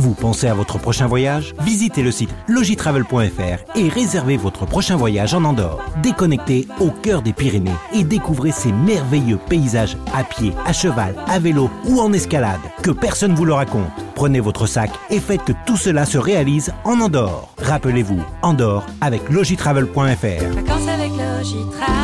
Vous 0.00 0.14
pensez 0.14 0.48
à 0.48 0.54
votre 0.54 0.78
prochain 0.78 1.06
voyage? 1.06 1.54
Visitez 1.60 2.02
le 2.02 2.10
site 2.10 2.30
logitravel.fr 2.48 3.76
et 3.76 3.88
réservez 3.90 4.38
votre 4.38 4.64
prochain 4.64 4.96
voyage 4.96 5.34
en 5.34 5.44
Andorre. 5.44 5.84
Déconnectez 6.02 6.66
au 6.80 6.90
cœur 6.90 7.20
des 7.20 7.34
Pyrénées 7.34 7.70
et 7.92 8.02
découvrez 8.02 8.50
ces 8.50 8.72
merveilleux 8.72 9.36
paysages 9.36 9.98
à 10.14 10.24
pied, 10.24 10.54
à 10.64 10.72
cheval, 10.72 11.14
à 11.28 11.38
vélo 11.38 11.68
ou 11.84 12.00
en 12.00 12.14
escalade. 12.14 12.60
Que 12.82 12.92
personne 12.92 13.34
vous 13.34 13.44
le 13.44 13.52
raconte. 13.52 13.90
Prenez 14.14 14.40
votre 14.40 14.66
sac 14.66 14.90
et 15.10 15.20
faites 15.20 15.44
que 15.44 15.52
tout 15.66 15.76
cela 15.76 16.06
se 16.06 16.16
réalise 16.16 16.72
en 16.84 16.98
Andorre. 17.00 17.50
Rappelez-vous, 17.60 18.22
Andorre 18.40 18.86
avec 19.02 19.28
logitravel.fr. 19.28 19.94
Vacances 19.94 20.88
avec 20.88 21.10
Logitravel. 21.10 21.99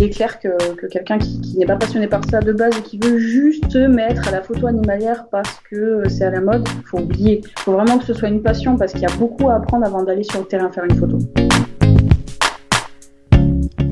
Il 0.00 0.04
est 0.04 0.10
clair 0.10 0.38
que, 0.38 0.74
que 0.76 0.86
quelqu'un 0.86 1.18
qui, 1.18 1.58
n'est 1.58 1.66
pas 1.66 1.74
passionné 1.74 2.06
par 2.06 2.24
ça 2.30 2.38
de 2.38 2.52
base 2.52 2.78
et 2.78 2.82
qui 2.82 3.00
veut 3.00 3.18
juste 3.18 3.74
mettre 3.74 4.28
à 4.28 4.30
la 4.30 4.42
photo 4.42 4.68
animalière 4.68 5.26
parce 5.28 5.60
que 5.68 6.08
c'est 6.08 6.24
à 6.24 6.30
la 6.30 6.40
mode, 6.40 6.68
faut 6.84 7.00
oublier. 7.00 7.42
Il 7.44 7.60
faut 7.62 7.72
vraiment 7.72 7.98
que 7.98 8.04
ce 8.04 8.14
soit 8.14 8.28
une 8.28 8.40
passion 8.40 8.76
parce 8.76 8.92
qu'il 8.92 9.02
y 9.02 9.06
a 9.06 9.16
beaucoup 9.16 9.50
à 9.50 9.56
apprendre 9.56 9.84
avant 9.84 10.04
d'aller 10.04 10.22
sur 10.22 10.38
le 10.38 10.46
terrain 10.46 10.70
faire 10.70 10.84
une 10.84 10.94
photo. 10.94 11.18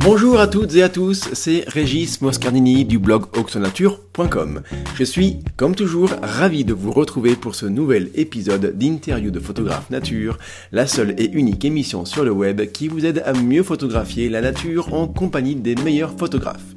Bonjour 0.07 0.39
à 0.39 0.47
toutes 0.47 0.77
et 0.77 0.85
à 0.85 0.89
tous, 0.89 1.31
c'est 1.33 1.65
Régis 1.67 2.21
Moscardini 2.21 2.85
du 2.85 3.01
blog 3.01 3.25
oxonature.com. 3.37 4.63
Je 4.95 5.03
suis, 5.03 5.41
comme 5.57 5.75
toujours, 5.75 6.11
ravi 6.23 6.65
de 6.65 6.73
vous 6.73 6.93
retrouver 6.93 7.35
pour 7.35 7.57
ce 7.57 7.67
nouvel 7.67 8.11
épisode 8.15 8.79
d'interview 8.79 9.33
de 9.33 9.41
photographe 9.41 9.91
nature, 9.91 10.39
la 10.71 10.87
seule 10.87 11.17
et 11.19 11.29
unique 11.33 11.65
émission 11.65 12.05
sur 12.05 12.25
le 12.25 12.31
web 12.31 12.71
qui 12.71 12.87
vous 12.87 13.05
aide 13.05 13.21
à 13.27 13.33
mieux 13.33 13.65
photographier 13.65 14.29
la 14.29 14.43
nature 14.43 14.95
en 14.95 15.09
compagnie 15.09 15.57
des 15.57 15.75
meilleurs 15.75 16.17
photographes. 16.17 16.77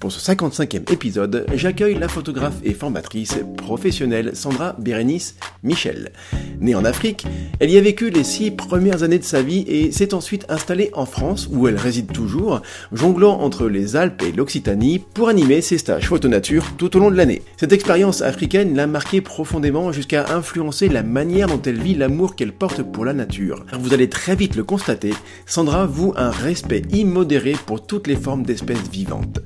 Pour 0.00 0.12
ce 0.12 0.20
55e 0.20 0.92
épisode, 0.92 1.46
j'accueille 1.54 1.98
la 1.98 2.08
photographe 2.08 2.56
et 2.62 2.74
formatrice 2.74 3.38
professionnelle 3.56 4.36
Sandra 4.36 4.74
Bérénice 4.78 5.36
Michel. 5.62 6.12
Née 6.60 6.74
en 6.74 6.84
Afrique, 6.84 7.26
elle 7.58 7.70
y 7.70 7.78
a 7.78 7.80
vécu 7.80 8.10
les 8.10 8.24
six 8.24 8.50
premières 8.50 9.02
années 9.02 9.18
de 9.18 9.24
sa 9.24 9.42
vie 9.42 9.64
et 9.66 9.92
s'est 9.92 10.12
ensuite 10.12 10.44
installée 10.48 10.90
en 10.92 11.06
France 11.06 11.48
où 11.50 11.68
elle 11.68 11.76
réside 11.76 12.12
toujours, 12.12 12.60
jonglant 12.92 13.40
entre 13.40 13.66
les 13.66 13.96
Alpes 13.96 14.22
et 14.22 14.32
l'Occitanie 14.32 14.98
pour 14.98 15.28
animer 15.28 15.62
ses 15.62 15.78
stages 15.78 16.08
photo 16.08 16.28
nature 16.28 16.64
tout 16.76 16.94
au 16.96 17.00
long 17.00 17.10
de 17.10 17.16
l'année. 17.16 17.42
Cette 17.56 17.72
expérience 17.72 18.20
africaine 18.20 18.76
l'a 18.76 18.86
marquée 18.86 19.20
profondément 19.20 19.92
jusqu'à 19.92 20.34
influencer 20.34 20.88
la 20.88 21.02
manière 21.02 21.48
dont 21.48 21.62
elle 21.62 21.80
vit 21.80 21.94
l'amour 21.94 22.36
qu'elle 22.36 22.52
porte 22.52 22.82
pour 22.82 23.04
la 23.04 23.14
nature. 23.14 23.64
Vous 23.78 23.94
allez 23.94 24.08
très 24.08 24.36
vite 24.36 24.56
le 24.56 24.64
constater, 24.64 25.14
Sandra 25.46 25.86
voue 25.86 26.12
un 26.16 26.30
respect 26.30 26.82
immodéré 26.92 27.56
pour 27.66 27.86
toutes 27.86 28.06
les 28.06 28.16
formes 28.16 28.42
d'espèces 28.42 28.88
vivantes. 28.90 29.40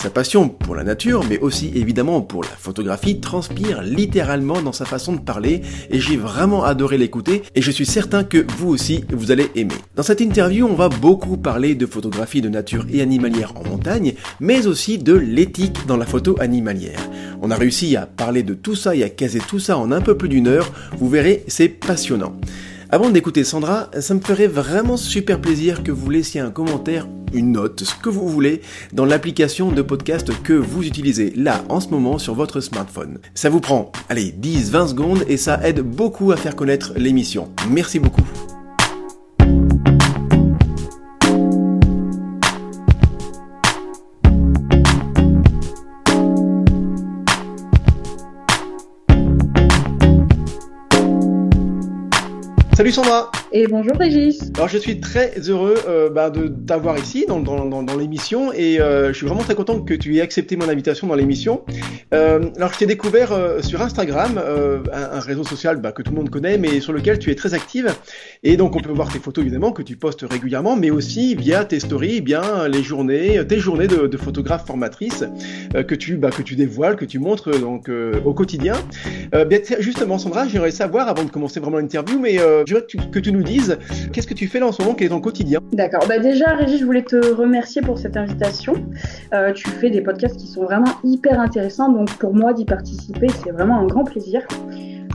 Sa 0.00 0.10
passion 0.10 0.48
pour 0.48 0.76
la 0.76 0.84
nature, 0.84 1.24
mais 1.28 1.40
aussi 1.40 1.72
évidemment 1.74 2.20
pour 2.20 2.44
la 2.44 2.50
photographie, 2.50 3.18
transpire 3.18 3.82
littéralement 3.82 4.62
dans 4.62 4.70
sa 4.70 4.84
façon 4.84 5.12
de 5.12 5.18
parler 5.18 5.62
et 5.90 5.98
j'ai 5.98 6.16
vraiment 6.16 6.62
adoré 6.62 6.98
l'écouter 6.98 7.42
et 7.56 7.62
je 7.62 7.70
suis 7.72 7.84
certain 7.84 8.22
que 8.22 8.46
vous 8.58 8.68
aussi 8.68 9.04
vous 9.10 9.32
allez 9.32 9.50
aimer. 9.56 9.74
Dans 9.96 10.04
cette 10.04 10.20
interview, 10.20 10.68
on 10.68 10.76
va 10.76 10.88
beaucoup 10.88 11.36
parler 11.36 11.74
de 11.74 11.84
photographie 11.84 12.40
de 12.40 12.48
nature 12.48 12.86
et 12.92 13.02
animalière 13.02 13.54
en 13.56 13.68
montagne, 13.68 14.14
mais 14.38 14.68
aussi 14.68 14.98
de 14.98 15.14
l'éthique 15.14 15.84
dans 15.88 15.96
la 15.96 16.06
photo 16.06 16.36
animalière. 16.38 17.00
On 17.42 17.50
a 17.50 17.56
réussi 17.56 17.96
à 17.96 18.06
parler 18.06 18.44
de 18.44 18.54
tout 18.54 18.76
ça 18.76 18.94
et 18.94 19.02
à 19.02 19.08
caser 19.08 19.40
tout 19.40 19.58
ça 19.58 19.78
en 19.78 19.90
un 19.90 20.00
peu 20.00 20.16
plus 20.16 20.28
d'une 20.28 20.46
heure, 20.46 20.72
vous 20.98 21.08
verrez, 21.08 21.42
c'est 21.48 21.68
passionnant. 21.68 22.36
Avant 22.90 23.10
d'écouter 23.10 23.44
Sandra, 23.44 23.90
ça 24.00 24.14
me 24.14 24.20
ferait 24.20 24.46
vraiment 24.46 24.96
super 24.96 25.42
plaisir 25.42 25.82
que 25.82 25.92
vous 25.92 26.08
laissiez 26.08 26.40
un 26.40 26.50
commentaire, 26.50 27.06
une 27.34 27.52
note, 27.52 27.84
ce 27.84 27.94
que 27.94 28.08
vous 28.08 28.26
voulez, 28.26 28.62
dans 28.94 29.04
l'application 29.04 29.70
de 29.70 29.82
podcast 29.82 30.30
que 30.42 30.54
vous 30.54 30.86
utilisez 30.86 31.34
là 31.36 31.62
en 31.68 31.80
ce 31.80 31.88
moment 31.88 32.16
sur 32.16 32.34
votre 32.34 32.62
smartphone. 32.62 33.18
Ça 33.34 33.50
vous 33.50 33.60
prend, 33.60 33.92
allez, 34.08 34.32
10-20 34.32 34.88
secondes 34.88 35.24
et 35.28 35.36
ça 35.36 35.60
aide 35.68 35.80
beaucoup 35.80 36.32
à 36.32 36.38
faire 36.38 36.56
connaître 36.56 36.94
l'émission. 36.96 37.50
Merci 37.68 37.98
beaucoup. 37.98 38.24
Salut 52.78 52.94
Sandra 52.94 53.28
Et 53.50 53.66
bonjour 53.66 53.96
Régis 53.96 54.52
Alors 54.56 54.68
je 54.68 54.76
suis 54.76 55.00
très 55.00 55.32
heureux 55.48 55.76
euh, 55.88 56.10
bah, 56.10 56.28
de 56.28 56.48
t'avoir 56.48 56.98
ici 56.98 57.24
dans, 57.26 57.96
l'émission 57.98 58.52
et 58.52 58.78
euh, 58.78 59.08
je 59.08 59.14
suis 59.14 59.26
vraiment 59.26 59.42
très 59.42 59.54
content 59.54 59.80
que 59.80 59.94
tu 59.94 60.16
aies 60.16 60.20
accepté 60.20 60.56
mon 60.56 60.68
invitation 60.68 61.06
dans 61.06 61.14
l'émission. 61.14 61.62
Euh, 62.12 62.50
alors 62.56 62.74
je 62.74 62.78
t'ai 62.78 62.86
découvert 62.86 63.32
euh, 63.32 63.62
sur 63.62 63.80
Instagram, 63.80 64.38
un, 64.92 65.20
réseau 65.20 65.44
social 65.44 65.80
bah, 65.80 65.92
que 65.92 66.02
tout 66.02 66.10
le 66.10 66.16
monde 66.18 66.28
connaît 66.28 66.58
mais 66.58 66.80
sur 66.80 66.92
lequel 66.92 67.18
tu 67.18 67.30
es 67.30 67.34
très 67.34 67.54
active 67.54 67.94
et 68.42 68.58
donc 68.58 68.76
on 68.76 68.80
peut 68.80 68.92
voir 68.92 69.10
tes 69.10 69.18
photos 69.18 69.42
évidemment 69.42 69.72
que 69.72 69.82
tu 69.82 69.96
postes 69.96 70.26
régulièrement 70.28 70.76
mais 70.76 70.90
aussi 70.90 71.34
via 71.34 71.64
tes 71.64 71.80
stories, 71.80 72.20
bien 72.20 72.68
les 72.68 72.82
journées, 72.82 73.40
tes 73.48 73.58
journées 73.58 73.88
de, 73.88 74.06
de 74.06 74.16
photographe 74.18 74.66
formatrice 74.66 75.24
que, 75.72 75.94
tu, 75.94 76.16
bah, 76.16 76.30
que 76.30 76.42
tu 76.42 76.54
dévoiles, 76.54 76.96
que 76.96 77.06
tu 77.06 77.18
montres 77.18 77.58
donc 77.58 77.90
au 78.24 78.34
quotidien. 78.34 78.74
justement 79.78 80.18
Sandra, 80.18 80.46
j'aimerais 80.46 80.70
savoir 80.70 81.08
avant 81.08 81.24
de 81.24 81.30
commencer 81.30 81.60
vraiment 81.60 81.78
l'interview 81.78 82.18
mais 82.18 82.36
je 82.36 82.74
voudrais 82.74 82.82
que 82.82 82.86
tu, 82.86 82.98
que 83.10 83.18
tu, 83.18 83.32
nous 83.32 83.37
dises 83.44 83.78
qu'est-ce 84.12 84.26
que 84.26 84.34
tu 84.34 84.46
fais 84.48 84.60
là 84.60 84.66
en 84.66 84.72
ce 84.72 84.82
moment, 84.82 84.94
quel 84.94 85.06
est 85.06 85.10
ton 85.10 85.20
quotidien 85.20 85.60
D'accord. 85.72 86.04
Bah 86.08 86.18
déjà, 86.18 86.54
Régis, 86.54 86.80
je 86.80 86.84
voulais 86.84 87.02
te 87.02 87.16
remercier 87.16 87.82
pour 87.82 87.98
cette 87.98 88.16
invitation. 88.16 88.74
Euh, 89.32 89.52
tu 89.52 89.68
fais 89.68 89.90
des 89.90 90.00
podcasts 90.00 90.36
qui 90.36 90.46
sont 90.46 90.64
vraiment 90.64 90.98
hyper 91.04 91.40
intéressants, 91.40 91.90
donc 91.90 92.10
pour 92.18 92.34
moi 92.34 92.52
d'y 92.52 92.64
participer, 92.64 93.28
c'est 93.44 93.50
vraiment 93.50 93.78
un 93.78 93.86
grand 93.86 94.04
plaisir. 94.04 94.46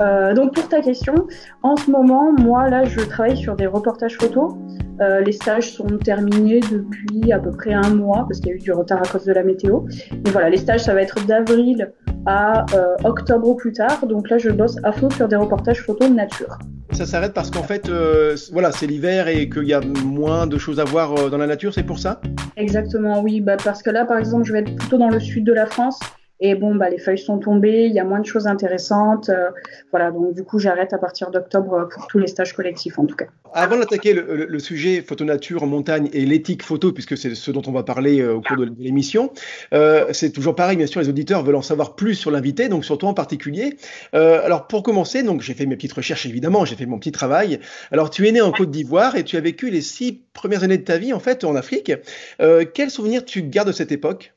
Euh, 0.02 0.34
donc 0.34 0.54
pour 0.54 0.68
ta 0.68 0.82
question, 0.82 1.28
en 1.62 1.76
ce 1.76 1.90
moment, 1.92 2.32
moi 2.34 2.70
là, 2.70 2.84
je 2.86 3.00
travaille 3.02 3.38
sur 3.38 3.56
des 3.56 3.68
reportages 3.68 4.18
photos. 4.18 4.54
Euh, 5.02 5.22
les 5.22 5.32
stages 5.32 5.74
sont 5.74 5.98
terminés 5.98 6.60
depuis 6.60 7.32
à 7.32 7.40
peu 7.40 7.52
près 7.52 7.74
un 7.74 7.90
mois 7.90 8.26
parce 8.28 8.40
qu'il 8.40 8.50
y 8.50 8.52
a 8.52 8.56
eu 8.56 8.60
du 8.60 8.72
retard 8.72 9.00
à 9.00 9.08
cause 9.08 9.26
de 9.26 9.34
la 9.34 9.44
météo. 9.44 9.82
Mais 10.12 10.32
voilà, 10.32 10.50
les 10.50 10.58
stages, 10.58 10.82
ça 10.82 10.94
va 10.94 11.02
être 11.02 11.26
d'avril 11.26 11.92
à 12.26 12.66
euh, 12.74 12.96
octobre 13.04 13.48
ou 13.48 13.56
plus 13.56 13.74
tard. 13.74 14.06
Donc 14.06 14.30
là, 14.30 14.38
je 14.38 14.50
bosse 14.50 14.78
à 14.84 14.92
fond 14.92 15.10
sur 15.10 15.28
des 15.28 15.36
reportages 15.36 15.82
photos 15.82 16.10
de 16.10 16.16
nature. 16.16 16.58
Ça 16.92 17.06
s'arrête 17.06 17.34
parce 17.34 17.50
qu'en 17.50 17.64
fait, 17.64 17.90
euh, 17.90 18.36
voilà, 18.52 18.72
c'est 18.72 18.86
l'hiver 18.86 19.28
et 19.28 19.50
qu'il 19.50 19.68
y 19.68 19.74
a 19.74 19.82
moins 19.82 20.46
de 20.46 20.58
choses 20.58 20.80
à 20.80 20.84
voir 20.84 21.30
dans 21.32 21.38
la 21.38 21.48
nature, 21.48 21.74
c'est 21.74 21.84
pour 21.84 21.98
ça? 21.98 22.22
Exactement, 22.56 23.22
oui. 23.22 23.42
Bah, 23.42 23.58
parce 23.64 23.82
que 23.82 23.90
là, 23.90 24.06
par 24.06 24.20
exemple, 24.20 24.44
je 24.46 24.54
vais 24.54 24.60
être 24.60 24.76
plutôt 24.76 24.98
dans 24.98 25.10
le 25.10 25.20
sud 25.20 25.44
de 25.44 25.54
la 25.54 25.66
France. 25.66 26.00
Et 26.46 26.56
bon, 26.56 26.76
bah, 26.76 26.90
les 26.90 26.98
feuilles 26.98 27.18
sont 27.18 27.40
tombées, 27.40 27.86
il 27.86 27.94
y 27.94 28.02
a 28.02 28.04
moins 28.04 28.20
de 28.20 28.26
choses 28.26 28.48
intéressantes. 28.48 29.30
Euh, 29.30 29.50
voilà, 29.92 30.12
donc 30.12 30.36
du 30.36 30.44
coup, 30.44 30.60
j'arrête 30.60 30.92
à 30.92 30.98
partir 30.98 31.32
d'octobre 31.32 31.88
pour 31.90 32.08
tous 32.08 32.20
les 32.20 32.28
stages 32.28 32.52
collectifs 32.52 33.00
en 33.00 33.06
tout 33.06 33.16
cas. 33.16 33.28
Avant 33.54 33.78
d'attaquer 33.78 34.14
le, 34.14 34.60
sujet 34.60 35.02
photo 35.02 35.24
nature 35.24 35.66
montagne 35.66 36.10
et 36.12 36.26
l'éthique 36.26 36.62
photo, 36.62 36.92
puisque 36.92 37.18
c'est 37.18 37.34
ce 37.34 37.52
dont 37.52 37.62
on 37.66 37.72
va 37.72 37.84
parler 37.84 38.20
euh, 38.20 38.36
au 38.36 38.42
cours 38.42 38.58
de 38.58 38.70
l'émission, 38.78 39.32
euh, 39.74 40.08
c'est 40.12 40.32
toujours 40.32 40.54
pareil, 40.54 40.76
bien 40.76 40.86
sûr, 40.86 41.00
les 41.00 41.08
auditeurs 41.08 41.44
veulent 41.44 41.56
en 41.56 41.62
savoir 41.62 41.96
plus 41.96 42.16
sur 42.16 42.30
l'invité, 42.30 42.68
donc 42.68 42.84
sur 42.84 42.98
toi 42.98 43.08
en 43.08 43.14
particulier. 43.14 43.78
Euh, 44.14 44.44
alors 44.44 44.68
pour 44.68 44.84
commencer, 44.84 45.24
donc 45.24 45.42
j'ai 45.42 45.54
fait 45.54 45.66
mes 45.66 45.78
petites 45.78 45.94
recherches 45.94 46.26
évidemment, 46.26 46.66
j'ai 46.66 46.76
fait 46.76 46.86
mon 46.86 47.00
petit 47.00 47.14
travail. 47.14 47.62
Alors 47.90 48.10
tu 48.10 48.28
es 48.28 48.32
né 48.34 48.42
en 48.42 48.52
Côte 48.52 48.70
d'Ivoire 48.70 49.16
et 49.16 49.24
tu 49.24 49.38
as 49.38 49.42
vécu 49.42 49.70
les 49.70 49.82
six 49.82 50.22
premières 50.34 50.64
années 50.64 50.78
de 50.78 50.84
ta 50.84 50.98
vie 50.98 51.14
en 51.14 51.20
fait 51.20 51.46
en 51.46 51.56
Afrique. 51.56 51.94
Euh, 52.42 52.66
quels 52.66 52.92
souvenirs 52.92 53.24
tu 53.24 53.44
gardes 53.44 53.70
de 53.70 53.74
cette 53.74 53.94
époque? 53.94 54.34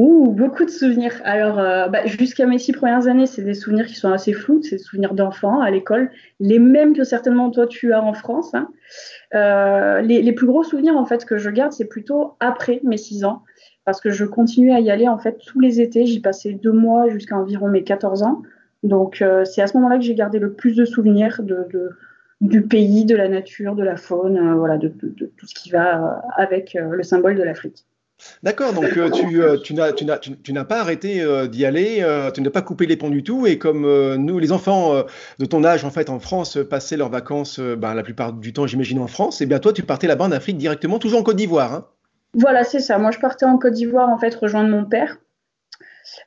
Beaucoup 0.00 0.64
de 0.64 0.70
souvenirs. 0.70 1.20
Alors, 1.24 1.58
euh, 1.58 1.88
bah, 1.88 2.06
jusqu'à 2.06 2.46
mes 2.46 2.58
six 2.58 2.72
premières 2.72 3.06
années, 3.06 3.26
c'est 3.26 3.42
des 3.42 3.52
souvenirs 3.52 3.86
qui 3.86 3.96
sont 3.96 4.10
assez 4.10 4.32
flous, 4.32 4.62
c'est 4.62 4.76
des 4.76 4.82
souvenirs 4.82 5.12
d'enfants 5.12 5.60
à 5.60 5.70
l'école, 5.70 6.10
les 6.38 6.58
mêmes 6.58 6.96
que 6.96 7.04
certainement 7.04 7.50
toi 7.50 7.66
tu 7.66 7.92
as 7.92 8.02
en 8.02 8.14
France. 8.14 8.54
Hein. 8.54 8.68
Euh, 9.34 10.00
les, 10.00 10.32
plus 10.32 10.46
gros 10.46 10.62
souvenirs 10.62 10.96
en 10.96 11.04
fait 11.04 11.26
que 11.26 11.36
je 11.36 11.50
garde, 11.50 11.72
c'est 11.72 11.84
plutôt 11.84 12.32
après 12.40 12.80
mes 12.82 12.96
six 12.96 13.24
ans, 13.24 13.42
parce 13.84 14.00
que 14.00 14.08
je 14.08 14.24
continuais 14.24 14.72
à 14.72 14.80
y 14.80 14.90
aller 14.90 15.06
en 15.06 15.18
fait 15.18 15.36
tous 15.46 15.60
les 15.60 15.82
étés. 15.82 16.06
J'y 16.06 16.20
passais 16.20 16.54
deux 16.54 16.72
mois 16.72 17.10
jusqu'à 17.10 17.36
environ 17.36 17.68
mes 17.68 17.84
14 17.84 18.22
ans. 18.22 18.40
Donc, 18.82 19.20
euh, 19.20 19.44
c'est 19.44 19.60
à 19.60 19.66
ce 19.66 19.76
moment-là 19.76 19.98
que 19.98 20.04
j'ai 20.04 20.14
gardé 20.14 20.38
le 20.38 20.54
plus 20.54 20.76
de 20.76 20.86
souvenirs 20.86 21.42
du 22.40 22.62
pays, 22.62 23.04
de 23.04 23.16
la 23.16 23.28
nature, 23.28 23.74
de 23.74 23.84
la 23.84 23.98
faune, 23.98 24.54
voilà, 24.54 24.78
de, 24.78 24.88
tout 24.88 25.46
ce 25.46 25.54
qui 25.54 25.68
va 25.68 26.22
avec 26.36 26.72
le 26.72 27.02
symbole 27.02 27.34
de 27.34 27.42
l'Afrique. 27.42 27.84
D'accord, 28.42 28.72
donc 28.72 28.96
euh, 28.96 29.10
tu, 29.10 29.42
euh, 29.42 29.56
tu 29.58 30.52
n'as 30.52 30.64
pas 30.64 30.80
arrêté 30.80 31.20
euh, 31.20 31.46
d'y 31.46 31.64
aller, 31.64 32.04
tu 32.34 32.40
n'as 32.40 32.50
pas 32.50 32.62
coupé 32.62 32.86
les 32.86 32.96
ponts 32.96 33.10
du 33.10 33.22
tout 33.22 33.46
et 33.46 33.58
comme 33.58 33.82
nous 34.16 34.38
les 34.38 34.52
enfants 34.52 35.02
de 35.38 35.44
ton 35.44 35.64
âge 35.64 35.84
en 35.84 35.90
fait 35.90 36.10
en 36.10 36.18
France 36.18 36.58
passaient 36.68 36.96
leurs 36.96 37.10
vacances 37.10 37.60
ben, 37.60 37.94
la 37.94 38.02
plupart 38.02 38.32
du 38.32 38.52
temps 38.52 38.66
j'imagine 38.66 38.98
en 39.00 39.06
France 39.06 39.40
et 39.40 39.46
bien 39.46 39.58
toi 39.58 39.72
tu 39.72 39.82
partais 39.82 40.06
là-bas 40.06 40.24
en 40.24 40.32
Afrique 40.32 40.56
directement 40.56 40.98
toujours 40.98 41.20
en 41.20 41.22
Côte 41.22 41.36
d'Ivoire. 41.36 41.72
Hein 41.72 41.86
voilà 42.34 42.64
c'est 42.64 42.80
ça, 42.80 42.98
moi 42.98 43.10
je 43.10 43.18
partais 43.18 43.46
en 43.46 43.58
Côte 43.58 43.74
d'Ivoire 43.74 44.08
en 44.08 44.18
fait 44.18 44.34
rejoindre 44.34 44.70
mon 44.70 44.84
père. 44.84 45.18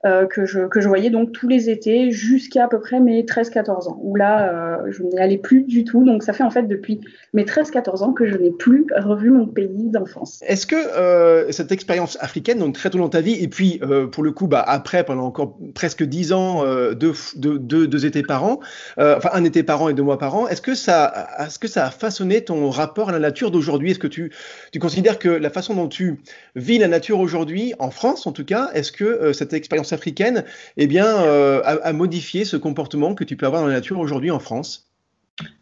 Euh, 0.06 0.26
que, 0.26 0.46
je, 0.46 0.68
que 0.68 0.82
je 0.82 0.88
voyais 0.88 1.10
donc 1.10 1.32
tous 1.32 1.48
les 1.48 1.70
étés 1.70 2.12
jusqu'à 2.12 2.66
à 2.66 2.68
peu 2.68 2.80
près 2.80 3.00
mes 3.00 3.24
13-14 3.24 3.90
ans, 3.90 4.00
où 4.02 4.16
là, 4.16 4.80
euh, 4.82 4.92
je 4.92 5.04
n'y 5.04 5.18
allais 5.20 5.38
plus 5.38 5.64
du 5.64 5.84
tout. 5.84 6.04
Donc 6.04 6.24
ça 6.24 6.34
fait 6.34 6.44
en 6.44 6.50
fait 6.50 6.64
depuis 6.64 7.00
mes 7.34 7.44
13-14 7.44 8.04
ans 8.04 8.14
que 8.14 8.26
je 8.26 8.36
n'ai 8.38 8.52
plus 8.52 8.86
revu 8.96 9.32
mon 9.32 9.48
pays 9.48 9.90
d'enfance. 9.90 10.42
Est-ce 10.46 10.66
que 10.66 10.76
euh, 10.76 11.52
cette 11.52 11.72
expérience 11.72 12.18
africaine, 12.22 12.60
donc 12.60 12.76
très 12.76 12.90
tôt 12.90 12.98
dans 12.98 13.10
ta 13.10 13.22
vie, 13.22 13.42
et 13.42 13.48
puis 13.48 13.80
pour 14.12 14.24
le 14.24 14.32
coup, 14.32 14.48
bah, 14.48 14.64
après, 14.66 15.04
pendant 15.04 15.26
encore 15.26 15.58
presque 15.74 16.04
10 16.04 16.34
ans, 16.34 16.64
deux, 16.94 17.14
deux, 17.36 17.58
deux, 17.60 18.06
étés 18.06 18.24
par 18.24 18.44
an, 18.44 18.60
enfin 18.98 19.30
un 19.34 19.44
été 19.44 19.64
par 19.64 19.82
an 19.82 19.90
et 19.90 19.94
deux 19.94 20.04
mois 20.04 20.18
par 20.18 20.36
an, 20.36 20.48
est-ce 20.48 20.62
que, 20.62 20.76
ça, 20.76 21.28
est-ce 21.40 21.60
que 21.60 21.68
ça 21.68 21.88
a 21.88 21.92
façonné 21.92 22.42
ton 22.42 22.70
rapport 22.70 23.10
à 23.10 23.12
la 23.12 23.20
nature 23.20 23.52
d'aujourd'hui? 23.52 23.92
Est-ce 23.92 24.00
que 24.00 24.08
tu, 24.08 24.32
tu 24.72 24.80
considères 24.80 25.20
que 25.20 25.30
la 25.30 25.50
façon 25.50 25.76
dont 25.76 25.88
tu 25.88 26.22
vis 26.56 26.78
la 26.78 26.88
nature 26.88 27.20
aujourd'hui, 27.20 27.74
en 27.80 27.92
France 27.92 28.28
en 28.28 28.32
tout 28.32 28.46
cas, 28.46 28.70
est-ce 28.74 28.92
que 28.92 29.34
cette 29.34 29.54
expérience 29.54 29.73
africaine 29.92 30.44
eh 30.78 30.88
bien, 30.88 31.06
euh, 31.24 31.62
a, 31.64 31.94
modifié 31.94 32.46
ce 32.46 32.58
comportement 32.58 33.16
que 33.16 33.24
tu 33.24 33.36
peux 33.36 33.46
avoir 33.46 33.62
dans 33.62 33.68
la 33.68 33.76
nature 33.76 34.00
aujourd'hui 34.00 34.32
en 34.32 34.40
France 34.40 34.92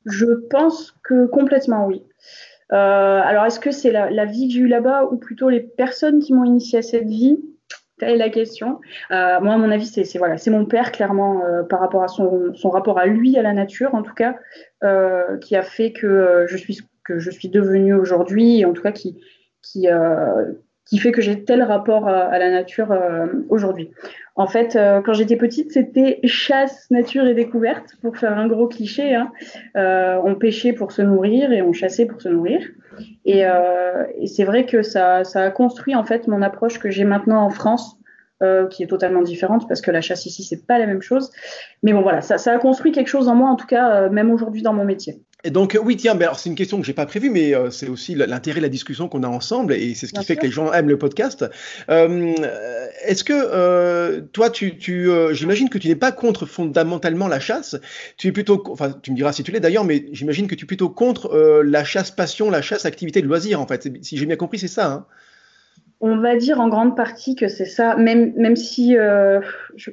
Je 0.05 0.25
pense 0.49 0.93
que 1.03 1.25
complètement 1.27 1.85
oui. 1.85 2.03
Euh, 2.73 3.21
alors, 3.23 3.45
est-ce 3.45 3.59
que 3.59 3.71
c'est 3.71 3.91
la, 3.91 4.25
vie 4.25 4.47
que 4.47 4.53
j'ai 4.53 4.59
eue 4.61 4.67
là-bas 4.67 5.05
ou 5.11 5.17
plutôt 5.17 5.49
les 5.49 5.59
personnes 5.59 6.19
qui 6.19 6.33
m'ont 6.33 6.45
initié 6.45 6.79
à 6.79 6.81
cette 6.81 7.07
vie? 7.07 7.39
Telle 7.97 8.11
est 8.11 8.17
la 8.17 8.29
question. 8.29 8.79
Euh, 9.11 9.39
moi, 9.41 9.53
à 9.53 9.57
mon 9.57 9.69
avis, 9.69 9.85
c'est 9.85 10.17
voilà, 10.17 10.37
c'est 10.37 10.49
mon 10.49 10.65
père 10.65 10.91
clairement 10.91 11.41
par 11.69 11.81
rapport 11.81 12.03
à 12.03 12.07
son, 12.07 12.53
son, 12.55 12.69
rapport 12.69 12.97
à 12.97 13.05
lui, 13.05 13.37
à 13.37 13.41
la 13.41 13.53
nature, 13.53 13.93
en 13.93 14.01
tout 14.01 14.13
cas, 14.13 14.37
qui 15.41 15.55
a 15.55 15.63
fait 15.63 15.91
que 15.91 16.45
je 16.47 16.57
suis 16.57 16.79
que 17.03 17.19
je 17.19 17.29
suis 17.29 17.49
devenue 17.49 17.93
aujourd'hui, 17.93 18.63
en 18.63 18.73
tout 18.73 18.81
cas 18.81 18.91
qui 18.91 19.21
qui 19.61 19.87
qui 20.91 20.97
fait 20.97 21.13
que 21.13 21.21
j'ai 21.21 21.45
tel 21.45 21.63
rapport 21.63 22.09
à, 22.09 22.37
la 22.37 22.51
nature 22.51 22.91
euh, 22.91 23.27
aujourd'hui. 23.47 23.91
En 24.35 24.45
fait, 24.45 24.75
euh, 24.75 24.99
quand 24.99 25.13
j'étais 25.13 25.37
petite, 25.37 25.71
c'était 25.71 26.19
chasse, 26.25 26.91
nature 26.91 27.25
et 27.27 27.33
découverte, 27.33 27.95
pour 28.01 28.17
faire 28.17 28.37
un 28.37 28.45
gros 28.45 28.67
cliché. 28.67 29.15
Hein. 29.15 29.31
Euh, 29.77 30.19
on 30.25 30.35
pêchait 30.35 30.73
pour 30.73 30.91
se 30.91 31.01
nourrir 31.01 31.53
et 31.53 31.61
on 31.61 31.71
chassait 31.71 32.05
pour 32.05 32.21
se 32.21 32.27
nourrir. 32.27 32.67
Et, 33.23 33.43
et 34.19 34.27
c'est 34.27 34.43
vrai 34.43 34.65
que 34.65 34.81
ça, 34.81 35.23
ça, 35.23 35.43
a 35.43 35.49
construit 35.49 35.95
en 35.95 36.03
fait 36.03 36.27
mon 36.27 36.41
approche 36.41 36.77
que 36.77 36.89
j'ai 36.89 37.05
maintenant 37.05 37.41
en 37.41 37.49
France, 37.49 37.97
qui 38.69 38.83
est 38.83 38.87
totalement 38.87 39.21
différente 39.21 39.67
parce 39.67 39.81
que 39.81 39.91
la 39.91 40.01
chasse 40.01 40.25
ici, 40.25 40.43
c'est 40.43 40.65
pas 40.65 40.79
la 40.79 40.87
même 40.87 41.01
chose. 41.01 41.31
Mais 41.83 41.93
bon, 41.93 42.01
voilà, 42.01 42.21
ça, 42.21 42.37
ça, 42.37 42.53
a 42.53 42.57
construit 42.57 42.91
quelque 42.91 43.07
chose 43.07 43.27
en 43.27 43.35
moi, 43.35 43.49
en 43.49 43.55
tout 43.55 43.67
cas, 43.67 44.09
même 44.09 44.31
aujourd'hui 44.31 44.61
dans 44.61 44.73
mon 44.73 44.85
métier. 44.85 45.21
Et 45.43 45.49
donc 45.49 45.77
oui, 45.83 45.97
tiens, 45.97 46.19
alors 46.19 46.39
c'est 46.39 46.49
une 46.49 46.55
question 46.55 46.79
que 46.79 46.85
j'ai 46.85 46.93
pas 46.93 47.07
prévue, 47.07 47.31
mais 47.31 47.55
euh, 47.55 47.71
c'est 47.71 47.89
aussi 47.89 48.13
l'intérêt 48.13 48.59
de 48.59 48.65
la 48.65 48.69
discussion 48.69 49.07
qu'on 49.07 49.23
a 49.23 49.27
ensemble, 49.27 49.73
et 49.73 49.95
c'est 49.95 50.05
ce 50.05 50.13
qui 50.13 50.23
fait 50.23 50.35
que 50.35 50.45
les 50.45 50.51
gens 50.51 50.71
aiment 50.71 50.89
le 50.89 50.99
podcast. 50.99 51.45
Euh, 51.89 52.33
Est-ce 53.05 53.23
que 53.23 53.33
euh, 53.33 54.21
toi, 54.33 54.51
tu, 54.51 54.77
tu 54.77 55.09
euh, 55.09 55.33
j'imagine 55.33 55.69
que 55.69 55.79
tu 55.79 55.87
n'es 55.87 55.95
pas 55.95 56.11
contre 56.11 56.45
fondamentalement 56.45 57.27
la 57.27 57.39
chasse. 57.39 57.75
Tu 58.17 58.27
es 58.27 58.31
plutôt, 58.31 58.63
enfin, 58.69 58.91
tu 59.01 59.11
me 59.11 59.15
diras 59.15 59.33
si 59.33 59.43
tu 59.43 59.51
l'es 59.51 59.59
d'ailleurs, 59.59 59.83
mais 59.83 60.05
j'imagine 60.11 60.47
que 60.47 60.53
tu 60.53 60.65
es 60.65 60.67
plutôt 60.67 60.89
contre 60.89 61.35
la 61.63 61.83
chasse 61.83 62.11
passion, 62.11 62.51
la 62.51 62.61
chasse 62.61 62.85
activité 62.85 63.21
de 63.21 63.27
loisir, 63.27 63.59
en 63.59 63.67
fait. 63.67 63.89
Si 64.03 64.17
j'ai 64.17 64.25
bien 64.27 64.35
compris, 64.35 64.59
c'est 64.59 64.67
ça. 64.67 64.91
Hein? 64.91 65.05
On 66.01 66.17
va 66.17 66.35
dire 66.35 66.59
en 66.59 66.67
grande 66.67 66.97
partie 66.97 67.35
que 67.35 67.47
c'est 67.47 67.65
ça, 67.65 67.95
même 67.95 68.33
même 68.35 68.55
si 68.55 68.95
je 68.95 69.91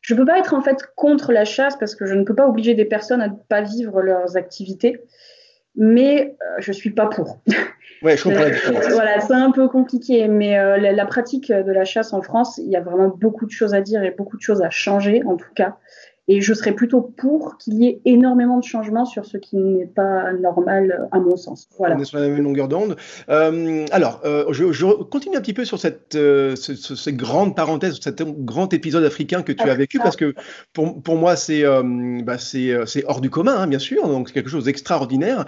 je 0.00 0.14
ne 0.14 0.18
peux 0.18 0.24
pas 0.24 0.38
être 0.38 0.54
en 0.54 0.62
fait 0.62 0.78
contre 0.96 1.32
la 1.32 1.44
chasse 1.44 1.76
parce 1.76 1.94
que 1.94 2.06
je 2.06 2.14
ne 2.14 2.24
peux 2.24 2.34
pas 2.34 2.46
obliger 2.46 2.74
des 2.74 2.84
personnes 2.84 3.20
à 3.20 3.28
ne 3.28 3.34
pas 3.48 3.60
vivre 3.60 4.00
leurs 4.00 4.36
activités, 4.36 5.02
mais 5.76 6.36
euh, 6.40 6.54
je 6.58 6.72
suis 6.72 6.90
pas 6.90 7.06
pour. 7.06 7.40
Ouais, 8.02 8.16
je 8.16 8.24
comprends. 8.24 8.44
voilà, 8.92 9.20
c'est 9.20 9.34
un 9.34 9.50
peu 9.50 9.68
compliqué, 9.68 10.26
mais 10.26 10.58
euh, 10.58 10.78
la, 10.78 10.92
la, 10.92 11.04
pratique 11.04 11.52
de 11.52 11.70
la 11.70 11.84
chasse 11.84 12.14
en 12.14 12.22
France, 12.22 12.56
il 12.56 12.70
y 12.70 12.76
a 12.76 12.80
vraiment 12.80 13.08
beaucoup 13.08 13.44
de 13.44 13.50
choses 13.50 13.74
à 13.74 13.82
dire 13.82 14.02
et 14.02 14.10
beaucoup 14.10 14.38
de 14.38 14.42
choses 14.42 14.62
à 14.62 14.70
changer, 14.70 15.22
en 15.26 15.36
tout 15.36 15.52
cas. 15.54 15.76
Et 16.32 16.40
je 16.40 16.54
serais 16.54 16.76
plutôt 16.76 17.00
pour 17.00 17.58
qu'il 17.58 17.74
y 17.74 17.86
ait 17.88 18.00
énormément 18.04 18.58
de 18.58 18.62
changements 18.62 19.04
sur 19.04 19.24
ce 19.24 19.36
qui 19.36 19.56
n'est 19.56 19.86
pas 19.86 20.32
normal 20.32 21.08
à 21.10 21.18
mon 21.18 21.36
sens. 21.36 21.68
Voilà. 21.76 21.96
On 21.96 22.00
est 22.00 22.04
sur 22.04 22.20
la 22.20 22.28
même 22.28 22.40
longueur 22.40 22.68
d'onde. 22.68 22.94
Euh, 23.28 23.84
alors, 23.90 24.20
euh, 24.24 24.44
je, 24.52 24.86
continue 25.02 25.36
un 25.36 25.40
petit 25.40 25.54
peu 25.54 25.64
sur 25.64 25.80
cette, 25.80 26.14
euh, 26.14 26.54
cette 26.54 27.16
grande 27.16 27.56
parenthèse, 27.56 27.98
cet 28.00 28.22
grand 28.22 28.72
épisode 28.72 29.02
africain 29.02 29.42
que 29.42 29.50
tu 29.50 29.68
as 29.68 29.74
vécu, 29.74 29.98
parce 29.98 30.14
que 30.14 30.34
pour, 30.72 31.16
moi, 31.16 31.34
c'est 31.34 31.64
euh, 31.64 31.82
bah, 32.22 32.38
c'est 32.38 33.04
hors 33.08 33.20
du 33.20 33.28
commun, 33.28 33.56
hein, 33.56 33.66
bien 33.66 33.80
sûr, 33.80 34.06
donc 34.06 34.28
c'est 34.28 34.34
quelque 34.34 34.50
chose 34.50 34.66
d'extraordinaire. 34.66 35.46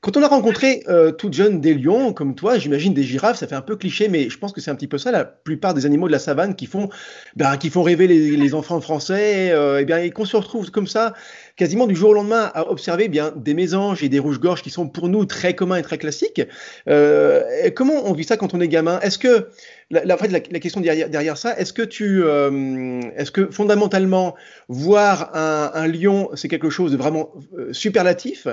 Quand 0.00 0.16
on 0.16 0.22
a 0.22 0.28
rencontré 0.28 0.82
toute 1.18 1.34
jeune 1.34 1.60
des 1.60 1.74
lions, 1.74 2.14
comme 2.14 2.34
toi, 2.34 2.56
j'imagine 2.56 2.94
des 2.94 3.02
girafes, 3.02 3.36
ça 3.36 3.46
fait 3.46 3.54
un 3.54 3.60
peu 3.60 3.76
cliché, 3.76 4.08
mais 4.08 4.30
je 4.30 4.38
pense 4.38 4.52
que 4.52 4.62
c'est 4.62 4.70
un 4.70 4.76
petit 4.76 4.88
peu 4.88 4.96
ça, 4.96 5.10
la 5.10 5.26
plupart 5.26 5.74
des 5.74 5.84
animaux 5.84 6.06
de 6.06 6.12
la 6.12 6.18
savane 6.18 6.54
qui 6.54 6.64
font, 6.64 6.88
bah, 7.36 7.58
qui 7.58 7.68
font 7.68 7.82
rêver 7.82 8.06
les, 8.06 8.54
enfants 8.54 8.80
français, 8.80 9.52
et 9.80 9.84
bien, 9.84 9.98
on 10.22 10.24
se 10.24 10.36
retrouve 10.36 10.70
comme 10.70 10.86
ça, 10.86 11.14
quasiment 11.56 11.86
du 11.86 11.96
jour 11.96 12.10
au 12.10 12.14
lendemain, 12.14 12.50
à 12.54 12.70
observer 12.70 13.08
bien 13.08 13.32
des 13.36 13.54
mésanges 13.54 14.02
et 14.02 14.08
des 14.08 14.18
rouges-gorges 14.18 14.62
qui 14.62 14.70
sont 14.70 14.88
pour 14.88 15.08
nous 15.08 15.24
très 15.24 15.54
communs 15.54 15.76
et 15.76 15.82
très 15.82 15.98
classiques. 15.98 16.42
Euh, 16.88 17.70
comment 17.74 18.06
on 18.06 18.12
vit 18.12 18.24
ça 18.24 18.36
quand 18.36 18.54
on 18.54 18.60
est 18.60 18.68
gamin? 18.68 19.00
Est-ce 19.00 19.18
que 19.18 19.48
la, 19.90 20.04
la, 20.04 20.16
question 20.16 20.80
derrière, 20.80 21.10
derrière 21.10 21.36
ça, 21.36 21.58
est-ce 21.58 21.72
que 21.72 21.82
tu, 21.82 22.22
euh, 22.22 23.00
est-ce 23.16 23.30
que 23.30 23.50
fondamentalement 23.50 24.34
voir 24.68 25.32
un, 25.34 25.86
lion, 25.88 26.30
c'est 26.34 26.48
quelque 26.48 26.70
chose 26.70 26.92
de 26.92 26.96
vraiment 26.96 27.30
euh, 27.58 27.72
superlatif? 27.72 28.46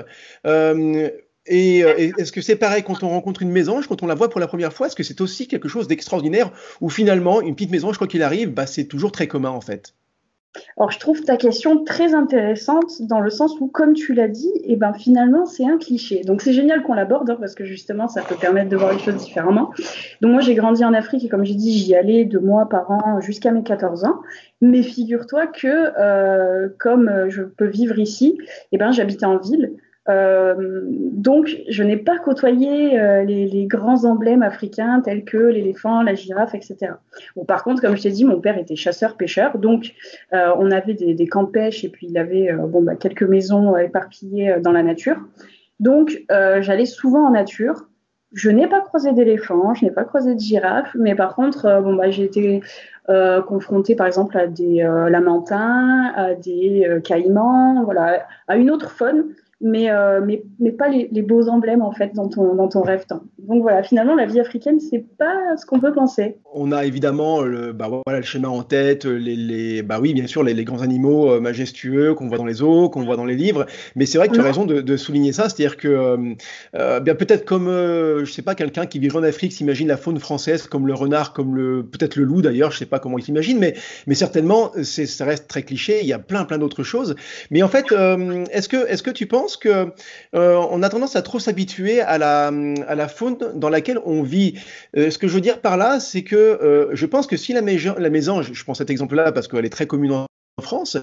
Et, 1.46 1.78
est-ce 1.78 2.32
que 2.32 2.42
c'est 2.42 2.56
pareil 2.56 2.82
quand 2.82 3.02
on 3.02 3.08
rencontre 3.08 3.42
une 3.42 3.50
mésange, 3.50 3.86
quand 3.88 4.02
on 4.02 4.06
la 4.06 4.14
voit 4.14 4.28
pour 4.28 4.40
la 4.40 4.46
première 4.46 4.72
fois, 4.72 4.88
est-ce 4.88 4.96
que 4.96 5.02
c'est 5.02 5.20
aussi 5.20 5.48
quelque 5.48 5.68
chose 5.68 5.88
d'extraordinaire 5.88 6.52
ou 6.80 6.90
finalement 6.90 7.40
une 7.40 7.54
petite 7.54 7.70
mésange, 7.70 7.96
quoi 7.96 8.06
qu'il 8.06 8.22
arrive, 8.22 8.50
bah, 8.50 8.66
c'est 8.66 8.84
toujours 8.84 9.10
très 9.10 9.26
commun 9.26 9.50
en 9.50 9.60
fait? 9.60 9.94
Alors, 10.76 10.90
je 10.90 10.98
trouve 10.98 11.22
ta 11.22 11.36
question 11.36 11.84
très 11.84 12.12
intéressante 12.14 13.02
dans 13.02 13.20
le 13.20 13.30
sens 13.30 13.60
où, 13.60 13.68
comme 13.68 13.92
tu 13.92 14.14
l'as 14.14 14.28
dit, 14.28 14.50
eh 14.64 14.74
ben, 14.74 14.92
finalement, 14.92 15.46
c'est 15.46 15.64
un 15.64 15.78
cliché. 15.78 16.22
Donc, 16.22 16.42
c'est 16.42 16.52
génial 16.52 16.82
qu'on 16.82 16.94
l'aborde 16.94 17.30
hein, 17.30 17.36
parce 17.38 17.54
que 17.54 17.64
justement, 17.64 18.08
ça 18.08 18.22
peut 18.22 18.34
permettre 18.34 18.68
de 18.68 18.76
voir 18.76 18.92
les 18.92 18.98
choses 18.98 19.16
différemment. 19.16 19.72
Donc, 20.20 20.32
moi, 20.32 20.40
j'ai 20.40 20.54
grandi 20.54 20.84
en 20.84 20.92
Afrique 20.92 21.24
et 21.24 21.28
comme 21.28 21.44
j'ai 21.44 21.54
dit, 21.54 21.72
j'y 21.72 21.94
allais 21.94 22.24
deux 22.24 22.40
mois 22.40 22.68
par 22.68 22.90
an 22.90 23.20
jusqu'à 23.20 23.52
mes 23.52 23.62
14 23.62 24.04
ans. 24.04 24.20
Mais 24.60 24.82
figure-toi 24.82 25.46
que, 25.46 25.92
euh, 25.98 26.68
comme 26.78 27.28
je 27.28 27.42
peux 27.42 27.66
vivre 27.66 27.98
ici, 27.98 28.36
eh 28.72 28.78
ben, 28.78 28.90
j'habitais 28.90 29.26
en 29.26 29.38
ville. 29.38 29.76
Euh, 30.10 30.54
donc, 30.86 31.56
je 31.68 31.82
n'ai 31.82 31.96
pas 31.96 32.18
côtoyé 32.18 32.98
euh, 32.98 33.24
les, 33.24 33.66
grands 33.66 34.04
emblèmes 34.04 34.42
africains 34.42 35.00
tels 35.00 35.24
que 35.24 35.36
l'éléphant, 35.36 36.02
la 36.02 36.14
girafe, 36.14 36.54
etc. 36.54 36.92
Bon, 37.36 37.44
par 37.44 37.62
contre, 37.62 37.80
comme 37.82 37.96
je 37.96 38.02
t'ai 38.02 38.10
dit, 38.10 38.24
mon 38.24 38.40
père 38.40 38.58
était 38.58 38.76
chasseur-pêcheur, 38.76 39.58
donc 39.58 39.92
euh, 40.32 40.52
on 40.58 40.70
avait 40.70 40.94
des, 40.94 41.26
camps 41.26 41.44
de 41.44 41.50
pêche 41.50 41.84
et 41.84 41.88
puis 41.88 42.08
il 42.08 42.18
avait 42.18 42.52
bon, 42.52 42.82
bah, 42.82 42.96
quelques 42.96 43.22
maisons 43.22 43.76
éparpillées 43.76 44.56
dans 44.60 44.72
la 44.72 44.82
nature. 44.82 45.16
Donc, 45.78 46.24
j'allais 46.28 46.86
souvent 46.86 47.26
en 47.26 47.30
nature. 47.30 47.86
Je 48.32 48.50
n'ai 48.50 48.68
pas 48.68 48.80
croisé 48.80 49.12
d'éléphant, 49.12 49.74
je 49.74 49.84
n'ai 49.84 49.90
pas 49.90 50.04
croisé 50.04 50.34
de 50.34 50.40
girafe, 50.40 50.94
mais 50.98 51.14
par 51.14 51.34
contre, 51.34 51.80
bon, 51.82 51.94
bah, 51.94 52.10
j'ai 52.10 52.24
été 52.24 52.60
confrontée 53.46 53.94
par 53.94 54.06
exemple 54.06 54.36
à 54.36 54.46
des 54.46 54.82
lamantins, 55.08 56.12
à 56.16 56.34
des 56.34 57.00
caïmans, 57.04 57.84
voilà, 57.84 58.26
à 58.48 58.56
une 58.56 58.70
autre 58.70 58.90
faune 58.90 59.34
mais, 59.60 59.90
euh, 59.90 60.20
mais, 60.24 60.42
mais 60.58 60.72
pas 60.72 60.88
les, 60.88 61.08
les, 61.12 61.22
beaux 61.22 61.48
emblèmes 61.48 61.82
en 61.82 61.92
fait 61.92 62.14
dans 62.14 62.28
ton, 62.28 62.54
dans 62.54 62.68
ton 62.68 62.80
rêve. 62.80 63.04
Donc 63.38 63.62
voilà, 63.62 63.82
finalement, 63.82 64.14
la 64.14 64.24
vie 64.24 64.40
africaine, 64.40 64.80
c'est 64.80 65.04
pas 65.18 65.56
ce 65.58 65.66
qu'on 65.66 65.80
peut 65.80 65.92
penser. 65.92 66.38
On 66.54 66.72
a 66.72 66.86
évidemment 66.86 67.42
le, 67.42 67.72
bah, 67.72 67.88
voilà, 68.06 68.20
le 68.20 68.24
schéma 68.24 68.48
en 68.48 68.62
tête, 68.62 69.04
les, 69.04 69.36
les 69.36 69.82
bah 69.82 69.98
oui, 70.00 70.14
bien 70.14 70.26
sûr, 70.26 70.42
les, 70.42 70.54
les 70.54 70.64
grands 70.64 70.80
animaux 70.80 71.30
euh, 71.30 71.40
majestueux 71.40 72.14
qu'on 72.14 72.28
voit 72.28 72.38
dans 72.38 72.46
les 72.46 72.54
zoos, 72.54 72.88
qu'on 72.88 73.04
voit 73.04 73.16
dans 73.16 73.26
les 73.26 73.34
livres, 73.34 73.66
mais 73.96 74.06
c'est 74.06 74.16
vrai 74.16 74.28
que 74.28 74.34
tu 74.34 74.40
as 74.40 74.44
raison 74.44 74.64
de, 74.64 74.80
de, 74.80 74.96
souligner 74.96 75.32
ça, 75.32 75.48
c'est-à-dire 75.48 75.76
que 75.76 76.36
euh, 76.74 77.00
bien 77.00 77.14
peut-être 77.14 77.44
comme, 77.44 77.66
je 77.68 78.30
sais 78.30 78.42
pas, 78.42 78.54
quelqu'un 78.54 78.86
qui 78.86 78.98
vit 78.98 79.10
en 79.14 79.22
Afrique 79.22 79.52
s'imagine 79.52 79.88
la 79.88 79.96
faune 79.96 80.18
française 80.18 80.66
comme 80.66 80.86
le 80.86 80.94
renard, 80.94 81.32
comme 81.32 81.54
le 81.54 81.82
peut-être 81.84 82.16
le 82.16 82.24
loup 82.24 82.40
d'ailleurs, 82.40 82.70
je 82.70 82.78
sais 82.78 82.86
pas 82.86 82.98
comment 82.98 83.18
il 83.18 83.24
s'imagine, 83.24 83.58
mais, 83.58 83.74
mais 84.06 84.14
certainement, 84.14 84.72
ça 84.82 85.24
reste 85.24 85.48
très 85.48 85.62
cliché, 85.62 86.00
il 86.00 86.06
y 86.06 86.12
a 86.12 86.18
plein 86.18 86.44
plein 86.44 86.58
d'autres 86.58 86.82
choses. 86.82 87.14
Mais 87.50 87.62
en 87.62 87.68
fait, 87.68 87.86
est-ce 88.50 88.68
que, 88.68 88.88
est-ce 88.88 89.02
que 89.02 89.10
tu 89.10 89.26
penses 89.26 89.49
que 89.56 89.92
euh, 90.34 90.54
on 90.70 90.82
a 90.82 90.88
tendance 90.88 91.16
à 91.16 91.22
trop 91.22 91.38
s'habituer 91.38 92.00
à 92.00 92.18
la, 92.18 92.52
à 92.88 92.94
la 92.94 93.08
faune 93.08 93.38
dans 93.54 93.68
laquelle 93.68 93.98
on 94.04 94.22
vit. 94.22 94.54
Euh, 94.96 95.10
ce 95.10 95.18
que 95.18 95.28
je 95.28 95.34
veux 95.34 95.40
dire 95.40 95.60
par 95.60 95.76
là, 95.76 96.00
c'est 96.00 96.22
que 96.22 96.36
euh, 96.36 96.88
je 96.92 97.06
pense 97.06 97.26
que 97.26 97.36
si 97.36 97.52
la, 97.52 97.60
la 97.60 98.10
mésange, 98.10 98.52
je 98.52 98.64
prends 98.64 98.74
cet 98.74 98.90
exemple-là 98.90 99.32
parce 99.32 99.48
qu'elle 99.48 99.64
est 99.64 99.70
très 99.70 99.86
commune 99.86 100.12
en 100.12 100.26
France, 100.60 100.98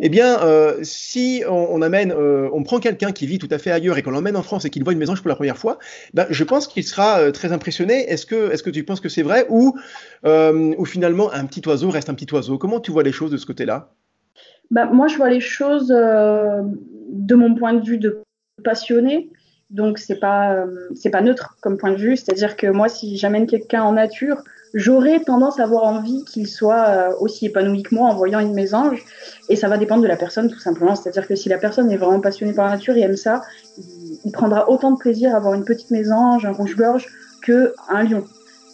eh 0.00 0.08
bien, 0.08 0.38
si 0.82 1.42
on, 1.46 1.82
amène, 1.82 2.14
on 2.14 2.62
prend 2.62 2.80
quelqu'un 2.80 3.12
qui 3.12 3.26
vit 3.26 3.38
tout 3.38 3.48
à 3.50 3.58
fait 3.58 3.70
ailleurs 3.70 3.98
et 3.98 4.02
qu'on 4.02 4.10
l'emmène 4.10 4.36
en 4.36 4.42
France 4.42 4.64
et 4.64 4.70
qu'il 4.70 4.84
voit 4.84 4.94
une 4.94 4.98
mésange 4.98 5.20
pour 5.20 5.28
la 5.28 5.34
première 5.34 5.58
fois, 5.58 5.78
ben, 6.14 6.26
je 6.30 6.44
pense 6.44 6.66
qu'il 6.66 6.82
sera 6.82 7.30
très 7.30 7.52
impressionné. 7.52 8.10
Est-ce 8.10 8.24
que, 8.24 8.50
est-ce 8.52 8.62
que 8.62 8.70
tu 8.70 8.84
penses 8.84 9.00
que 9.00 9.10
c'est 9.10 9.22
vrai 9.22 9.44
ou, 9.50 9.76
ou 10.24 10.84
finalement 10.86 11.30
un 11.30 11.44
petit 11.44 11.60
oiseau 11.68 11.90
reste 11.90 12.08
un 12.08 12.14
petit 12.14 12.32
oiseau? 12.32 12.56
Comment 12.56 12.80
tu 12.80 12.90
vois 12.90 13.02
les 13.02 13.12
choses 13.12 13.30
de 13.30 13.36
ce 13.36 13.44
côté-là? 13.44 13.92
Bah, 14.70 14.86
moi, 14.86 15.08
je 15.08 15.16
vois 15.16 15.30
les 15.30 15.40
choses 15.40 15.88
de 15.88 17.34
mon 17.34 17.54
point 17.54 17.74
de 17.74 17.84
vue 17.84 17.98
de 17.98 18.22
passionné. 18.64 19.30
donc 19.70 19.98
c'est 19.98 20.20
pas 20.20 20.64
c'est 20.94 21.10
pas 21.10 21.20
neutre 21.20 21.56
comme 21.60 21.78
point 21.78 21.92
de 21.92 21.96
vue. 21.96 22.16
C'est-à-dire 22.16 22.56
que 22.56 22.66
moi, 22.68 22.88
si 22.88 23.16
j'amène 23.16 23.46
quelqu'un 23.46 23.82
en 23.82 23.92
nature, 23.92 24.42
j'aurais 24.74 25.20
tendance 25.20 25.60
à 25.60 25.64
avoir 25.64 25.84
envie 25.84 26.24
qu'il 26.24 26.46
soit 26.46 27.16
aussi 27.20 27.46
épanoui 27.46 27.82
que 27.82 27.94
moi 27.94 28.08
en 28.08 28.14
voyant 28.14 28.40
une 28.40 28.54
mésange. 28.54 29.04
Et 29.48 29.56
ça 29.56 29.68
va 29.68 29.78
dépendre 29.78 30.02
de 30.02 30.08
la 30.08 30.16
personne 30.16 30.48
tout 30.48 30.58
simplement. 30.58 30.94
C'est-à-dire 30.94 31.26
que 31.26 31.34
si 31.34 31.48
la 31.48 31.58
personne 31.58 31.90
est 31.90 31.96
vraiment 31.96 32.20
passionnée 32.20 32.54
par 32.54 32.66
la 32.66 32.72
nature 32.72 32.96
et 32.96 33.00
aime 33.00 33.16
ça, 33.16 33.42
il, 34.24 34.32
prendra 34.32 34.68
autant 34.70 34.92
de 34.92 34.98
plaisir 34.98 35.34
à 35.34 35.40
voir 35.40 35.54
une 35.54 35.64
petite 35.64 35.90
mésange, 35.90 36.46
un 36.46 36.52
rouge-gorge, 36.52 37.08
que 37.42 37.74
un 37.88 38.04
lion 38.04 38.24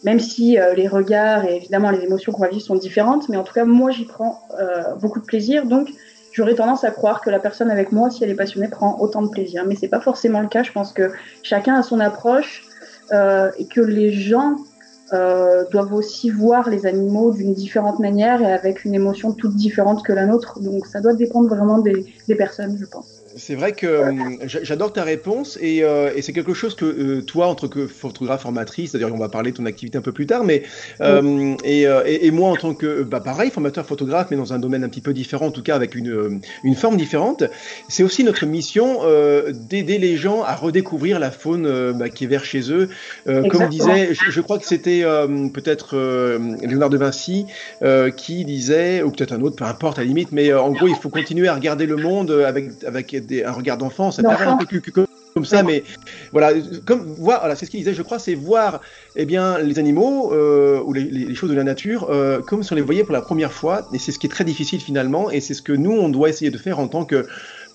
même 0.05 0.21
si 0.21 0.59
euh, 0.59 0.75
les 0.75 0.89
regards 0.89 1.45
et 1.45 1.57
évidemment 1.57 1.91
les 1.91 2.05
émotions 2.05 2.33
qu'on 2.33 2.43
va 2.43 2.49
vivre 2.49 2.63
sont 2.63 2.77
différentes, 2.77 3.29
mais 3.29 3.37
en 3.37 3.45
tout 3.45 3.55
cas, 3.55 3.65
moi, 3.65 3.91
j'y 3.91 4.05
prends 4.05 4.41
euh, 4.61 4.95
beaucoup 5.01 5.21
de 5.21 5.25
plaisir. 5.25 5.67
Donc, 5.67 5.91
j'aurais 6.33 6.55
tendance 6.55 6.85
à 6.85 6.91
croire 6.91 7.21
que 7.21 7.31
la 7.31 7.41
personne 7.41 7.71
avec 7.71 7.93
moi, 7.93 8.11
si 8.11 8.23
elle 8.25 8.31
est 8.31 8.35
passionnée, 8.35 8.69
prend 8.69 8.99
autant 9.01 9.23
de 9.23 9.29
plaisir. 9.29 9.65
Mais 9.67 9.75
c'est 9.75 9.89
pas 9.89 10.01
forcément 10.01 10.41
le 10.41 10.49
cas. 10.49 10.63
Je 10.63 10.73
pense 10.73 10.93
que 10.93 11.11
chacun 11.43 11.75
a 11.75 11.83
son 11.83 12.01
approche 12.01 12.65
euh, 13.13 13.51
et 13.59 13.67
que 13.67 13.81
les 13.81 14.13
gens 14.13 14.57
doivent 15.73 15.95
aussi 15.95 16.29
voir 16.29 16.69
les 16.69 16.85
animaux 16.85 17.33
d'une 17.33 17.55
différente 17.55 17.99
manière 17.99 18.43
et 18.43 18.53
avec 18.53 18.85
une 18.85 18.95
émotion 18.95 19.33
toute 19.33 19.57
différente 19.57 20.05
que 20.05 20.13
la 20.13 20.27
nôtre. 20.27 20.61
Donc, 20.61 20.85
ça 20.85 21.01
doit 21.01 21.15
dépendre 21.15 21.49
vraiment 21.49 21.79
des 21.79 22.35
personnes, 22.35 22.77
je 22.79 22.85
pense. 22.85 23.18
C'est 23.39 23.55
vrai 23.55 23.73
que 23.73 23.87
euh, 23.87 24.13
j'adore 24.47 24.93
ta 24.93 25.05
réponse 25.05 25.59
et, 25.61 25.85
euh, 25.85 26.11
et 26.15 26.23
c'est 26.23 26.33
quelque 26.33 26.55
chose 26.55 26.75
que 26.75 26.85
euh, 26.85 27.23
toi, 27.23 27.47
en 27.47 27.55
tant 27.55 27.69
que 27.69 27.87
photographe 27.87 28.43
formatrice, 28.43 28.91
c'est-à-dire 28.91 29.15
on 29.15 29.19
va 29.19 29.29
parler 29.29 29.53
de 29.53 29.57
ton 29.57 29.67
activité 29.67 29.97
un 29.97 30.03
peu 30.03 30.13
plus 30.13 30.27
tard, 30.27 30.45
mais 30.45 30.65
et, 31.65 31.83
et, 31.85 32.31
moi 32.31 32.51
en 32.51 32.57
tant 32.57 32.75
que 32.75 33.03
bah, 33.03 33.21
pareil 33.21 33.51
formateur 33.51 33.87
photographe, 33.87 34.29
mais 34.31 34.37
dans 34.37 34.53
un 34.53 34.59
domaine 34.59 34.83
un 34.83 34.89
petit 34.89 35.01
peu 35.01 35.13
différent, 35.13 35.47
en 35.47 35.51
tout 35.51 35.63
cas 35.63 35.77
avec 35.77 35.95
une, 35.95 36.41
une 36.65 36.75
forme 36.75 36.97
différente, 36.97 37.45
c'est 37.89 38.03
aussi 38.03 38.25
notre 38.25 38.45
mission 38.45 39.01
d'aider 39.53 39.99
les 39.99 40.17
gens 40.17 40.43
à 40.43 40.55
redécouvrir 40.55 41.19
la 41.19 41.31
faune 41.31 41.93
bah, 41.93 42.09
qui 42.09 42.25
est 42.25 42.29
vers 42.29 42.45
chez 42.45 42.73
eux. 42.73 42.89
comme 43.27 43.69
disait, 43.69 44.15
je, 44.15 44.31
je, 44.31 44.41
crois 44.41 44.59
que 44.59 44.67
c'était 44.67 45.03
peut-être 45.55 45.97
Léonard 46.63 46.91
de 46.91 46.99
Vinci 46.99 47.47
qui 48.17 48.45
disait, 48.45 49.03
ou 49.03 49.11
peut-être 49.11 49.33
un 49.33 49.41
autre, 49.43 49.57
peu 49.57 49.65
importe 49.65 49.99
à 49.99 50.03
la 50.03 50.09
limite, 50.09 50.33
mais 50.33 50.53
en 50.53 50.73
gros 50.73 50.89
il 50.89 50.97
faut 50.97 51.11
continuer 51.11 51.49
à 51.49 51.55
regarder 51.55 51.87
le 51.87 51.97
monde 51.97 52.31
avec 52.31 52.71
avec 52.85 53.15
un 53.45 53.53
regard 53.53 53.79
d'enfant, 53.79 54.11
ça 54.11 54.23
paraît 54.23 54.47
un 54.47 54.57
peu 54.57 54.67
comme 55.35 55.45
ça, 55.45 55.63
mais 55.63 55.85
voilà, 56.33 56.53
comme 56.85 57.15
voilà, 57.19 57.55
c'est 57.55 57.65
ce 57.67 57.71
qu'il 57.71 57.81
disait, 57.81 57.95
je 57.95 58.03
crois, 58.03 58.19
c'est 58.19 58.35
voir, 58.35 58.81
eh 59.15 59.25
bien, 59.25 59.59
les 59.59 59.79
animaux 59.79 60.33
euh, 60.33 60.83
ou 60.85 60.93
les, 60.93 61.35
choses 61.35 61.51
de 61.51 61.55
la 61.55 61.65
nature 61.65 62.09
euh, 62.11 62.41
comme 62.41 62.63
si 62.63 62.73
on 62.73 62.77
les 62.77 62.83
voyait 62.83 63.05
pour 63.05 63.13
la 63.13 63.21
première 63.23 63.53
fois, 63.53 63.89
et 63.93 63.99
c'est 63.99 64.11
ce 64.11 64.19
qui 64.19 64.27
est 64.27 64.31
très 64.31 64.45
difficile 64.45 64.81
finalement, 64.81 65.31
et 65.31 65.41
c'est 65.41 65.55
ce 65.55 65.63
que 65.63 65.73
nous 65.73 65.93
on 65.93 66.09
doit 66.09 66.29
essayer 66.29 66.51
de 66.51 66.59
faire 66.59 66.81
en 66.81 66.89
tant 66.89 67.05
que 67.05 67.27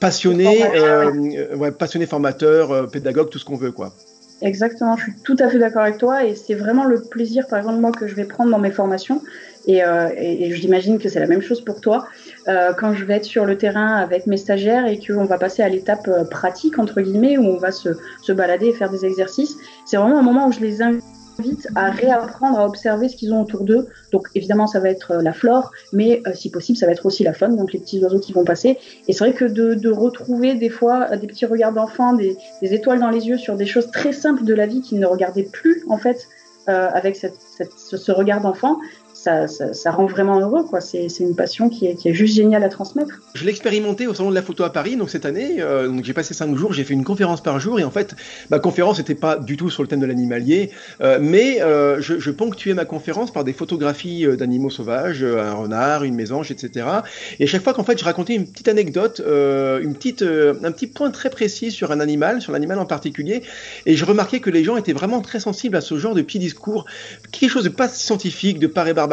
passionnés, 0.02 0.66
euh, 0.76 1.56
ouais, 1.56 1.72
passionnés 1.72 2.06
formateurs, 2.06 2.90
pédagogues, 2.90 3.30
tout 3.30 3.40
ce 3.40 3.46
qu'on 3.46 3.56
veut, 3.56 3.72
quoi. 3.72 3.94
Exactement, 4.42 4.98
je 4.98 5.04
suis 5.04 5.14
tout 5.24 5.38
à 5.40 5.48
fait 5.48 5.58
d'accord 5.58 5.84
avec 5.84 5.98
toi, 5.98 6.26
et 6.26 6.36
c'est 6.36 6.56
vraiment 6.56 6.84
le 6.84 7.02
plaisir, 7.02 7.48
par 7.48 7.60
exemple, 7.60 7.80
moi, 7.80 7.94
que 7.94 8.08
je 8.08 8.16
vais 8.16 8.26
prendre 8.26 8.52
dans 8.52 8.60
mes 8.60 8.72
formations, 8.72 9.22
et, 9.68 9.84
euh, 9.84 10.10
et, 10.18 10.48
et 10.48 10.56
j'imagine 10.56 11.00
que 11.00 11.08
c'est 11.08 11.22
la 11.22 11.28
même 11.28 11.42
chose 11.42 11.64
pour 11.64 11.80
toi. 11.80 12.08
Euh, 12.48 12.74
quand 12.74 12.94
je 12.94 13.06
vais 13.06 13.16
être 13.16 13.26
sur 13.26 13.46
le 13.46 13.58
terrain 13.58 13.96
avec 13.96 14.28
mes 14.28 14.38
stagiaires 14.38 14.86
et 14.86 15.00
qu'on 15.00 15.26
va 15.26 15.38
passer 15.38 15.64
à 15.64 15.70
l'étape 15.70 16.08
euh, 16.08 16.26
pratique, 16.26 16.78
entre 16.78 17.02
guillemets, 17.02 17.38
où 17.38 17.46
on 17.46 17.58
va 17.58 17.72
se, 17.72 17.90
se 18.22 18.32
balader 18.32 18.68
et 18.68 18.74
faire 18.74 18.90
des 18.90 19.06
exercices, 19.06 19.58
c'est 19.86 19.98
vraiment 19.98 20.20
un 20.20 20.24
moment 20.24 20.48
où 20.48 20.52
je 20.52 20.60
les 20.60 20.82
invite 20.82 21.68
à 21.76 21.90
réapprendre 21.90 22.60
à 22.60 22.66
observer 22.66 23.08
ce 23.08 23.16
qu'ils 23.16 23.34
ont 23.34 23.42
autour 23.42 23.64
d'eux. 23.64 23.88
Donc 24.12 24.28
évidemment, 24.36 24.68
ça 24.68 24.80
va 24.82 24.90
être 24.90 25.12
euh, 25.12 25.22
la 25.22 25.32
flore, 25.32 25.72
mais 25.94 26.22
si 26.34 26.52
possible, 26.52 26.78
ça 26.78 26.86
va 26.86 26.92
être 26.92 27.06
aussi 27.06 27.24
la 27.24 27.34
faune, 27.34 27.56
donc 27.56 27.72
les 27.72 27.80
petits 27.80 28.04
oiseaux 28.04 28.20
qui 28.20 28.34
vont 28.34 28.44
passer. 28.44 28.78
Et 29.08 29.14
c'est 29.14 29.24
vrai 29.24 29.34
que 29.34 29.46
de, 29.46 29.90
retrouver 29.90 30.56
des 30.56 30.70
fois 30.70 31.16
des 31.16 31.28
petits 31.28 31.46
regards 31.46 31.72
d'enfants, 31.72 32.14
des, 32.14 32.38
étoiles 32.62 33.00
dans 33.00 33.10
les 33.10 33.28
yeux 33.28 33.38
sur 33.38 33.56
des 33.56 33.66
choses 33.66 33.90
très 33.92 34.12
simples 34.12 34.44
de 34.44 34.54
la 34.54 34.66
vie 34.66 34.82
qu'ils 34.82 35.00
ne 35.00 35.06
regardaient 35.06 35.48
plus 35.52 35.84
en 35.88 35.98
fait 35.98 36.28
avec 36.66 37.18
ce 37.18 38.12
regard 38.14 38.42
d'enfant, 38.42 38.80
ça, 39.24 39.92
rend 39.92 40.06
vraiment 40.06 40.40
heureux. 40.40 40.64
quoi. 40.64 40.82
C'est 40.82 41.08
une 41.20 41.36
passion 41.36 41.70
qui 41.70 41.88
est, 41.88 42.14
juste 42.14 42.36
géniale 42.36 42.64
à 42.64 42.70
transmettre. 42.70 43.22
Je 43.34 43.44
l'ai 43.44 43.50
expérimenté 43.50 44.08
au 44.08 44.14
salon 44.14 44.30
de 44.30 44.36
la 44.36 44.42
photo 44.42 44.64
à 44.64 44.72
Paris, 44.72 44.96
donc 44.96 45.10
cette 45.10 45.26
année. 45.26 45.62
Euh, 45.62 45.92
j'ai 46.04 46.14
passé 46.14 46.34
cinq 46.34 46.56
jours, 46.56 46.74
j'ai 46.74 46.84
fait 46.84 46.94
une 46.94 47.04
conférence 47.04 47.42
par 47.42 47.60
jour, 47.60 47.80
et 47.80 47.84
en 47.84 47.92
fait, 47.92 48.16
ma 48.50 48.60
conférence 48.60 48.98
n'était 48.98 49.16
pas 49.16 49.38
du 49.38 49.58
tout 49.58 49.70
sur 49.70 49.84
le 49.84 49.88
thème 49.88 50.00
de 50.00 50.06
l'animalier, 50.06 50.72
euh, 51.02 51.20
mais 51.22 51.62
euh, 51.62 52.02
je, 52.02 52.32
ponctuais 52.32 52.74
ma 52.74 52.86
conférence 52.86 53.32
par 53.32 53.44
des 53.44 53.54
photographies 53.54 54.26
d'animaux 54.38 54.72
sauvages, 54.72 55.24
un 55.24 55.54
renard, 55.54 56.04
une 56.04 56.16
mésange, 56.16 56.50
etc. 56.52 56.88
Et 57.40 57.46
chaque 57.46 57.64
fois 57.64 57.74
qu'en 57.74 57.84
fait 57.84 58.00
je 58.00 58.04
racontais 58.04 58.34
une 58.34 58.48
petite 58.48 58.68
anecdote, 58.68 59.20
une 59.20 59.94
petite, 59.94 60.24
un 60.24 60.72
petit 60.72 60.88
point 60.88 61.12
très 61.12 61.30
précis 61.30 61.70
sur 61.70 61.92
un 61.92 62.00
animal, 62.00 62.42
sur 62.42 62.52
l'animal 62.52 62.80
en 62.80 62.88
particulier, 62.88 63.44
et 63.86 63.96
je 63.96 64.04
remarquais 64.04 64.40
que 64.40 64.50
les 64.50 64.64
gens 64.64 64.78
étaient 64.78 64.94
vraiment 64.94 65.22
très 65.22 65.40
sensibles 65.40 65.76
à 65.76 65.82
ce 65.82 65.98
genre 65.98 66.16
de 66.16 66.24
petits 66.24 66.40
discours, 66.40 66.86
quelque 67.32 67.52
chose 67.52 67.64
de 67.64 67.70
pas 67.70 67.88
scientifique, 67.88 68.58
de 68.58 68.68
pas 68.68 68.82
rébarbatif 68.82 69.13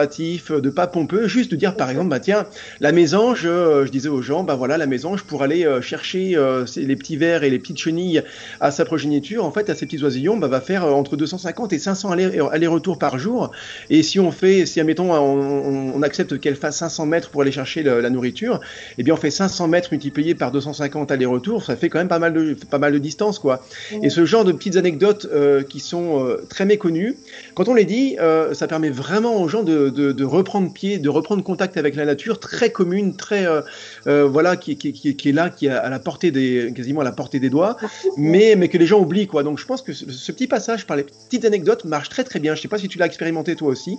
euh, 0.50 0.60
de 0.60 0.70
pas 0.70 0.86
pompeux, 0.86 1.26
juste 1.26 1.50
de 1.50 1.56
dire 1.56 1.76
par 1.76 1.90
exemple, 1.90 2.08
bah 2.08 2.20
tiens, 2.20 2.46
la 2.80 2.92
mésange, 2.92 3.42
euh, 3.44 3.86
je 3.86 3.90
disais 3.90 4.08
aux 4.08 4.22
gens, 4.22 4.42
bah 4.42 4.54
voilà, 4.54 4.78
la 4.78 4.86
mésange 4.86 5.22
pour 5.24 5.42
aller 5.42 5.64
euh, 5.64 5.80
chercher 5.80 6.36
les 6.76 6.96
petits 6.96 7.16
vers 7.16 7.42
et 7.44 7.50
les 7.50 7.58
petites 7.58 7.78
chenilles 7.78 8.22
à 8.60 8.70
sa 8.70 8.84
progéniture, 8.84 9.44
en 9.44 9.52
fait, 9.52 9.70
à 9.70 9.74
ces 9.74 9.86
petits 9.86 10.02
oisillons, 10.02 10.36
bah, 10.36 10.48
va 10.48 10.60
faire 10.60 10.84
entre 10.84 11.16
250 11.16 11.72
et 11.72 11.78
500 11.78 12.10
allers-retours 12.10 12.98
par 12.98 13.18
jour. 13.18 13.50
Et 13.88 14.02
si 14.02 14.20
on 14.20 14.30
fait, 14.30 14.66
si 14.66 14.80
admettons, 14.80 15.12
on, 15.12 15.92
on 15.94 16.02
accepte 16.02 16.38
qu'elle 16.38 16.56
fasse 16.56 16.78
500 16.78 17.06
mètres 17.06 17.30
pour 17.30 17.42
aller 17.42 17.52
chercher 17.52 17.82
la 17.82 18.10
nourriture, 18.10 18.60
eh 18.98 19.02
bien 19.02 19.14
on 19.14 19.16
fait 19.16 19.30
500 19.30 19.68
mètres 19.68 19.88
multipliés 19.92 20.34
par 20.34 20.52
250 20.52 21.10
allers-retours, 21.10 21.64
ça 21.64 21.76
fait 21.76 21.88
quand 21.88 21.98
même 21.98 22.08
pas 22.08 22.18
mal 22.18 22.32
de, 22.32 22.56
pas 22.70 22.78
mal 22.78 22.92
de 22.92 22.98
distance, 22.98 23.38
quoi. 23.38 23.64
Et 24.02 24.10
ce 24.10 24.24
genre 24.24 24.44
de 24.44 24.52
petites 24.52 24.76
anecdotes 24.76 25.28
qui 25.68 25.80
sont 25.80 26.36
très 26.48 26.64
méconnues, 26.64 27.16
quand 27.54 27.68
on 27.68 27.74
les 27.74 27.84
dit, 27.84 28.16
ça 28.52 28.66
permet 28.66 28.90
vraiment 28.90 29.40
aux 29.40 29.48
gens 29.48 29.62
de, 29.62 29.89
de, 29.90 30.24
reprendre 30.24 30.72
pied, 30.72 30.98
de 30.98 31.08
reprendre 31.08 31.42
contact 31.42 31.76
avec 31.76 31.96
la 31.96 32.04
nature, 32.04 32.40
très 32.40 32.70
commune, 32.70 33.16
très 33.16 33.46
euh, 33.46 33.60
euh, 34.06 34.26
voilà, 34.26 34.56
qui, 34.56 34.72
est 34.72 35.32
là, 35.32 35.50
qui 35.50 35.66
est 35.66 35.70
à 35.70 35.88
la 35.88 35.98
portée 35.98 36.30
des, 36.30 36.72
quasiment 36.74 37.00
à 37.00 37.04
la 37.04 37.12
portée 37.12 37.40
des 37.40 37.50
doigts, 37.50 37.76
mais 38.16 38.54
mais 38.56 38.68
que 38.68 38.78
les 38.78 38.86
gens 38.86 39.00
oublient 39.00 39.26
quoi. 39.26 39.42
Donc 39.42 39.58
je 39.58 39.66
pense 39.66 39.82
que 39.82 39.92
ce, 39.92 40.32
petit 40.32 40.46
passage 40.46 40.86
par 40.86 40.96
les 40.96 41.04
petites 41.04 41.44
anecdotes 41.44 41.84
marche 41.84 42.08
très 42.08 42.24
très 42.24 42.38
bien. 42.38 42.54
Je 42.54 42.62
sais 42.62 42.68
pas 42.68 42.78
si 42.78 42.88
tu 42.88 42.98
l'as 42.98 43.06
expérimenté 43.06 43.56
toi 43.56 43.68
aussi. 43.68 43.98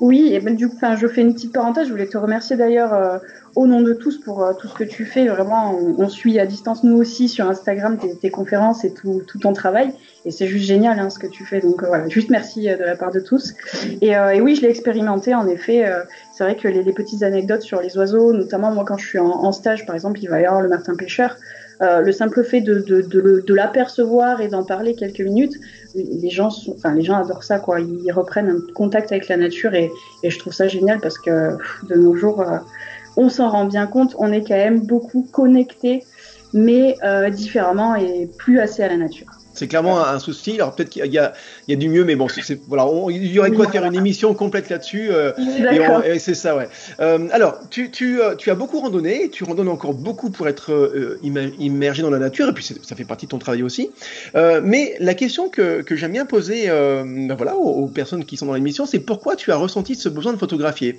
Oui, 0.00 0.30
et 0.32 0.40
ben, 0.40 0.56
du 0.56 0.68
coup, 0.68 0.76
je 0.98 1.06
fais 1.06 1.20
une 1.20 1.34
petite 1.34 1.52
parenthèse. 1.52 1.86
Je 1.86 1.92
voulais 1.92 2.08
te 2.08 2.18
remercier 2.18 2.56
d'ailleurs 2.56 2.92
euh, 2.92 3.18
au 3.56 3.66
nom 3.66 3.80
de 3.80 3.92
tous 3.92 4.18
pour 4.18 4.42
euh, 4.42 4.52
tout 4.54 4.68
ce 4.68 4.74
que 4.74 4.84
tu 4.84 5.04
fais. 5.04 5.26
Vraiment, 5.28 5.76
on, 5.76 6.08
suit 6.08 6.38
à 6.38 6.46
distance 6.46 6.84
nous 6.84 6.96
aussi 6.96 7.28
sur 7.28 7.48
Instagram 7.48 7.98
tes, 8.20 8.30
conférences 8.30 8.84
et 8.84 8.92
tout, 8.92 9.22
tout, 9.26 9.38
ton 9.38 9.52
travail. 9.52 9.92
Et 10.24 10.30
c'est 10.30 10.46
juste 10.46 10.66
génial 10.66 10.98
hein, 10.98 11.10
ce 11.10 11.18
que 11.18 11.26
tu 11.26 11.44
fais. 11.44 11.60
Donc 11.60 11.82
euh, 11.82 11.86
voilà, 11.86 12.08
juste 12.08 12.30
merci 12.30 12.62
de 12.62 12.84
la 12.84 12.96
part 12.96 13.12
de 13.12 13.20
tous. 13.20 13.54
Et, 14.00 14.10
et 14.10 14.40
oui, 14.40 14.54
je 14.54 14.62
l'ai 14.62 14.70
expérimenté. 14.70 15.34
En 15.34 15.46
effet, 15.46 15.84
c'est 16.32 16.44
vrai 16.44 16.56
que 16.56 16.68
les, 16.68 16.82
les, 16.82 16.92
petites 16.92 17.22
anecdotes 17.22 17.62
sur 17.62 17.80
les 17.80 17.96
oiseaux, 17.96 18.32
notamment 18.32 18.70
moi 18.70 18.84
quand 18.84 18.96
je 18.96 19.06
suis 19.06 19.18
en, 19.18 19.52
stage, 19.52 19.86
par 19.86 19.94
exemple, 19.94 20.20
il 20.22 20.28
va 20.28 20.40
y 20.40 20.46
avoir 20.46 20.62
le 20.62 20.68
Martin 20.68 20.94
pêcheur. 20.96 21.36
Euh, 21.82 22.00
le 22.00 22.12
simple 22.12 22.44
fait 22.44 22.60
de, 22.60 22.78
de, 22.78 23.02
de, 23.02 23.54
l'apercevoir 23.54 24.40
et 24.40 24.48
d'en 24.48 24.64
parler 24.64 24.94
quelques 24.94 25.20
minutes, 25.20 25.54
les 25.94 26.30
gens, 26.30 26.50
sont, 26.50 26.72
enfin, 26.72 26.94
les 26.94 27.02
gens 27.02 27.16
adorent 27.16 27.42
ça, 27.42 27.58
quoi. 27.58 27.80
Ils 27.80 28.12
reprennent 28.12 28.48
un 28.48 28.72
contact 28.74 29.10
avec 29.10 29.28
la 29.28 29.36
nature 29.36 29.74
et, 29.74 29.90
et 30.22 30.30
je 30.30 30.38
trouve 30.38 30.52
ça 30.52 30.68
génial 30.68 31.00
parce 31.00 31.18
que 31.18 31.56
de 31.88 31.94
nos 31.96 32.14
jours, 32.14 32.42
euh, 32.42 32.58
on 33.16 33.28
s'en 33.28 33.50
rend 33.50 33.64
bien 33.66 33.86
compte, 33.86 34.14
on 34.18 34.32
est 34.32 34.42
quand 34.42 34.56
même 34.56 34.80
beaucoup 34.80 35.26
connectés, 35.30 36.04
mais 36.52 36.96
euh, 37.02 37.30
différemment 37.30 37.94
et 37.94 38.28
plus 38.38 38.60
assez 38.60 38.82
à 38.82 38.88
la 38.88 38.96
nature. 38.96 39.28
C'est 39.54 39.68
clairement 39.68 40.04
un, 40.04 40.18
souci. 40.18 40.54
Alors 40.54 40.74
peut-être 40.74 40.90
qu'il 40.90 41.04
y, 41.06 41.08
y, 41.10 41.18
a 41.18 41.32
du 41.76 41.88
mieux, 41.88 42.04
mais 42.04 42.16
bon, 42.16 42.26
voilà, 42.68 42.86
il 43.10 43.26
y 43.26 43.38
aurait 43.38 43.50
quoi 43.50 43.70
faire 43.70 43.84
une 43.84 43.94
émission 43.94 44.34
complète 44.34 44.68
là-dessus. 44.68 45.08
Euh, 45.10 45.32
et, 46.04 46.18
c'est 46.18 46.34
ça, 46.34 46.56
ouais. 46.56 46.68
Euh, 47.00 47.28
alors, 47.32 47.60
tu, 47.70 47.90
tu, 47.90 48.20
euh, 48.20 48.34
tu, 48.34 48.50
as 48.50 48.54
beaucoup 48.54 48.80
randonné, 48.80 49.28
tu 49.30 49.44
randonnes 49.44 49.68
encore 49.68 49.94
beaucoup 49.94 50.30
pour 50.30 50.48
être 50.48 50.72
euh, 50.72 51.18
immergé 51.22 52.02
dans 52.02 52.10
la 52.10 52.18
nature, 52.18 52.48
et 52.48 52.52
puis 52.52 52.64
ça 52.64 52.96
fait 52.96 53.04
partie 53.04 53.26
de 53.26 53.30
ton 53.30 53.38
travail 53.38 53.62
aussi. 53.62 53.90
Mais 54.34 54.96
la 55.00 55.14
question 55.14 55.48
que, 55.48 55.82
que 55.82 55.96
j'aime 55.96 56.12
bien 56.12 56.26
poser, 56.26 56.66
ben 56.66 57.34
voilà, 57.36 57.56
aux, 57.56 57.84
aux, 57.84 57.86
personnes 57.86 58.24
qui 58.24 58.36
sont 58.36 58.46
dans 58.46 58.54
l'émission, 58.54 58.86
c'est 58.86 59.00
pourquoi 59.00 59.36
tu 59.36 59.52
as 59.52 59.56
ressenti 59.56 59.94
ce 59.94 60.08
besoin 60.08 60.32
de 60.32 60.38
photographier? 60.38 60.98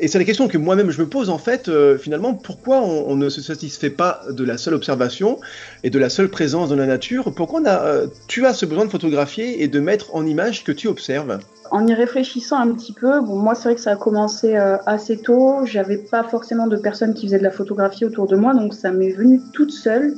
et 0.00 0.08
c'est 0.08 0.18
la 0.18 0.24
question 0.24 0.48
que 0.48 0.58
moi-même 0.58 0.90
je 0.90 1.00
me 1.00 1.08
pose 1.08 1.30
en 1.30 1.38
fait. 1.38 1.70
finalement, 1.98 2.34
pourquoi 2.34 2.80
on, 2.80 3.10
on, 3.10 3.16
ne 3.16 3.28
se 3.28 3.40
satisfait 3.40 3.90
pas 3.90 4.22
de 4.28 4.44
la 4.44 4.58
seule 4.58 4.74
observation 4.74 5.38
et 5.84 5.90
de 5.90 5.98
la 5.98 6.10
seule 6.10 6.28
présence 6.28 6.70
dans 6.70 6.76
la 6.76 6.86
nature 6.86 7.29
pourquoi 7.30 7.60
euh, 7.66 8.06
tu 8.26 8.46
as 8.46 8.54
ce 8.54 8.66
besoin 8.66 8.84
de 8.84 8.90
photographier 8.90 9.62
et 9.62 9.68
de 9.68 9.80
mettre 9.80 10.14
en 10.14 10.26
image 10.26 10.60
ce 10.60 10.64
que 10.64 10.72
tu 10.72 10.88
observes 10.88 11.38
en 11.70 11.86
y 11.86 11.94
réfléchissant 11.94 12.58
un 12.58 12.72
petit 12.72 12.92
peu, 12.92 13.20
bon, 13.20 13.36
moi 13.36 13.54
c'est 13.54 13.64
vrai 13.64 13.74
que 13.76 13.80
ça 13.80 13.92
a 13.92 13.96
commencé 13.96 14.56
euh, 14.56 14.76
assez 14.86 15.18
tôt. 15.18 15.64
J'avais 15.64 15.98
pas 15.98 16.24
forcément 16.24 16.66
de 16.66 16.76
personnes 16.76 17.14
qui 17.14 17.26
faisaient 17.26 17.38
de 17.38 17.44
la 17.44 17.50
photographie 17.50 18.04
autour 18.04 18.26
de 18.26 18.36
moi, 18.36 18.54
donc 18.54 18.74
ça 18.74 18.90
m'est 18.90 19.12
venu 19.12 19.40
toute 19.52 19.70
seule. 19.70 20.14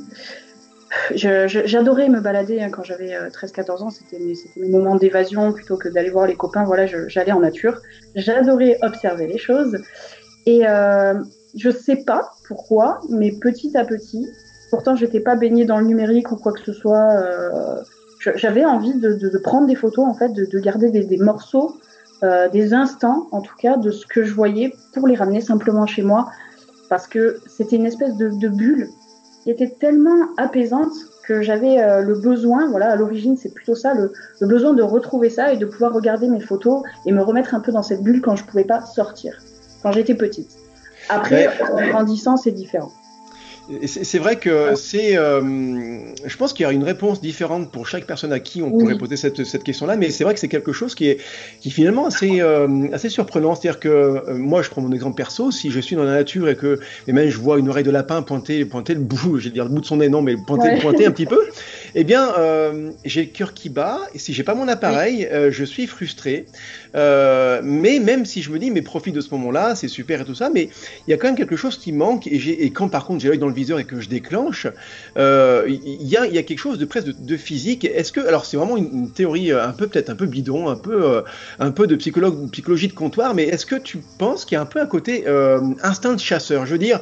J'adorais 1.15 2.07
me 2.07 2.19
balader 2.19 2.61
hein, 2.61 2.69
quand 2.69 2.83
j'avais 2.83 3.17
13-14 3.29 3.69
euh, 3.81 3.83
ans, 3.83 3.89
c'était 3.89 4.19
mes, 4.19 4.69
moments 4.69 4.95
d'évasion 4.95 5.51
plutôt 5.51 5.75
que 5.75 5.89
d'aller 5.89 6.09
voir 6.09 6.27
les 6.27 6.35
copains. 6.35 6.63
Voilà, 6.65 6.85
j'allais 6.85 7.31
en 7.31 7.39
nature. 7.39 7.81
J'adorais 8.15 8.77
observer 8.81 9.27
les 9.27 9.39
choses. 9.39 9.77
Et 10.45 10.67
euh, 10.67 11.15
je 11.55 11.69
sais 11.69 12.03
pas 12.05 12.31
pourquoi, 12.47 12.99
mais 13.09 13.31
petit 13.31 13.75
à 13.75 13.85
petit, 13.85 14.27
Pourtant, 14.73 14.95
j'étais 14.95 15.19
pas 15.19 15.35
baignée 15.35 15.65
dans 15.65 15.77
le 15.77 15.85
numérique 15.85 16.31
ou 16.31 16.35
quoi 16.35 16.51
que 16.51 16.61
ce 16.61 16.73
soit. 16.73 17.21
J'avais 18.35 18.65
envie 18.65 18.95
de, 18.95 19.37
prendre 19.37 19.67
des 19.67 19.75
photos, 19.75 20.03
en 20.07 20.15
fait, 20.15 20.33
de, 20.33 20.59
garder 20.59 20.89
des, 20.89 21.17
morceaux, 21.17 21.77
des 22.51 22.73
instants, 22.73 23.27
en 23.31 23.41
tout 23.41 23.55
cas, 23.55 23.77
de 23.77 23.91
ce 23.91 24.07
que 24.07 24.23
je 24.23 24.33
voyais 24.33 24.73
pour 24.95 25.07
les 25.07 25.13
ramener 25.13 25.41
simplement 25.41 25.85
chez 25.85 26.01
moi. 26.01 26.31
Parce 26.89 27.05
que 27.05 27.37
c'était 27.45 27.75
une 27.75 27.85
espèce 27.85 28.17
de, 28.17 28.47
bulle 28.47 28.87
qui 29.43 29.51
était 29.51 29.69
tellement 29.79 30.29
apaisante 30.37 30.93
que 31.27 31.43
j'avais 31.43 31.79
euh, 31.79 32.01
le 32.01 32.15
besoin, 32.15 32.67
voilà, 32.71 32.91
à 32.91 32.95
l'origine 32.95 33.37
c'est 33.37 33.53
plutôt 33.53 33.75
ça, 33.75 33.93
le, 33.93 34.11
besoin 34.41 34.73
de 34.73 34.81
retrouver 34.81 35.29
ça 35.29 35.53
et 35.53 35.57
de 35.57 35.67
pouvoir 35.67 35.93
regarder 35.93 36.27
mes 36.27 36.39
photos 36.39 36.81
et 37.05 37.11
me 37.11 37.21
remettre 37.21 37.53
un 37.53 37.59
peu 37.59 37.71
dans 37.71 37.83
cette 37.83 38.01
bulle 38.01 38.21
quand 38.21 38.35
je 38.35 38.43
pouvais 38.43 38.63
pas 38.63 38.81
sortir, 38.81 39.39
quand 39.83 39.91
j'étais 39.91 40.15
petite. 40.15 40.49
Après, 41.09 41.47
en 41.61 41.87
grandissant, 41.89 42.37
c'est 42.37 42.51
différent. 42.51 42.91
C'est 43.85 44.19
vrai 44.19 44.35
que 44.35 44.75
c'est. 44.75 45.15
Euh, 45.17 45.41
je 46.25 46.37
pense 46.37 46.51
qu'il 46.51 46.65
y 46.65 46.67
a 46.67 46.71
une 46.73 46.83
réponse 46.83 47.21
différente 47.21 47.71
pour 47.71 47.87
chaque 47.87 48.05
personne 48.05 48.33
à 48.33 48.39
qui 48.39 48.61
on 48.61 48.71
pourrait 48.71 48.97
poser 48.97 49.15
cette, 49.15 49.45
cette 49.45 49.63
question-là, 49.63 49.95
mais 49.95 50.09
c'est 50.09 50.25
vrai 50.25 50.33
que 50.33 50.39
c'est 50.39 50.49
quelque 50.49 50.73
chose 50.73 50.95
qui 50.95 51.07
est 51.07 51.21
qui 51.61 51.71
finalement 51.71 52.05
assez 52.05 52.41
euh, 52.41 52.87
assez 52.91 53.07
surprenant. 53.07 53.55
C'est-à-dire 53.55 53.79
que 53.79 53.87
euh, 53.87 54.35
moi, 54.35 54.63
je 54.63 54.69
prends 54.69 54.81
mon 54.81 54.91
exemple 54.91 55.15
perso. 55.15 55.49
Si 55.49 55.71
je 55.71 55.79
suis 55.79 55.95
dans 55.95 56.03
la 56.03 56.15
nature 56.15 56.49
et 56.49 56.57
que 56.57 56.79
et 57.07 57.13
même 57.13 57.29
je 57.29 57.37
vois 57.37 57.57
une 57.57 57.69
oreille 57.69 57.85
de 57.85 57.91
lapin 57.91 58.21
pointer 58.21 58.65
pointer 58.65 58.95
le 58.95 58.99
bout, 58.99 59.39
je 59.39 59.45
vais 59.45 59.53
dire 59.53 59.63
le 59.63 59.69
bout 59.69 59.81
de 59.81 59.85
son 59.85 59.97
nez, 59.97 60.09
non, 60.09 60.21
mais 60.21 60.35
pointer 60.35 60.79
pointer 60.81 61.05
un 61.05 61.11
petit 61.11 61.25
peu, 61.25 61.39
eh 61.95 62.03
bien, 62.03 62.33
j'ai 63.05 63.21
le 63.21 63.27
cœur 63.27 63.53
qui 63.53 63.69
bat. 63.69 63.99
Et 64.13 64.19
si 64.19 64.33
j'ai 64.33 64.43
pas 64.43 64.55
mon 64.55 64.67
appareil, 64.67 65.27
je 65.49 65.63
suis 65.63 65.87
frustré. 65.87 66.45
mais 66.93 67.99
même 67.99 68.25
si 68.25 68.41
je 68.41 68.51
me 68.51 68.59
dis, 68.59 68.71
mais 68.71 68.81
profite 68.81 69.15
de 69.15 69.21
ce 69.21 69.29
moment-là, 69.31 69.75
c'est 69.75 69.87
super 69.87 70.21
et 70.21 70.25
tout 70.25 70.35
ça, 70.35 70.49
mais 70.49 70.69
il 71.07 71.11
y 71.11 71.13
a 71.13 71.17
quand 71.17 71.27
même 71.27 71.35
quelque 71.35 71.55
chose 71.55 71.77
qui 71.77 71.91
manque. 71.91 72.27
Et, 72.27 72.65
et 72.65 72.71
quand 72.71 72.89
par 72.89 73.05
contre 73.05 73.21
j'ai 73.21 73.29
l'œil 73.29 73.39
dans 73.39 73.47
le 73.47 73.53
viseur 73.53 73.79
et 73.79 73.85
que 73.85 73.99
je 73.99 74.09
déclenche, 74.09 74.67
euh, 75.17 75.65
il 75.67 76.07
y, 76.07 76.17
a, 76.17 76.43
quelque 76.43 76.59
chose 76.59 76.77
de 76.77 76.85
presque 76.85 77.07
de, 77.19 77.37
physique. 77.37 77.85
Est-ce 77.85 78.11
que, 78.11 78.19
alors 78.19 78.45
c'est 78.45 78.57
vraiment 78.57 78.77
une, 78.77 79.11
théorie 79.11 79.51
euh, 79.51 79.65
un 79.65 79.71
peu 79.71 79.87
peut-être 79.87 80.09
un 80.09 80.15
peu 80.15 80.25
bidon, 80.25 80.69
un 80.69 80.75
peu, 80.75 81.03
euh, 81.03 81.21
un 81.59 81.71
peu 81.71 81.87
de 81.87 81.95
psychologue, 81.95 82.49
psychologie 82.51 82.87
de 82.87 82.93
comptoir, 82.93 83.33
mais 83.33 83.43
est-ce 83.43 83.65
que 83.65 83.75
tu 83.75 83.99
penses 84.17 84.45
qu'il 84.45 84.55
y 84.55 84.57
a 84.57 84.61
un 84.61 84.65
peu 84.65 84.81
un 84.81 84.85
côté 84.85 85.25
instinct 85.81 86.13
de 86.13 86.19
chasseur? 86.19 86.65
Je 86.65 86.71
veux 86.71 86.77
dire, 86.77 86.99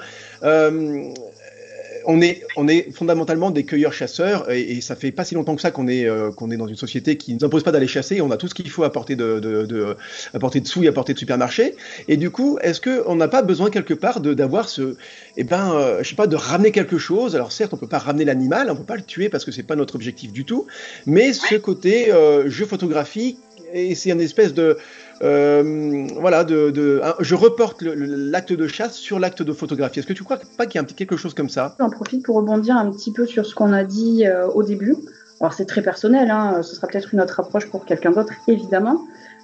on 2.06 2.22
est, 2.22 2.44
on 2.56 2.68
est 2.68 2.92
fondamentalement 2.92 3.52
des 3.52 3.66
cueilleurs-chasseurs 3.66 4.50
et, 4.52 4.82
ça 4.82 4.96
fait 4.96 5.12
pas 5.12 5.24
si 5.24 5.36
longtemps 5.36 5.56
que 5.56 5.62
ça 5.62 5.72
qu'on 5.72 5.88
est, 5.88 6.06
euh, 6.06 6.32
qu'on 6.32 6.50
est 6.52 6.58
dans 6.58 6.68
une 6.68 6.76
société 6.76 7.18
qui 7.18 7.34
ne 7.34 7.40
nous 7.40 7.46
impose 7.46 7.64
pas 7.64 7.72
d'aller 7.72 7.88
chasser. 7.88 8.22
On 8.22 8.32
a 8.32 8.38
tout 8.38 8.48
ce 8.48 8.56
qu'il 8.56 8.70
faut 8.70 8.84
à 8.84 8.92
portée 8.92 9.16
de, 9.16 9.40
de, 9.40 9.66
de, 9.66 9.96
à 10.34 10.40
portée 10.40 10.60
de 10.60 10.68
sous 10.68 10.84
et 10.84 10.88
à 10.88 10.92
portée 10.92 11.14
de 11.14 11.20
supermarché. 11.20 11.76
Et 12.08 12.18
du 12.18 12.30
coup, 12.30 12.58
est-ce 12.62 12.82
qu'on 12.82 13.16
n'a 13.16 13.28
pas 13.28 13.42
besoin 13.42 13.70
quelque 13.70 13.94
part 13.94 14.22
d'avoir 14.22 14.70
ce, 14.70 14.96
eh 15.38 15.44
ben, 15.44 15.74
euh, 15.74 16.04
je 16.04 16.10
sais 16.10 16.16
pas, 16.16 16.28
de 16.28 16.36
ramener 16.36 16.72
quelque 16.72 16.98
chose? 16.98 17.36
Alors 17.36 17.52
certes, 17.52 17.74
on 17.74 17.78
peut 17.78 17.88
pas 17.88 18.00
ramener 18.00 18.26
l'animal, 18.26 18.70
on 18.72 18.76
peut 18.76 18.84
pas 18.84 18.98
le 18.98 19.04
tuer 19.04 19.30
parce 19.30 19.46
que 19.46 19.52
c'est 19.52 19.64
pas 19.64 19.76
notre 19.76 19.96
objectif 19.96 20.32
du 20.32 20.46
tout. 20.46 20.68
Mais 21.06 21.34
ce 21.34 21.56
côté 21.56 22.12
euh, 22.12 22.50
jeu 22.50 22.66
photographique 22.66 23.38
et 23.74 23.96
c'est 23.96 24.12
une 24.12 24.22
espèce 24.22 24.54
de 24.54 24.78
euh, 25.24 26.08
voilà, 26.20 26.46
je 26.48 27.36
reporte 27.36 27.82
l'acte 27.82 28.54
de 28.54 28.68
chasse 28.68 28.96
sur 28.96 29.20
l'acte 29.20 29.44
de 29.44 29.54
photographie. 29.54 30.00
Est-ce 30.00 30.08
que 30.08 30.14
tu 30.14 30.24
crois 30.24 30.40
pas 30.58 30.66
qu'il 30.66 30.82
y 30.82 30.84
a 30.84 30.88
quelque 30.88 31.18
chose 31.18 31.34
comme 31.34 31.50
ça? 31.50 31.76
J'en 31.80 31.90
profite 31.90 32.26
pour 32.26 32.38
rebondir 32.38 32.76
un 32.76 32.90
petit 32.92 33.12
peu 33.12 33.26
sur 33.26 33.46
ce 33.46 33.54
qu'on 33.54 33.74
a 33.74 33.84
dit 33.84 34.26
euh, 34.26 34.48
au 34.48 34.64
début. 34.64 34.96
Alors 35.40 35.54
c'est 35.54 35.66
très 35.66 35.82
personnel, 35.82 36.30
hein, 36.30 36.62
ce 36.62 36.76
sera 36.76 36.88
peut-être 36.88 37.14
une 37.14 37.22
autre 37.22 37.40
approche 37.40 37.68
pour 37.70 37.86
quelqu'un 37.86 38.12
d'autre, 38.12 38.34
évidemment. 38.48 39.02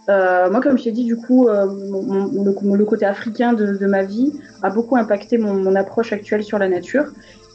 Euh, 0.09 0.49
moi, 0.49 0.61
comme 0.61 0.77
je 0.77 0.85
t'ai 0.85 0.91
dit, 0.91 1.03
du 1.03 1.17
coup, 1.17 1.47
le, 1.49 2.85
côté 2.85 3.05
africain 3.05 3.53
de, 3.53 3.85
ma 3.85 4.03
vie 4.03 4.31
a 4.63 4.69
beaucoup 4.69 4.95
impacté 4.95 5.37
mon 5.37 5.75
approche 5.75 6.13
actuelle 6.13 6.43
sur 6.43 6.59
la 6.59 6.69
nature. 6.69 7.05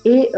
Et 0.04 0.32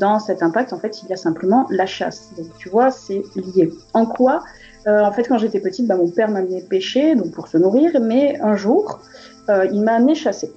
dans 0.00 0.18
cet 0.18 0.42
impact, 0.42 0.72
en 0.72 0.78
fait, 0.78 1.02
il 1.02 1.10
y 1.10 1.12
a 1.12 1.16
simplement 1.16 1.66
la 1.70 1.86
chasse. 1.86 2.30
Donc, 2.36 2.46
tu 2.58 2.68
vois, 2.68 2.90
c'est 2.90 3.22
lié. 3.36 3.70
En 3.92 4.06
quoi 4.06 4.42
euh, 4.86 5.02
en 5.02 5.12
fait, 5.12 5.24
quand 5.24 5.38
j'étais 5.38 5.60
petite, 5.60 5.86
bah, 5.86 5.96
mon 5.96 6.08
père 6.08 6.30
m'amenait 6.30 6.62
pêcher, 6.62 7.16
donc 7.16 7.32
pour 7.32 7.48
se 7.48 7.58
nourrir, 7.58 8.00
mais 8.00 8.38
un 8.40 8.54
jour, 8.56 9.00
euh, 9.48 9.66
il 9.72 9.82
m'a 9.82 9.94
amené 9.94 10.14
chasser. 10.14 10.52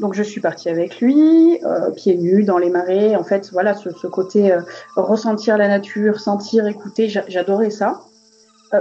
Donc 0.00 0.14
je 0.14 0.22
suis 0.22 0.40
partie 0.40 0.68
avec 0.68 1.00
lui, 1.00 1.60
euh, 1.64 1.90
pieds 1.90 2.16
nus 2.16 2.42
dans 2.42 2.58
les 2.58 2.70
marais. 2.70 3.14
En 3.16 3.22
fait, 3.22 3.50
voilà, 3.52 3.74
ce, 3.74 4.06
côté 4.06 4.56
ressentir 4.96 5.58
la 5.58 5.68
nature, 5.68 6.20
sentir, 6.20 6.66
écouter, 6.66 7.08
j'adorais 7.08 7.70
ça. 7.70 8.00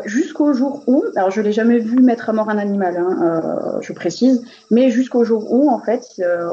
jusqu'au 0.05 0.53
jour 0.53 0.81
où, 0.87 1.03
alors 1.15 1.29
je 1.29 1.41
l'ai 1.41 1.51
jamais 1.51 1.77
vu 1.77 2.01
mettre 2.01 2.29
à 2.29 2.33
mort 2.33 2.49
un 2.49 2.57
animal, 2.57 2.97
hein, 2.97 3.79
je 3.81 3.93
précise, 3.93 4.43
mais 4.71 4.89
jusqu'au 4.89 5.23
jour 5.23 5.53
où, 5.53 5.69
en 5.69 5.79
fait, 5.79 6.03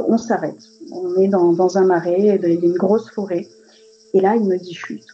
on 0.09 0.19
s'arrête. 0.19 0.61
On 0.93 1.17
est 1.17 1.29
dans, 1.29 1.53
dans 1.53 1.79
un 1.79 1.85
marais, 1.85 2.17
il 2.19 2.27
y 2.27 2.31
a 2.31 2.35
une 2.35 2.75
grosse 2.75 3.11
forêt. 3.11 3.47
Et 4.13 4.21
là, 4.21 4.35
il 4.37 4.45
me 4.45 4.59
dit 4.59 4.75
chute 4.75 5.07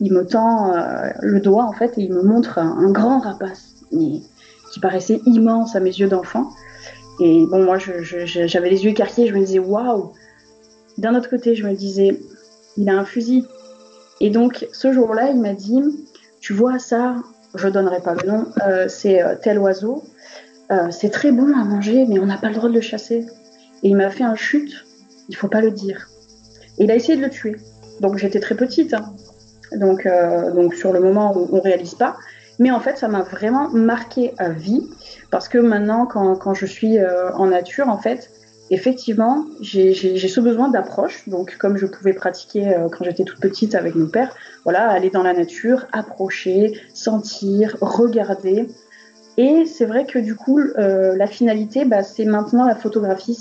il 0.00 0.12
me 0.12 0.26
tend 0.26 0.74
euh, 0.74 1.10
le 1.20 1.40
doigt 1.40 1.64
en 1.64 1.72
fait 1.72 1.98
et 1.98 2.02
il 2.02 2.12
me 2.12 2.22
montre 2.22 2.58
un, 2.58 2.90
grand 2.90 3.20
rapace 3.20 3.74
qui 3.90 4.80
paraissait 4.80 5.20
immense 5.26 5.74
à 5.76 5.80
mes 5.80 5.90
yeux 5.90 6.08
d'enfant. 6.08 6.50
Et 7.20 7.46
bon, 7.46 7.64
moi, 7.64 7.78
j'avais 7.78 8.70
les 8.70 8.84
yeux 8.84 8.90
écarquillés, 8.90 9.26
je 9.26 9.34
me 9.34 9.40
disais 9.40 9.58
waouh. 9.58 10.12
D'un 10.98 11.16
autre 11.16 11.28
côté, 11.28 11.56
je 11.56 11.66
me 11.66 11.74
disais, 11.74 12.20
il 12.76 12.88
a 12.88 12.96
un 12.96 13.04
fusil. 13.04 13.44
Et 14.20 14.30
donc, 14.30 14.68
ce 14.72 14.92
jour-là, 14.92 15.30
il 15.30 15.40
m'a 15.40 15.52
dit, 15.52 15.82
tu 16.40 16.52
vois 16.52 16.78
ça, 16.78 17.16
je 17.54 17.66
donnerai 17.68 18.00
pas 18.00 18.14
le 18.14 18.28
nom, 18.28 18.46
euh, 18.66 18.86
c'est 18.88 19.22
euh, 19.22 19.34
tel 19.40 19.58
oiseau. 19.58 20.04
c'est 20.90 21.10
très 21.10 21.32
bon 21.32 21.52
à 21.58 21.64
manger, 21.64 22.04
mais 22.06 22.18
on 22.20 22.26
n'a 22.26 22.36
pas 22.36 22.48
le 22.48 22.54
droit 22.54 22.68
de 22.68 22.74
le 22.74 22.80
chasser. 22.80 23.26
Et 23.82 23.88
il 23.88 23.96
m'a 23.96 24.10
fait 24.10 24.24
un 24.24 24.36
chute, 24.36 24.84
il 25.28 25.34
faut 25.34 25.48
pas 25.48 25.60
le 25.60 25.70
dire. 25.70 26.08
Et 26.78 26.84
il 26.84 26.90
a 26.90 26.94
essayé 26.94 27.16
de 27.16 27.22
le 27.22 27.30
tuer. 27.30 27.56
Donc 28.00 28.18
j'étais 28.18 28.40
très 28.40 28.54
petite, 28.54 28.94
hein. 28.94 29.12
Donc, 29.76 30.06
euh, 30.06 30.52
donc 30.52 30.74
sur 30.74 30.92
le 30.92 31.00
moment, 31.00 31.32
on, 31.36 31.56
ne 31.56 31.60
réalise 31.60 31.94
pas. 31.94 32.16
Mais 32.58 32.70
en 32.70 32.80
fait, 32.80 32.98
ça 32.98 33.08
m'a 33.08 33.22
vraiment 33.22 33.68
marqué 33.70 34.34
à 34.38 34.48
vie 34.48 34.88
parce 35.30 35.48
que 35.48 35.58
maintenant, 35.58 36.06
quand, 36.06 36.34
quand 36.36 36.54
je 36.54 36.66
suis 36.66 36.98
euh, 36.98 37.32
en 37.34 37.46
nature, 37.46 37.88
en 37.88 37.98
fait, 37.98 38.30
effectivement, 38.70 39.44
j'ai 39.60 39.94
ce 39.94 40.40
besoin 40.40 40.68
d'approche. 40.68 41.28
Donc, 41.28 41.56
comme 41.58 41.76
je 41.76 41.86
pouvais 41.86 42.12
pratiquer 42.12 42.68
euh, 42.68 42.88
quand 42.88 43.04
j'étais 43.04 43.24
toute 43.24 43.40
petite 43.40 43.74
avec 43.74 43.94
mon 43.94 44.08
père, 44.08 44.34
voilà, 44.64 44.88
aller 44.88 45.10
dans 45.10 45.22
la 45.22 45.34
nature, 45.34 45.86
approcher, 45.92 46.80
sentir, 46.94 47.76
regarder. 47.80 48.66
Et 49.36 49.66
c'est 49.66 49.86
vrai 49.86 50.04
que 50.04 50.18
du 50.18 50.34
coup, 50.34 50.58
la 50.58 51.26
finalité, 51.28 51.84
bah, 51.84 52.02
c'est 52.02 52.24
maintenant 52.24 52.66
la 52.66 52.74
photographie. 52.74 53.34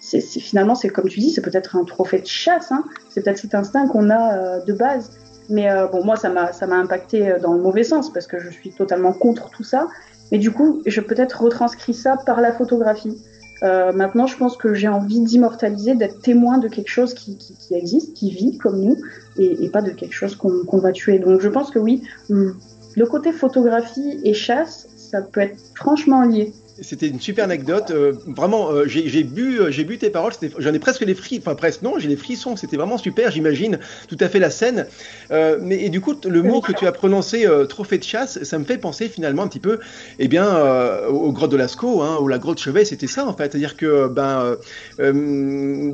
C'est 0.00 0.20
finalement, 0.20 0.74
c'est 0.74 0.88
comme 0.88 1.08
tu 1.08 1.20
dis, 1.20 1.30
c'est 1.30 1.40
peut-être 1.40 1.76
un 1.76 1.84
trophée 1.84 2.18
de 2.18 2.26
chasse. 2.26 2.72
Hein. 2.72 2.82
C'est 3.10 3.22
peut-être 3.22 3.38
cet 3.38 3.54
instinct 3.54 3.86
qu'on 3.86 4.10
a 4.10 4.58
de 4.58 4.72
base. 4.72 5.12
Mais 5.48 5.70
euh, 5.70 5.86
bon, 5.86 6.04
moi, 6.04 6.16
ça 6.16 6.28
m'a, 6.28 6.76
impacté 6.76 7.30
euh, 7.30 7.38
dans 7.38 7.54
le 7.54 7.60
mauvais 7.60 7.84
sens 7.84 8.12
parce 8.12 8.26
que 8.26 8.38
je 8.38 8.50
suis 8.50 8.70
totalement 8.70 9.12
contre 9.12 9.50
tout 9.50 9.64
ça. 9.64 9.88
Mais 10.32 10.38
du 10.38 10.50
coup, 10.50 10.82
je 10.86 11.00
peut-être 11.00 11.42
retranscris 11.42 11.94
ça 11.94 12.16
par 12.16 12.40
la 12.40 12.52
photographie. 12.52 13.16
Euh, 13.62 13.92
maintenant, 13.92 14.26
je 14.26 14.36
pense 14.36 14.56
que 14.56 14.74
j'ai 14.74 14.88
envie 14.88 15.20
d'immortaliser, 15.20 15.94
d'être 15.94 16.20
témoin 16.20 16.58
de 16.58 16.68
quelque 16.68 16.90
chose 16.90 17.14
qui, 17.14 17.38
existe, 17.70 18.14
qui 18.14 18.30
vit 18.30 18.58
comme 18.58 18.80
nous, 18.80 18.96
et, 19.38 19.68
pas 19.70 19.82
de 19.82 19.90
quelque 19.90 20.12
chose 20.12 20.36
qu'on 20.36 20.78
va 20.78 20.92
tuer. 20.92 21.18
Donc, 21.18 21.40
je 21.40 21.48
pense 21.48 21.70
que 21.70 21.78
oui, 21.78 22.02
le 22.28 23.06
côté 23.06 23.32
photographie 23.32 24.20
et 24.24 24.34
chasse, 24.34 24.88
ça 24.96 25.22
peut 25.22 25.40
être 25.40 25.58
franchement 25.74 26.22
lié. 26.22 26.52
C'était 26.82 27.08
une 27.08 27.20
super 27.20 27.44
anecdote. 27.44 27.90
Euh, 27.90 28.12
vraiment, 28.26 28.70
euh, 28.70 28.84
j'ai 28.86 29.22
bu, 29.24 29.60
euh, 29.60 29.70
j'ai 29.70 29.84
bu 29.84 29.96
tes 29.96 30.10
paroles. 30.10 30.32
J'en 30.58 30.74
ai 30.74 30.78
presque 30.78 31.00
les 31.02 31.14
frissons. 31.14 31.40
Enfin, 31.40 31.54
presque 31.54 31.82
non, 31.82 31.98
j'ai 31.98 32.08
les 32.08 32.16
frissons. 32.16 32.56
C'était 32.56 32.76
vraiment 32.76 32.98
super. 32.98 33.30
J'imagine 33.30 33.78
tout 34.08 34.16
à 34.20 34.28
fait 34.28 34.38
la 34.38 34.50
scène. 34.50 34.86
mais 35.30 35.82
et 35.84 35.88
du 35.88 36.00
coup, 36.00 36.14
le 36.24 36.42
mot 36.42 36.60
que 36.60 36.72
tu 36.72 36.86
as 36.86 36.92
prononcé, 36.92 37.46
trophée 37.68 37.98
de 37.98 38.04
chasse, 38.04 38.42
ça 38.42 38.58
me 38.58 38.64
fait 38.64 38.78
penser 38.78 39.08
finalement 39.08 39.42
un 39.42 39.48
petit 39.48 39.60
peu, 39.60 39.78
eh 40.18 40.28
bien, 40.28 40.60
grottes 41.10 41.50
de 41.50 41.56
Lascaux, 41.56 42.02
hein, 42.02 42.18
ou 42.20 42.28
la 42.28 42.38
grotte 42.38 42.58
Chevet. 42.58 42.84
C'était 42.84 43.06
ça 43.06 43.26
en 43.26 43.34
fait. 43.34 43.52
C'est-à-dire 43.52 43.76
que 43.76 44.08
ben 44.08 44.56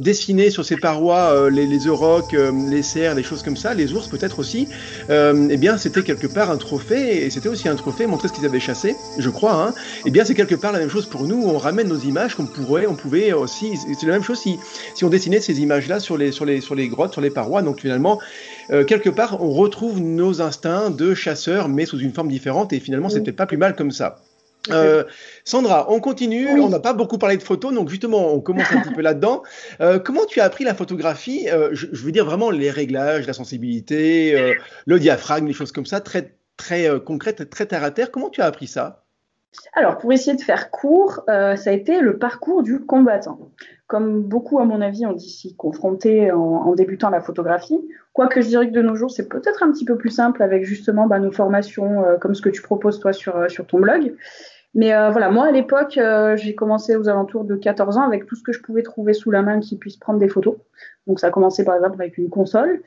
dessiner 0.00 0.50
sur 0.50 0.64
ces 0.64 0.76
parois 0.76 1.50
les, 1.50 1.66
les 1.66 1.86
aurochs, 1.88 2.32
les 2.70 2.82
cerfs, 2.82 3.14
les 3.14 3.22
choses 3.22 3.42
comme 3.42 3.56
ça, 3.56 3.74
les 3.74 3.92
ours 3.92 4.08
peut-être 4.08 4.38
aussi. 4.38 4.68
eh 5.08 5.56
bien, 5.56 5.78
c'était 5.78 6.02
quelque 6.02 6.26
part 6.26 6.50
un 6.50 6.56
trophée. 6.56 7.24
Et 7.24 7.30
c'était 7.30 7.48
aussi 7.48 7.68
un 7.68 7.76
trophée 7.76 8.06
montrer 8.06 8.28
ce 8.28 8.32
qu'ils 8.32 8.46
avaient 8.46 8.60
chassé, 8.60 8.96
je 9.18 9.30
crois. 9.30 9.54
Hein. 9.54 9.74
Eh 10.06 10.10
bien, 10.10 10.24
c'est 10.24 10.34
quelque 10.34 10.54
part 10.54 10.71
la 10.72 10.78
même 10.78 10.90
chose 10.90 11.06
pour 11.06 11.24
nous, 11.24 11.42
on 11.46 11.58
ramène 11.58 11.88
nos 11.88 11.98
images 11.98 12.34
comme 12.34 12.48
pourrait, 12.48 12.86
on 12.86 12.94
pouvait 12.94 13.32
aussi, 13.32 13.76
c'est 13.76 14.06
la 14.06 14.14
même 14.14 14.22
chose 14.22 14.40
si, 14.40 14.58
si 14.94 15.04
on 15.04 15.08
dessinait 15.08 15.40
ces 15.40 15.60
images-là 15.60 16.00
sur 16.00 16.16
les, 16.16 16.32
sur, 16.32 16.44
les, 16.44 16.60
sur 16.60 16.74
les 16.74 16.88
grottes, 16.88 17.12
sur 17.12 17.20
les 17.20 17.30
parois, 17.30 17.62
donc 17.62 17.80
finalement, 17.80 18.20
euh, 18.70 18.84
quelque 18.84 19.10
part, 19.10 19.42
on 19.42 19.50
retrouve 19.50 20.00
nos 20.00 20.40
instincts 20.40 20.90
de 20.90 21.14
chasseurs, 21.14 21.68
mais 21.68 21.86
sous 21.86 21.98
une 21.98 22.12
forme 22.12 22.28
différente, 22.28 22.72
et 22.72 22.80
finalement, 22.80 23.08
c'est 23.08 23.22
peut-être 23.22 23.36
pas 23.36 23.46
plus 23.46 23.56
mal 23.56 23.76
comme 23.76 23.90
ça. 23.90 24.20
Euh, 24.70 25.02
Sandra, 25.44 25.90
on 25.90 25.98
continue. 25.98 26.60
On 26.60 26.68
n'a 26.68 26.78
pas 26.78 26.92
beaucoup 26.92 27.18
parlé 27.18 27.36
de 27.36 27.42
photos, 27.42 27.74
donc 27.74 27.88
justement, 27.88 28.32
on 28.32 28.40
commence 28.40 28.70
un 28.70 28.80
petit 28.80 28.94
peu 28.94 29.02
là-dedans. 29.02 29.42
Euh, 29.80 29.98
comment 29.98 30.24
tu 30.24 30.40
as 30.40 30.44
appris 30.44 30.62
la 30.62 30.74
photographie 30.74 31.48
je, 31.72 31.86
je, 31.90 32.04
veux 32.04 32.12
dire 32.12 32.24
vraiment 32.24 32.50
les 32.50 32.70
réglages, 32.70 33.26
la 33.26 33.32
sensibilité, 33.32 34.54
le 34.86 35.00
diaphragme, 35.00 35.48
les 35.48 35.52
choses 35.52 35.72
comme 35.72 35.86
ça, 35.86 36.00
très 36.00 36.36
très 36.56 36.88
concrètes, 37.04 37.50
très 37.50 37.66
terre 37.66 37.82
à 37.82 37.90
terre. 37.90 38.12
Comment 38.12 38.30
tu 38.30 38.40
as 38.40 38.46
appris 38.46 38.68
ça? 38.68 39.01
Alors, 39.74 39.98
pour 39.98 40.12
essayer 40.12 40.36
de 40.36 40.40
faire 40.40 40.70
court, 40.70 41.22
ça 41.26 41.70
a 41.70 41.72
été 41.72 42.00
le 42.00 42.18
parcours 42.18 42.62
du 42.62 42.80
combattant. 42.80 43.50
Comme 43.86 44.22
beaucoup, 44.22 44.58
à 44.58 44.64
mon 44.64 44.80
avis, 44.80 45.04
ont 45.04 45.18
s'y 45.18 45.54
confronter 45.56 46.32
en, 46.32 46.74
débutant 46.74 47.10
la 47.10 47.20
photographie. 47.20 47.78
Quoique 48.14 48.40
je 48.40 48.46
dirais 48.46 48.68
que 48.68 48.72
de 48.72 48.80
nos 48.80 48.94
jours, 48.94 49.10
c'est 49.10 49.28
peut-être 49.28 49.62
un 49.62 49.70
petit 49.70 49.84
peu 49.84 49.96
plus 49.98 50.10
simple 50.10 50.42
avec 50.42 50.64
justement 50.64 51.06
bah, 51.06 51.18
nos 51.18 51.32
formations 51.32 52.02
comme 52.20 52.34
ce 52.34 52.40
que 52.40 52.48
tu 52.48 52.62
proposes 52.62 52.98
toi 52.98 53.12
sur, 53.12 53.50
sur 53.50 53.66
ton 53.66 53.80
blog. 53.80 54.14
Mais 54.74 54.94
euh, 54.94 55.10
voilà, 55.10 55.30
moi 55.30 55.46
à 55.46 55.50
l'époque, 55.50 55.98
euh, 55.98 56.36
j'ai 56.36 56.54
commencé 56.54 56.96
aux 56.96 57.08
alentours 57.08 57.44
de 57.44 57.56
14 57.56 57.98
ans 57.98 58.02
avec 58.02 58.24
tout 58.26 58.36
ce 58.36 58.42
que 58.42 58.52
je 58.52 58.60
pouvais 58.62 58.82
trouver 58.82 59.12
sous 59.12 59.30
la 59.30 59.42
main 59.42 59.60
qui 59.60 59.76
puisse 59.76 59.96
prendre 59.96 60.18
des 60.18 60.28
photos. 60.28 60.56
Donc 61.06 61.20
ça 61.20 61.26
a 61.26 61.30
commencé 61.30 61.64
par 61.64 61.74
exemple 61.74 62.00
avec 62.00 62.16
une 62.16 62.30
console, 62.30 62.82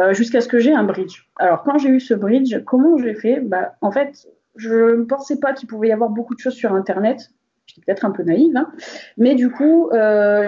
euh, 0.00 0.12
jusqu'à 0.12 0.40
ce 0.40 0.48
que 0.48 0.58
j'ai 0.58 0.72
un 0.72 0.82
bridge. 0.82 1.28
Alors 1.36 1.62
quand 1.62 1.78
j'ai 1.78 1.90
eu 1.90 2.00
ce 2.00 2.14
bridge, 2.14 2.56
comment 2.64 2.98
j'ai 2.98 3.14
fait? 3.14 3.40
Bah, 3.40 3.76
En 3.82 3.92
fait, 3.92 4.26
je 4.58 4.96
ne 4.96 5.04
pensais 5.04 5.40
pas 5.40 5.54
qu'il 5.54 5.68
pouvait 5.68 5.88
y 5.88 5.92
avoir 5.92 6.10
beaucoup 6.10 6.34
de 6.34 6.40
choses 6.40 6.54
sur 6.54 6.74
Internet. 6.74 7.30
J'étais 7.66 7.82
peut-être 7.86 8.04
un 8.04 8.10
peu 8.10 8.22
naïve, 8.22 8.56
hein. 8.56 8.70
mais 9.16 9.34
du 9.34 9.50
coup, 9.50 9.90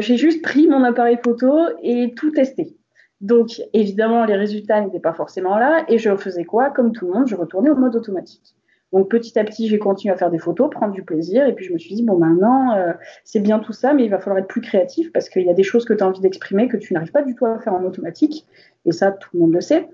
j'ai 0.01 0.17
juste 0.17 0.43
pris 0.43 0.69
mon 0.69 0.85
appareil 0.85 1.19
photo 1.23 1.59
et 1.83 2.15
tout 2.15 2.31
testé. 2.31 2.77
Donc 3.21 3.61
évidemment, 3.75 4.25
les 4.25 4.37
résultats 4.37 4.81
n'étaient 4.81 5.01
pas 5.01 5.13
forcément 5.13 5.59
là, 5.59 5.85
et 5.89 5.99
je 5.99 6.17
faisais 6.17 6.45
quoi? 6.45 6.71
Comme 6.71 6.93
tout 6.93 7.07
le 7.07 7.13
monde, 7.13 7.29
je 7.29 7.37
retournais 7.37 7.71
au 7.71 7.77
mode 7.77 7.95
automatique. 7.95 8.55
Donc 8.93 9.09
petit 9.09 9.39
à 9.39 9.45
petit, 9.45 9.69
j'ai 9.69 9.79
continué 9.79 10.13
à 10.13 10.17
faire 10.17 10.31
des 10.31 10.39
photos, 10.39 10.71
prendre 10.71 10.93
du 10.93 11.05
plaisir, 11.05 11.47
et 11.47 11.55
puis 11.55 11.65
je 11.65 11.73
me 11.73 11.79
suis 11.79 11.95
dit, 11.95 12.03
bon 12.03 12.19
maintenant, 12.19 12.75
euh, 12.75 12.93
c'est 13.25 13.41
bien 13.41 13.61
tout 13.61 13.73
ça, 13.73 13.93
mais 13.93 14.05
il 14.05 14.11
va 14.11 14.19
falloir 14.19 14.39
être 14.39 14.49
plus 14.49 14.63
créatif, 14.63 15.13
parce 15.13 15.29
qu'il 15.29 15.43
y 15.43 15.51
a 15.51 15.55
des 15.55 15.63
choses 15.63 15.85
que 15.85 15.93
tu 15.93 16.03
as 16.03 16.07
envie 16.07 16.21
d'exprimer 16.21 16.67
que 16.67 16.77
tu 16.77 16.95
n'arrives 16.95 17.13
pas 17.13 17.23
du 17.23 17.35
tout 17.35 17.47
à 17.47 17.59
faire 17.61 17.75
en 17.75 17.85
automatique, 17.85 18.47
et 18.87 18.93
ça, 18.93 19.13
tout 19.13 19.31
le 19.35 19.41
monde 19.41 19.53
le 19.53 19.61
sait. 19.61 19.89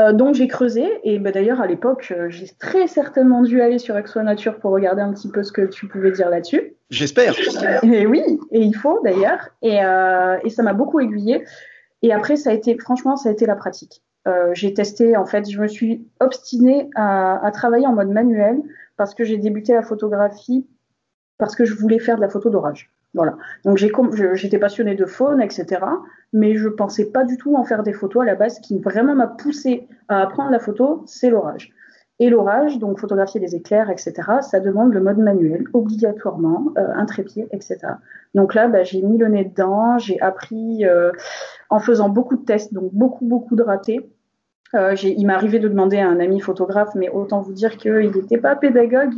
Euh, 0.00 0.12
donc 0.12 0.34
j'ai 0.34 0.48
creusé, 0.48 0.88
et 1.04 1.18
bah, 1.18 1.30
d'ailleurs 1.30 1.60
à 1.60 1.66
l'époque, 1.66 2.12
euh, 2.16 2.30
j'ai 2.30 2.48
très 2.58 2.86
certainement 2.86 3.42
dû 3.42 3.60
aller 3.60 3.78
sur 3.78 3.96
Exo 3.96 4.22
Nature 4.22 4.58
pour 4.58 4.72
regarder 4.72 5.02
un 5.02 5.12
petit 5.12 5.28
peu 5.28 5.42
ce 5.42 5.52
que 5.52 5.62
tu 5.62 5.86
pouvais 5.86 6.10
dire 6.10 6.30
là-dessus. 6.30 6.74
J'espère. 7.36 7.84
Et 7.84 8.06
oui, 8.06 8.22
et 8.50 8.60
il 8.60 8.74
faut 8.74 9.00
d'ailleurs, 9.04 9.50
et, 9.62 9.76
et 9.76 10.50
ça 10.50 10.62
m'a 10.62 10.72
beaucoup 10.72 10.98
aiguillé. 11.00 11.44
Et 12.02 12.12
après, 12.12 12.36
ça 12.36 12.50
a 12.50 12.52
été, 12.54 12.76
franchement, 12.78 13.16
ça 13.16 13.28
a 13.28 13.32
été 13.32 13.46
la 13.46 13.56
pratique. 13.56 14.02
Euh, 14.26 14.50
j'ai 14.54 14.74
testé, 14.74 15.16
en 15.16 15.26
fait, 15.26 15.50
je 15.50 15.60
me 15.60 15.68
suis 15.68 16.06
obstinée 16.20 16.90
à, 16.94 17.44
à 17.44 17.50
travailler 17.50 17.86
en 17.86 17.94
mode 17.94 18.10
manuel 18.10 18.60
parce 18.96 19.14
que 19.14 19.24
j'ai 19.24 19.38
débuté 19.38 19.72
la 19.72 19.82
photographie 19.82 20.66
parce 21.38 21.56
que 21.56 21.64
je 21.64 21.74
voulais 21.74 21.98
faire 21.98 22.16
de 22.16 22.20
la 22.20 22.28
photo 22.28 22.50
d'orage. 22.50 22.90
Voilà. 23.14 23.36
Donc 23.64 23.76
j'étais 23.76 24.58
passionnée 24.58 24.94
de 24.94 25.06
faune, 25.06 25.42
etc. 25.42 25.82
Mais 26.32 26.56
je 26.56 26.68
pensais 26.68 27.10
pas 27.10 27.24
du 27.24 27.36
tout 27.36 27.56
en 27.56 27.64
faire 27.64 27.82
des 27.82 27.92
photos 27.92 28.22
à 28.22 28.26
la 28.26 28.34
base. 28.34 28.56
Ce 28.56 28.60
qui 28.60 28.78
vraiment 28.78 29.14
m'a 29.14 29.26
poussé 29.26 29.88
à 30.08 30.22
apprendre 30.22 30.50
la 30.50 30.60
photo, 30.60 31.02
c'est 31.06 31.30
l'orage. 31.30 31.72
Et 32.20 32.28
l'orage, 32.28 32.78
donc 32.78 33.00
photographier 33.00 33.40
les 33.40 33.56
éclairs, 33.56 33.88
etc., 33.88 34.12
ça 34.42 34.60
demande 34.60 34.92
le 34.92 35.00
mode 35.00 35.16
manuel, 35.16 35.64
obligatoirement, 35.72 36.66
euh, 36.76 36.86
un 36.94 37.06
trépied, 37.06 37.48
etc. 37.50 37.78
Donc 38.34 38.54
là, 38.54 38.68
bah, 38.68 38.82
j'ai 38.82 39.00
mis 39.00 39.16
le 39.16 39.28
nez 39.28 39.46
dedans, 39.46 39.96
j'ai 39.96 40.20
appris 40.20 40.84
euh, 40.84 41.12
en 41.70 41.78
faisant 41.80 42.10
beaucoup 42.10 42.36
de 42.36 42.44
tests, 42.44 42.74
donc 42.74 42.92
beaucoup, 42.92 43.24
beaucoup 43.24 43.56
de 43.56 43.62
ratés. 43.62 44.10
Euh, 44.74 44.94
il 45.02 45.26
m'est 45.26 45.32
arrivé 45.32 45.58
de 45.58 45.66
demander 45.66 45.98
à 45.98 46.08
un 46.08 46.20
ami 46.20 46.40
photographe, 46.40 46.94
mais 46.94 47.08
autant 47.08 47.40
vous 47.40 47.54
dire 47.54 47.78
qu'il 47.78 48.10
n'était 48.10 48.38
pas 48.38 48.54
pédagogue 48.54 49.14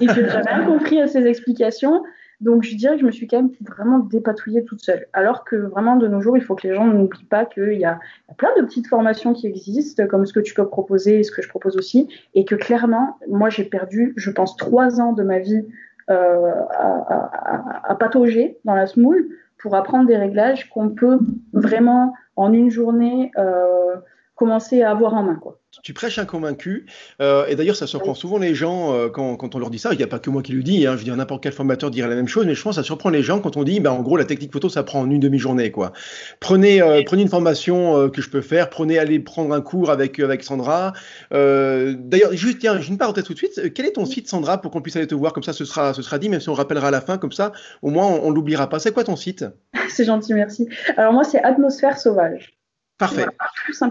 et 0.00 0.06
que 0.06 0.14
j'avais 0.14 0.50
rien 0.50 0.64
compris 0.66 1.00
à 1.00 1.08
ses 1.08 1.26
explications. 1.26 2.04
Donc, 2.40 2.62
je 2.62 2.76
dirais 2.76 2.94
que 2.94 3.00
je 3.00 3.06
me 3.06 3.10
suis 3.10 3.26
quand 3.26 3.36
même 3.36 3.50
vraiment 3.60 3.98
dépatouillée 3.98 4.64
toute 4.64 4.80
seule. 4.80 5.06
Alors 5.12 5.44
que 5.44 5.56
vraiment, 5.56 5.96
de 5.96 6.08
nos 6.08 6.20
jours, 6.20 6.36
il 6.36 6.42
faut 6.42 6.54
que 6.54 6.66
les 6.66 6.74
gens 6.74 6.86
n'oublient 6.86 7.24
pas 7.24 7.44
qu'il 7.44 7.74
y, 7.74 7.84
a 7.84 7.98
plein 8.36 8.50
de 8.56 8.62
petites 8.62 8.86
formations 8.86 9.32
qui 9.32 9.46
existent, 9.46 10.06
comme 10.06 10.26
ce 10.26 10.32
que 10.32 10.40
tu 10.40 10.54
peux 10.54 10.66
proposer 10.66 11.20
et 11.20 11.22
ce 11.22 11.30
que 11.30 11.42
je 11.42 11.48
propose 11.48 11.76
aussi. 11.76 12.08
Et 12.34 12.44
que 12.44 12.54
clairement, 12.54 13.18
moi, 13.28 13.50
j'ai 13.50 13.64
perdu, 13.64 14.14
je 14.16 14.30
pense, 14.30 14.56
trois 14.56 15.00
ans 15.00 15.12
de 15.12 15.22
ma 15.22 15.38
vie 15.38 15.64
euh, 16.10 16.52
à, 16.70 17.90
à, 17.90 17.94
patauger 17.94 18.58
dans 18.66 18.74
la 18.74 18.86
smoule 18.86 19.26
pour 19.56 19.74
apprendre 19.74 20.06
des 20.06 20.18
réglages 20.18 20.68
qu'on 20.68 20.90
peut 20.90 21.18
vraiment, 21.54 22.12
en 22.36 22.52
une 22.52 22.68
journée, 22.68 23.32
euh, 23.38 23.96
commencer 24.34 24.82
à 24.82 24.90
avoir 24.90 25.14
en 25.14 25.22
main. 25.22 25.36
Quoi. 25.36 25.58
Tu 25.82 25.92
prêches 25.92 26.18
un 26.18 26.24
convaincu, 26.24 26.86
euh, 27.20 27.46
et 27.46 27.56
d'ailleurs 27.56 27.76
ça 27.76 27.86
surprend 27.86 28.14
souvent 28.14 28.38
les 28.38 28.54
gens 28.54 28.94
euh, 28.94 29.08
quand, 29.08 29.36
quand, 29.36 29.54
on 29.54 29.58
leur 29.58 29.70
dit 29.70 29.78
ça, 29.78 29.92
il 29.92 29.96
n'y 29.96 30.02
a 30.02 30.06
pas 30.06 30.18
que 30.18 30.30
moi 30.30 30.42
qui 30.42 30.52
le 30.52 30.62
dis, 30.62 30.86
hein, 30.86 30.92
je 30.92 30.98
veux 30.98 31.04
dire 31.04 31.16
n'importe 31.16 31.42
quel 31.42 31.52
formateur 31.52 31.90
dirait 31.90 32.08
la 32.08 32.14
même 32.14 32.28
chose, 32.28 32.46
mais 32.46 32.54
je 32.54 32.62
pense 32.62 32.76
que 32.76 32.82
ça 32.82 32.86
surprend 32.86 33.10
les 33.10 33.22
gens 33.22 33.40
quand 33.40 33.56
on 33.56 33.64
dit, 33.64 33.80
ben, 33.80 33.90
en 33.90 34.02
gros 34.02 34.16
la 34.16 34.24
technique 34.24 34.52
photo 34.52 34.68
ça 34.68 34.82
prend 34.82 35.00
en 35.00 35.10
une 35.10 35.20
demi-journée. 35.20 35.70
quoi. 35.70 35.92
Prenez, 36.40 36.80
euh, 36.80 37.02
prenez 37.04 37.22
une 37.22 37.28
formation 37.28 38.08
que 38.08 38.22
je 38.22 38.30
peux 38.30 38.40
faire, 38.40 38.70
prenez 38.70 38.98
aller 38.98 39.18
prendre 39.18 39.54
un 39.54 39.60
cours 39.60 39.90
avec, 39.90 40.18
avec 40.20 40.42
Sandra. 40.42 40.92
D'ailleurs, 41.30 42.32
juste 42.32 42.58
tiens, 42.58 42.80
j'ai 42.80 42.90
une 42.90 42.98
parenthèse 42.98 43.24
tout 43.24 43.34
de 43.34 43.38
suite, 43.38 43.72
quel 43.74 43.86
est 43.86 43.92
ton 43.92 44.06
site 44.06 44.28
Sandra 44.28 44.60
pour 44.60 44.70
qu'on 44.70 44.80
puisse 44.80 44.96
aller 44.96 45.06
te 45.06 45.14
voir, 45.14 45.32
comme 45.32 45.42
ça 45.42 45.52
ce 45.52 45.64
sera, 45.64 45.94
ce 45.94 46.02
sera 46.02 46.18
dit, 46.18 46.28
même 46.28 46.40
si 46.40 46.48
on 46.48 46.54
rappellera 46.54 46.88
à 46.88 46.90
la 46.90 47.00
fin, 47.00 47.18
comme 47.18 47.32
ça 47.32 47.52
au 47.82 47.90
moins 47.90 48.06
on, 48.06 48.28
on 48.28 48.30
l'oubliera 48.30 48.68
pas. 48.68 48.78
C'est 48.78 48.92
quoi 48.92 49.04
ton 49.04 49.16
site? 49.16 49.44
C'est 49.88 50.04
gentil, 50.04 50.34
merci. 50.34 50.68
Alors 50.96 51.12
moi 51.12 51.24
c'est 51.24 51.42
Atmosphère 51.42 51.98
Sauvage. 51.98 52.54
Parfait. 52.96 53.26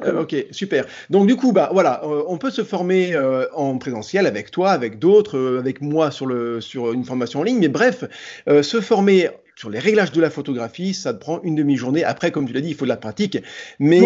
Euh, 0.05 0.21
ok, 0.21 0.33
super. 0.51 0.85
Donc 1.09 1.27
du 1.27 1.35
coup, 1.35 1.51
bah 1.51 1.69
voilà, 1.73 2.01
euh, 2.05 2.23
on 2.27 2.37
peut 2.37 2.51
se 2.51 2.63
former 2.63 3.13
euh, 3.13 3.45
en 3.53 3.77
présentiel 3.77 4.25
avec 4.25 4.49
toi, 4.49 4.71
avec 4.71 4.97
d'autres, 4.97 5.57
avec 5.59 5.81
moi 5.81 6.09
sur 6.09 6.25
le 6.25 6.61
sur 6.61 6.93
une 6.93 7.03
formation 7.03 7.41
en 7.41 7.43
ligne. 7.43 7.59
Mais 7.59 7.67
bref, 7.67 8.05
se 8.47 8.79
former 8.79 9.29
sur 9.55 9.69
les 9.69 9.79
réglages 9.79 10.13
de 10.13 10.21
la 10.21 10.29
photographie, 10.29 10.93
ça 10.93 11.13
te 11.13 11.19
prend 11.19 11.41
une 11.43 11.55
demi-journée. 11.55 12.05
Après, 12.05 12.31
comme 12.31 12.47
tu 12.47 12.53
l'as 12.53 12.61
dit, 12.61 12.69
il 12.69 12.75
faut 12.75 12.85
de 12.85 12.89
la 12.89 12.97
pratique. 12.97 13.37
Mais 13.77 14.01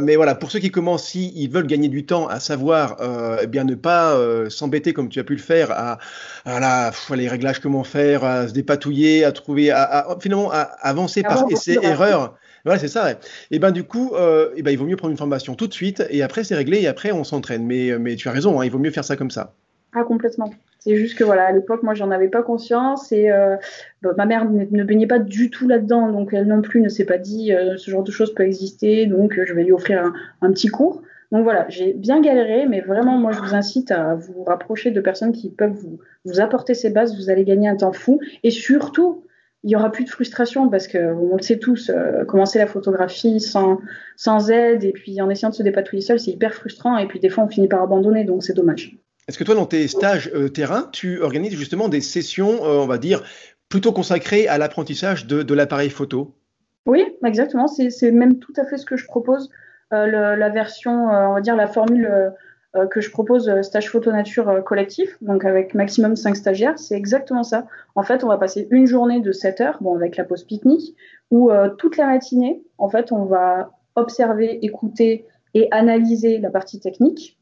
mais 0.00 0.16
voilà, 0.16 0.34
pour 0.34 0.50
ceux 0.50 0.60
qui 0.60 0.70
commencent, 0.70 1.08
si 1.08 1.30
ils 1.36 1.50
veulent 1.50 1.66
gagner 1.66 1.88
du 1.88 2.06
temps, 2.06 2.26
à 2.26 2.40
savoir, 2.40 2.96
eh 3.42 3.46
bien 3.46 3.64
ne 3.64 3.74
pas 3.74 4.18
s'embêter 4.48 4.94
comme 4.94 5.10
tu 5.10 5.20
as 5.20 5.24
pu 5.24 5.34
le 5.34 5.42
faire 5.42 5.72
à, 5.72 5.98
à 6.46 6.90
les 7.14 7.28
réglages 7.28 7.58
comment 7.58 7.84
faire, 7.84 8.24
à 8.24 8.48
se 8.48 8.54
dépatouiller, 8.54 9.24
à 9.24 9.32
trouver, 9.32 9.70
à, 9.70 10.16
finalement 10.22 10.50
à 10.50 10.60
avancer 10.60 11.22
par 11.22 11.44
essai 11.50 11.76
erreur. 11.82 12.38
Voilà, 12.64 12.78
c'est 12.78 12.88
ça. 12.88 13.18
Et 13.50 13.58
ben 13.58 13.70
du 13.70 13.84
coup, 13.84 14.12
euh, 14.14 14.50
et 14.56 14.62
ben, 14.62 14.70
il 14.70 14.78
vaut 14.78 14.86
mieux 14.86 14.96
prendre 14.96 15.12
une 15.12 15.18
formation 15.18 15.54
tout 15.54 15.66
de 15.66 15.72
suite 15.72 16.02
et 16.10 16.22
après 16.22 16.44
c'est 16.44 16.54
réglé 16.54 16.80
et 16.80 16.88
après 16.88 17.12
on 17.12 17.24
s'entraîne. 17.24 17.64
Mais, 17.64 17.98
mais 17.98 18.16
tu 18.16 18.28
as 18.28 18.32
raison, 18.32 18.60
hein, 18.60 18.64
il 18.64 18.70
vaut 18.70 18.78
mieux 18.78 18.90
faire 18.90 19.04
ça 19.04 19.16
comme 19.16 19.30
ça. 19.30 19.54
Ah 19.94 20.04
complètement. 20.04 20.50
C'est 20.80 20.96
juste 20.96 21.18
que 21.18 21.24
voilà, 21.24 21.46
à 21.46 21.52
l'époque, 21.52 21.82
moi, 21.82 21.94
j'en 21.94 22.10
avais 22.10 22.28
pas 22.28 22.42
conscience 22.42 23.10
et 23.10 23.30
euh, 23.30 23.56
bah, 24.02 24.10
ma 24.16 24.26
mère 24.26 24.48
ne, 24.48 24.84
baignait 24.84 25.06
pas 25.06 25.18
du 25.18 25.50
tout 25.50 25.66
là-dedans, 25.66 26.12
donc 26.12 26.32
elle 26.32 26.46
non 26.46 26.62
plus 26.62 26.80
ne 26.80 26.88
s'est 26.88 27.04
pas 27.04 27.18
dit 27.18 27.52
euh, 27.52 27.76
ce 27.76 27.90
genre 27.90 28.04
de 28.04 28.10
choses 28.12 28.32
peut 28.34 28.44
exister, 28.44 29.06
donc 29.06 29.40
je 29.44 29.52
vais 29.54 29.64
lui 29.64 29.72
offrir 29.72 30.04
un, 30.04 30.12
un 30.40 30.52
petit 30.52 30.68
cours. 30.68 31.02
Donc 31.30 31.44
voilà, 31.44 31.68
j'ai 31.68 31.92
bien 31.92 32.20
galéré, 32.20 32.66
mais 32.66 32.80
vraiment, 32.80 33.18
moi, 33.18 33.32
je 33.32 33.40
vous 33.40 33.54
incite 33.54 33.90
à 33.90 34.14
vous 34.14 34.44
rapprocher 34.44 34.90
de 34.90 35.00
personnes 35.00 35.32
qui 35.32 35.50
peuvent 35.50 35.72
vous, 35.72 35.98
vous 36.24 36.40
apporter 36.40 36.74
ces 36.74 36.90
bases. 36.90 37.16
Vous 37.16 37.28
allez 37.28 37.44
gagner 37.44 37.68
un 37.68 37.76
temps 37.76 37.92
fou 37.92 38.20
et 38.44 38.50
surtout, 38.50 39.24
il 39.64 39.70
y 39.70 39.76
aura 39.76 39.90
plus 39.90 40.04
de 40.04 40.10
frustration 40.10 40.68
parce 40.68 40.86
que 40.86 40.98
on 40.98 41.36
le 41.36 41.42
sait 41.42 41.58
tous, 41.58 41.90
euh, 41.90 42.24
commencer 42.24 42.58
la 42.58 42.66
photographie 42.66 43.40
sans, 43.40 43.80
sans 44.16 44.50
aide 44.50 44.84
et 44.84 44.92
puis 44.92 45.20
en 45.20 45.28
essayant 45.30 45.50
de 45.50 45.54
se 45.54 45.62
dépatouiller 45.62 46.02
seul, 46.02 46.20
c'est 46.20 46.30
hyper 46.30 46.54
frustrant 46.54 46.96
et 46.96 47.06
puis 47.06 47.18
des 47.18 47.28
fois 47.28 47.44
on 47.44 47.48
finit 47.48 47.68
par 47.68 47.82
abandonner, 47.82 48.24
donc 48.24 48.44
c'est 48.44 48.54
dommage. 48.54 48.96
Est-ce 49.26 49.38
que 49.38 49.44
toi, 49.44 49.54
dans 49.54 49.66
tes 49.66 49.88
stages 49.88 50.30
euh, 50.34 50.48
terrain, 50.48 50.88
tu 50.92 51.20
organises 51.20 51.54
justement 51.54 51.88
des 51.88 52.00
sessions, 52.00 52.64
euh, 52.64 52.78
on 52.78 52.86
va 52.86 52.96
dire, 52.96 53.22
plutôt 53.68 53.92
consacrées 53.92 54.48
à 54.48 54.56
l'apprentissage 54.56 55.26
de, 55.26 55.42
de 55.42 55.54
l'appareil 55.54 55.90
photo? 55.90 56.34
Oui, 56.86 57.04
exactement. 57.22 57.66
C'est 57.68 58.10
même 58.10 58.38
tout 58.38 58.54
à 58.56 58.64
fait 58.64 58.78
ce 58.78 58.86
que 58.86 58.96
je 58.96 59.04
propose. 59.04 59.50
la 59.90 60.48
version, 60.48 61.08
on 61.08 61.34
va 61.34 61.40
dire 61.42 61.54
la 61.54 61.66
formule 61.66 62.32
que 62.86 63.00
je 63.00 63.10
propose 63.10 63.48
euh, 63.48 63.62
stage 63.62 63.90
photo 63.90 64.12
nature 64.12 64.48
euh, 64.48 64.60
collectif, 64.60 65.16
donc 65.20 65.44
avec 65.44 65.74
maximum 65.74 66.16
5 66.16 66.36
stagiaires, 66.36 66.78
c'est 66.78 66.96
exactement 66.96 67.42
ça. 67.42 67.66
En 67.94 68.02
fait, 68.02 68.24
on 68.24 68.28
va 68.28 68.38
passer 68.38 68.68
une 68.70 68.86
journée 68.86 69.20
de 69.20 69.32
7 69.32 69.60
heures, 69.60 69.78
bon, 69.80 69.94
avec 69.94 70.16
la 70.16 70.24
pause 70.24 70.44
pique-nique, 70.44 70.94
où 71.30 71.50
toute 71.76 71.98
la 71.98 72.06
matinée, 72.06 72.62
en 72.78 72.88
fait, 72.88 73.12
on 73.12 73.26
va 73.26 73.72
observer, 73.96 74.64
écouter 74.64 75.26
et 75.52 75.68
analyser 75.72 76.38
la 76.38 76.48
partie 76.48 76.80
technique 76.80 77.38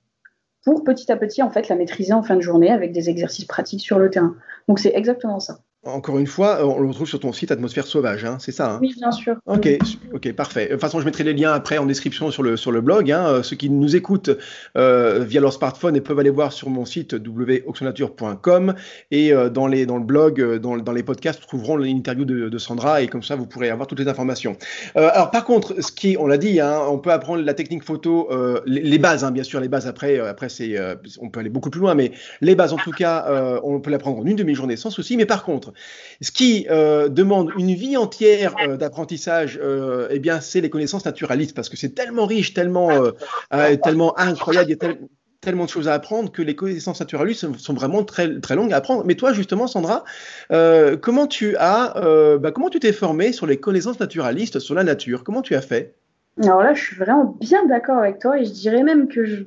pour 0.65 0.83
petit 0.83 1.13
à 1.13 1.17
petit, 1.17 1.43
en 1.43 1.51
fait, 1.51 1.69
la 1.69 1.77
maîtriser 1.77 2.13
en 2.13 2.25
fin 2.25 2.35
de 2.35 2.41
journée 2.41 2.71
avec 2.71 2.91
des 2.93 3.09
exercices 3.09 3.45
pratiques 3.45 3.83
sur 3.83 4.01
le 4.01 4.11
terrain. 4.11 4.35
Donc, 4.67 4.81
c'est 4.81 4.93
exactement 4.93 5.39
ça. 5.39 5.61
Encore 5.87 6.19
une 6.19 6.27
fois, 6.27 6.67
on 6.67 6.81
le 6.81 6.89
retrouve 6.89 7.09
sur 7.09 7.21
ton 7.21 7.33
site 7.33 7.53
Atmosphère 7.53 7.87
Sauvage, 7.87 8.25
hein, 8.25 8.39
c'est 8.41 8.53
ça 8.53 8.73
hein 8.73 8.79
Oui, 8.83 8.95
bien 8.97 9.13
sûr. 9.13 9.37
Ok, 9.47 9.69
ok, 10.13 10.33
parfait. 10.33 10.67
De 10.67 10.73
toute 10.73 10.81
façon, 10.81 11.01
je 11.01 11.05
mettrai 11.05 11.25
les 11.25 11.33
liens 11.33 11.53
après 11.53 11.79
en 11.79 11.87
description 11.87 12.31
sur 12.31 12.43
le, 12.43 12.57
sur 12.57 12.73
le 12.73 12.81
blog. 12.81 13.11
Hein. 13.11 13.27
Euh, 13.27 13.43
ceux 13.43 13.57
qui 13.57 13.71
nous 13.71 13.95
écoutent 13.95 14.31
euh, 14.77 15.25
via 15.25 15.41
leur 15.41 15.53
smartphone 15.53 15.95
et 15.95 16.01
peuvent 16.01 16.19
aller 16.19 16.31
voir 16.31 16.53
sur 16.53 16.71
mon 16.71 16.85
site 16.85 17.15
www.oxonature.com 17.15 18.75
et 19.11 19.33
euh, 19.33 19.49
dans, 19.49 19.67
les, 19.67 19.87
dans 19.87 19.97
le 19.97 20.05
blog, 20.05 20.41
euh, 20.41 20.59
dans, 20.59 20.77
dans 20.77 20.93
les 20.93 21.03
podcasts, 21.03 21.41
trouveront 21.41 21.77
l'interview 21.77 22.25
de, 22.25 22.49
de, 22.49 22.59
Sandra 22.59 23.03
et 23.03 23.09
comme 23.09 23.23
ça, 23.23 23.37
vous 23.37 23.47
pourrez 23.47 23.71
avoir 23.71 23.87
toutes 23.87 24.01
les 24.01 24.09
informations. 24.09 24.57
Euh, 24.97 25.11
alors, 25.13 25.31
par 25.31 25.45
contre, 25.45 25.81
ce 25.81 25.93
qui, 25.93 26.17
on 26.19 26.27
l'a 26.27 26.39
dit, 26.39 26.61
hein, 26.61 26.81
on 26.89 26.99
peut 26.99 27.13
apprendre 27.13 27.45
la 27.45 27.55
technique 27.55 27.85
photo, 27.85 28.29
les, 28.67 28.81
les, 28.83 28.99
bases, 28.99 29.25
hein, 29.25 29.31
bien 29.31 29.45
sûr, 29.45 29.61
les 29.61 29.69
bases 29.69 29.87
après, 29.87 30.19
après 30.19 30.49
c'est, 30.49 30.77
on 31.21 31.29
peut 31.29 31.41
aller 31.41 31.49
beaucoup 31.49 31.71
plus 31.71 31.81
loin, 31.81 31.95
mais 31.95 32.13
les 32.41 32.55
bases, 32.55 32.73
en 32.73 32.77
tout 32.77 32.91
cas, 32.91 33.27
on 33.63 33.81
peut 33.81 33.91
l'apprendre 33.91 34.19
en 34.19 34.27
une 34.27 34.37
demi-journée 34.37 34.77
sans 34.77 34.91
souci. 34.91 35.17
Mais 35.17 35.27
par 35.27 35.45
contre, 35.45 35.73
ce 36.21 36.31
qui 36.31 36.67
euh, 36.71 37.09
demande 37.09 37.51
une 37.59 37.75
vie 37.75 37.97
entière 37.97 38.55
euh, 38.61 38.77
d'apprentissage, 38.77 39.59
euh, 39.63 40.09
eh 40.11 40.19
bien, 40.19 40.41
c'est 40.41 40.61
les 40.61 40.71
connaissances 40.71 41.05
naturalistes, 41.05 41.55
parce 41.55 41.69
que 41.69 41.77
c'est 41.77 41.95
tellement 41.95 42.27
riche, 42.27 42.55
tellement, 42.55 42.91
incroyable, 43.51 44.71
il 44.71 44.79
y 44.83 44.87
a 44.87 44.95
tellement 45.41 45.65
de 45.65 45.71
choses 45.71 45.89
à 45.89 45.95
apprendre 45.95 46.33
que 46.33 46.43
les 46.43 46.57
connaissances 46.57 47.01
naturalistes 47.01 47.47
sont, 47.59 47.75
vraiment 47.75 48.03
très, 48.03 48.41
très 48.41 48.57
longues 48.57 48.73
à 48.73 48.77
apprendre. 48.77 49.05
Mais 49.05 49.15
toi, 49.15 49.33
justement, 49.33 49.67
Sandra, 49.67 50.05
comment 51.01 51.27
tu 51.27 51.57
as, 51.57 51.95
bah, 52.41 52.51
comment 52.51 52.71
tu 52.71 52.81
t'es 52.81 52.93
formée 52.93 53.33
sur 53.33 53.47
les 53.47 53.59
connaissances 53.59 54.01
naturalistes, 54.01 54.59
sur 54.59 54.75
la 54.75 54.85
nature? 54.85 55.25
Comment 55.25 55.43
tu 55.43 55.55
as 55.55 55.63
fait? 55.63 55.95
Alors 56.43 56.63
là, 56.63 56.75
je 56.75 56.83
suis 56.83 56.97
vraiment 56.97 57.37
bien 57.41 57.65
d'accord 57.67 57.99
avec 57.99 58.19
toi 58.19 58.39
et 58.39 58.45
je 58.45 58.51
dirais 58.51 58.83
même 58.83 59.09
que 59.09 59.25
je, 59.25 59.45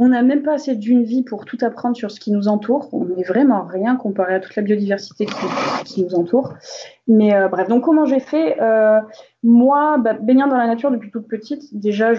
on 0.00 0.08
n'a 0.08 0.22
même 0.22 0.42
pas 0.42 0.54
assez 0.54 0.76
d'une 0.76 1.02
vie 1.02 1.24
pour 1.24 1.44
tout 1.44 1.58
apprendre 1.60 1.96
sur 1.96 2.12
ce 2.12 2.20
qui 2.20 2.30
nous 2.30 2.46
entoure. 2.46 2.88
On 2.92 3.04
n'est 3.06 3.24
vraiment 3.24 3.64
rien 3.64 3.96
comparé 3.96 4.34
à 4.34 4.40
toute 4.40 4.54
la 4.54 4.62
biodiversité 4.62 5.26
qui, 5.84 6.04
nous 6.04 6.14
entoure. 6.14 6.54
Mais 7.08 7.34
euh, 7.34 7.48
bref, 7.48 7.66
donc 7.66 7.82
comment 7.82 8.04
j'ai 8.04 8.20
fait 8.20 8.62
euh, 8.62 9.00
Moi, 9.42 9.98
bah, 9.98 10.14
baignant 10.14 10.46
dans 10.46 10.56
la 10.56 10.68
nature 10.68 10.92
depuis 10.92 11.10
toute 11.10 11.26
petite, 11.26 11.76
déjà, 11.76 12.14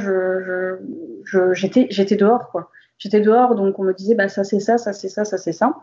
j'étais, 1.54 2.16
dehors, 2.18 2.52
quoi. 2.52 2.70
J'étais 2.98 3.22
dehors, 3.22 3.56
donc 3.56 3.80
on 3.80 3.84
me 3.84 3.94
disait, 3.94 4.16
bah, 4.16 4.28
ça 4.28 4.44
c'est 4.44 4.60
ça, 4.60 4.78
ça 4.78 4.92
c'est 4.92 5.08
ça, 5.08 5.24
ça 5.24 5.38
c'est 5.38 5.54
ça. 5.54 5.78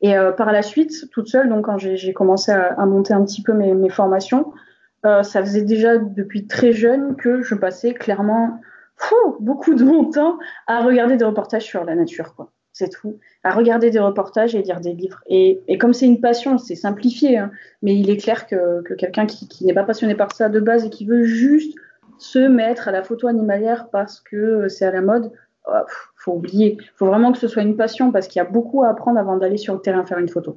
Et 0.00 0.16
euh, 0.18 0.32
par 0.32 0.50
la 0.50 0.62
suite, 0.62 1.08
toute 1.12 1.28
seule, 1.28 1.48
donc 1.48 1.66
quand 1.66 1.78
j'ai, 1.78 2.12
commencé 2.12 2.50
à, 2.50 2.84
monter 2.84 3.14
un 3.14 3.24
petit 3.24 3.42
peu 3.42 3.52
mes 3.52 3.90
formations, 3.90 4.52
ça 5.04 5.40
faisait 5.40 5.62
déjà 5.62 5.98
depuis 5.98 6.48
très 6.48 6.72
jeune 6.72 7.14
que 7.14 7.42
je 7.42 7.54
passais 7.54 7.94
clairement 7.94 8.60
beaucoup 9.40 9.74
de 9.74 9.84
mon 9.84 10.10
temps 10.10 10.38
à 10.66 10.82
regarder 10.82 11.16
des 11.16 11.24
reportages 11.24 11.64
sur 11.64 11.84
la 11.84 11.94
nature, 11.94 12.34
quoi. 12.34 12.50
C'est 12.74 12.88
tout. 12.88 13.18
À 13.44 13.52
regarder 13.52 13.90
des 13.90 13.98
reportages 13.98 14.54
et 14.54 14.62
lire 14.62 14.80
des 14.80 14.94
livres. 14.94 15.20
Et, 15.26 15.60
comme 15.78 15.92
c'est 15.92 16.06
une 16.06 16.22
passion, 16.22 16.56
c'est 16.56 16.74
simplifié, 16.74 17.36
hein, 17.36 17.50
mais 17.82 17.94
il 17.94 18.08
est 18.08 18.16
clair 18.16 18.46
que, 18.46 18.82
quelqu'un 18.94 19.26
qui, 19.26 19.66
n'est 19.66 19.74
pas 19.74 19.84
passionné 19.84 20.14
par 20.14 20.34
ça 20.34 20.48
de 20.48 20.58
base 20.58 20.86
et 20.86 20.90
qui 20.90 21.04
veut 21.04 21.24
juste 21.24 21.76
se 22.16 22.38
mettre 22.38 22.88
à 22.88 22.92
la 22.92 23.02
photo 23.02 23.26
animalière 23.26 23.88
parce 23.90 24.20
que 24.20 24.68
c'est 24.68 24.86
à 24.86 24.90
la 24.90 25.02
mode, 25.02 25.32
oh, 25.66 25.72
faut 26.16 26.32
oublier. 26.32 26.78
Faut 26.96 27.06
vraiment 27.06 27.32
que 27.32 27.38
ce 27.38 27.48
soit 27.48 27.62
une 27.62 27.76
passion 27.76 28.10
parce 28.10 28.26
qu'il 28.26 28.40
y 28.40 28.44
a 28.44 28.48
beaucoup 28.48 28.82
à 28.84 28.88
apprendre 28.88 29.18
avant 29.18 29.36
d'aller 29.36 29.58
sur 29.58 29.74
le 29.74 29.80
terrain 29.80 30.06
faire 30.06 30.18
une 30.18 30.30
photo 30.30 30.56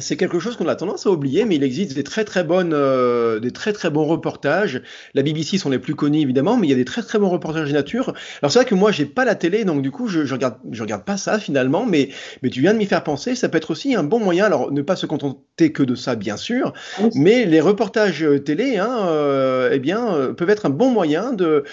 c'est 0.00 0.16
quelque 0.16 0.38
chose 0.38 0.56
qu'on 0.56 0.68
a 0.68 0.76
tendance 0.76 1.06
à 1.06 1.10
oublier, 1.10 1.44
mais 1.44 1.56
il 1.56 1.62
existe 1.62 1.94
des 1.94 2.04
très 2.04 2.24
très 2.24 2.44
bonnes, 2.44 2.72
euh, 2.72 3.40
des 3.40 3.50
très 3.50 3.72
très 3.72 3.90
bons 3.90 4.04
reportages. 4.04 4.82
La 5.14 5.22
BBC 5.22 5.58
sont 5.58 5.70
les 5.70 5.78
plus 5.78 5.94
connus 5.94 6.20
évidemment, 6.20 6.56
mais 6.56 6.66
il 6.66 6.70
y 6.70 6.72
a 6.72 6.76
des 6.76 6.84
très 6.84 7.02
très 7.02 7.18
bons 7.18 7.28
reportages 7.28 7.68
de 7.68 7.74
nature. 7.74 8.14
Alors 8.40 8.52
c'est 8.52 8.60
vrai 8.60 8.66
que 8.66 8.74
moi 8.74 8.92
j'ai 8.92 9.06
pas 9.06 9.24
la 9.24 9.34
télé, 9.34 9.64
donc 9.64 9.82
du 9.82 9.90
coup 9.90 10.08
je, 10.08 10.24
je 10.24 10.34
regarde, 10.34 10.56
je 10.70 10.82
regarde 10.82 11.04
pas 11.04 11.16
ça 11.16 11.38
finalement, 11.38 11.84
mais 11.86 12.10
mais 12.42 12.50
tu 12.50 12.60
viens 12.60 12.72
de 12.72 12.78
m'y 12.78 12.86
faire 12.86 13.04
penser. 13.04 13.34
Ça 13.34 13.48
peut 13.48 13.58
être 13.58 13.70
aussi 13.70 13.94
un 13.94 14.02
bon 14.02 14.18
moyen. 14.18 14.44
Alors 14.44 14.72
ne 14.72 14.82
pas 14.82 14.96
se 14.96 15.06
contenter 15.06 15.72
que 15.72 15.82
de 15.82 15.94
ça 15.94 16.14
bien 16.16 16.36
sûr, 16.36 16.72
mais 17.14 17.44
les 17.44 17.60
reportages 17.60 18.26
télé, 18.44 18.78
hein, 18.78 19.06
euh, 19.08 19.70
eh 19.72 19.78
bien 19.78 20.14
euh, 20.14 20.32
peuvent 20.32 20.50
être 20.50 20.66
un 20.66 20.70
bon 20.70 20.90
moyen 20.90 21.32
de 21.32 21.64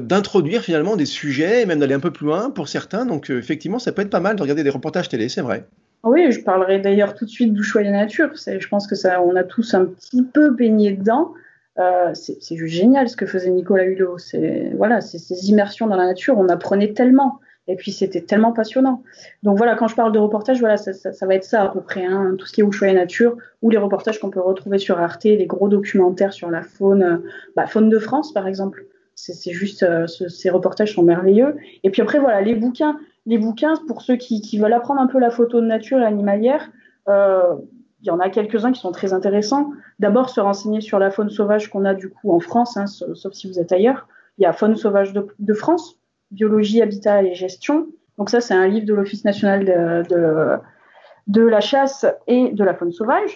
d'introduire 0.00 0.62
finalement 0.62 0.96
des 0.96 1.06
sujets, 1.06 1.66
même 1.66 1.80
d'aller 1.80 1.94
un 1.94 2.00
peu 2.00 2.10
plus 2.10 2.26
loin 2.26 2.50
pour 2.50 2.68
certains. 2.68 3.06
Donc 3.06 3.30
effectivement 3.30 3.78
ça 3.78 3.92
peut 3.92 4.02
être 4.02 4.10
pas 4.10 4.20
mal 4.20 4.36
de 4.36 4.42
regarder 4.42 4.62
des 4.64 4.70
reportages 4.70 5.08
télé, 5.08 5.28
c'est 5.28 5.42
vrai. 5.42 5.66
Oui, 6.04 6.30
je 6.30 6.40
parlerai 6.42 6.78
d'ailleurs 6.78 7.14
tout 7.14 7.24
de 7.24 7.30
suite 7.30 7.54
la 7.74 7.90
nature. 7.90 8.30
Je 8.34 8.68
pense 8.68 8.86
que 8.86 8.94
ça, 8.94 9.22
on 9.22 9.36
a 9.36 9.44
tous 9.44 9.74
un 9.74 9.84
petit 9.84 10.22
peu 10.22 10.50
baigné 10.50 10.92
dedans. 10.92 11.34
Euh, 11.78 12.12
c'est 12.14 12.56
juste 12.56 12.74
génial 12.74 13.08
ce 13.08 13.16
que 13.16 13.26
faisait 13.26 13.50
Nicolas 13.50 13.84
Hulot. 13.84 14.18
C'est 14.18 14.72
voilà, 14.76 15.00
ces 15.00 15.48
immersions 15.48 15.86
dans 15.86 15.96
la 15.96 16.06
nature, 16.06 16.38
on 16.38 16.48
apprenait 16.48 16.92
tellement. 16.92 17.40
Et 17.68 17.76
puis 17.76 17.92
c'était 17.92 18.22
tellement 18.22 18.52
passionnant. 18.52 19.02
Donc 19.42 19.58
voilà, 19.58 19.76
quand 19.76 19.88
je 19.88 19.94
parle 19.94 20.10
de 20.10 20.18
reportage, 20.18 20.58
voilà, 20.58 20.78
ça, 20.78 20.94
ça, 20.94 21.26
va 21.26 21.34
être 21.34 21.44
ça 21.44 21.64
à 21.64 21.68
peu 21.68 21.82
près, 21.82 22.04
hein, 22.04 22.34
tout 22.38 22.46
ce 22.46 22.52
qui 22.52 22.62
est 22.62 22.64
Ushuaïa 22.64 22.94
nature, 22.94 23.36
ou 23.60 23.68
les 23.68 23.76
reportages 23.76 24.18
qu'on 24.18 24.30
peut 24.30 24.40
retrouver 24.40 24.78
sur 24.78 24.98
Arte, 24.98 25.24
les 25.24 25.46
gros 25.46 25.68
documentaires 25.68 26.32
sur 26.32 26.50
la 26.50 26.62
faune, 26.62 27.02
euh, 27.02 27.18
bah, 27.54 27.66
faune 27.66 27.90
de 27.90 27.98
France 27.98 28.32
par 28.32 28.48
exemple. 28.48 28.84
C'est 29.14 29.52
juste, 29.52 29.82
euh, 29.82 30.06
ces 30.06 30.48
reportages 30.48 30.94
sont 30.94 31.02
merveilleux. 31.02 31.56
Et 31.82 31.90
puis 31.90 32.00
après 32.00 32.20
voilà, 32.20 32.40
les 32.40 32.54
bouquins 32.54 32.98
les 33.28 33.36
bouquins, 33.36 33.74
pour 33.86 34.00
ceux 34.00 34.16
qui, 34.16 34.58
veulent 34.58 34.72
apprendre 34.72 35.02
un 35.02 35.06
peu 35.06 35.18
la 35.18 35.30
photo 35.30 35.60
de 35.60 35.66
nature 35.66 35.98
et 35.98 36.04
animalière, 36.04 36.70
euh, 37.08 37.54
il 38.00 38.06
y 38.06 38.10
en 38.10 38.20
a 38.20 38.30
quelques-uns 38.30 38.72
qui 38.72 38.80
sont 38.80 38.90
très 38.90 39.12
intéressants. 39.12 39.70
D'abord, 39.98 40.30
se 40.30 40.40
renseigner 40.40 40.80
sur 40.80 40.98
la 40.98 41.10
faune 41.10 41.28
sauvage 41.28 41.68
qu'on 41.68 41.84
a 41.84 41.92
du 41.92 42.08
coup 42.08 42.32
en 42.32 42.40
France, 42.40 42.78
hein, 42.78 42.86
sauf 42.86 43.34
si 43.34 43.46
vous 43.46 43.58
êtes 43.58 43.70
ailleurs. 43.70 44.08
Il 44.38 44.42
y 44.42 44.46
a 44.46 44.52
Faune 44.52 44.76
sauvage 44.76 45.12
de, 45.12 45.54
France, 45.54 45.98
Biologie, 46.30 46.80
Habitat 46.80 47.22
et 47.22 47.34
Gestion. 47.34 47.88
Donc 48.16 48.30
ça, 48.30 48.40
c'est 48.40 48.54
un 48.54 48.66
livre 48.66 48.86
de 48.86 48.94
l'Office 48.94 49.24
national 49.24 49.64
de, 50.06 51.40
la 51.42 51.60
chasse 51.60 52.06
et 52.28 52.50
de 52.52 52.64
la 52.64 52.72
faune 52.72 52.92
sauvage. 52.92 53.34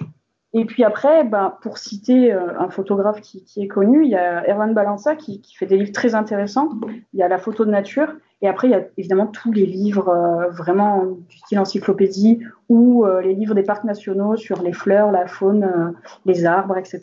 Et 0.55 0.65
puis 0.65 0.85
après, 0.85 1.25
ben, 1.25 1.55
pour 1.61 1.79
citer 1.79 2.33
euh, 2.33 2.59
un 2.59 2.69
photographe 2.69 3.21
qui, 3.21 3.43
est 3.57 3.69
connu, 3.69 4.05
il 4.05 4.11
y 4.11 4.17
a 4.17 4.49
Erwan 4.49 4.75
Balança 4.75 5.17
qui, 5.17 5.41
qui, 5.41 5.57
fait 5.57 5.67
des 5.67 5.77
livres 5.77 5.93
très 5.93 6.15
intéressants. 6.15 6.69
Il 7.13 7.19
y 7.19 7.23
a 7.23 7.29
la 7.29 7.39
photo 7.39 7.65
de 7.65 7.71
nature 7.71 8.15
et 8.43 8.49
après, 8.49 8.67
il 8.67 8.73
y 8.73 8.75
a 8.75 8.85
évidemment 8.99 9.29
tous 9.29 9.53
les 9.53 9.67
livres 9.67 10.09
euh, 10.09 10.51
vraiment 10.51 11.07
du 11.29 11.39
style 11.39 11.61
encyclopédie 11.61 12.41
ou 12.69 13.07
euh, 13.07 13.23
les 13.23 13.35
livres 13.35 13.55
des 13.55 13.63
parcs 13.63 13.85
nationaux 13.85 14.37
sur 14.37 14.63
les 14.63 14.73
fleurs, 14.73 15.13
la 15.13 15.29
faune, 15.29 15.63
euh, 15.63 15.91
les 16.27 16.45
arbres, 16.45 16.77
etc. 16.77 17.03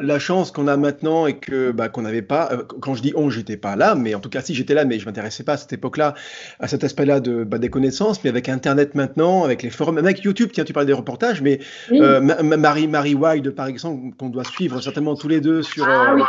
La 0.00 0.18
chance 0.18 0.50
qu'on 0.50 0.66
a 0.66 0.76
maintenant 0.76 1.26
et 1.26 1.38
que 1.38 1.70
bah, 1.70 1.88
qu'on 1.88 2.02
n'avait 2.02 2.22
pas. 2.22 2.50
quand 2.80 2.94
je 2.94 3.02
dis 3.02 3.12
on, 3.16 3.28
j'étais 3.28 3.56
pas 3.56 3.76
là, 3.76 3.94
mais 3.94 4.14
en 4.14 4.20
tout 4.20 4.30
cas 4.30 4.40
si 4.40 4.54
j'étais 4.54 4.72
là, 4.72 4.84
mais 4.84 4.98
je 4.98 5.04
m'intéressais 5.04 5.44
pas 5.44 5.52
à 5.52 5.56
cette 5.56 5.74
époque-là, 5.74 6.14
à 6.58 6.68
cet 6.68 6.84
aspect-là 6.84 7.20
de 7.20 7.44
bah, 7.44 7.58
des 7.58 7.68
connaissances. 7.68 8.24
Mais 8.24 8.30
avec 8.30 8.48
Internet 8.48 8.94
maintenant, 8.94 9.44
avec 9.44 9.62
les 9.62 9.70
forums, 9.70 9.98
avec 9.98 10.22
YouTube, 10.24 10.50
tiens, 10.52 10.64
tu 10.64 10.72
parlais 10.72 10.86
des 10.86 10.94
reportages, 10.94 11.42
mais 11.42 11.60
Marie 11.90 12.88
Marie 12.88 13.14
Wilde 13.14 13.50
par 13.50 13.66
exemple, 13.66 14.16
qu'on 14.16 14.30
doit 14.30 14.44
suivre 14.44 14.80
certainement 14.80 15.16
tous 15.16 15.28
les 15.28 15.40
deux 15.40 15.62
sur. 15.62 15.86
Ah, 15.86 16.16
oui. 16.16 16.22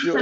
sur 0.00 0.16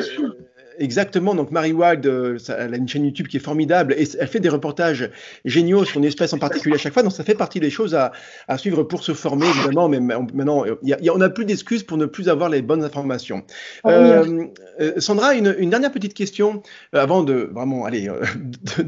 Exactement. 0.78 1.34
Donc 1.34 1.50
Marie 1.50 1.72
Wild, 1.72 2.06
euh, 2.06 2.38
elle 2.58 2.74
a 2.74 2.76
une 2.76 2.88
chaîne 2.88 3.04
YouTube 3.04 3.28
qui 3.28 3.36
est 3.36 3.40
formidable 3.40 3.94
et 3.96 4.06
elle 4.18 4.28
fait 4.28 4.40
des 4.40 4.48
reportages 4.48 5.10
géniaux 5.44 5.84
sur 5.84 5.98
une 5.98 6.04
espèce 6.04 6.32
en 6.32 6.38
particulier 6.38 6.74
à 6.76 6.78
chaque 6.78 6.92
fois. 6.92 7.02
Donc 7.02 7.12
ça 7.12 7.24
fait 7.24 7.34
partie 7.34 7.60
des 7.60 7.70
choses 7.70 7.94
à, 7.94 8.12
suivre 8.58 8.82
pour 8.82 9.02
se 9.02 9.12
former 9.12 9.46
évidemment. 9.46 9.88
Mais 9.88 10.00
maintenant, 10.00 10.64
on 10.64 11.18
n'a 11.18 11.30
plus 11.30 11.44
d'excuses 11.44 11.82
pour 11.82 11.96
ne 11.96 12.06
plus 12.06 12.28
avoir 12.28 12.48
les 12.48 12.62
bonnes 12.62 12.84
informations. 12.84 13.44
Ah 13.84 13.90
euh, 13.90 14.46
euh, 14.80 14.92
Sandra, 14.98 15.34
une, 15.34 15.70
dernière 15.70 15.92
petite 15.92 16.14
question 16.14 16.62
avant 16.92 17.22
de 17.22 17.50
vraiment 17.52 17.84
aller 17.84 18.08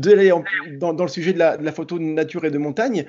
dans, 0.79 0.93
le 0.93 1.09
sujet 1.09 1.33
de 1.33 1.39
la, 1.39 1.73
photo 1.73 1.99
de 1.99 2.05
nature 2.05 2.45
et 2.45 2.51
de 2.51 2.59
montagne. 2.59 3.07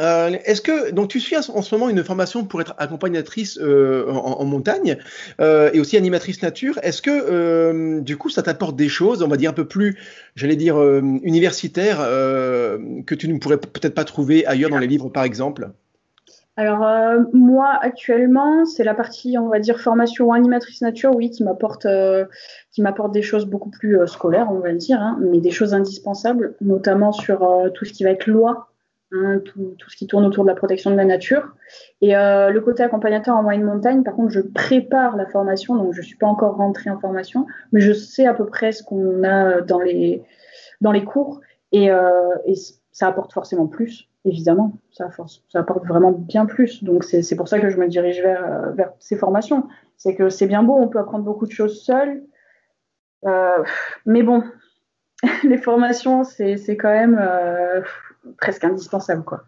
Euh, 0.00 0.36
est-ce 0.44 0.60
que 0.60 0.90
donc 0.90 1.08
tu 1.08 1.20
suis 1.20 1.36
en 1.36 1.62
ce 1.62 1.74
moment 1.74 1.88
une 1.88 2.02
formation 2.02 2.44
pour 2.44 2.60
être 2.60 2.74
accompagnatrice 2.78 3.58
euh, 3.60 4.10
en, 4.10 4.44
montagne 4.44 4.96
euh, 5.40 5.70
et 5.72 5.78
aussi 5.80 5.96
animatrice 5.96 6.42
nature. 6.42 6.78
Est-ce 6.82 7.00
que 7.00 8.00
du 8.00 8.16
coup 8.16 8.28
ça 8.28 8.42
t'apporte 8.42 8.76
des 8.76 8.88
choses, 8.88 9.22
on 9.22 9.28
va 9.28 9.36
dire 9.36 9.50
un 9.50 9.54
peu 9.54 9.66
plus, 9.66 9.98
j'allais 10.34 10.56
dire 10.56 10.80
universitaires 11.22 11.98
que 11.98 13.14
tu 13.14 13.28
ne 13.28 13.38
pourrais 13.38 13.58
peut-être 13.58 13.94
pas 13.94 14.04
trouver 14.04 14.44
ailleurs 14.46 14.70
dans 14.70 14.78
les 14.78 14.86
livres 14.86 15.08
par 15.10 15.24
exemple? 15.24 15.70
Alors 16.56 16.86
moi 17.32 17.78
actuellement 17.80 18.64
c'est 18.64 18.84
la 18.84 18.94
partie 18.94 19.38
on 19.38 19.48
va 19.48 19.58
dire 19.58 19.80
formation 19.80 20.32
animatrice 20.32 20.82
nature 20.82 21.14
oui 21.14 21.30
qui 21.30 21.42
m'apporte 21.42 21.86
qui 22.70 22.82
m'apporte 22.82 23.12
des 23.12 23.22
choses 23.22 23.46
beaucoup 23.46 23.70
plus 23.70 23.98
scolaires 24.06 24.48
on 24.52 24.60
va 24.60 24.72
dire 24.72 25.00
hein, 25.00 25.18
mais 25.20 25.40
des 25.40 25.50
choses 25.50 25.74
indispensables 25.74 26.54
notamment 26.60 27.10
sur 27.10 27.48
tout 27.74 27.84
ce 27.84 27.92
qui 27.92 28.04
va 28.04 28.10
être 28.10 28.28
loi 28.28 28.68
Hein, 29.12 29.40
tout, 29.44 29.76
ce 29.88 29.96
qui 29.96 30.06
tourne 30.06 30.24
autour 30.24 30.44
de 30.44 30.48
la 30.48 30.56
protection 30.56 30.90
de 30.90 30.96
la 30.96 31.04
nature. 31.04 31.54
Et 32.00 32.16
euh, 32.16 32.50
le 32.50 32.60
côté 32.60 32.82
accompagnateur 32.82 33.36
en 33.36 33.42
moyenne 33.42 33.62
montagne, 33.62 34.02
par 34.02 34.14
contre, 34.14 34.30
je 34.30 34.40
prépare 34.40 35.16
la 35.16 35.26
formation, 35.26 35.76
donc 35.76 35.92
je 35.92 36.00
ne 36.00 36.04
suis 36.04 36.16
pas 36.16 36.26
encore 36.26 36.56
rentrée 36.56 36.90
en 36.90 36.98
formation, 36.98 37.46
mais 37.72 37.80
je 37.80 37.92
sais 37.92 38.26
à 38.26 38.34
peu 38.34 38.46
près 38.46 38.72
ce 38.72 38.82
qu'on 38.82 39.22
a 39.22 39.60
dans 39.60 39.78
les, 39.78 40.22
dans 40.80 40.90
les 40.90 41.04
cours. 41.04 41.40
Et, 41.70 41.90
euh, 41.90 42.30
ça 42.92 43.08
apporte 43.08 43.32
forcément 43.32 43.66
plus, 43.66 44.08
évidemment. 44.24 44.72
Ça, 44.92 45.10
ça 45.48 45.58
apporte 45.58 45.84
vraiment 45.84 46.12
bien 46.12 46.46
plus. 46.46 46.82
Donc 46.82 47.04
c'est 47.04 47.36
pour 47.36 47.48
ça 47.48 47.58
que 47.58 47.68
je 47.68 47.76
me 47.76 47.88
dirige 47.88 48.20
vers, 48.22 48.44
euh, 48.44 48.70
vers 48.70 48.92
ces 49.00 49.16
formations. 49.16 49.68
C'est 49.96 50.14
que 50.14 50.28
c'est 50.28 50.46
bien 50.46 50.62
beau, 50.62 50.76
on 50.76 50.88
peut 50.88 51.00
apprendre 51.00 51.24
beaucoup 51.24 51.46
de 51.46 51.52
choses 51.52 51.82
seul. 51.82 52.22
mais 54.06 54.22
bon, 54.22 54.44
les 55.44 55.58
formations, 55.58 56.24
c'est 56.24 56.76
quand 56.76 56.90
même 56.90 57.18
presque 58.38 58.64
indispensable, 58.64 59.24
quoi. 59.24 59.44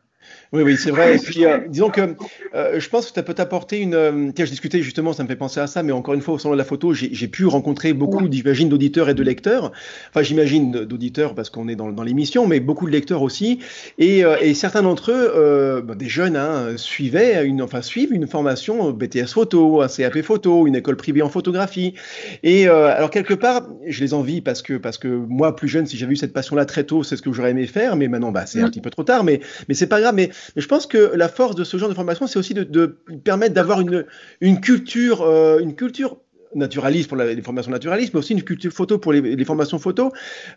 Oui, 0.52 0.62
oui, 0.62 0.76
c'est 0.76 0.90
vrai. 0.90 1.16
Et 1.16 1.18
puis, 1.18 1.44
euh, 1.44 1.58
disons 1.68 1.90
que 1.90 2.16
euh, 2.54 2.78
je 2.78 2.88
pense 2.88 3.06
que 3.06 3.14
ça 3.14 3.22
peut 3.22 3.34
t'apporter 3.34 3.80
une. 3.80 3.94
Euh, 3.94 4.30
tiens, 4.34 4.44
je 4.44 4.50
discutais 4.50 4.82
justement, 4.82 5.12
ça 5.12 5.22
me 5.22 5.28
fait 5.28 5.36
penser 5.36 5.60
à 5.60 5.66
ça, 5.66 5.82
mais 5.82 5.92
encore 5.92 6.14
une 6.14 6.20
fois, 6.20 6.34
au 6.34 6.38
sein 6.38 6.50
de 6.50 6.56
la 6.56 6.64
photo, 6.64 6.92
j'ai 6.94 7.28
pu 7.28 7.46
rencontrer 7.46 7.92
beaucoup, 7.92 8.28
j'imagine, 8.30 8.68
d'auditeurs 8.68 9.08
et 9.08 9.14
de 9.14 9.22
lecteurs. 9.22 9.72
Enfin, 10.10 10.22
j'imagine 10.22 10.84
d'auditeurs 10.84 11.34
parce 11.34 11.50
qu'on 11.50 11.68
est 11.68 11.76
dans, 11.76 11.90
dans 11.90 12.02
l'émission, 12.02 12.46
mais 12.46 12.60
beaucoup 12.60 12.86
de 12.86 12.92
lecteurs 12.92 13.22
aussi. 13.22 13.60
Et, 13.98 14.20
et 14.40 14.54
certains 14.54 14.82
d'entre 14.82 15.10
eux, 15.10 15.82
ben, 15.82 15.94
des 15.94 16.08
jeunes, 16.08 16.36
hein, 16.36 16.76
suivaient 16.76 17.44
une, 17.44 17.62
enfin, 17.62 17.82
suivent 17.82 18.12
une 18.12 18.26
formation 18.26 18.92
BTS 18.92 19.28
photo, 19.32 19.82
un 19.82 19.88
CAP 19.88 20.22
photo, 20.22 20.66
une 20.66 20.76
école 20.76 20.96
privée 20.96 21.22
en 21.22 21.28
photographie. 21.28 21.94
Et 22.42 22.68
alors, 22.68 23.10
quelque 23.10 23.34
part, 23.34 23.68
je 23.86 24.00
les 24.02 24.14
envie 24.14 24.40
parce 24.40 24.62
que, 24.62 24.74
parce 24.74 24.98
que 24.98 25.08
moi, 25.08 25.56
plus 25.56 25.68
jeune, 25.68 25.86
si 25.86 25.96
j'avais 25.96 26.12
eu 26.12 26.16
cette 26.16 26.32
passion-là 26.32 26.64
très 26.64 26.84
tôt, 26.84 27.02
c'est 27.02 27.16
ce 27.16 27.22
que 27.22 27.32
j'aurais 27.32 27.50
aimé 27.50 27.66
faire, 27.66 27.96
mais 27.96 28.08
maintenant, 28.08 28.32
bah, 28.32 28.46
c'est 28.46 28.60
un 28.60 28.68
petit 28.68 28.80
peu 28.80 28.90
trop 28.90 29.04
tard, 29.04 29.24
mais, 29.24 29.40
mais 29.68 29.74
c'est 29.74 29.86
pas 29.86 30.00
grave. 30.00 30.14
Mais 30.16 30.30
mais 30.56 30.62
je 30.62 30.68
pense 30.68 30.86
que 30.86 31.12
la 31.14 31.28
force 31.28 31.54
de 31.54 31.64
ce 31.64 31.76
genre 31.76 31.88
de 31.88 31.94
formation, 31.94 32.26
c'est 32.26 32.38
aussi 32.38 32.54
de, 32.54 32.98
permettre 33.24 33.54
d'avoir 33.54 33.80
une, 33.80 34.04
une 34.40 34.60
culture, 34.60 35.22
euh, 35.22 35.58
une 35.58 35.74
culture 35.74 36.18
naturaliste 36.54 37.08
pour 37.08 37.18
les 37.18 37.42
formations 37.42 37.70
naturalistes, 37.70 38.14
mais 38.14 38.20
aussi 38.20 38.32
une 38.32 38.42
culture 38.42 38.72
photo 38.72 38.98
pour 38.98 39.12
les, 39.12 39.44
formations 39.44 39.78
photo, 39.78 40.10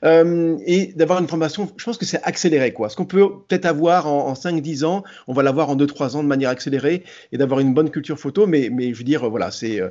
euh, 0.05 0.57
et 0.65 0.93
d'avoir 0.95 1.19
une 1.19 1.27
formation, 1.27 1.67
je 1.75 1.83
pense 1.83 1.97
que 1.97 2.05
c'est 2.05 2.23
accéléré. 2.23 2.71
Quoi. 2.71 2.89
Ce 2.89 2.95
qu'on 2.95 3.05
peut 3.05 3.27
peut-être 3.47 3.65
avoir 3.65 4.07
en, 4.07 4.33
5-10 4.33 4.85
ans, 4.85 5.03
on 5.27 5.33
va 5.33 5.43
l'avoir 5.43 5.69
en 5.69 5.75
2-3 5.75 6.15
ans 6.15 6.23
de 6.23 6.27
manière 6.27 6.49
accélérée, 6.49 7.03
et 7.31 7.37
d'avoir 7.37 7.59
une 7.59 7.73
bonne 7.73 7.89
culture 7.89 8.17
photo, 8.17 8.47
mais, 8.47 8.69
mais 8.71 8.93
je 8.93 8.97
veux 8.97 9.03
dire, 9.03 9.29
voilà, 9.29 9.51
c'est 9.51 9.81
euh, 9.81 9.89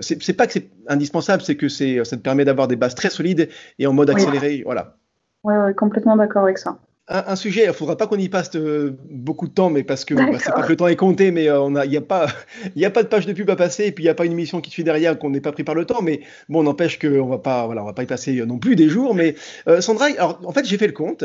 c'est 0.00 0.34
pas 0.34 0.46
que 0.46 0.52
c'est 0.52 0.70
indispensable, 0.86 1.42
c'est 1.42 1.56
que 1.56 1.68
ça 1.68 2.16
te 2.16 2.22
permet 2.22 2.44
d'avoir 2.44 2.68
des 2.68 2.76
bases 2.76 2.94
très 2.94 3.10
solides 3.10 3.48
et 3.78 3.86
en 3.86 3.92
mode 3.92 4.10
accéléré. 4.10 4.62
Voilà. 4.64 4.96
Oui, 5.44 5.54
ouais, 5.56 5.74
complètement 5.74 6.16
d'accord 6.16 6.44
avec 6.44 6.58
ça 6.58 6.78
un, 7.10 7.36
sujet, 7.36 7.62
il 7.64 7.68
ne 7.68 7.72
faudra 7.72 7.96
pas 7.96 8.06
qu'on 8.06 8.18
y 8.18 8.28
passe 8.28 8.50
euh, 8.54 8.96
beaucoup 9.10 9.48
de 9.48 9.52
temps, 9.52 9.70
mais 9.70 9.82
parce 9.82 10.04
que 10.04 10.12
bah, 10.12 10.38
c'est 10.38 10.52
pas 10.52 10.62
que 10.62 10.68
le 10.68 10.76
temps 10.76 10.88
est 10.88 10.96
compté, 10.96 11.30
mais 11.30 11.48
euh, 11.48 11.66
il 11.84 11.90
n'y 11.90 11.96
a, 11.96 12.02
pas, 12.02 12.26
y 12.76 12.84
a 12.84 12.90
pas 12.90 13.02
de 13.02 13.08
page 13.08 13.24
de 13.24 13.32
pub 13.32 13.48
à 13.48 13.56
passer, 13.56 13.86
et 13.86 13.92
puis 13.92 14.04
il 14.04 14.06
n'y 14.06 14.10
a 14.10 14.14
pas 14.14 14.26
une 14.26 14.32
émission 14.32 14.60
qui 14.60 14.70
suit 14.70 14.84
derrière 14.84 15.18
qu'on 15.18 15.30
n'est 15.30 15.40
pas 15.40 15.52
pris 15.52 15.64
par 15.64 15.74
le 15.74 15.86
temps, 15.86 16.02
mais 16.02 16.20
bon, 16.50 16.62
n'empêche 16.62 16.98
qu'on 16.98 17.26
va 17.26 17.38
pas, 17.38 17.64
voilà, 17.64 17.82
on 17.82 17.86
va 17.86 17.94
pas 17.94 18.02
y 18.02 18.06
passer 18.06 18.38
euh, 18.38 18.44
non 18.44 18.58
plus 18.58 18.76
des 18.76 18.88
jours. 18.90 19.14
Mais 19.14 19.34
Sandra, 19.80 20.06
alors 20.18 20.40
en 20.44 20.52
fait, 20.52 20.66
j'ai 20.66 20.76
fait 20.76 20.86
le 20.86 20.92
compte, 20.92 21.24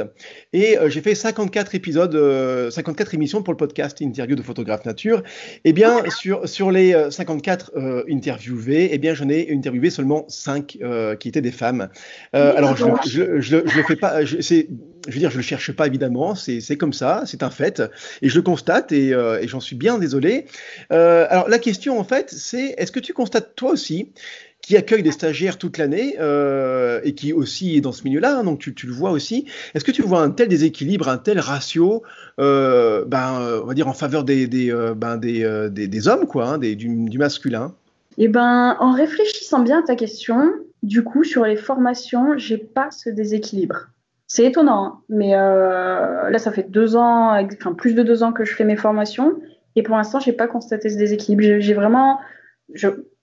et 0.53 0.77
j'ai 0.87 1.01
fait 1.01 1.15
54 1.15 1.75
épisodes, 1.75 2.71
54 2.71 3.13
émissions 3.13 3.43
pour 3.43 3.53
le 3.53 3.57
podcast 3.57 3.99
Interview 4.01 4.35
de 4.35 4.41
photographe 4.41 4.85
nature. 4.85 5.19
Et 5.65 5.69
eh 5.69 5.73
bien, 5.73 5.97
sur, 6.09 6.47
sur 6.47 6.71
les 6.71 6.95
54 7.09 7.73
interviewés, 8.09 8.85
et 8.85 8.95
eh 8.95 8.97
bien, 8.97 9.13
j'en 9.13 9.29
ai 9.29 9.49
interviewé 9.51 9.89
seulement 9.89 10.25
5 10.29 10.77
qui 11.19 11.27
étaient 11.27 11.41
des 11.41 11.51
femmes. 11.51 11.89
alors, 12.31 12.75
je, 13.05 13.41
je, 13.41 13.57
le 13.57 13.83
fais 13.83 13.95
pas, 13.95 14.19
c'est 14.39 14.67
je 15.07 15.13
veux 15.13 15.19
dire, 15.19 15.31
je 15.31 15.37
le 15.37 15.43
cherche 15.43 15.71
pas 15.71 15.87
évidemment, 15.87 16.35
c'est 16.35 16.77
comme 16.77 16.93
ça, 16.93 17.23
c'est 17.25 17.43
un 17.43 17.49
fait, 17.49 17.81
et 18.21 18.29
je 18.29 18.35
le 18.35 18.41
constate 18.41 18.91
et, 18.91 19.13
euh, 19.13 19.45
j'en 19.47 19.59
suis 19.59 19.75
bien 19.75 19.97
désolé. 19.97 20.45
Euh, 20.91 21.25
alors 21.29 21.49
la 21.49 21.59
question 21.59 21.99
en 21.99 22.03
fait, 22.03 22.29
c'est 22.31 22.75
est-ce 22.77 22.91
que 22.91 22.99
tu 22.99 23.13
constates 23.13 23.55
toi 23.55 23.71
aussi 23.71 24.09
qui 24.61 24.77
accueille 24.77 25.03
des 25.03 25.11
stagiaires 25.11 25.57
toute 25.57 25.77
l'année 25.77 26.15
euh, 26.21 27.01
et 27.03 27.15
qui 27.15 27.33
aussi 27.33 27.75
est 27.75 27.81
dans 27.81 27.91
ce 27.91 28.05
milieu-là, 28.05 28.37
hein, 28.37 28.43
donc 28.45 28.59
tu, 28.59 28.87
le 28.87 28.93
vois 28.93 29.11
aussi. 29.11 29.45
Est-ce 29.75 29.83
que 29.83 29.91
tu 29.91 30.01
vois 30.01 30.21
un 30.21 30.31
tel 30.31 30.47
déséquilibre, 30.47 31.09
un 31.09 31.17
tel 31.17 31.39
ratio, 31.39 32.03
ben, 32.37 33.05
on 33.61 33.65
va 33.65 33.73
dire 33.73 33.89
en 33.89 33.93
faveur 33.93 34.23
des, 34.23 34.47
des, 34.47 34.71
ben, 34.95 35.19
hommes, 36.07 36.27
quoi, 36.27 36.47
hein, 36.47 36.57
du, 36.59 37.17
masculin? 37.17 37.73
Eh 38.17 38.29
ben, 38.29 38.77
en 38.79 38.93
réfléchissant 38.93 39.59
bien 39.59 39.79
à 39.79 39.83
ta 39.83 39.95
question, 39.95 40.53
du 40.81 41.03
coup, 41.03 41.25
sur 41.25 41.43
les 41.43 41.57
formations, 41.57 42.37
j'ai 42.37 42.57
pas 42.57 42.89
ce 42.89 43.09
déséquilibre. 43.09 43.87
C'est 44.35 44.45
étonnant, 44.45 44.83
hein. 44.83 44.99
mais 45.09 45.35
euh, 45.35 46.31
là, 46.31 46.39
ça 46.39 46.51
fait 46.51 46.63
deux 46.67 46.95
ans, 46.95 47.39
enfin 47.39 47.73
plus 47.75 47.93
de 47.93 48.01
deux 48.01 48.23
ans 48.23 48.33
que 48.33 48.45
je 48.45 48.55
fais 48.55 48.63
mes 48.63 48.75
formations, 48.75 49.35
et 49.75 49.83
pour 49.83 49.95
l'instant, 49.95 50.19
j'ai 50.19 50.33
pas 50.33 50.47
constaté 50.47 50.89
ce 50.89 50.97
déséquilibre. 50.97 51.59
J'ai 51.59 51.73
vraiment, 51.75 52.17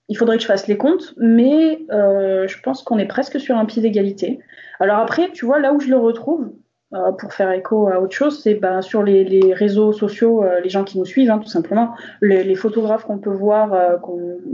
il 0.08 0.16
faudrait 0.16 0.36
que 0.36 0.42
je 0.44 0.46
fasse 0.46 0.68
les 0.68 0.76
comptes, 0.76 1.14
mais 1.16 1.80
euh, 1.90 2.46
je 2.46 2.60
pense 2.60 2.84
qu'on 2.84 2.96
est 2.96 3.08
presque 3.08 3.40
sur 3.40 3.56
un 3.56 3.64
pied 3.64 3.82
d'égalité. 3.82 4.38
Alors 4.78 4.98
après, 4.98 5.32
tu 5.32 5.44
vois, 5.44 5.58
là 5.58 5.72
où 5.72 5.80
je 5.80 5.88
le 5.88 5.96
retrouve, 5.96 6.52
euh, 6.94 7.10
pour 7.10 7.34
faire 7.34 7.50
écho 7.50 7.88
à 7.88 8.00
autre 8.00 8.14
chose, 8.14 8.40
c'est 8.40 8.54
ben, 8.54 8.80
sur 8.80 9.02
les, 9.02 9.52
réseaux 9.52 9.90
sociaux, 9.90 10.44
les 10.62 10.70
gens 10.70 10.84
qui 10.84 10.96
nous 10.96 11.06
suivent, 11.06 11.32
hein, 11.32 11.40
tout 11.40 11.48
simplement, 11.48 11.92
les, 12.20 12.54
photographes 12.54 13.04
qu'on 13.04 13.18
peut 13.18 13.34
voir, 13.34 13.74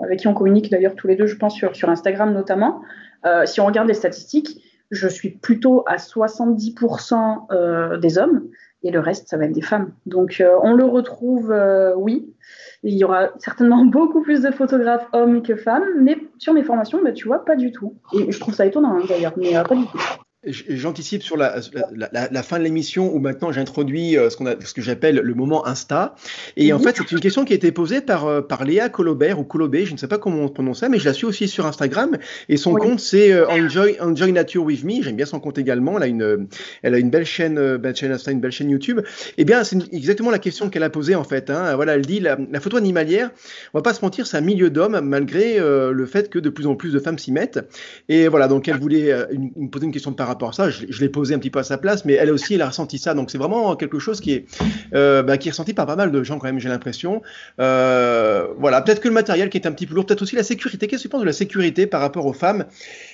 avec 0.03 0.21
qui 0.21 0.27
on 0.27 0.33
communique 0.33 0.71
d'ailleurs 0.71 0.95
tous 0.95 1.07
les 1.07 1.17
deux, 1.17 1.27
je 1.27 1.37
pense, 1.37 1.55
sur, 1.55 1.77
sur 1.77 1.91
Instagram 1.91 2.33
notamment. 2.33 2.81
si 3.45 3.61
on 3.61 3.67
regarde 3.67 3.89
les 3.89 3.95
statistiques, 3.95 4.63
je 4.91 5.09
suis 5.09 5.31
plutôt 5.31 5.85
à 5.87 5.97
70% 5.97 7.47
euh, 7.51 7.99
des 7.99 8.19
hommes 8.19 8.49
et 8.83 8.91
le 8.91 9.01
reste, 9.01 9.29
ça 9.29 9.37
va 9.37 9.47
être 9.47 9.53
des 9.53 9.63
femmes. 9.63 9.93
Donc, 10.07 10.41
euh, 10.41 10.57
on 10.63 10.73
le 10.75 10.85
retrouve, 10.85 11.51
euh, 11.51 11.95
oui. 11.97 12.33
Il 12.83 12.95
y 12.95 13.05
aura 13.05 13.31
certainement 13.39 13.85
beaucoup 13.85 14.23
plus 14.23 14.43
de 14.43 14.51
photographes 14.51 15.09
hommes 15.13 15.43
que 15.43 15.57
femmes, 15.57 15.87
mais 16.01 16.19
sur 16.39 16.53
mes 16.53 16.63
formations, 16.63 17.03
bah, 17.03 17.13
tu 17.13 17.27
vois, 17.27 17.45
pas 17.45 17.57
du 17.57 17.73
tout. 17.73 17.95
Et 18.13 18.31
je 18.31 18.39
trouve 18.39 18.55
ça 18.55 18.67
étonnant 18.67 18.97
hein, 18.97 19.05
d'ailleurs, 19.09 19.35
mais 19.37 19.53
pas 19.53 19.75
du 19.75 19.87
tout. 19.87 19.99
J'anticipe 20.47 21.25
sur 21.25 21.37
la, 21.37 21.57
la, 21.93 22.29
la, 22.31 22.43
fin 22.43 22.59
de 22.59 22.65
l'émission 22.65 23.13
où 23.13 23.19
maintenant 23.19 23.51
j'introduis 23.51 24.17
euh, 24.17 24.31
ce, 24.31 24.37
qu'on 24.37 24.47
a, 24.47 24.55
ce 24.65 24.75
que 24.75 24.81
j'appelle 24.81 25.17
le 25.17 25.35
moment 25.35 25.67
Insta. 25.67 26.15
Et 26.57 26.73
en 26.73 26.79
fait, 26.79 26.97
c'est 26.97 27.11
une 27.11 27.21
question 27.21 27.45
qui 27.45 27.53
a 27.53 27.57
été 27.57 27.73
posée 27.73 28.01
par, 28.01 28.27
euh, 28.27 28.43
par 28.43 28.65
Léa 28.65 28.89
Colobert 28.89 29.41
ou 29.41 29.45
Colobé, 29.45 29.87
je 29.87 29.93
ne 29.93 29.99
sais 29.99 30.07
pas 30.07 30.19
comment 30.19 30.43
on 30.43 30.49
prononce 30.49 30.81
ça, 30.81 30.89
mais 30.89 31.01
je 31.01 31.05
la 31.05 31.15
suis 31.15 31.27
aussi 31.27 31.49
sur 31.49 31.67
Instagram. 31.67 32.17
Et 32.49 32.57
son 32.57 32.75
compte, 32.75 33.01
c'est 33.01 33.33
euh, 33.33 33.49
Enjoy, 33.49 33.97
Enjoy 34.01 34.31
Nature 34.31 34.63
with 34.63 34.85
Me. 34.85 35.03
J'aime 35.03 35.17
bien 35.17 35.27
son 35.27 35.41
compte 35.41 35.59
également. 35.59 35.97
Elle 35.97 36.03
a 36.05 36.07
une, 36.07 36.47
elle 36.83 36.95
a 36.95 36.99
une 36.99 37.11
belle 37.11 37.27
chaîne, 37.27 37.77
belle 37.77 37.97
chaîne 37.97 38.13
Insta, 38.13 38.31
une 38.31 38.41
belle 38.41 38.53
chaîne 38.53 38.71
YouTube. 38.71 39.01
Eh 39.39 39.45
bien, 39.45 39.65
c'est 39.65 39.77
exactement 39.93 40.31
la 40.31 40.39
question 40.39 40.71
qu'elle 40.71 40.85
a 40.85 40.91
posée 40.91 41.17
en 41.17 41.25
fait. 41.25 41.51
Hein. 41.51 41.75
Voilà, 41.75 41.97
elle 41.97 42.07
dit 42.07 42.21
la, 42.21 42.37
photo 42.61 42.77
animalière, 42.77 43.31
on 43.75 43.79
va 43.79 43.83
pas 43.83 43.95
se 43.95 44.03
mentir, 44.03 44.27
c'est 44.27 44.37
un 44.37 44.43
milieu 44.43 44.71
d'hommes 44.71 45.01
malgré 45.01 45.59
le 45.59 46.07
fait 46.07 46.31
que 46.31 46.39
de 46.39 46.51
plus 46.51 46.67
en 46.67 46.77
plus 46.77 46.93
de 46.93 47.01
femmes 47.01 47.19
s'y 47.19 47.33
mettent. 47.33 47.61
Et 48.09 48.29
voilà, 48.29 48.49
donc 48.49 48.69
elle 48.69 48.79
voulait 48.79 49.13
me 49.57 49.69
poser 49.69 49.87
une 49.87 49.93
question 49.93 50.13
par 50.13 50.27
rapport 50.27 50.36
à 50.45 50.53
ça. 50.53 50.71
Je, 50.71 51.01
l'ai 51.01 51.09
posé 51.09 51.35
un 51.35 51.39
petit 51.39 51.51
peu 51.51 51.59
à 51.59 51.63
sa 51.63 51.79
place, 51.79 52.05
mais 52.05 52.15
elle 52.15 52.31
aussi, 52.31 52.55
elle 52.55 52.63
a 52.63 52.69
ressenti 52.69 52.99
ça. 52.99 53.15
Donc 53.15 53.31
c'est 53.31 53.39
vraiment 53.39 53.75
quelque 53.77 53.99
chose 53.99 54.21
qui 54.21 54.33
est, 54.33 54.47
euh, 54.95 55.23
bah, 55.23 55.39
qui 55.39 55.49
est 55.49 55.51
ressenti 55.51 55.75
par 55.75 55.87
pas 55.87 55.97
mal 55.97 56.11
de 56.11 56.23
gens 56.23 56.39
quand 56.39 56.47
même, 56.47 56.59
j'ai 56.59 56.69
l'impression. 56.69 57.23
Euh, 57.61 58.47
voilà, 58.59 58.83
peut-être 58.83 59.01
que 59.01 59.09
le 59.09 59.15
matériel 59.15 59.49
qui 59.49 59.59
est 59.59 59.67
un 59.67 59.73
petit 59.73 59.87
peu 59.87 59.95
lourd, 59.95 60.07
peut-être 60.07 60.23
aussi 60.23 60.37
la 60.37 60.43
sécurité. 60.43 60.87
Qu'est-ce 60.87 61.03
que 61.03 61.09
tu 61.09 61.11
penses 61.11 61.21
de 61.21 61.27
la 61.27 61.33
sécurité 61.33 61.87
par 61.87 62.01
rapport 62.01 62.27
aux 62.27 62.33
femmes 62.33 62.67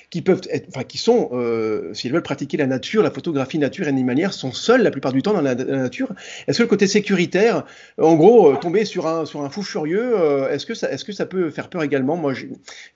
qui 0.09 0.21
peuvent 0.21 0.41
être, 0.49 0.67
enfin 0.69 0.83
qui 0.83 0.97
sont, 0.97 1.29
euh, 1.33 1.93
si 1.93 2.07
elles 2.07 2.13
veulent 2.13 2.21
pratiquer 2.21 2.57
la 2.57 2.67
nature, 2.67 3.01
la 3.03 3.11
photographie 3.11 3.59
nature 3.59 3.85
et 3.85 3.89
animalière, 3.89 4.33
sont 4.33 4.51
seules 4.51 4.83
la 4.83 4.91
plupart 4.91 5.13
du 5.13 5.21
temps 5.21 5.33
dans 5.33 5.41
la, 5.41 5.55
nature? 5.55 6.09
Est-ce 6.47 6.59
que 6.59 6.63
le 6.63 6.69
côté 6.69 6.87
sécuritaire, 6.87 7.65
en 7.99 8.15
gros, 8.15 8.55
tomber 8.57 8.85
sur 8.85 9.07
un 9.07 9.25
sur 9.25 9.41
un 9.41 9.49
fou 9.49 9.63
furieux, 9.63 10.15
est-ce 10.51 10.65
que 10.65 10.73
ça 10.73 10.91
est-ce 10.91 11.05
que 11.05 11.11
ça 11.11 11.25
peut 11.25 11.49
faire 11.49 11.69
peur 11.69 11.83
également? 11.83 12.17
Moi, 12.17 12.33
je, 12.33 12.45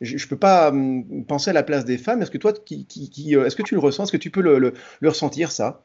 je, 0.02 0.28
peux 0.28 0.38
pas 0.38 0.70
hum, 0.70 1.26
penser 1.28 1.50
à 1.50 1.54
la 1.54 1.64
place 1.64 1.86
des 1.86 1.98
femmes. 1.98 2.22
Est-ce 2.22 2.32
que 2.32 2.38
toi, 2.38 2.54
qui, 2.54 2.86
est-ce 3.34 3.56
que 3.56 3.64
tu 3.64 3.76
le 3.76 3.80
ressens? 3.80 4.06
Tu 4.18 4.30
peux 4.30 4.42
le, 4.42 4.74
ressentir, 5.04 5.52
ça? 5.52 5.82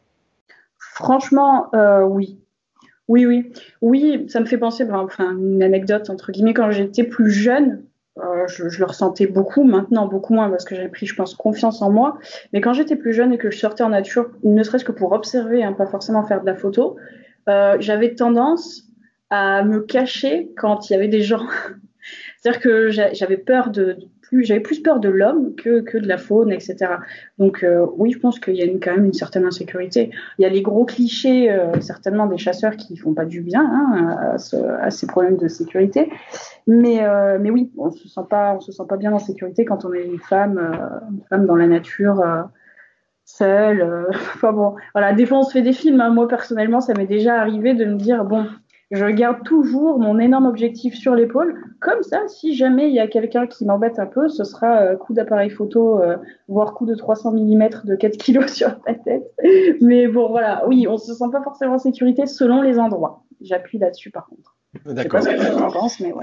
Franchement, 0.79 1.75
euh, 1.75 2.03
oui. 2.03 2.39
Oui, 3.09 3.27
oui. 3.27 3.53
Oui, 3.81 4.27
ça 4.29 4.41
me 4.41 4.47
fait 4.47 4.59
penser, 4.59 4.87
enfin, 4.91 5.37
une 5.37 5.63
anecdote, 5.63 6.09
entre 6.11 6.33
guillemets, 6.33 6.55
quand 6.55 6.71
j'étais 6.71 7.05
plus 7.05 7.31
jeune, 7.31 7.85
euh, 8.19 8.47
je, 8.47 8.65
le 8.65 8.85
ressentais 8.85 9.27
beaucoup, 9.27 9.65
maintenant 9.65 10.07
beaucoup 10.07 10.35
moins 10.35 10.51
parce 10.51 10.65
que 10.65 10.75
j'ai 10.75 10.89
pris, 10.89 11.07
je 11.07 11.15
pense, 11.15 11.35
confiance 11.35 11.81
en 11.81 11.91
moi. 11.91 12.19
Mais 12.53 12.61
quand 12.61 12.75
j'étais 12.75 12.97
plus 12.97 13.15
jeune 13.15 13.33
et 13.33 13.39
que 13.39 13.51
je 13.51 13.59
sortais 13.59 13.83
en 13.83 13.89
nature, 13.89 14.31
ne 14.45 14.63
serait-ce 14.63 14.85
que 14.85 14.93
pour 14.93 15.13
observer, 15.13 15.65
hein, 15.65 15.73
pas 15.73 15.87
forcément 15.87 16.23
faire 16.27 16.43
de 16.43 16.47
la 16.47 16.55
photo, 16.55 16.97
euh, 17.49 17.77
j'avais 17.81 18.15
tendance 18.15 18.85
à 19.31 19.63
me 19.63 19.81
cacher 19.81 20.53
quand 20.59 20.89
il 20.89 20.93
y 20.93 20.97
avait 20.97 21.09
des 21.09 21.23
gens. 21.23 21.47
C'est-à-dire 22.37 22.61
que 22.61 22.91
j'avais 22.91 23.39
peur 23.39 23.71
de, 23.71 23.97
j'avais 24.41 24.61
plus 24.61 24.81
peur 24.81 25.01
de 25.01 25.09
l'homme 25.09 25.55
que, 25.55 25.81
que 25.81 25.99
de 25.99 26.09
la 26.09 26.17
faune, 26.17 26.53
etc. 26.53 26.77
Donc 27.39 27.63
euh, 27.63 27.87
oui, 27.97 28.13
je 28.13 28.19
pense 28.19 28.41
qu'il 28.41 28.55
y 28.55 28.63
a 28.63 28.67
quand 28.79 28.97
même 28.97 29.05
une 29.05 29.13
certaine 29.13 29.45
insécurité. 29.45 30.11
Il 30.39 30.43
y 30.43 30.45
a 30.45 30.49
les 30.49 30.63
gros 30.63 30.85
clichés, 30.85 31.51
euh, 31.51 31.81
certainement 31.81 32.27
des 32.27 32.39
chasseurs 32.39 32.77
qui 32.77 32.97
font 32.97 33.15
pas 33.15 33.25
du 33.25 33.43
bien 33.43 33.63
hein, 33.63 34.37
à, 34.81 34.91
ces 34.91 35.07
problèmes 35.07 35.37
de 35.37 35.49
sécurité. 35.49 36.11
Mais, 36.67 37.05
euh, 37.05 37.39
mais 37.41 37.51
oui, 37.51 37.71
on 37.77 37.91
se 37.91 38.09
sent 38.09 38.27
pas, 38.29 38.55
on 38.55 38.61
se 38.61 38.73
sent 38.73 38.85
pas 38.89 38.97
bien 38.97 39.13
en 39.13 39.19
sécurité 39.19 39.65
quand 39.65 39.85
on 39.85 39.93
est 39.93 40.05
une 40.05 40.19
femme, 40.19 40.59
une 41.11 41.25
femme 41.29 41.47
dans 41.47 41.57
la 41.57 41.67
nature 41.67 42.23
seule. 43.25 44.07
enfin 44.11 44.53
bon, 44.53 44.75
voilà. 44.95 45.13
Des 45.13 45.27
fois, 45.27 45.39
on 45.39 45.43
se 45.43 45.53
fait 45.53 45.63
des 45.63 45.73
films. 45.73 46.01
Hein. 46.01 46.11
Moi, 46.11 46.29
personnellement, 46.29 46.81
ça 46.81 46.95
m'est 46.95 47.07
déjà 47.07 47.41
arrivé 47.41 47.75
de 47.75 47.85
me 47.85 47.97
dire 47.97 48.25
bon, 48.25 48.47
je 48.93 49.07
garde 49.07 49.43
toujours 49.43 49.99
mon 49.99 50.19
énorme 50.19 50.45
objectif 50.45 50.95
sur 50.95 51.15
l'épaule. 51.15 51.59
Comme 51.81 52.03
ça, 52.03 52.29
si 52.29 52.55
jamais 52.55 52.89
il 52.89 52.95
y 52.95 53.01
a 53.01 53.09
quelqu'un 53.09 53.47
qui 53.47 53.65
m'embête 53.65 53.99
un 53.99 54.07
peu, 54.07 54.29
ce 54.29 54.45
sera 54.45 54.83
euh, 54.83 54.97
coup 54.97 55.15
d'appareil 55.15 55.49
photo, 55.49 56.01
euh, 56.01 56.19
voire 56.47 56.75
coup 56.75 56.85
de 56.85 56.95
300 56.95 57.33
mm 57.33 57.69
de 57.85 57.97
4 57.97 58.19
kg 58.19 58.47
sur 58.49 58.79
ta 58.83 58.95
tête. 58.95 59.33
Mais 59.81 60.09
bon, 60.09 60.29
voilà, 60.29 60.69
oui, 60.69 60.87
on 60.87 60.99
se 60.99 61.15
sent 61.15 61.25
pas 61.33 61.43
forcément 61.43 61.75
en 61.75 61.79
sécurité 61.79 62.27
selon 62.27 62.61
les 62.61 62.79
endroits. 62.79 63.25
J'appuie 63.41 63.79
là-dessus 63.79 64.11
par 64.11 64.27
contre. 64.27 64.57
D'accord. 64.87 65.21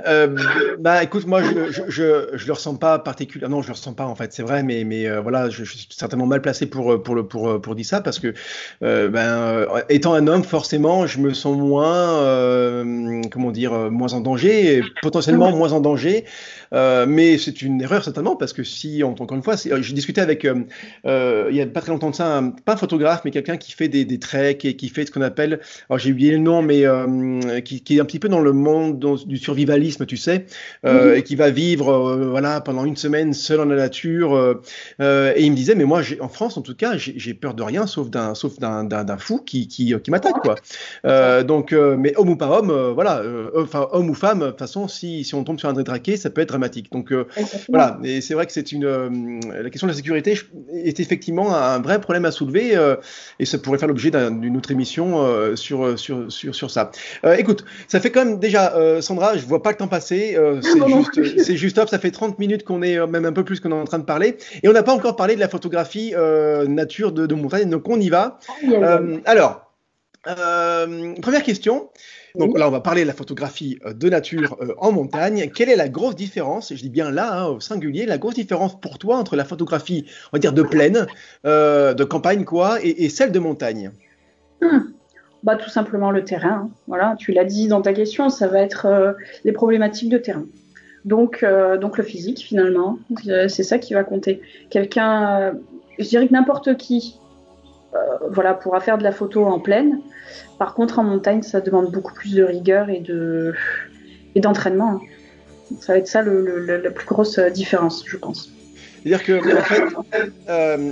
Euh, 0.08 0.36
bah, 0.80 1.04
écoute, 1.04 1.28
moi, 1.28 1.44
je, 1.44 1.72
je, 1.72 1.84
je, 1.88 2.30
je 2.34 2.48
le 2.48 2.54
ressens 2.54 2.78
pas 2.78 2.98
particulièrement. 2.98 3.58
Non, 3.58 3.62
je 3.62 3.68
le 3.68 3.74
ressens 3.74 3.94
pas 3.94 4.08
en 4.08 4.16
fait. 4.16 4.34
C'est 4.34 4.42
vrai, 4.42 4.64
mais 4.64 4.84
mais 4.86 5.08
euh, 5.08 5.22
voilà, 5.22 5.52
je, 5.52 5.64
suis 5.64 5.88
certainement 5.92 6.26
mal 6.26 6.42
placé 6.42 6.66
pour 6.66 7.04
pour 7.04 7.14
le 7.14 7.28
pour 7.28 7.62
pour 7.62 7.76
dire 7.76 7.86
ça 7.86 8.02
parce 8.02 8.18
que 8.18 8.34
euh, 8.82 9.08
ben 9.08 9.38
euh, 9.38 9.82
étant 9.90 10.16
un 10.16 10.26
homme, 10.26 10.44
forcément, 10.44 11.06
je 11.06 11.20
me 11.20 11.32
sens 11.32 11.56
moins 11.56 12.24
euh, 12.24 13.22
comment 13.32 13.52
dire 13.52 13.72
moins 13.92 14.14
en 14.14 14.20
danger, 14.20 14.82
potentiellement 15.04 15.56
moins 15.56 15.74
en 15.74 15.80
danger. 15.80 16.26
Mais 16.71 17.38
c'est 17.38 17.62
une 17.62 17.82
erreur 17.82 18.03
certainement 18.03 18.36
parce 18.36 18.53
que 18.53 18.63
si 18.63 19.03
encore 19.03 19.36
une 19.36 19.43
fois, 19.43 19.55
j'ai 19.55 19.93
discuté 19.93 20.21
avec 20.21 20.43
il 20.43 21.55
y 21.55 21.62
a 21.62 21.67
pas 21.67 21.82
très 21.82 21.91
longtemps 21.91 22.12
de 22.12 22.15
ça, 22.15 22.38
un, 22.38 22.49
pas 22.49 22.73
un 22.73 22.77
photographe, 22.77 23.21
mais 23.25 23.32
quelqu'un 23.32 23.58
qui 23.58 23.71
fait 23.71 23.88
des 23.88 24.05
des 24.05 24.19
treks 24.19 24.65
et 24.65 24.75
qui 24.75 24.89
fait 24.89 25.05
ce 25.05 25.12
qu'on 25.12 25.21
appelle, 25.21 25.60
alors 25.89 25.99
j'ai 25.99 26.12
oublié 26.12 26.32
le 26.32 26.38
nom, 26.38 26.62
mais 26.62 26.84
qui 27.63 27.82
qui 27.82 27.97
est 27.97 28.01
un 28.01 28.05
petit 28.05 28.19
peu 28.19 28.29
dans 28.29 28.41
le 28.41 28.53
monde 28.53 28.99
du 29.25 29.38
survivalisme, 29.38 30.05
tu 30.05 30.17
sais, 30.17 30.45
euh, 30.86 31.15
et 31.15 31.23
qui 31.23 31.36
va 31.36 31.49
vivre 31.49 31.89
euh, 31.89 32.29
voilà 32.29 32.62
pendant 32.62 32.86
une 32.86 32.95
semaine 32.95 33.34
seul 33.34 33.58
dans 33.58 33.65
la 33.65 33.75
nature. 33.75 34.36
Euh, 34.36 35.34
et 35.36 35.43
il 35.43 35.51
me 35.51 35.55
disait, 35.55 35.75
mais 35.75 35.86
moi, 35.86 36.01
en 36.19 36.29
France, 36.29 36.58
en 36.58 36.62
tout 36.62 36.75
cas, 36.75 36.93
j'ai 36.97 37.34
peur 37.34 37.53
de 37.53 37.63
rien, 37.63 37.88
sauf 37.88 38.10
d'un 38.10 38.36
sauf 38.36 38.60
d'un 38.60 39.17
fou 39.17 39.39
qui 39.39 39.67
qui, 39.67 39.93
qui 40.01 40.11
m'attaque 40.11 40.39
quoi. 40.41 40.55
donc, 41.43 41.72
mais 41.72 42.13
homme 42.17 42.30
ou 42.30 42.36
pas 42.36 42.49
homme, 42.49 42.91
voilà, 42.93 43.24
enfin 43.55 43.88
homme 43.91 44.09
ou 44.09 44.13
femme, 44.13 44.39
de 44.39 44.47
toute 44.47 44.59
façon, 44.59 44.88
si 44.88 45.24
si 45.24 45.36
on 45.36 45.43
tombe 45.43 45.59
sur 45.59 45.70
un 45.70 45.74
détraqué, 45.74 46.17
ça 46.17 46.30
peut 46.30 46.41
être 46.41 46.55
dramatique. 46.60 46.91
Donc 46.91 47.14
voilà, 47.70 47.99
et 48.03 48.22
c'est 48.22 48.34
vrai 48.34 48.45
que 48.45 48.51
c'est 48.51 48.72
une 48.72 49.39
la 49.49 49.70
question 49.70 49.88
de 49.88 49.91
la 49.91 49.97
sécurité 49.97 50.38
est 50.74 50.99
effectivement 50.99 51.55
un 51.55 51.80
vrai 51.80 51.99
problème 52.01 52.26
à 52.26 52.32
soulever, 52.32 52.78
et 53.39 53.45
ça 53.45 53.57
pourrait 53.57 53.78
faire 53.78 53.88
l'objet 53.88 54.12
d'une 54.12 54.57
autre 54.57 54.72
émission 54.72 55.55
sur 55.55 55.97
sur 55.97 56.32
sur 56.32 56.55
sur 56.55 56.72
ça. 56.72 56.91
écoute, 57.38 57.66
ça 57.88 57.99
fait 57.99 58.12
quand 58.12 58.26
même 58.26 58.39
déjà, 58.39 58.76
euh, 58.76 59.01
Sandra, 59.01 59.38
je 59.38 59.45
vois 59.45 59.62
pas 59.62 59.72
le 59.72 59.78
temps 59.78 59.88
passer. 59.88 60.36
Euh, 60.36 60.62
c'est 60.62 61.55
juste, 61.55 61.76
top. 61.76 61.89
Ça 61.89 61.99
fait 61.99 62.12
30 62.12 62.39
minutes 62.39 62.64
qu'on 62.64 62.82
est, 62.82 62.97
euh, 62.97 63.07
même 63.07 63.26
un 63.26 63.32
peu 63.32 63.43
plus 63.43 63.60
qu'on 63.60 63.72
est 63.72 63.76
en 63.76 63.86
train 63.86 63.99
de 63.99 64.05
parler. 64.05 64.38
Et 64.64 64.68
on 64.68 64.74
n'a 64.74 64.84
pas 64.84 64.93
encore 64.93 65.16
parlé 65.16 65.36
de 65.36 65.39
la 65.39 65.49
photographie 65.49 66.14
nature 66.68 67.12
de, 67.12 67.34
montagne. 67.34 67.70
Donc 67.70 67.88
on 67.88 67.99
y 67.99 68.10
va. 68.10 68.39
Ah, 68.82 68.99
alors, 69.26 69.72
première 70.24 71.43
question. 71.43 71.89
Donc 72.36 72.57
là, 72.57 72.67
on 72.67 72.71
va 72.71 72.82
parler 72.82 73.01
de 73.01 73.07
la 73.07 73.13
photographie 73.13 73.80
de 73.86 74.09
nature 74.09 74.57
en 74.77 74.91
montagne. 74.91 75.49
Quelle 75.53 75.69
est 75.69 75.75
la 75.75 75.89
grosse 75.89 76.15
différence, 76.15 76.73
je 76.73 76.82
dis 76.82 76.89
bien 76.89 77.11
là, 77.11 77.41
hein, 77.41 77.45
au 77.47 77.59
singulier, 77.59 78.05
la 78.05 78.17
grosse 78.17 78.36
différence 78.36 78.80
pour 78.80 78.97
toi 78.99 79.17
entre 79.17 79.36
la 79.36 79.45
photographie, 79.45 80.05
on 80.32 80.38
va 80.38 80.39
dire, 80.39 80.53
de 80.53 80.63
plaine, 80.63 81.07
de 81.43 82.03
campagne, 82.03 82.45
quoi, 82.45 82.77
et, 82.84 83.09
celle 83.09 83.32
de 83.32 83.39
montagne? 83.39 83.91
Hmm 84.61 84.80
bah, 85.43 85.55
Tout 85.55 85.69
simplement 85.69 86.11
le 86.11 86.23
terrain. 86.23 86.49
Hein. 86.49 86.69
Voilà, 86.88 87.15
tu 87.17 87.32
l'as 87.32 87.45
dit 87.45 87.67
dans 87.67 87.82
ta 87.82 87.93
question, 87.93 88.30
ça 88.30 88.47
va 88.47 88.59
être 88.61 88.86
euh, 88.86 89.13
les 89.43 89.51
problématiques 89.51 90.09
de 90.09 90.17
terrain. 90.17 90.45
Donc, 91.05 91.43
euh, 91.43 91.77
donc 91.77 91.97
le 91.97 92.03
physique, 92.03 92.39
finalement, 92.39 92.99
euh, 93.27 93.47
c'est 93.47 93.63
ça 93.63 93.80
qui 93.80 93.93
va 93.93 94.03
compter. 94.03 94.41
Quelqu'un, 94.69 95.53
je 95.97 96.07
dirais 96.07 96.27
que 96.27 96.34
n'importe 96.34 96.75
qui 96.77 97.15
voilà, 98.32 98.54
pourra 98.54 98.80
faire 98.80 98.98
de 98.98 99.04
la 99.04 99.12
photo 99.12 99.46
en 99.46 99.60
pleine. 99.60 100.02
Par 100.58 100.74
contre, 100.74 101.00
en 101.00 101.04
montagne, 101.04 101.42
ça 101.42 101.62
demande 101.62 101.92
beaucoup 101.92 102.14
plus 102.14 102.36
de 102.36 102.44
rigueur 102.44 102.90
et 102.90 103.00
de 103.00 103.54
et 104.36 104.40
d'entraînement. 104.40 105.02
Hein. 105.02 105.76
Ça 105.80 105.94
va 105.94 106.00
être 106.00 106.08
ça 106.08 106.22
le, 106.22 106.66
la 106.66 106.92
plus 106.92 107.08
grosse 107.08 107.40
différence, 107.40 108.04
je 108.06 108.18
pense. 108.18 108.52
C'est-à-dire 109.04 109.24
que, 109.24 109.41
euh, 110.50 110.91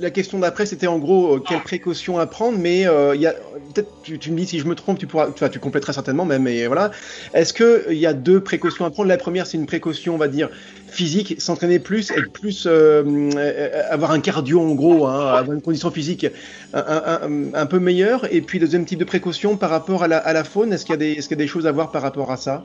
la, 0.00 0.10
question 0.10 0.38
d'après, 0.38 0.64
c'était 0.64 0.86
en 0.86 0.98
gros 0.98 1.36
euh, 1.36 1.42
quelles 1.46 1.60
précautions 1.60 2.18
à 2.18 2.26
prendre, 2.26 2.58
mais 2.58 2.86
euh, 2.86 3.14
y 3.14 3.26
a 3.26 3.32
peut-être, 3.74 3.90
tu, 4.02 4.30
me 4.30 4.36
dis 4.36 4.46
si 4.46 4.58
je 4.58 4.66
me 4.66 4.74
trompe, 4.74 4.98
tu 4.98 5.06
pourras, 5.06 5.28
tu, 5.30 5.48
tu 5.50 5.58
compléteras 5.58 5.92
certainement 5.92 6.24
mais 6.24 6.66
voilà. 6.66 6.92
Est-ce 7.34 7.52
que 7.52 7.86
il 7.90 7.98
y 7.98 8.06
a 8.06 8.14
deux 8.14 8.40
précautions 8.40 8.84
à 8.84 8.90
prendre? 8.90 9.08
La 9.08 9.18
première, 9.18 9.46
c'est 9.46 9.58
une 9.58 9.66
précaution, 9.66 10.14
on 10.14 10.18
va 10.18 10.28
dire 10.28 10.48
physique, 10.88 11.40
s'entraîner 11.40 11.78
plus, 11.78 12.10
être 12.10 12.30
plus, 12.32 12.66
avoir 13.90 14.12
un 14.12 14.20
cardio 14.20 14.60
en 14.60 14.74
gros, 14.74 15.06
hein, 15.06 15.34
avoir 15.34 15.52
une 15.52 15.62
condition 15.62 15.90
physique 15.90 16.26
un, 16.72 17.66
peu 17.66 17.78
meilleure. 17.78 18.32
Et 18.32 18.40
puis, 18.40 18.58
deuxième 18.58 18.84
type 18.84 18.98
de 18.98 19.04
précaution 19.04 19.56
par 19.56 19.70
rapport 19.70 20.02
à 20.02 20.08
la, 20.08 20.44
faune, 20.44 20.72
est-ce 20.72 20.84
qu'il 20.84 21.00
y 21.00 21.32
a 21.32 21.36
des 21.36 21.46
choses 21.46 21.66
à 21.66 21.72
voir 21.72 21.90
par 21.90 22.02
rapport 22.02 22.30
à 22.30 22.36
ça? 22.36 22.64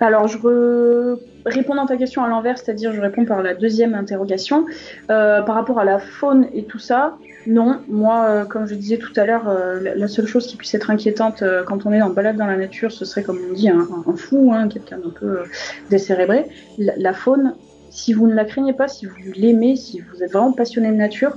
Alors, 0.00 0.28
je 0.28 0.38
re... 0.38 1.18
réponds 1.44 1.74
à 1.74 1.86
ta 1.86 1.96
question 1.96 2.22
à 2.22 2.28
l'envers, 2.28 2.58
c'est-à-dire 2.58 2.92
je 2.92 3.00
réponds 3.00 3.24
par 3.24 3.42
la 3.42 3.54
deuxième 3.54 3.94
interrogation. 3.94 4.66
Euh, 5.10 5.42
par 5.42 5.54
rapport 5.56 5.80
à 5.80 5.84
la 5.84 5.98
faune 5.98 6.46
et 6.52 6.64
tout 6.64 6.78
ça, 6.78 7.16
non. 7.46 7.80
Moi, 7.88 8.24
euh, 8.26 8.44
comme 8.44 8.66
je 8.66 8.74
disais 8.74 8.98
tout 8.98 9.12
à 9.16 9.26
l'heure, 9.26 9.48
euh, 9.48 9.80
la 9.96 10.08
seule 10.08 10.26
chose 10.26 10.46
qui 10.46 10.56
puisse 10.56 10.72
être 10.74 10.90
inquiétante 10.90 11.42
quand 11.66 11.84
on 11.86 11.92
est 11.92 12.02
en 12.02 12.10
balade 12.10 12.36
dans 12.36 12.46
la 12.46 12.56
nature, 12.56 12.92
ce 12.92 13.04
serait, 13.04 13.22
comme 13.22 13.38
on 13.50 13.54
dit, 13.54 13.68
un, 13.68 13.86
fou, 14.16 14.52
hein, 14.54 14.68
quelqu'un 14.68 14.98
d'un 14.98 15.10
peu 15.10 15.42
décérébré. 15.90 16.46
La, 16.78 17.12
faune, 17.12 17.54
si 17.90 18.12
vous 18.12 18.28
ne 18.28 18.34
la 18.34 18.44
craignez 18.44 18.72
pas, 18.74 18.86
si 18.86 19.06
vous 19.06 19.16
l'aimez, 19.34 19.74
si 19.74 20.00
vous 20.00 20.22
êtes 20.22 20.32
vraiment 20.32 20.52
passionné 20.52 20.90
de 20.90 20.96
nature, 20.96 21.36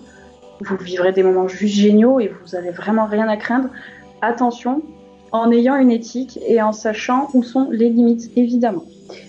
vous 0.60 0.78
vivrez 0.78 1.12
des 1.12 1.24
moments 1.24 1.48
juste 1.48 1.74
géniaux 1.74 2.20
et 2.20 2.28
vous 2.28 2.56
n'avez 2.56 2.70
vraiment 2.70 3.08
rien 3.08 3.28
à 3.28 3.38
craindre. 3.38 3.70
Attention, 4.22 4.84
en 5.32 5.52
ayant 5.52 5.76
une 5.78 5.92
éthique 5.92 6.40
et 6.48 6.62
en 6.62 6.72
sachant 6.72 7.30
où 7.34 7.44
sont 7.44 7.70
les 7.72 7.90
limites, 7.90 8.32
évidemment. 8.36 8.84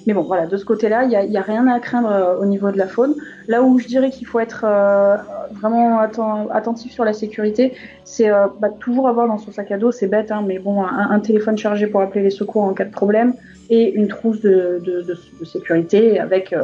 Mais 0.07 0.14
bon, 0.14 0.22
voilà, 0.22 0.46
de 0.46 0.57
ce 0.57 0.64
côté-là, 0.64 1.05
il 1.05 1.30
n'y 1.30 1.36
a, 1.36 1.42
rien 1.42 1.66
à 1.66 1.80
craindre 1.80 2.11
euh, 2.11 2.38
au 2.38 2.44
niveau 2.44 2.70
de 2.70 2.78
la 2.78 2.86
faune. 2.86 3.14
Là 3.48 3.62
où 3.62 3.78
je 3.78 3.86
dirais 3.86 4.11
qu'il 4.11 4.26
faut 4.26 4.40
être 4.40 4.64
euh, 4.64 5.16
vraiment 5.53 5.98
attentif 5.98 6.92
sur 6.92 7.05
la 7.05 7.12
sécurité, 7.12 7.74
c'est 8.05 8.30
euh, 8.30 8.46
bah, 8.61 8.68
toujours 8.70 9.09
avoir 9.09 9.26
dans 9.26 9.38
son 9.38 9.53
sac 9.53 9.70
à 9.70 9.78
dos, 9.78 9.92
c'est 9.92 10.07
bête, 10.07 10.30
hein, 10.30 10.44
mais 10.46 10.59
bon, 10.59 10.84
un, 10.84 11.18
téléphone 11.20 11.59
chargé 11.59 11.86
pour 11.86 12.00
appeler 12.00 12.22
les 12.22 12.30
secours 12.30 12.62
en 12.62 12.74
cas 12.74 12.84
de 12.84 12.90
problème 12.90 13.34
et 13.75 13.91
une 13.91 14.07
trousse 14.07 14.41
de, 14.41 14.81
sécurité 15.45 16.20
avec 16.20 16.55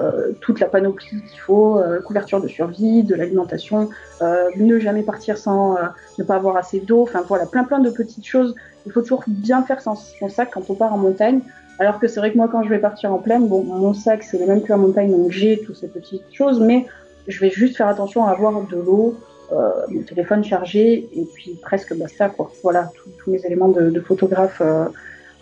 toute 0.41 0.61
la 0.61 0.67
panoplie 0.67 1.23
qu'il 1.31 1.41
faut, 1.41 1.81
couverture 2.05 2.41
de 2.41 2.49
survie, 2.49 3.03
de 3.03 3.15
l'alimentation, 3.15 3.89
ne 4.21 4.79
jamais 4.79 5.03
partir 5.03 5.39
sans 5.39 5.79
ne 6.19 6.25
pas 6.25 6.37
avoir 6.37 6.59
assez 6.59 6.81
d'eau, 6.81 7.03
enfin 7.03 7.25
voilà, 7.27 7.47
plein 7.47 7.65
plein 7.65 7.79
de 7.79 7.89
petites 7.89 8.27
choses 8.27 8.55
il 8.89 8.93
faut 8.93 9.03
toujours 9.03 9.25
bien 9.27 9.63
faire 9.63 9.81
son, 9.81 9.95
sac 9.95 10.51
quand 10.53 10.71
on 10.71 10.75
part 10.75 10.93
en 10.93 10.99
montagne. 10.99 11.41
Alors 11.79 12.01
que 12.01 12.09
c'est 12.09 12.19
vrai 12.19 12.33
que 12.33 12.37
moi, 12.37 12.49
quand 12.51 12.65
je 12.65 12.71
vais 12.71 12.79
partir 12.79 13.13
en 13.13 13.19
plaine, 13.19 13.47
bon, 13.47 13.63
mon 13.63 13.95
sac, 13.95 14.23
c'est 14.23 14.39
le 14.39 14.47
même 14.47 14.63
que 14.63 14.71
la 14.71 14.79
montagne, 14.79 15.11
donc 15.11 15.31
j'ai 15.31 15.61
toutes 15.61 15.77
ces 15.77 15.89
petites 15.89 16.25
choses, 16.33 16.61
mais 16.61 16.87
je 17.29 17.39
vais 17.39 17.51
juste 17.51 17.77
faire 17.77 17.87
attention 17.87 18.25
à 18.25 18.31
avoir 18.31 18.67
de 18.67 18.77
l'eau, 18.77 19.15
euh, 19.53 19.71
mon 19.89 20.03
téléphone 20.03 20.43
chargé, 20.43 21.09
et 21.13 21.25
puis 21.35 21.59
presque 21.63 21.95
basta, 21.97 22.31
quoi. 22.31 22.51
Voilà, 22.63 22.91
tous 23.19 23.31
mes 23.31 23.45
éléments 23.45 23.69
de, 23.69 24.01
photographe 24.01 24.61
euh, 24.65 24.87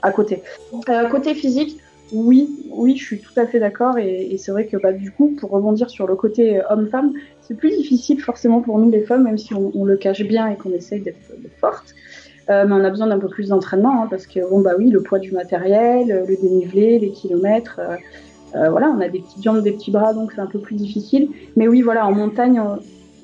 à 0.03 0.11
côté. 0.11 0.43
Euh, 0.89 1.09
côté 1.09 1.35
physique, 1.35 1.79
oui, 2.13 2.49
oui, 2.71 2.97
je 2.97 3.05
suis 3.05 3.19
tout 3.19 3.33
à 3.37 3.47
fait 3.47 3.59
d'accord, 3.59 3.99
et, 3.99 4.37
c'est 4.39 4.53
vrai 4.53 4.67
que 4.67 4.77
bah, 4.77 4.93
du 4.93 5.11
coup, 5.11 5.35
pour 5.39 5.51
rebondir 5.51 5.91
sur 5.91 6.07
le 6.07 6.15
côté 6.15 6.61
homme-femme, 6.71 7.13
c'est 7.41 7.57
plus 7.57 7.71
difficile 7.71 8.21
forcément 8.21 8.61
pour 8.61 8.79
nous 8.79 8.91
les 8.91 9.03
femmes, 9.03 9.25
même 9.25 9.39
si 9.39 9.55
on, 9.55 9.85
le 9.85 9.97
cache 9.97 10.23
bien 10.23 10.49
et 10.49 10.57
qu'on 10.57 10.73
essaye 10.73 11.01
d'être 11.01 11.19
forte. 11.61 11.95
Euh, 12.49 12.65
mais 12.67 12.75
on 12.75 12.85
a 12.85 12.91
besoin 12.91 13.09
d'un 13.09 13.19
peu 13.19 13.29
plus 13.29 13.49
d'entraînement 13.49 14.03
hein, 14.03 14.07
parce 14.09 14.27
que 14.27 14.39
bon 14.49 14.61
bah 14.61 14.73
oui, 14.79 14.91
le 14.91 15.03
poids 15.03 15.19
du 15.19 15.33
matériel, 15.33 16.13
euh, 16.13 16.25
le 16.27 16.37
dénivelé, 16.37 17.01
les 17.01 17.11
kilomètres, 17.11 17.81
euh, 18.55 18.71
voilà, 18.71 18.89
on 18.97 19.01
a 19.01 19.09
des 19.09 19.19
petites 19.19 19.43
jambes, 19.43 19.63
des 19.63 19.73
petits 19.73 19.91
bras, 19.91 20.15
donc 20.15 20.33
c'est 20.33 20.41
un 20.41 20.47
peu 20.47 20.61
plus 20.61 20.77
difficile. 20.77 21.29
Mais 21.57 21.67
oui, 21.67 21.83
voilà, 21.83 22.07
en 22.07 22.13
montagne, 22.13 22.63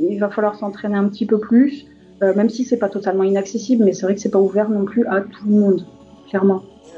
il 0.01 0.19
va 0.19 0.29
falloir 0.29 0.57
s'entraîner 0.57 0.97
un 0.97 1.09
petit 1.09 1.25
peu 1.25 1.39
plus, 1.39 1.87
même 2.21 2.51
si 2.51 2.65
c'est 2.65 2.77
pas 2.77 2.89
totalement 2.89 3.23
inaccessible, 3.23 3.85
mais 3.85 3.93
c'est 3.93 4.03
vrai 4.03 4.15
que 4.15 4.21
c'est 4.21 4.31
pas 4.31 4.41
ouvert 4.41 4.69
non 4.69 4.85
plus 4.85 5.07
à 5.07 5.21
tout 5.23 5.47
le 5.49 5.55
monde, 5.55 5.87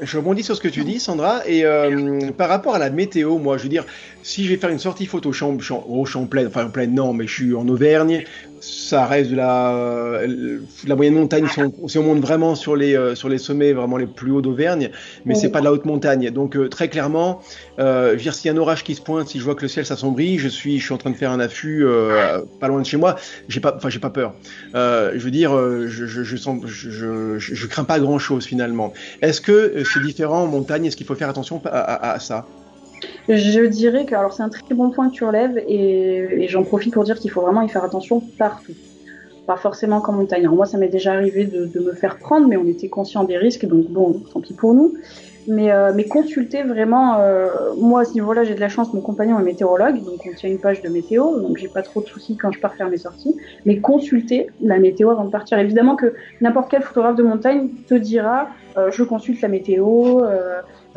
Je 0.01 0.17
rebondis 0.17 0.43
sur 0.43 0.55
ce 0.55 0.61
que 0.61 0.67
tu 0.67 0.83
dis, 0.83 0.99
Sandra, 0.99 1.47
et 1.47 1.63
par 2.37 2.49
rapport 2.49 2.75
à 2.75 2.79
la 2.79 2.89
météo, 2.89 3.37
moi, 3.37 3.57
je 3.57 3.63
veux 3.63 3.69
dire, 3.69 3.85
si 4.23 4.43
je 4.43 4.49
vais 4.49 4.57
faire 4.57 4.69
une 4.69 4.79
sortie 4.79 5.05
photo 5.05 5.29
au 5.29 6.05
champ 6.05 6.25
plein, 6.25 6.47
enfin 6.47 6.65
en 6.65 6.69
pleine, 6.69 6.93
non, 6.93 7.13
mais 7.13 7.27
je 7.27 7.33
suis 7.33 7.55
en 7.55 7.67
Auvergne, 7.67 8.25
ça 8.65 9.05
reste 9.05 9.31
de 9.31 9.35
la, 9.35 10.21
la 10.87 10.95
moyenne 10.95 11.15
montagne 11.15 11.47
si 11.87 11.97
on, 11.97 12.03
monte 12.03 12.19
vraiment 12.19 12.55
sur 12.55 12.75
les, 12.75 12.95
euh, 12.95 13.15
sur 13.15 13.29
les 13.29 13.37
sommets 13.37 13.73
vraiment 13.73 13.97
les 13.97 14.07
plus 14.07 14.31
hauts 14.31 14.41
d'Auvergne, 14.41 14.89
mais 15.25 15.35
c'est 15.35 15.49
pas 15.49 15.59
de 15.59 15.65
la 15.65 15.71
haute 15.71 15.85
montagne. 15.85 16.29
Donc 16.31 16.55
euh, 16.55 16.67
très 16.69 16.87
clairement, 16.89 17.41
euh, 17.79 18.11
je 18.11 18.15
veux 18.15 18.21
dire, 18.21 18.33
s'il 18.33 18.47
y 18.47 18.49
a 18.49 18.53
un 18.53 18.61
orage 18.61 18.83
qui 18.83 18.95
se 18.95 19.01
pointe, 19.01 19.27
si 19.27 19.39
je 19.39 19.43
vois 19.43 19.55
que 19.55 19.61
le 19.61 19.67
ciel 19.67 19.85
s'assombrit, 19.85 20.37
je 20.37 20.47
suis, 20.47 20.79
je 20.79 20.85
suis 20.85 20.93
en 20.93 20.97
train 20.97 21.11
de 21.11 21.15
faire 21.15 21.31
un 21.31 21.39
affût 21.39 21.85
pas 22.59 22.67
loin 22.67 22.81
de 22.81 22.85
chez 22.85 22.97
moi, 22.97 23.15
j'ai 23.47 23.59
pas, 23.59 23.75
enfin 23.75 23.89
j'ai 23.89 23.99
pas 23.99 24.09
peur. 24.09 24.33
je 24.73 25.17
veux 25.17 25.31
dire, 25.31 25.51
je, 25.51 26.05
je, 26.05 26.23
je, 26.23 26.37
sens, 26.37 26.65
je, 26.65 27.37
je, 27.37 27.67
crains 27.67 27.83
pas 27.83 27.99
grand 27.99 28.19
chose 28.19 28.45
finalement. 28.45 28.93
Est-ce 29.21 29.41
que 29.41 29.83
c'est 29.91 30.01
différent 30.01 30.43
en 30.43 30.47
montagne? 30.47 30.85
Est-ce 30.85 30.95
qu'il 30.95 31.05
faut 31.05 31.15
faire 31.15 31.29
attention 31.29 31.61
à, 31.65 32.13
à 32.13 32.19
ça? 32.19 32.45
Je 33.27 33.65
dirais 33.65 34.05
que 34.05 34.15
alors 34.15 34.33
c'est 34.33 34.43
un 34.43 34.49
très 34.49 34.75
bon 34.75 34.91
point 34.91 35.09
que 35.09 35.13
tu 35.15 35.23
relèves 35.23 35.57
et, 35.67 36.47
j'en 36.47 36.63
profite 36.63 36.93
pour 36.93 37.03
dire 37.03 37.17
qu'il 37.17 37.31
faut 37.31 37.41
vraiment 37.41 37.61
y 37.61 37.69
faire 37.69 37.83
attention 37.83 38.21
partout. 38.37 38.73
Pas 39.47 39.57
forcément 39.57 40.01
qu'en 40.01 40.13
montagne. 40.13 40.47
Moi, 40.47 40.65
ça 40.65 40.79
m'est 40.79 40.87
déjà 40.87 41.13
arrivé 41.13 41.45
de, 41.45 41.79
me 41.79 41.93
faire 41.93 42.17
prendre, 42.17 42.47
mais 42.47 42.57
on 42.57 42.65
était 42.65 42.89
conscient 42.89 43.23
des 43.23 43.37
risques, 43.37 43.65
donc 43.65 43.87
bon, 43.89 44.21
tant 44.33 44.41
pis 44.41 44.53
pour 44.53 44.73
nous. 44.73 44.95
Mais, 45.47 45.71
euh, 45.71 45.91
consulter 46.09 46.63
vraiment, 46.63 47.19
euh, 47.19 47.47
moi 47.77 48.01
à 48.01 48.05
ce 48.05 48.13
niveau-là, 48.13 48.43
j'ai 48.43 48.55
de 48.55 48.59
la 48.59 48.69
chance, 48.69 48.91
mon 48.93 49.01
compagnon 49.01 49.39
est 49.39 49.43
météorologue, 49.43 50.03
donc 50.03 50.25
on 50.27 50.33
tient 50.33 50.49
une 50.49 50.59
page 50.59 50.81
de 50.81 50.89
météo, 50.89 51.39
donc 51.39 51.57
j'ai 51.57 51.67
pas 51.67 51.83
trop 51.83 52.01
de 52.01 52.07
soucis 52.07 52.37
quand 52.37 52.51
je 52.51 52.59
pars 52.59 52.73
faire 52.73 52.89
mes 52.89 52.97
sorties. 52.97 53.35
Mais 53.65 53.79
consulter 53.79 54.47
la 54.61 54.79
météo 54.79 55.11
avant 55.11 55.25
de 55.25 55.29
partir. 55.29 55.59
Évidemment 55.59 55.95
que 55.95 56.13
n'importe 56.41 56.71
quel 56.71 56.81
photographe 56.81 57.15
de 57.15 57.23
montagne 57.23 57.69
te 57.87 57.93
dira, 57.93 58.49
euh, 58.77 58.89
je 58.91 59.03
consulte 59.03 59.41
la 59.41 59.47
météo. 59.47 60.21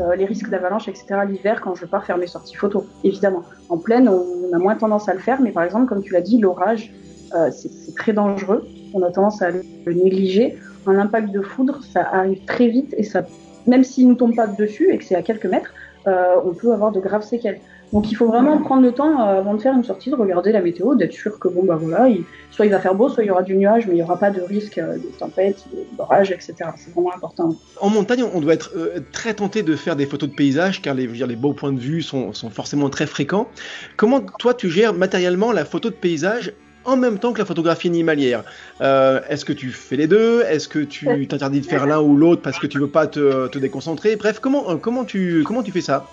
Euh, 0.00 0.14
les 0.14 0.26
risques 0.26 0.48
d'avalanche, 0.48 0.86
etc. 0.86 1.06
l'hiver 1.28 1.60
quand 1.60 1.74
je 1.74 1.84
pars 1.84 2.04
faire 2.04 2.18
mes 2.18 2.28
sorties 2.28 2.54
photo, 2.54 2.86
évidemment. 3.02 3.42
En 3.68 3.78
pleine, 3.78 4.08
on 4.08 4.52
a 4.54 4.58
moins 4.58 4.76
tendance 4.76 5.08
à 5.08 5.14
le 5.14 5.18
faire, 5.18 5.40
mais 5.40 5.50
par 5.50 5.64
exemple, 5.64 5.86
comme 5.86 6.02
tu 6.02 6.12
l'as 6.12 6.20
dit, 6.20 6.38
l'orage, 6.38 6.92
euh, 7.34 7.50
c'est 7.50 7.94
très 7.96 8.12
dangereux. 8.12 8.64
On 8.94 9.02
a 9.02 9.10
tendance 9.10 9.42
à 9.42 9.50
le 9.50 9.92
négliger. 9.92 10.56
Un 10.86 10.98
impact 10.98 11.32
de 11.32 11.42
foudre, 11.42 11.80
ça 11.82 12.02
arrive 12.12 12.44
très 12.44 12.68
vite 12.68 12.94
et 12.96 13.02
ça, 13.02 13.26
même 13.66 13.82
s'il 13.82 14.04
ne 14.04 14.10
nous 14.10 14.16
tombe 14.16 14.36
pas 14.36 14.46
dessus 14.46 14.88
et 14.90 14.98
que 14.98 15.04
c'est 15.04 15.16
à 15.16 15.22
quelques 15.22 15.46
mètres, 15.46 15.72
on 16.06 16.54
peut 16.54 16.72
avoir 16.72 16.92
de 16.92 17.00
graves 17.00 17.24
séquelles. 17.24 17.60
Donc 17.92 18.10
il 18.10 18.14
faut 18.14 18.26
vraiment 18.26 18.58
prendre 18.58 18.82
le 18.82 18.92
temps 18.92 19.20
euh, 19.20 19.38
avant 19.38 19.54
de 19.54 19.62
faire 19.62 19.74
une 19.74 19.84
sortie 19.84 20.10
de 20.10 20.14
regarder 20.14 20.52
la 20.52 20.60
météo, 20.60 20.94
d'être 20.94 21.12
sûr 21.12 21.38
que 21.38 21.48
bon 21.48 21.64
bah 21.64 21.76
voilà, 21.80 22.08
soit 22.50 22.66
il 22.66 22.70
va 22.70 22.80
faire 22.80 22.94
beau, 22.94 23.08
soit 23.08 23.24
il 23.24 23.28
y 23.28 23.30
aura 23.30 23.42
du 23.42 23.56
nuage, 23.56 23.86
mais 23.86 23.92
il 23.92 23.96
n'y 23.96 24.02
aura 24.02 24.18
pas 24.18 24.30
de 24.30 24.42
risque 24.42 24.78
euh, 24.78 24.96
de 24.96 25.18
tempête, 25.18 25.64
d'orage, 25.96 26.30
etc. 26.30 26.54
C'est 26.76 26.92
vraiment 26.92 27.14
important. 27.14 27.56
En 27.80 27.88
montagne, 27.88 28.24
on 28.34 28.40
doit 28.40 28.54
être 28.54 28.72
euh, 28.76 29.00
très 29.12 29.34
tenté 29.34 29.62
de 29.62 29.74
faire 29.74 29.96
des 29.96 30.06
photos 30.06 30.28
de 30.28 30.34
paysage 30.34 30.82
car 30.82 30.94
les, 30.94 31.06
les 31.06 31.36
beaux 31.36 31.54
points 31.54 31.72
de 31.72 31.80
vue 31.80 32.02
sont, 32.02 32.34
sont 32.34 32.50
forcément 32.50 32.90
très 32.90 33.06
fréquents. 33.06 33.48
Comment 33.96 34.20
toi 34.38 34.52
tu 34.52 34.68
gères 34.68 34.92
matériellement 34.92 35.52
la 35.52 35.64
photo 35.64 35.88
de 35.88 35.94
paysage 35.94 36.52
en 36.84 36.96
même 36.96 37.18
temps 37.18 37.32
que 37.32 37.38
la 37.38 37.44
photographie 37.44 37.88
animalière. 37.88 38.44
Est-ce 38.80 39.44
que 39.44 39.52
tu 39.52 39.70
fais 39.70 39.96
les 39.96 40.06
deux? 40.06 40.42
Est-ce 40.42 40.68
que 40.68 40.78
tu 40.78 41.26
t'interdis 41.28 41.60
de 41.60 41.66
faire 41.66 41.86
l'un 41.86 42.00
ou 42.00 42.16
l'autre 42.16 42.42
parce 42.42 42.58
que 42.58 42.66
tu 42.66 42.78
veux 42.78 42.88
pas 42.88 43.06
te, 43.06 43.48
te 43.48 43.58
déconcentrer? 43.58 44.16
Bref, 44.16 44.38
comment, 44.40 44.76
comment, 44.78 45.04
tu, 45.04 45.42
comment 45.46 45.62
tu 45.62 45.72
fais 45.72 45.80
ça? 45.80 46.06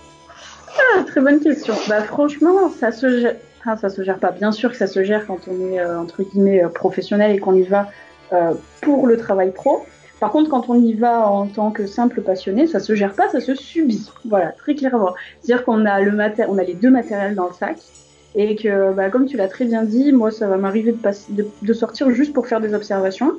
Ah, 0.77 1.03
très 1.03 1.21
bonne 1.21 1.39
question. 1.39 1.73
Bah, 1.87 2.01
franchement, 2.01 2.69
ça 2.69 2.91
se 2.91 3.19
gère. 3.19 3.35
ça 3.79 3.89
se 3.89 4.03
gère 4.03 4.19
pas. 4.19 4.31
Bien 4.31 4.51
sûr 4.51 4.71
que 4.71 4.77
ça 4.77 4.87
se 4.87 5.03
gère 5.03 5.25
quand 5.25 5.47
on 5.47 5.71
est 5.71 5.79
euh, 5.79 5.99
entre 5.99 6.23
guillemets 6.23 6.63
euh, 6.63 6.69
professionnel 6.69 7.35
et 7.35 7.39
qu'on 7.39 7.55
y 7.55 7.63
va 7.63 7.89
euh, 8.33 8.53
pour 8.81 9.07
le 9.07 9.17
travail 9.17 9.51
pro. 9.51 9.85
Par 10.19 10.31
contre, 10.31 10.49
quand 10.49 10.69
on 10.69 10.75
y 10.75 10.93
va 10.93 11.27
en 11.27 11.47
tant 11.47 11.71
que 11.71 11.85
simple 11.87 12.21
passionné, 12.21 12.67
ça 12.67 12.79
se 12.79 12.95
gère 12.95 13.13
pas, 13.13 13.29
ça 13.29 13.41
se 13.41 13.53
subit. 13.53 14.09
Voilà, 14.25 14.51
très 14.53 14.75
clairement. 14.75 15.13
C'est-à-dire 15.41 15.65
qu'on 15.65 15.85
a 15.85 15.99
le 15.99 16.17
on 16.47 16.57
a 16.57 16.63
les 16.63 16.73
deux 16.73 16.89
matériels 16.89 17.35
dans 17.35 17.47
le 17.47 17.53
sac 17.53 17.77
et 18.35 18.55
que, 18.55 18.93
bah, 18.93 19.09
comme 19.09 19.25
tu 19.25 19.37
l'as 19.37 19.47
très 19.47 19.65
bien 19.65 19.83
dit, 19.83 20.11
moi, 20.11 20.29
ça 20.29 20.47
va 20.47 20.57
m'arriver 20.57 20.95
de, 21.29 21.73
sortir 21.73 22.09
juste 22.11 22.33
pour 22.33 22.47
faire 22.47 22.59
des 22.59 22.73
observations, 22.73 23.33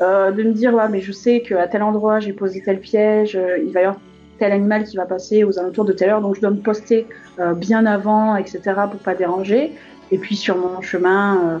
de 0.00 0.42
me 0.42 0.52
dire, 0.52 0.74
ouais, 0.74 0.88
mais 0.90 1.00
je 1.00 1.12
sais 1.12 1.40
qu'à 1.40 1.68
tel 1.68 1.82
endroit 1.82 2.18
j'ai 2.18 2.32
posé 2.32 2.60
tel 2.60 2.80
piège, 2.80 3.38
il 3.64 3.72
va 3.72 3.80
y 3.80 3.84
avoir 3.84 4.00
tel 4.38 4.52
animal 4.52 4.84
qui 4.84 4.96
va 4.96 5.06
passer 5.06 5.44
aux 5.44 5.58
alentours 5.58 5.84
de 5.84 5.92
telle 5.92 6.10
heure, 6.10 6.20
donc 6.20 6.36
je 6.36 6.40
dois 6.40 6.50
me 6.50 6.60
poster 6.60 7.06
euh, 7.38 7.54
bien 7.54 7.86
avant, 7.86 8.36
etc., 8.36 8.60
pour 8.90 9.00
pas 9.00 9.14
déranger. 9.14 9.72
Et 10.10 10.18
puis 10.18 10.36
sur 10.36 10.56
mon 10.56 10.80
chemin, 10.80 11.60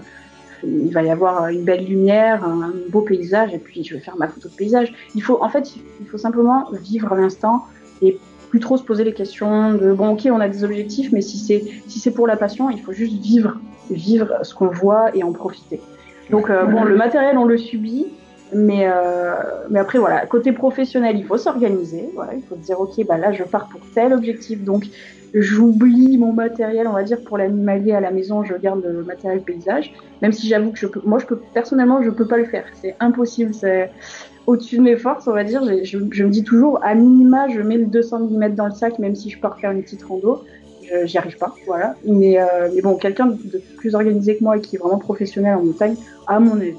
euh, 0.64 0.66
il 0.66 0.92
va 0.92 1.02
y 1.02 1.10
avoir 1.10 1.48
une 1.48 1.64
belle 1.64 1.84
lumière, 1.84 2.44
un, 2.44 2.72
beau 2.88 3.02
paysage, 3.02 3.54
et 3.54 3.58
puis 3.58 3.84
je 3.84 3.94
vais 3.94 4.00
faire 4.00 4.16
ma 4.16 4.28
photo 4.28 4.48
de 4.48 4.54
paysage. 4.54 4.92
Il 5.14 5.22
faut, 5.22 5.42
en 5.42 5.48
fait, 5.48 5.74
il 6.00 6.06
faut 6.06 6.18
simplement 6.18 6.70
vivre 6.72 7.14
l'instant 7.14 7.64
et 8.02 8.18
plus 8.54 8.60
trop 8.60 8.76
se 8.76 8.84
poser 8.84 9.02
les 9.02 9.14
questions 9.14 9.74
de 9.74 9.92
bon, 9.92 10.10
ok, 10.10 10.28
on 10.30 10.38
a 10.38 10.48
des 10.48 10.62
objectifs, 10.62 11.10
mais 11.10 11.22
si 11.22 11.38
c'est 11.38 11.64
si 11.88 11.98
c'est 11.98 12.12
pour 12.12 12.28
la 12.28 12.36
passion, 12.36 12.70
il 12.70 12.80
faut 12.80 12.92
juste 12.92 13.20
vivre, 13.20 13.58
vivre 13.90 14.32
ce 14.44 14.54
qu'on 14.54 14.68
voit 14.68 15.06
et 15.16 15.24
en 15.24 15.32
profiter. 15.32 15.80
Donc 16.30 16.50
euh, 16.50 16.64
bon, 16.64 16.84
le 16.84 16.94
matériel 16.94 17.36
on 17.36 17.46
le 17.46 17.58
subit, 17.58 18.06
mais, 18.52 18.86
euh, 18.86 19.32
mais 19.70 19.80
après, 19.80 19.98
voilà, 19.98 20.24
côté 20.26 20.52
professionnel, 20.52 21.18
il 21.18 21.24
faut 21.24 21.36
s'organiser. 21.36 22.10
Voilà, 22.14 22.34
il 22.34 22.44
faut 22.44 22.54
dire, 22.54 22.80
ok, 22.80 23.04
bah 23.08 23.18
là, 23.18 23.32
je 23.32 23.42
pars 23.42 23.68
pour 23.68 23.80
tel 23.92 24.12
objectif, 24.12 24.62
donc 24.62 24.84
j'oublie 25.34 26.16
mon 26.16 26.32
matériel, 26.32 26.86
on 26.86 26.92
va 26.92 27.02
dire, 27.02 27.18
pour 27.24 27.38
l'animalier 27.38 27.90
à 27.90 28.00
la 28.00 28.12
maison, 28.12 28.44
je 28.44 28.54
garde 28.54 28.84
le 28.84 29.02
matériel 29.02 29.40
paysage. 29.40 29.92
Même 30.22 30.30
si 30.30 30.46
j'avoue 30.46 30.70
que 30.70 30.78
je 30.78 30.86
peux, 30.86 31.00
moi, 31.04 31.18
je 31.18 31.26
peux, 31.26 31.40
personnellement, 31.52 32.04
je 32.04 32.10
peux 32.10 32.28
pas 32.28 32.36
le 32.36 32.44
faire. 32.44 32.66
C'est 32.80 32.94
impossible. 33.00 33.52
C'est 33.52 33.90
au-dessus 34.46 34.76
de 34.76 34.82
mes 34.82 34.96
forces, 34.96 35.26
on 35.26 35.32
va 35.32 35.44
dire. 35.44 35.62
Je, 35.84 35.98
me 35.98 36.28
dis 36.28 36.44
toujours, 36.44 36.78
à 36.82 36.94
minima, 36.94 37.48
je 37.48 37.60
mets 37.60 37.78
le 37.78 37.86
200 37.86 38.28
mm 38.30 38.54
dans 38.54 38.66
le 38.66 38.72
sac, 38.72 38.98
même 38.98 39.14
si 39.14 39.30
je 39.30 39.38
pars 39.38 39.58
faire 39.58 39.70
une 39.70 39.82
petite 39.82 40.02
rando. 40.02 40.44
J'y 41.04 41.16
arrive 41.16 41.38
pas, 41.38 41.54
voilà. 41.66 41.96
Mais, 42.04 42.38
euh, 42.38 42.68
mais 42.74 42.82
bon, 42.82 42.96
quelqu'un 42.96 43.26
de 43.26 43.60
plus 43.78 43.94
organisé 43.94 44.36
que 44.36 44.44
moi 44.44 44.58
et 44.58 44.60
qui 44.60 44.76
est 44.76 44.78
vraiment 44.78 44.98
professionnel 44.98 45.56
en 45.56 45.64
montagne, 45.64 45.96
à 46.26 46.38
mon 46.38 46.60
avis, 46.60 46.76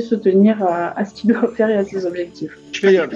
se 0.00 0.14
tenir 0.14 0.62
à, 0.62 1.04
ce 1.04 1.14
qu'il 1.14 1.32
doit 1.32 1.48
faire 1.54 1.68
et 1.68 1.76
à 1.76 1.84
ses 1.84 2.06
objectifs. 2.06 2.56
Je 2.72 2.80
fais 2.80 2.98
euh, 2.98 3.06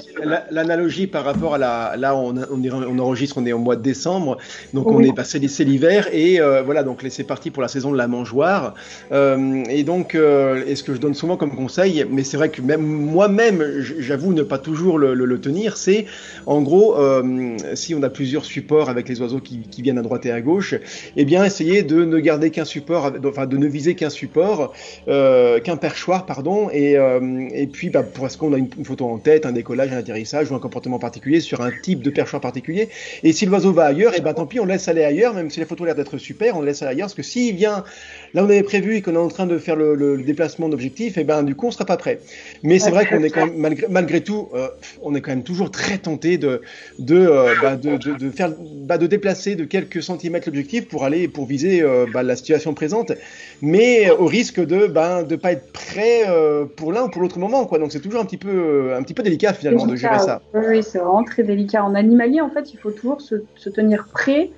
l'analogie 0.51 1.07
par 1.07 1.23
rapport 1.23 1.55
à 1.55 1.57
la. 1.57 1.95
Là, 1.97 2.15
on, 2.15 2.35
on, 2.37 2.99
enregistre, 2.99 3.37
on 3.39 3.45
est 3.45 3.53
au 3.53 3.57
mois 3.57 3.75
de 3.75 3.81
décembre, 3.81 4.37
donc 4.73 4.87
on 4.87 5.01
est 5.01 5.15
passé 5.15 5.39
lycée 5.39 5.65
l'hiver 5.65 6.07
et 6.11 6.39
euh, 6.39 6.61
voilà, 6.61 6.83
donc 6.83 7.03
c'est 7.09 7.23
parti 7.23 7.49
pour 7.49 7.61
la 7.61 7.67
saison 7.67 7.91
de 7.91 7.97
la 7.97 8.07
mangeoire. 8.07 8.75
Euh, 9.11 9.63
et 9.69 9.83
donc, 9.83 10.15
et 10.15 10.75
ce 10.75 10.83
que 10.83 10.93
je 10.93 10.99
donne 10.99 11.15
souvent 11.15 11.37
comme 11.37 11.55
conseil, 11.55 12.05
mais 12.09 12.23
c'est 12.23 12.37
vrai 12.37 12.49
que 12.49 12.61
même 12.61 12.81
moi-même, 12.81 13.63
j'avoue 13.79 14.33
ne 14.33 14.43
pas 14.43 14.59
toujours 14.59 14.99
le, 14.99 15.37
tenir, 15.39 15.77
c'est 15.77 16.05
en 16.45 16.61
gros, 16.61 16.95
si 17.73 17.95
on 17.95 18.03
a 18.03 18.09
plusieurs 18.09 18.45
supports 18.45 18.89
avec 18.89 19.09
les 19.09 19.21
oiseaux 19.21 19.39
qui, 19.39 19.59
qui, 19.59 19.81
viennent 19.81 19.99
à 19.99 20.01
droite 20.01 20.25
et 20.25 20.31
à 20.31 20.41
gauche, 20.41 20.75
eh 21.15 21.25
bien, 21.25 21.43
essayer 21.43 21.83
de 21.83 22.03
ne 22.05 22.19
garder 22.19 22.49
qu'un 22.49 22.65
support, 22.65 23.13
enfin 23.25 23.45
de 23.45 23.57
ne 23.57 23.67
viser 23.67 23.95
qu'un 23.95 24.09
support, 24.09 24.73
qu'un 25.05 25.77
perchoir, 25.77 26.25
pardon, 26.25 26.66
euh, 26.73 27.49
et, 27.53 27.67
puis, 27.67 27.89
bah, 27.89 28.03
pour 28.03 28.29
ce 28.29 28.37
qu'on 28.37 28.53
a 28.53 28.57
une, 28.57 28.69
photo 28.83 29.05
en 29.05 29.17
tête, 29.17 29.45
un 29.45 29.51
décollage, 29.51 29.91
un 29.91 29.97
atterrissage 29.97 30.51
ou 30.51 30.55
un 30.55 30.59
comportement 30.59 30.99
particulier 30.99 31.39
sur 31.39 31.61
un 31.61 31.71
type 31.83 32.01
de 32.01 32.09
perchoir 32.09 32.41
particulier? 32.41 32.89
Et 33.23 33.33
si 33.33 33.45
l'oiseau 33.45 33.73
va 33.73 33.85
ailleurs, 33.85 34.13
et 34.13 34.17
eh 34.19 34.21
ben 34.21 34.33
tant 34.33 34.45
pis, 34.45 34.59
on 34.59 34.65
laisse 34.65 34.87
aller 34.87 35.03
ailleurs, 35.03 35.33
même 35.33 35.49
si 35.49 35.59
la 35.59 35.65
photo 35.65 35.83
a 35.83 35.87
l'air 35.87 35.95
d'être 35.95 36.17
super, 36.17 36.57
on 36.57 36.61
laisse 36.61 36.81
aller 36.81 36.91
ailleurs, 36.91 37.07
parce 37.07 37.15
que 37.15 37.23
s'il 37.23 37.55
vient 37.55 37.83
là 38.33 38.43
on 38.43 38.45
avait 38.45 38.63
prévu 38.63 38.95
et 38.95 39.01
qu'on 39.01 39.13
est 39.13 39.17
en 39.17 39.27
train 39.27 39.45
de 39.45 39.57
faire 39.57 39.75
le, 39.75 40.17
déplacement 40.17 40.69
d'objectif, 40.69 41.17
et 41.17 41.21
eh 41.21 41.23
ben 41.23 41.43
du 41.43 41.55
coup, 41.55 41.67
on 41.67 41.71
sera 41.71 41.85
pas 41.85 41.97
prêt. 41.97 42.19
Mais 42.63 42.79
c'est 42.79 42.91
vrai 42.91 43.05
qu'on 43.05 43.23
est 43.23 43.29
quand 43.29 43.45
même, 43.45 43.75
malgré, 43.89 44.21
tout, 44.21 44.49
euh, 44.53 44.67
on 45.01 45.15
est 45.15 45.21
quand 45.21 45.31
même 45.31 45.43
toujours 45.43 45.71
très 45.71 45.97
tenté 45.97 46.37
de, 46.37 46.61
de, 46.99 47.15
euh, 47.15 47.53
bah, 47.61 47.75
de, 47.75 48.29
faire, 48.29 48.51
bah, 48.59 48.97
de 48.97 49.07
déplacer 49.07 49.55
de 49.55 49.63
quelques 49.63 50.03
centimètres 50.03 50.47
l'objectif 50.47 50.87
pour 50.87 51.03
aller, 51.03 51.27
pour 51.27 51.45
viser 51.45 51.83
bah, 52.13 52.23
la 52.23 52.35
situation 52.35 52.73
présente, 52.73 53.11
mais 53.61 54.09
au 54.11 54.25
risque 54.25 54.59
de 54.59 54.87
ne 54.87 55.23
de 55.23 55.35
pas 55.35 55.51
être 55.53 55.71
prêt 55.71 56.23
pour 56.65 56.91
l'un 56.91 57.03
ou 57.03 57.09
pour 57.09 57.21
l'autre 57.21 57.39
moment, 57.39 57.65
quoi. 57.65 57.79
Donc 57.79 57.91
c'est 57.91 57.99
toujours 57.99 58.21
un 58.21 58.25
petit 58.25 58.37
peu, 58.37 58.93
un 58.95 59.03
petit 59.03 59.13
peu 59.13 59.23
délicat 59.23 59.53
finalement 59.53 59.85
de 59.85 59.95
gérer 59.95 60.19
ça. 60.19 60.41
Oui, 60.53 60.83
c'est 60.83 60.99
vraiment 60.99 61.23
très 61.23 61.43
délicat. 61.43 61.83
En 61.83 61.95
animalier, 61.95 62.41
en 62.41 62.49
fait, 62.49 62.73
il 62.73 62.77
faut 62.77 62.91
toujours 62.91 63.21
se, 63.21 63.35
se 63.55 63.69
tenir 63.69 64.07
prêt, 64.11 64.51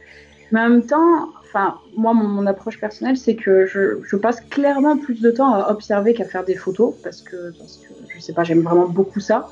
mais 0.52 0.60
en 0.60 0.70
même 0.70 0.86
temps, 0.86 1.30
enfin, 1.42 1.76
moi, 1.96 2.14
mon, 2.14 2.46
approche 2.48 2.80
personnelle, 2.80 3.18
c'est 3.18 3.36
que 3.36 3.66
je, 3.66 4.00
je, 4.04 4.16
passe 4.16 4.42
clairement 4.42 4.98
plus 4.98 5.22
de 5.22 5.32
temps 5.32 5.54
à 5.54 5.72
observer 5.72 6.14
qu'à 6.14 6.26
faire 6.26 6.44
des 6.44 6.56
photos, 6.56 6.94
parce 7.04 7.22
que, 7.22 7.54
parce 7.58 7.78
que 7.78 7.94
je 8.08 8.20
sais 8.20 8.34
pas, 8.34 8.44
j'aime 8.44 8.62
vraiment 8.62 8.88
beaucoup 8.88 9.20
ça. 9.20 9.48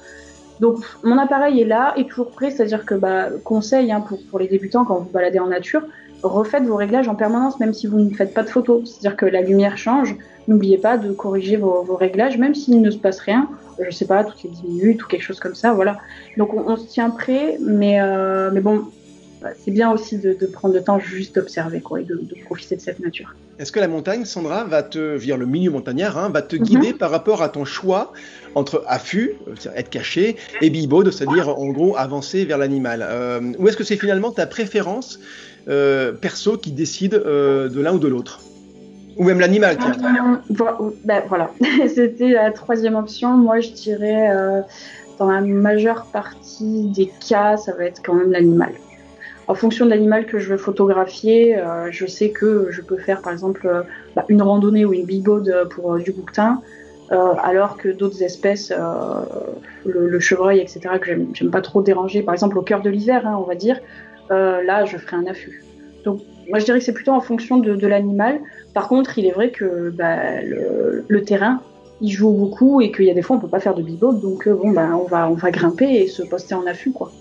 Donc, 0.59 0.77
mon 1.03 1.17
appareil 1.17 1.61
est 1.61 1.65
là, 1.65 1.93
et 1.97 2.05
toujours 2.05 2.31
prêt, 2.31 2.49
c'est-à-dire 2.49 2.85
que, 2.85 2.95
bah, 2.95 3.29
conseil 3.43 3.91
hein, 3.91 4.01
pour, 4.01 4.19
pour 4.29 4.39
les 4.39 4.47
débutants 4.47 4.85
quand 4.85 4.97
vous 4.99 5.09
baladez 5.09 5.39
en 5.39 5.47
nature, 5.47 5.83
refaites 6.23 6.63
vos 6.63 6.75
réglages 6.75 7.07
en 7.07 7.15
permanence, 7.15 7.59
même 7.59 7.73
si 7.73 7.87
vous 7.87 7.99
ne 7.99 8.13
faites 8.13 8.33
pas 8.33 8.43
de 8.43 8.49
photos. 8.49 8.89
C'est-à-dire 8.89 9.17
que 9.17 9.25
la 9.25 9.41
lumière 9.41 9.77
change, 9.77 10.15
N'oubliez 10.47 10.77
pas 10.77 10.97
de 10.97 11.11
corriger 11.11 11.57
vos, 11.57 11.83
réglages, 11.95 12.37
même 12.37 12.55
s'il 12.55 12.81
ne 12.81 12.89
se 12.89 12.97
passe 12.97 13.19
rien, 13.19 13.49
je 13.83 13.91
sais 13.91 14.05
pas, 14.05 14.23
toutes 14.23 14.41
les 14.43 14.49
10 14.49 14.63
minutes 14.63 15.03
ou 15.03 15.07
quelque 15.07 15.23
chose 15.23 15.39
comme 15.39 15.55
ça, 15.55 15.73
voilà. 15.73 15.97
Donc 16.37 16.53
on, 16.53 16.77
se 16.77 16.87
tient 16.87 17.09
prêt, 17.09 17.57
mais, 17.61 17.99
euh, 17.99 18.49
mais 18.53 18.61
bon, 18.61 18.85
bah, 19.41 19.49
c'est 19.63 19.71
bien 19.71 19.91
aussi 19.91 20.17
de, 20.17 20.33
prendre 20.45 20.73
le 20.73 20.81
temps 20.81 20.99
juste 20.99 21.35
d'observer 21.35 21.81
quoi, 21.81 21.99
et 21.99 22.05
de, 22.05 22.17
profiter 22.45 22.77
de 22.77 22.81
cette 22.81 22.99
nature. 22.99 23.35
Est-ce 23.59 23.73
que 23.73 23.79
la 23.79 23.89
montagne, 23.89 24.23
Sandra, 24.23 24.63
va 24.63 24.83
te, 24.83 25.17
dire 25.17 25.35
le 25.35 25.45
milieu 25.45 25.69
montagnard, 25.69 26.17
hein, 26.17 26.29
va 26.29 26.41
te 26.41 26.55
guider 26.55 26.93
mhm. 26.93 26.97
par 26.97 27.11
rapport 27.11 27.41
à 27.41 27.49
ton 27.49 27.65
choix 27.65 28.13
entre 28.55 28.83
affût, 28.87 29.33
être 29.75 29.89
caché, 29.89 30.37
et 30.61 30.69
bibode, 30.69 31.11
c'est-à-dire 31.11 31.49
en 31.49 31.67
gros 31.67 31.97
avancer 31.97 32.45
vers 32.45 32.57
l'animal? 32.57 33.05
Euh, 33.05 33.41
Ou 33.59 33.67
est-ce 33.67 33.75
que 33.75 33.83
c'est 33.83 33.97
finalement 33.97 34.31
ta 34.31 34.47
préférence 34.47 35.19
euh, 35.67 36.13
perso 36.13 36.57
qui 36.57 36.71
décide 36.71 37.11
de 37.11 37.81
l'un 37.81 37.93
ou 37.93 37.99
de 37.99 38.07
l'autre? 38.07 38.39
Ou 39.17 39.23
même 39.23 39.39
l'animal, 39.39 39.77
tiens. 39.77 40.39
Euh, 40.49 40.91
ben, 41.03 41.23
voilà, 41.27 41.51
c'était 41.87 42.29
la 42.29 42.51
troisième 42.51 42.95
option. 42.95 43.31
Moi, 43.31 43.59
je 43.59 43.71
dirais, 43.71 44.29
euh, 44.31 44.61
dans 45.17 45.29
la 45.29 45.41
majeure 45.41 46.05
partie 46.11 46.89
des 46.89 47.11
cas, 47.27 47.57
ça 47.57 47.73
va 47.73 47.85
être 47.85 48.01
quand 48.03 48.13
même 48.13 48.31
l'animal. 48.31 48.73
En 49.47 49.55
fonction 49.55 49.85
de 49.85 49.91
l'animal 49.91 50.25
que 50.25 50.39
je 50.39 50.49
veux 50.49 50.57
photographier, 50.57 51.57
euh, 51.57 51.87
je 51.89 52.05
sais 52.05 52.31
que 52.31 52.67
je 52.69 52.81
peux 52.81 52.97
faire, 52.97 53.21
par 53.21 53.31
exemple, 53.31 53.85
bah, 54.15 54.25
une 54.27 54.41
randonnée 54.41 54.85
ou 54.85 54.93
une 54.93 55.05
bigode 55.05 55.69
pour 55.71 55.97
du 55.97 56.11
bouquetin, 56.11 56.61
alors 57.09 57.77
que 57.77 57.87
d'autres 57.87 58.21
espèces, 58.21 58.73
le, 59.85 60.19
chevreuil, 60.19 60.59
etc., 60.59 60.81
que 60.99 61.07
j'aime 61.33 61.51
pas 61.51 61.61
trop 61.61 61.81
déranger, 61.81 62.21
par 62.21 62.33
exemple 62.33 62.57
au 62.57 62.61
cœur 62.61 62.81
de 62.81 62.89
l'hiver, 62.89 63.25
hein, 63.25 63.37
on 63.39 63.43
va 63.47 63.55
dire, 63.55 63.79
là, 64.29 64.83
je 64.83 64.97
ferai 64.97 65.15
un 65.15 65.25
affût. 65.25 65.63
Donc, 66.03 66.19
moi, 66.49 66.59
je 66.59 66.65
dirais 66.65 66.79
que 66.79 66.85
c'est 66.85 66.93
plutôt 66.93 67.11
en 67.11 67.21
fonction 67.21 67.57
de 67.57 67.87
l'animal. 67.87 68.39
Par 68.73 68.87
contre, 68.87 69.17
il 69.17 69.25
est 69.25 69.31
vrai 69.31 69.49
que 69.49 69.89
bah, 69.89 70.41
le, 70.43 71.23
terrain, 71.23 71.61
il 71.99 72.11
joue 72.11 72.31
beaucoup 72.31 72.79
et 72.79 72.91
qu'il 72.91 73.05
y 73.05 73.09
a 73.09 73.13
des 73.13 73.23
fois 73.23 73.37
on 73.37 73.39
peut 73.39 73.47
pas 73.47 73.59
faire 73.59 73.73
de 73.73 73.81
bibot, 73.81 74.13
donc 74.13 74.47
euh, 74.47 74.53
bon 74.53 74.69
bah, 74.69 74.89
on 74.93 75.05
va 75.05 75.27
on 75.27 75.33
va 75.33 75.49
grimper 75.49 75.95
et 75.95 76.07
se 76.07 76.21
poster 76.21 76.53
en 76.53 76.67
affût 76.67 76.91
quoi. 76.91 77.11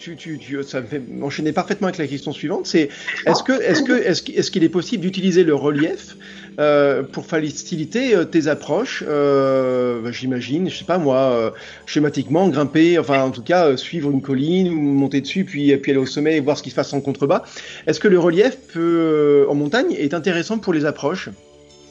Tu, 0.00 0.62
ça 0.62 0.80
me 0.80 0.86
fait 0.86 1.02
enchaîner 1.22 1.52
parfaitement 1.52 1.88
avec 1.88 1.98
la 1.98 2.06
question 2.06 2.32
suivante. 2.32 2.66
C'est 2.66 2.88
est-ce 3.26 3.42
que 3.42 3.52
est-ce 3.52 3.82
que 3.82 3.92
est-ce 3.92 4.50
qu'il 4.50 4.64
est 4.64 4.68
possible 4.68 5.02
d'utiliser 5.02 5.44
le 5.44 5.54
relief 5.54 6.16
euh, 6.58 7.02
pour 7.02 7.26
faciliter 7.26 8.14
euh, 8.14 8.24
tes 8.24 8.48
approches 8.48 9.04
bah, 9.04 10.10
J'imagine, 10.10 10.68
je 10.70 10.76
sais 10.76 10.84
pas 10.84 10.98
moi, 10.98 11.52
schématiquement 11.86 12.48
grimper, 12.48 12.98
enfin 12.98 13.22
en 13.22 13.30
tout 13.30 13.42
cas 13.42 13.76
suivre 13.76 14.10
une 14.10 14.22
colline 14.22 14.70
monter 14.70 15.20
dessus 15.20 15.44
puis 15.44 15.76
puis 15.76 15.92
aller 15.92 16.00
au 16.00 16.06
sommet 16.06 16.36
et 16.36 16.40
voir 16.40 16.56
ce 16.56 16.62
qui 16.62 16.70
se 16.70 16.74
passe 16.74 16.92
en 16.92 17.00
contrebas. 17.00 17.42
Est-ce 17.86 18.00
que 18.00 18.08
le 18.08 18.18
relief 18.18 18.56
peut, 18.72 19.46
en 19.48 19.54
montagne 19.54 19.92
est 19.92 20.14
intéressant 20.14 20.58
pour 20.58 20.72
les 20.72 20.84
approches? 20.84 21.30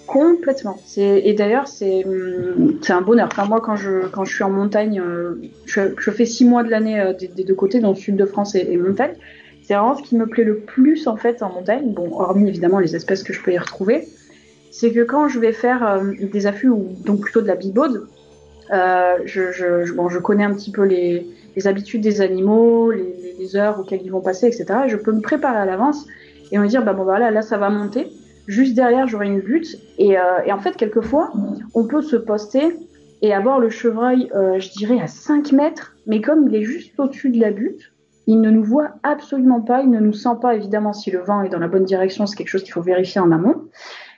Complètement. 0.08 0.78
Et 0.95 1.34
d'ailleurs, 1.34 1.66
hum, 1.82 2.80
c'est 2.82 2.93
un 2.93 3.01
bonheur. 3.01 3.28
Enfin, 3.32 3.45
moi, 3.45 3.62
quand 3.62 3.76
je, 3.76 4.08
quand 4.08 4.24
je 4.24 4.34
suis 4.34 4.43
en 4.43 4.49
montagne, 4.49 5.01
euh, 5.01 5.36
je, 5.66 6.12
fais 6.12 6.26
six 6.26 6.45
mois 6.45 6.64
de 6.64 6.70
l'année 6.70 6.99
euh, 6.99 7.14
des, 7.14 7.43
deux 7.43 7.53
côtés, 7.53 7.80
dans 7.80 7.89
le 7.89 7.95
sud 7.95 8.16
de 8.16 8.26
France 8.26 8.55
et, 8.55 8.78
montagne. 8.78 9.14
C'est 9.64 9.74
vraiment 9.74 9.97
ce 9.97 10.03
qui 10.03 10.16
me 10.16 10.26
plaît 10.26 10.45
le 10.45 10.60
plus 10.60 11.08
en 11.08 11.18
fait 11.18 11.43
en 11.43 11.51
montagne, 11.51 11.91
bon, 11.91 12.10
hormis 12.14 12.47
évidemment 12.47 12.80
les 12.80 12.95
espèces 12.95 13.22
que 13.22 13.34
je 13.34 13.41
peux 13.43 13.51
y 13.51 13.58
retrouver, 13.58 14.08
c'est 14.72 14.93
que 14.93 15.01
quand 15.01 15.28
je 15.28 15.39
vais 15.39 15.51
faire 15.51 15.86
euh, 15.86 16.14
des 16.32 16.47
affûts 16.47 16.70
ou 16.70 16.88
donc 17.03 17.20
plutôt 17.20 17.41
de 17.41 17.47
la 17.47 17.55
bibaude, 17.55 18.08
je, 18.72 19.51
je, 19.51 19.93
bon, 19.93 20.08
je 20.08 20.20
connais 20.20 20.45
un 20.45 20.53
petit 20.53 20.72
peu 20.72 20.84
les, 20.84 21.28
les 21.58 21.68
habitudes 21.68 22.01
des 22.01 22.22
animaux, 22.22 22.91
les, 22.91 23.55
heures 23.55 23.80
auxquelles 23.80 24.01
ils 24.03 24.12
vont 24.12 24.22
passer, 24.22 24.47
etc. 24.47 24.66
Et 24.86 24.89
je 24.89 24.97
peux 24.97 25.12
me 25.12 25.22
préparer 25.22 25.58
à 25.58 25.66
l'avance 25.66 26.05
et 26.51 26.58
me 26.58 26.68
dire 26.68 26.84
bah 26.84 26.93
bon 26.93 27.03
voilà 27.03 27.32
là 27.32 27.41
ça 27.41 27.58
va 27.58 27.70
monter. 27.70 28.08
Juste 28.48 28.76
derrière 28.76 29.08
j'aurai 29.08 29.28
une 29.28 29.41
butte 29.41 29.78
et, 29.98 30.18
euh, 30.18 30.22
et, 30.45 30.52
en 30.52 30.60
fait 30.60 30.76
quelquefois 30.76 31.32
on 31.74 31.86
peut 31.86 32.02
se 32.02 32.16
poster 32.16 32.74
et 33.22 33.34
avoir 33.34 33.60
le 33.60 33.70
chevreuil, 33.70 34.30
euh, 34.36 34.60
je 34.60 34.72
dirais 34.72 35.00
à 35.00 35.08
5 35.08 35.52
mètres, 35.52 35.95
mais 36.06 36.22
comme 36.22 36.48
il 36.48 36.56
est 36.56 36.64
juste 36.64 37.00
au-dessus 37.00 37.30
de 37.30 37.39
la 37.39 37.52
butte, 37.52 37.91
il 38.28 38.41
ne 38.41 38.52
nous 38.52 38.64
voit 38.64 38.91
absolument 39.04 39.62
pas, 39.62 39.82
il 39.82 39.89
ne 39.89 40.00
nous 40.00 40.14
sent 40.14 40.38
pas 40.41 40.56
évidemment 40.56 40.93
si 40.93 41.10
le 41.12 41.20
vent 41.20 41.41
est 41.41 41.50
dans 41.50 41.60
la 41.60 41.68
bonne 41.68 41.86
direction, 41.86 42.26
c'est 42.26 42.36
quelque 42.36 42.50
chose 42.50 42.64
qu'il 42.64 42.74
faut 42.74 42.82
vérifier 42.82 43.20
en 43.20 43.32
amont. 43.32 43.56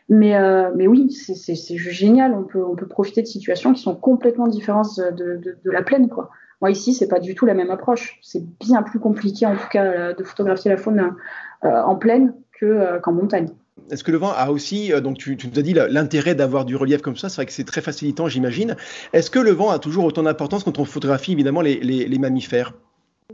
Mais, 0.09 0.35
euh, 0.35 0.71
mais 0.75 0.87
oui, 0.87 1.11
c'est 1.11 1.77
juste 1.77 1.95
génial, 1.95 2.33
on 2.33 2.43
peut, 2.43 2.63
on 2.63 2.75
peut 2.75 2.87
profiter 2.87 3.21
de 3.21 3.27
situations 3.27 3.73
qui 3.73 3.81
sont 3.81 3.95
complètement 3.95 4.47
différentes 4.47 4.99
de, 4.99 5.37
de, 5.37 5.57
de 5.63 5.71
la 5.71 5.83
plaine. 5.83 6.09
Quoi. 6.09 6.31
Moi 6.61 6.71
ici, 6.71 6.93
c'est 6.93 7.07
pas 7.07 7.19
du 7.19 7.35
tout 7.35 7.45
la 7.45 7.53
même 7.53 7.69
approche, 7.69 8.19
c'est 8.23 8.43
bien 8.59 8.81
plus 8.81 8.99
compliqué 8.99 9.45
en 9.45 9.55
tout 9.55 9.69
cas 9.71 10.13
de 10.13 10.23
photographier 10.23 10.71
la 10.71 10.77
faune 10.77 11.15
euh, 11.63 11.81
en 11.83 11.95
plaine 11.95 12.33
euh, 12.63 12.99
qu'en 12.99 13.13
montagne. 13.13 13.49
Est-ce 13.91 14.03
que 14.03 14.11
le 14.11 14.17
vent 14.17 14.31
a 14.35 14.49
aussi, 14.51 14.91
donc 15.01 15.17
tu, 15.17 15.37
nous 15.51 15.59
as 15.59 15.61
dit 15.61 15.73
l'intérêt 15.73 16.35
d'avoir 16.35 16.65
du 16.65 16.75
relief 16.75 17.01
comme 17.01 17.17
ça, 17.17 17.29
c'est 17.29 17.37
vrai 17.37 17.45
que 17.45 17.51
c'est 17.51 17.63
très 17.63 17.81
facilitant, 17.81 18.27
j'imagine. 18.27 18.75
Est-ce 19.13 19.31
que 19.31 19.39
le 19.39 19.51
vent 19.51 19.69
a 19.69 19.79
toujours 19.79 20.05
autant 20.05 20.23
d'importance 20.23 20.63
quand 20.63 20.79
on 20.79 20.85
photographie 20.85 21.31
évidemment 21.31 21.61
les, 21.61 22.17
mammifères? 22.19 22.73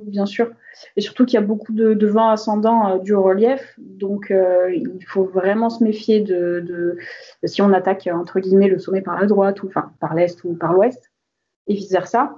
Bien 0.02 0.26
sûr. 0.26 0.52
Et 0.98 1.02
surtout 1.02 1.26
qu'il 1.26 1.36
y 1.36 1.44
a 1.44 1.46
beaucoup 1.46 1.72
de, 1.72 1.94
de 1.94 2.08
vent 2.08 2.30
ascendant 2.30 2.90
euh, 2.90 3.00
du 3.00 3.16
relief. 3.16 3.76
Donc, 3.78 4.30
euh, 4.30 4.70
il 4.74 5.06
faut 5.08 5.24
vraiment 5.24 5.70
se 5.70 5.84
méfier 5.84 6.20
de, 6.20 6.98
si 7.46 7.62
on 7.62 7.72
attaque, 7.72 8.10
entre 8.12 8.40
guillemets, 8.40 8.68
le 8.68 8.78
sommet 8.78 9.02
par 9.02 9.20
la 9.20 9.26
droite, 9.26 9.64
ou 9.64 9.68
enfin, 9.68 9.92
par 10.02 10.14
l'est 10.14 10.44
ou 10.44 10.54
par 10.54 10.74
l'ouest, 10.74 11.12
et 11.68 11.76
vice-versa. 11.76 12.36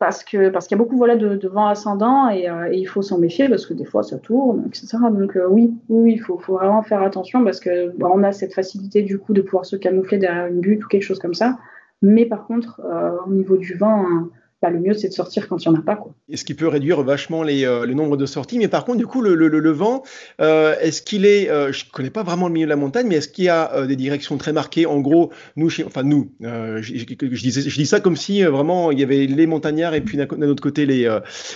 Parce 0.00 0.24
qu'il 0.24 0.40
y 0.40 0.74
a 0.74 0.76
beaucoup 0.78 0.96
voilà, 0.96 1.14
de, 1.14 1.46
vent 1.46 1.66
ascendant 1.66 2.30
et, 2.30 2.48
euh, 2.48 2.72
et 2.72 2.78
il 2.78 2.86
faut 2.86 3.02
s'en 3.02 3.18
méfier 3.18 3.50
parce 3.50 3.66
que 3.66 3.74
des 3.74 3.84
fois 3.84 4.02
ça 4.02 4.16
tourne, 4.16 4.64
etc. 4.66 4.96
Donc 5.10 5.36
euh, 5.36 5.46
oui, 5.46 5.74
il 5.90 6.16
faut, 6.16 6.38
faut, 6.38 6.54
vraiment 6.54 6.82
faire 6.82 7.02
attention 7.02 7.44
parce 7.44 7.60
que 7.60 7.94
bah, 7.98 8.08
on 8.10 8.22
a 8.22 8.32
cette 8.32 8.54
facilité 8.54 9.02
du 9.02 9.18
coup 9.18 9.34
de 9.34 9.42
pouvoir 9.42 9.66
se 9.66 9.76
camoufler 9.76 10.16
derrière 10.16 10.46
une 10.46 10.60
butte 10.60 10.82
ou 10.86 10.88
quelque 10.88 11.02
chose 11.02 11.18
comme 11.18 11.34
ça. 11.34 11.58
Mais 12.00 12.24
par 12.24 12.46
contre, 12.46 12.80
euh, 12.82 13.18
au 13.26 13.30
niveau 13.30 13.58
du 13.58 13.74
vent, 13.74 14.06
hein, 14.06 14.30
bah, 14.62 14.70
le 14.70 14.78
mieux 14.78 14.94
c'est 14.94 15.08
de 15.08 15.14
sortir 15.14 15.48
quand 15.48 15.64
il 15.64 15.68
n'y 15.70 15.76
en 15.76 15.80
a 15.80 15.82
pas. 15.82 15.96
Quoi. 15.96 16.12
Et 16.28 16.36
ce 16.36 16.44
qui 16.44 16.54
peut 16.54 16.68
réduire 16.68 17.02
vachement 17.02 17.42
les, 17.42 17.64
euh, 17.64 17.86
le 17.86 17.94
nombre 17.94 18.16
de 18.16 18.26
sorties. 18.26 18.58
Mais 18.58 18.68
par 18.68 18.84
contre, 18.84 18.98
du 18.98 19.06
coup, 19.06 19.22
le, 19.22 19.34
le, 19.34 19.48
le 19.48 19.70
vent, 19.70 20.02
euh, 20.40 20.74
est-ce 20.80 21.00
qu'il 21.02 21.24
est, 21.24 21.48
euh, 21.48 21.72
je 21.72 21.86
ne 21.86 21.90
connais 21.90 22.10
pas 22.10 22.22
vraiment 22.22 22.48
le 22.48 22.52
milieu 22.52 22.66
de 22.66 22.70
la 22.70 22.76
montagne, 22.76 23.06
mais 23.06 23.16
est-ce 23.16 23.28
qu'il 23.28 23.44
y 23.44 23.48
a 23.48 23.74
euh, 23.74 23.86
des 23.86 23.96
directions 23.96 24.36
très 24.36 24.52
marquées? 24.52 24.86
En 24.86 25.00
gros, 25.00 25.30
nous, 25.56 25.70
chez, 25.70 25.84
enfin 25.84 26.02
nous, 26.02 26.32
euh, 26.44 26.82
je, 26.82 26.94
je, 26.94 27.42
disais, 27.42 27.62
je 27.62 27.74
dis 27.74 27.86
ça 27.86 28.00
comme 28.00 28.16
si 28.16 28.44
euh, 28.44 28.50
vraiment 28.50 28.90
il 28.90 29.00
y 29.00 29.02
avait 29.02 29.26
les 29.26 29.46
montagnards 29.46 29.94
et 29.94 30.00
puis 30.00 30.18
d'un 30.18 30.26
autre 30.42 30.62
côté 30.62 30.86
les, 30.86 31.08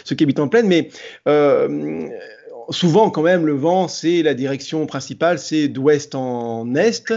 ceux 0.05 0.17
qui 0.17 0.25
habitent 0.25 0.41
en 0.41 0.49
plaine, 0.49 0.67
mais 0.67 0.89
souvent 2.71 3.11
quand 3.11 3.23
même 3.23 3.47
le 3.47 3.55
vent 3.55 3.89
c'est 3.89 4.23
la 4.23 4.35
direction 4.35 4.87
principale 4.87 5.39
c'est 5.39 5.69
d'ouest 5.69 6.15
en 6.15 6.75
est. 6.75 7.13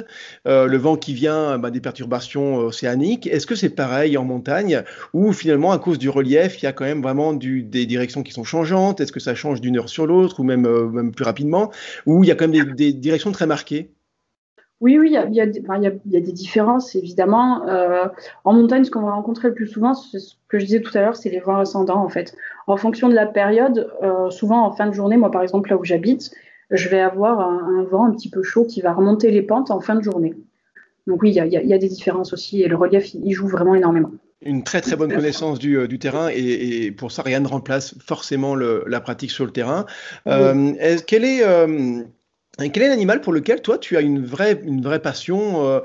Euh, 0.48 0.66
le 0.68 0.78
vent 0.78 0.96
qui 0.98 1.14
vient 1.14 1.58
bah, 1.58 1.72
des 1.72 1.82
perturbations 1.82 2.58
océaniques. 2.58 3.28
Est-ce 3.28 3.46
que 3.48 3.56
c'est 3.56 3.70
pareil 3.70 4.18
en 4.18 4.24
montagne 4.24 4.84
ou 5.14 5.34
finalement 5.34 5.72
à 5.72 5.80
cause 5.80 6.00
du 6.00 6.10
relief 6.10 6.62
il 6.62 6.66
y 6.66 6.68
a 6.68 6.74
quand 6.74 6.86
même 6.86 7.02
vraiment 7.02 7.34
du, 7.34 7.64
des 7.64 7.86
directions 7.86 8.24
qui 8.24 8.32
sont 8.34 8.44
changeantes? 8.44 9.02
Est-ce 9.02 9.12
que 9.12 9.20
ça 9.20 9.36
change 9.36 9.62
d'une 9.62 9.78
heure 9.78 9.90
sur 9.90 10.06
l'autre 10.08 10.40
ou 10.40 10.44
même, 10.44 10.66
euh, 10.66 10.88
même 10.90 11.12
plus 11.14 11.26
rapidement? 11.26 11.72
Ou 12.06 12.24
il 12.24 12.28
y 12.28 12.32
a 12.32 12.36
quand 12.36 12.48
même 12.48 12.66
des, 12.76 12.92
des 12.92 12.94
directions 12.94 13.32
très 13.32 13.48
marquées? 13.48 13.97
Oui, 14.80 15.00
oui, 15.00 15.08
il 15.10 15.14
y 15.14 15.18
a, 15.18 15.26
il 15.26 15.34
y, 15.34 15.42
a, 15.42 15.46
il 15.46 15.56
y, 15.56 15.88
a, 15.88 15.92
il 16.06 16.12
y 16.12 16.18
a 16.18 16.22
des 16.22 16.32
différences, 16.32 16.94
évidemment. 16.96 17.68
Euh, 17.68 18.06
en 18.44 18.54
montagne, 18.54 18.84
ce 18.84 18.92
qu'on 18.92 19.02
va 19.02 19.12
rencontrer 19.12 19.48
le 19.48 19.56
plus 19.56 19.66
souvent, 19.66 19.96
c'est 19.96 20.20
ce 20.20 20.36
que 20.50 20.60
je 20.60 20.66
disais 20.66 20.82
tout 20.82 20.96
à 20.96 21.02
l'heure, 21.02 21.16
c'est 21.16 21.30
les 21.30 21.40
vents 21.40 21.58
ascendants, 21.58 22.04
en 22.04 22.10
fait. 22.10 22.36
En 22.68 22.78
fonction 22.78 23.10
de 23.10 23.16
la 23.16 23.26
période, 23.26 23.92
euh, 24.04 24.30
souvent 24.30 24.64
en 24.64 24.72
fin 24.72 24.86
de 24.86 24.94
journée, 24.94 25.18
moi, 25.18 25.32
par 25.32 25.42
exemple, 25.42 25.72
là 25.72 25.78
où 25.78 25.84
j'habite, 25.84 26.30
je 26.70 26.90
vais 26.90 27.00
avoir 27.00 27.40
un, 27.40 27.80
un, 27.80 27.84
vent 27.86 28.06
un 28.06 28.12
petit 28.12 28.30
peu 28.30 28.44
chaud 28.44 28.66
qui 28.66 28.82
va 28.82 28.94
remonter 28.94 29.32
les 29.32 29.42
pentes 29.42 29.72
en 29.72 29.80
fin 29.80 29.96
de 29.96 30.04
journée. 30.04 30.36
Donc 31.08 31.24
oui, 31.24 31.30
il 31.32 31.36
y 31.36 31.40
a, 31.40 31.46
il 31.46 31.68
y 31.68 31.74
a 31.74 31.78
des 31.78 31.88
différences 31.88 32.34
aussi, 32.34 32.62
et 32.62 32.68
le 32.68 32.76
relief, 32.76 33.14
il 33.14 33.32
joue 33.32 33.48
vraiment 33.48 33.74
énormément. 33.74 34.12
Une 34.44 34.64
très 34.64 34.82
très 34.82 34.96
bonne 34.96 35.12
connaissance 35.12 35.58
du, 35.58 35.78
euh, 35.78 35.88
du 35.88 35.98
terrain, 35.98 36.30
et, 36.30 36.86
et, 36.86 36.92
pour 36.92 37.12
ça, 37.12 37.24
rien 37.24 37.40
ne 37.40 37.48
remplace 37.48 37.96
forcément 38.06 38.54
le, 38.54 38.84
la 38.86 39.00
pratique 39.00 39.32
sur 39.32 39.46
le 39.46 39.52
terrain. 39.52 39.88
Oui. 40.28 40.34
Euh, 40.34 40.74
est, 40.80 41.04
quel 41.04 41.26
est 41.26 41.42
quel 42.58 42.84
est 42.84 42.90
l'animal 42.90 43.22
pour 43.22 43.34
lequel 43.34 43.62
toi 43.62 43.78
tu 43.78 43.98
as 43.98 44.02
une 44.02 44.26
vraie, 44.26 44.60
une 44.64 44.82
vraie 44.82 45.02
passion 45.02 45.66
euh, 45.66 45.80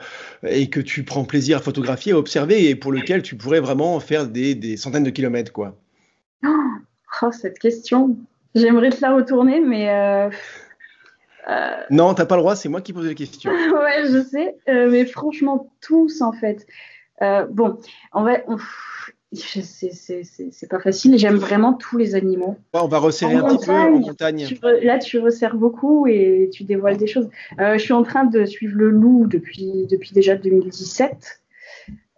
et 0.47 0.71
que 0.71 0.81
tu 0.81 1.05
prends 1.05 1.25
plaisir 1.25 1.59
à 1.59 1.61
photographier, 1.61 2.13
à 2.13 2.19
observer 2.19 2.69
et 2.69 2.75
pour 2.75 2.93
lequel 2.93 3.23
tu 3.23 3.37
pourrais 3.37 3.61
vraiment 3.61 3.99
faire 4.01 4.27
des, 4.27 4.55
des 4.55 4.77
centaines 4.77 5.05
de 5.05 5.11
kilomètres 5.11 5.53
quoi? 5.53 5.77
Oh, 6.45 6.49
oh, 7.23 7.33
cette 7.33 7.59
question, 7.59 8.17
j'aimerais 8.55 8.91
te 8.91 9.01
la 9.01 9.15
retourner, 9.15 9.61
mais. 9.61 9.91
Euh, 9.91 10.31
euh... 11.49 11.83
Non, 11.91 12.15
t'as 12.15 12.27
pas 12.27 12.37
le 12.37 12.43
droit, 12.43 12.57
c'est 12.57 12.69
moi 12.69 12.81
qui 12.81 12.93
pose 12.93 13.07
la 13.07 13.15
question. 13.15 13.51
ouais, 13.75 14.07
je 14.07 14.23
sais, 14.23 14.57
euh, 14.69 14.91
mais 14.91 15.05
franchement, 15.05 15.71
tous 15.81 16.23
en 16.23 16.33
fait. 16.33 16.67
Euh, 17.21 17.47
bon, 17.49 17.79
on 18.13 18.25
c'est 19.35 20.69
pas 20.69 20.81
facile. 20.81 21.19
J'aime 21.19 21.37
vraiment 21.37 21.73
tous 21.73 21.97
les 21.97 22.15
animaux. 22.15 22.57
Ouais, 22.75 22.81
on 22.83 22.89
va 22.89 22.99
resserrer 22.99 23.37
en 23.37 23.47
un 23.47 23.57
petit 23.57 23.67
peu 23.67 23.73
en 23.73 23.91
montagne. 23.91 24.47
Tu, 24.47 24.59
là, 24.83 24.99
tu 24.99 25.19
resserres 25.19 25.57
beaucoup 25.57 26.07
et 26.07 26.51
tu 26.53 26.65
dévoiles 26.65 26.97
des 26.97 27.07
choses. 27.07 27.29
Euh, 27.59 27.75
je 27.75 27.83
suis 27.83 27.93
en 27.93 28.03
train 28.03 28.25
de 28.25 28.45
suivre 28.45 28.77
le 28.77 28.91
loup 28.91 29.27
depuis, 29.27 29.87
depuis 29.91 30.13
déjà 30.13 30.37
2017. 30.37 31.43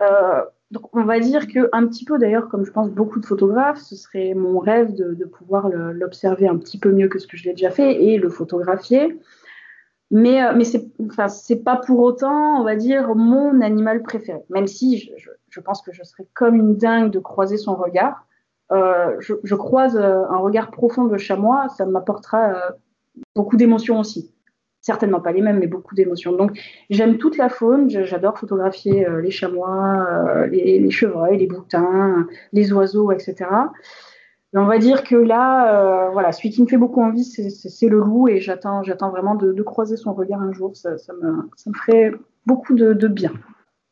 Euh, 0.01 0.07
donc, 0.71 0.95
on 0.95 1.05
va 1.05 1.21
dire 1.21 1.47
que 1.47 1.69
un 1.73 1.87
petit 1.87 2.05
peu, 2.05 2.19
d'ailleurs, 2.19 2.49
comme 2.49 2.65
je 2.65 2.73
pense 2.73 2.91
beaucoup 2.91 3.21
de 3.21 3.27
photographes, 3.27 3.81
ce 3.81 3.95
serait 3.95 4.35
mon 4.35 4.59
rêve 4.59 4.95
de, 4.95 5.15
de 5.15 5.25
pouvoir 5.25 5.69
l'observer 5.69 6.49
un 6.49 6.57
petit 6.57 6.79
peu 6.79 6.91
mieux 6.91 7.09
que 7.09 7.19
ce 7.19 7.29
que 7.29 7.37
je 7.37 7.45
l'ai 7.45 7.53
déjà 7.53 7.71
fait 7.71 8.03
et 8.03 8.19
le 8.19 8.29
photographier. 8.29 9.17
Mais, 10.15 10.41
euh, 10.41 10.53
mais 10.57 10.63
c'est 10.63 11.65
pas 11.65 11.77
pour 11.77 11.99
autant, 11.99 12.61
on 12.61 12.63
va 12.63 12.77
dire, 12.77 13.17
mon 13.17 13.61
animal 13.61 14.01
préféré. 14.01 14.39
Même 14.49 14.69
si 14.69 15.11
je, 15.51 15.61
pense 15.61 15.83
que 15.83 15.93
je 15.93 16.05
serais 16.05 16.25
comme 16.35 16.55
une 16.55 16.77
dingue 16.77 17.11
de 17.11 17.19
croiser 17.19 17.57
son 17.57 17.75
regard. 17.75 18.25
Euh, 18.71 19.17
je, 19.19 19.55
croise 19.57 19.97
euh, 19.97 20.23
un 20.31 20.39
regard 20.39 20.71
profond 20.71 21.05
de 21.07 21.19
chamois, 21.19 21.69
ça 21.69 21.85
m'apportera 21.85 22.51
euh, 22.51 22.71
beaucoup 23.35 23.57
d'émotions 23.57 23.99
aussi. 23.99 24.31
Certainement 24.81 25.21
pas 25.21 25.33
les 25.33 25.43
mêmes, 25.43 25.59
mais 25.59 25.67
beaucoup 25.67 25.97
d'émotions. 25.97 26.33
Donc 26.33 26.57
j'aime 26.91 27.19
toute 27.19 27.37
la 27.37 27.49
faune, 27.49 27.91
j'adore 27.91 28.39
photographier 28.39 29.07
les 29.21 29.31
chamois, 29.33 30.47
les, 30.47 30.79
les, 30.79 30.91
chevreuils, 30.91 31.39
les 31.39 31.47
boutins, 31.47 32.29
les 32.53 32.73
oiseaux, 32.73 33.11
etc. 33.11 33.47
On 34.57 34.67
va 34.67 34.79
dire 34.79 35.03
que 35.03 35.17
là, 35.17 36.11
voilà, 36.13 36.31
celui 36.31 36.51
qui 36.51 36.63
me 36.63 36.69
fait 36.69 36.77
beaucoup 36.77 37.03
envie, 37.03 37.25
c'est 37.25 37.89
le 37.89 37.99
loup, 37.99 38.29
et 38.29 38.41
j'attends, 38.41 38.83
j'attends 38.85 39.11
vraiment 39.11 39.35
de, 39.35 39.53
de, 39.53 39.63
croiser 39.63 39.97
son 39.97 40.15
regard 40.15 40.41
un 40.41 40.53
jour. 40.53 40.77
Ça, 40.77 40.97
ça, 40.97 41.13
me, 41.13 41.49
ça 41.57 41.71
me 41.71 41.75
ferait 41.75 42.13
beaucoup 42.47 42.75
de, 42.75 42.93
de 42.93 43.09
bien. 43.09 43.33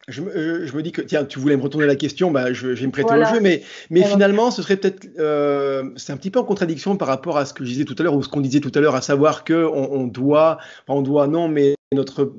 Je 0.08 0.20
me, 0.20 0.36
euh, 0.36 0.66
je 0.66 0.76
me, 0.76 0.82
dis 0.82 0.90
que 0.90 1.00
tiens, 1.00 1.24
tu 1.24 1.38
voulais 1.38 1.56
me 1.56 1.62
retourner 1.62 1.86
la 1.86 1.94
question, 1.94 2.32
bah, 2.32 2.52
je, 2.52 2.74
je 2.74 2.80
vais 2.80 2.86
me 2.86 2.92
prêter 2.92 3.08
voilà. 3.08 3.30
au 3.30 3.34
jeu, 3.34 3.40
mais, 3.40 3.62
mais 3.88 4.02
finalement, 4.02 4.50
ce 4.50 4.60
serait 4.60 4.76
peut-être, 4.76 5.08
euh, 5.18 5.90
c'est 5.94 6.12
un 6.12 6.16
petit 6.16 6.30
peu 6.30 6.40
en 6.40 6.44
contradiction 6.44 6.96
par 6.96 7.06
rapport 7.06 7.38
à 7.38 7.44
ce 7.44 7.54
que 7.54 7.64
je 7.64 7.70
disais 7.70 7.84
tout 7.84 7.94
à 7.98 8.02
l'heure 8.02 8.14
ou 8.14 8.22
ce 8.22 8.28
qu'on 8.28 8.40
disait 8.40 8.58
tout 8.58 8.72
à 8.74 8.80
l'heure, 8.80 8.96
à 8.96 9.00
savoir 9.00 9.44
que 9.44 9.64
on, 9.64 9.92
on 9.92 10.06
doit, 10.08 10.58
enfin, 10.86 10.98
on 10.98 11.02
doit 11.02 11.28
non, 11.28 11.46
mais 11.46 11.76
notre 11.94 12.32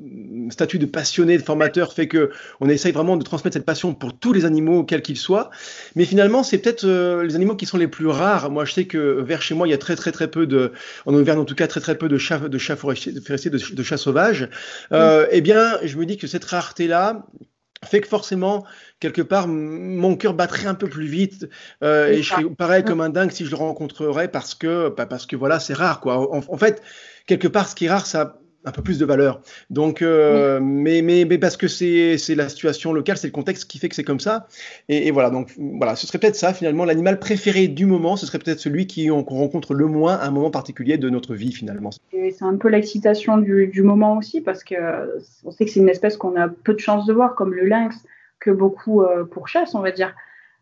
statut 0.51 0.79
de 0.79 0.85
passionné, 0.85 1.37
de 1.37 1.43
formateur 1.43 1.93
fait 1.93 2.07
que 2.07 2.31
on 2.59 2.69
essaye 2.69 2.91
vraiment 2.91 3.17
de 3.17 3.23
transmettre 3.23 3.53
cette 3.53 3.65
passion 3.65 3.93
pour 3.93 4.17
tous 4.17 4.33
les 4.33 4.45
animaux, 4.45 4.83
quels 4.83 5.01
qu'ils 5.01 5.17
soient. 5.17 5.49
Mais 5.95 6.05
finalement, 6.05 6.43
c'est 6.43 6.57
peut-être 6.57 6.85
euh, 6.85 7.23
les 7.23 7.35
animaux 7.35 7.55
qui 7.55 7.65
sont 7.65 7.77
les 7.77 7.87
plus 7.87 8.07
rares. 8.07 8.49
Moi, 8.49 8.65
je 8.65 8.73
sais 8.73 8.85
que 8.85 9.21
vers 9.21 9.41
chez 9.41 9.55
moi, 9.55 9.67
il 9.67 9.71
y 9.71 9.73
a 9.73 9.77
très 9.77 9.95
très 9.95 10.11
très 10.11 10.29
peu 10.29 10.47
de, 10.47 10.71
en 11.05 11.13
Auvergne 11.13 11.39
en 11.39 11.45
tout 11.45 11.55
cas, 11.55 11.67
très 11.67 11.79
très 11.79 11.97
peu 11.97 12.07
de 12.07 12.17
chats, 12.17 12.39
de 12.39 12.57
chats 12.57 12.75
forestiers, 12.75 13.11
de, 13.11 13.19
de, 13.19 13.75
de 13.75 13.83
chats 13.83 13.97
sauvages. 13.97 14.49
Euh, 14.91 15.27
eh 15.31 15.41
bien, 15.41 15.77
je 15.83 15.97
me 15.97 16.05
dis 16.05 16.17
que 16.17 16.27
cette 16.27 16.45
rareté 16.45 16.87
là 16.87 17.25
fait 17.85 18.01
que 18.01 18.07
forcément, 18.07 18.65
quelque 18.99 19.21
part, 19.21 19.47
mon 19.47 20.15
cœur 20.15 20.33
battrait 20.33 20.67
un 20.67 20.75
peu 20.75 20.87
plus 20.87 21.05
vite 21.05 21.49
euh, 21.83 22.07
et 22.07 22.23
je 22.23 22.29
serais 22.29 22.45
pareil 22.45 22.83
comme 22.83 23.01
un 23.01 23.09
dingue 23.09 23.31
si 23.31 23.45
je 23.45 23.51
le 23.51 23.57
rencontrerais 23.57 24.29
parce 24.29 24.55
que, 24.55 24.93
bah 24.95 25.05
parce 25.05 25.25
que 25.25 25.35
voilà, 25.35 25.59
c'est 25.59 25.73
rare 25.73 25.99
quoi. 25.99 26.33
En, 26.33 26.41
en, 26.47 26.57
fait, 26.57 26.81
quelque 27.25 27.47
part, 27.47 27.67
ce 27.67 27.75
qui 27.75 27.85
est 27.85 27.89
rare, 27.89 28.05
ça 28.05 28.39
un 28.65 28.71
peu 28.71 28.81
plus 28.81 28.99
de 28.99 29.05
valeur. 29.05 29.41
Donc, 29.69 30.01
euh, 30.01 30.59
oui. 30.59 30.65
mais, 30.65 31.01
mais, 31.01 31.25
mais 31.25 31.37
parce 31.37 31.57
que 31.57 31.67
c'est 31.67 32.17
la 32.35 32.49
situation 32.49 32.93
locale, 32.93 33.17
c'est 33.17 33.27
le 33.27 33.33
contexte 33.33 33.69
qui 33.69 33.79
fait 33.79 33.89
que 33.89 33.95
c'est 33.95 34.03
comme 34.03 34.19
ça. 34.19 34.47
Et, 34.89 35.07
et, 35.07 35.11
voilà, 35.11 35.29
donc 35.29 35.53
voilà, 35.57 35.95
ce 35.95 36.07
serait 36.07 36.19
peut-être 36.19 36.35
ça 36.35 36.53
finalement. 36.53 36.85
L'animal 36.85 37.19
préféré 37.19 37.67
du 37.67 37.85
moment, 37.85 38.15
ce 38.15 38.25
serait 38.25 38.39
peut-être 38.39 38.59
celui 38.59 38.87
qu'on 38.87 39.23
qu 39.23 39.33
rencontre 39.33 39.73
le 39.73 39.87
moins 39.87 40.15
à 40.15 40.27
un 40.27 40.31
moment 40.31 40.51
particulier 40.51 40.97
de 40.97 41.09
notre 41.09 41.35
vie 41.35 41.51
finalement. 41.51 41.91
C'est 42.11 42.43
un 42.43 42.55
peu 42.57 42.69
l'excitation 42.69 43.37
du, 43.37 43.67
du, 43.67 43.83
moment 43.83 44.17
aussi 44.17 44.41
parce 44.41 44.63
que 44.63 44.75
on 45.43 45.51
sait 45.51 45.65
que 45.65 45.71
c'est 45.71 45.79
une 45.79 45.89
espèce 45.89 46.17
qu'on 46.17 46.35
a 46.35 46.47
peu 46.47 46.73
de 46.73 46.79
chance 46.79 47.05
de 47.05 47.13
voir, 47.13 47.35
comme 47.35 47.53
le 47.53 47.65
lynx, 47.65 47.95
que 48.39 48.51
beaucoup 48.51 49.01
euh, 49.01 49.23
pourchassent, 49.23 49.75
on 49.75 49.81
va 49.81 49.91
dire. 49.91 50.13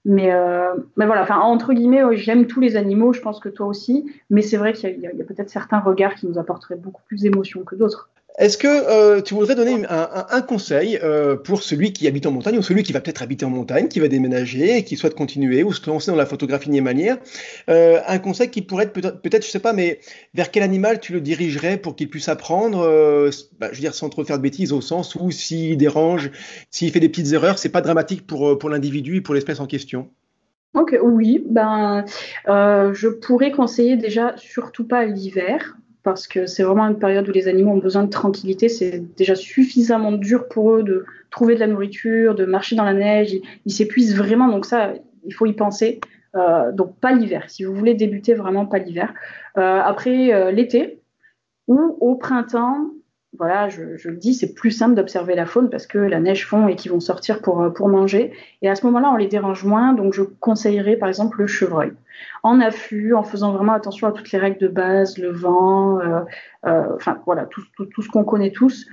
Mais, 0.05 0.33
euh, 0.33 0.73
mais 0.97 1.05
voilà, 1.05 1.23
enfin, 1.23 1.39
entre 1.39 1.73
guillemets, 1.73 2.17
j'aime 2.17 2.47
tous 2.47 2.59
les 2.59 2.75
animaux, 2.75 3.13
je 3.13 3.21
pense 3.21 3.39
que 3.39 3.49
toi 3.49 3.67
aussi, 3.67 4.11
mais 4.29 4.41
c'est 4.41 4.57
vrai 4.57 4.73
qu'il 4.73 4.99
y 4.99 5.07
a, 5.07 5.25
peut-être 5.25 5.49
certains 5.49 5.79
regards 5.79 6.15
qui 6.15 6.27
nous 6.27 6.39
apporteraient 6.39 6.75
beaucoup 6.75 7.03
plus 7.07 7.21
d'émotion 7.21 7.63
que 7.63 7.75
d'autres. 7.75 8.10
Est-ce 8.37 8.57
que 8.57 8.67
euh, 8.67 9.21
tu 9.21 9.33
voudrais 9.33 9.55
donner 9.55 9.85
un, 9.89 10.41
conseil 10.41 10.97
euh, 11.03 11.35
pour 11.35 11.63
celui 11.63 11.91
qui 11.91 12.07
habite 12.07 12.25
en 12.25 12.31
montagne 12.31 12.57
ou 12.57 12.61
celui 12.61 12.81
qui 12.81 12.93
va 12.93 13.01
peut-être 13.01 13.21
habiter 13.21 13.45
en 13.45 13.49
montagne, 13.49 13.89
qui 13.89 13.99
va 13.99 14.07
déménager 14.07 14.83
qui 14.85 14.95
souhaite 14.95 15.15
continuer 15.15 15.63
ou 15.63 15.73
se 15.73 15.85
lancer 15.89 16.11
dans 16.11 16.17
la 16.17 16.25
photographie 16.25 16.69
manière 16.81 17.17
euh, 17.69 17.99
Un 18.07 18.19
conseil 18.19 18.49
qui 18.49 18.61
pourrait 18.61 18.85
être 18.85 18.93
peut-être, 18.93 19.21
peut-être, 19.21 19.45
je 19.45 19.51
sais 19.51 19.59
pas, 19.59 19.73
mais 19.73 19.99
vers 20.33 20.49
quel 20.49 20.63
animal 20.63 21.01
tu 21.01 21.11
le 21.11 21.19
dirigerais 21.19 21.77
pour 21.77 21.95
qu'il 21.95 22.09
puisse 22.09 22.29
apprendre 22.29 22.79
euh, 22.79 23.29
bah, 23.59 23.67
Je 23.71 23.77
veux 23.77 23.81
dire, 23.81 23.93
sans 23.93 24.09
trop 24.09 24.23
faire 24.23 24.37
de 24.37 24.43
bêtises, 24.43 24.71
au 24.71 24.81
sens 24.81 25.15
où 25.15 25.29
s'il 25.29 25.77
dérange, 25.77 26.31
s'il 26.69 26.89
fait 26.91 27.01
des 27.01 27.09
petites 27.09 27.33
erreurs, 27.33 27.59
c'est 27.59 27.69
pas 27.69 27.81
dramatique 27.81 28.25
pour, 28.25 28.57
pour 28.57 28.69
l'individu 28.69 29.17
et 29.17 29.21
pour 29.21 29.35
l'espèce 29.35 29.59
en 29.59 29.67
question? 29.67 30.09
Ok, 30.73 30.97
oui, 31.03 31.43
ben, 31.49 32.05
je 32.47 33.07
pourrais 33.09 33.51
conseiller 33.51 33.97
déjà 33.97 34.35
surtout 34.37 34.87
pas 34.87 35.05
l'hiver, 35.05 35.75
parce 36.03 36.27
que 36.27 36.45
c'est 36.45 36.63
vraiment 36.63 36.87
une 36.87 36.97
période 36.97 37.27
où 37.29 37.31
les 37.31 37.47
animaux 37.47 37.71
ont 37.71 37.77
besoin 37.77 38.03
de 38.03 38.09
tranquillité. 38.09 38.69
C'est 38.69 38.99
déjà 39.15 39.35
suffisamment 39.35 40.11
dur 40.11 40.47
pour 40.47 40.73
eux 40.73 40.83
de 40.83 41.05
trouver 41.29 41.55
de 41.55 41.59
la 41.59 41.67
nourriture, 41.67 42.35
de 42.35 42.45
marcher 42.45 42.75
dans 42.75 42.83
la 42.83 42.93
neige. 42.93 43.35
Ils, 43.65 43.71
s'épuisent 43.71 44.15
vraiment, 44.15 44.47
donc 44.47 44.65
ça, 44.65 44.93
il 45.25 45.33
faut 45.33 45.45
y 45.45 45.53
penser. 45.53 45.99
Euh, 46.35 46.71
donc 46.71 46.97
pas 46.99 47.11
l'hiver. 47.11 47.49
Si 47.49 47.63
vous 47.63 47.75
voulez 47.75 47.93
débuter, 47.93 48.33
vraiment 48.33 48.65
pas 48.65 48.79
l'hiver. 48.79 49.13
Euh, 49.57 49.81
après 49.81 50.33
euh, 50.33 50.51
l'été 50.51 51.01
ou 51.67 51.97
au 51.99 52.15
printemps, 52.15 52.89
voilà, 53.41 53.69
je, 53.69 53.81
le 53.81 54.17
dis, 54.17 54.35
c'est 54.35 54.53
plus 54.53 54.69
simple 54.69 54.93
d'observer 54.93 55.33
la 55.33 55.47
faune 55.47 55.71
parce 55.71 55.87
que 55.87 55.97
la 55.97 56.19
neige 56.19 56.45
fond 56.45 56.67
et 56.67 56.75
qu'ils 56.75 56.91
vont 56.91 56.99
sortir 56.99 57.41
pour, 57.41 57.73
pour 57.73 57.87
manger. 57.89 58.33
Et 58.61 58.69
à 58.69 58.75
ce 58.75 58.85
moment-là, 58.85 59.09
on 59.11 59.15
les 59.17 59.25
dérange 59.25 59.63
moins. 59.63 59.93
Donc 59.93 60.13
je 60.13 60.21
conseillerais 60.21 60.95
par 60.95 61.09
exemple 61.09 61.39
le 61.39 61.47
chevreuil 61.47 61.91
en 62.43 62.59
affût, 62.59 63.15
en 63.15 63.23
faisant 63.23 63.51
vraiment 63.51 63.73
attention 63.73 64.07
à 64.07 64.11
toutes 64.11 64.31
les 64.31 64.37
règles 64.37 64.59
de 64.59 64.67
base, 64.67 65.17
le 65.17 65.31
vent, 65.31 65.99
euh, 65.99 66.19
euh, 66.67 66.95
enfin 66.95 67.17
voilà, 67.25 67.47
tout, 67.47 67.63
ce 67.99 68.09
qu'on 68.09 68.23
connaît 68.23 68.51
tous. 68.51 68.85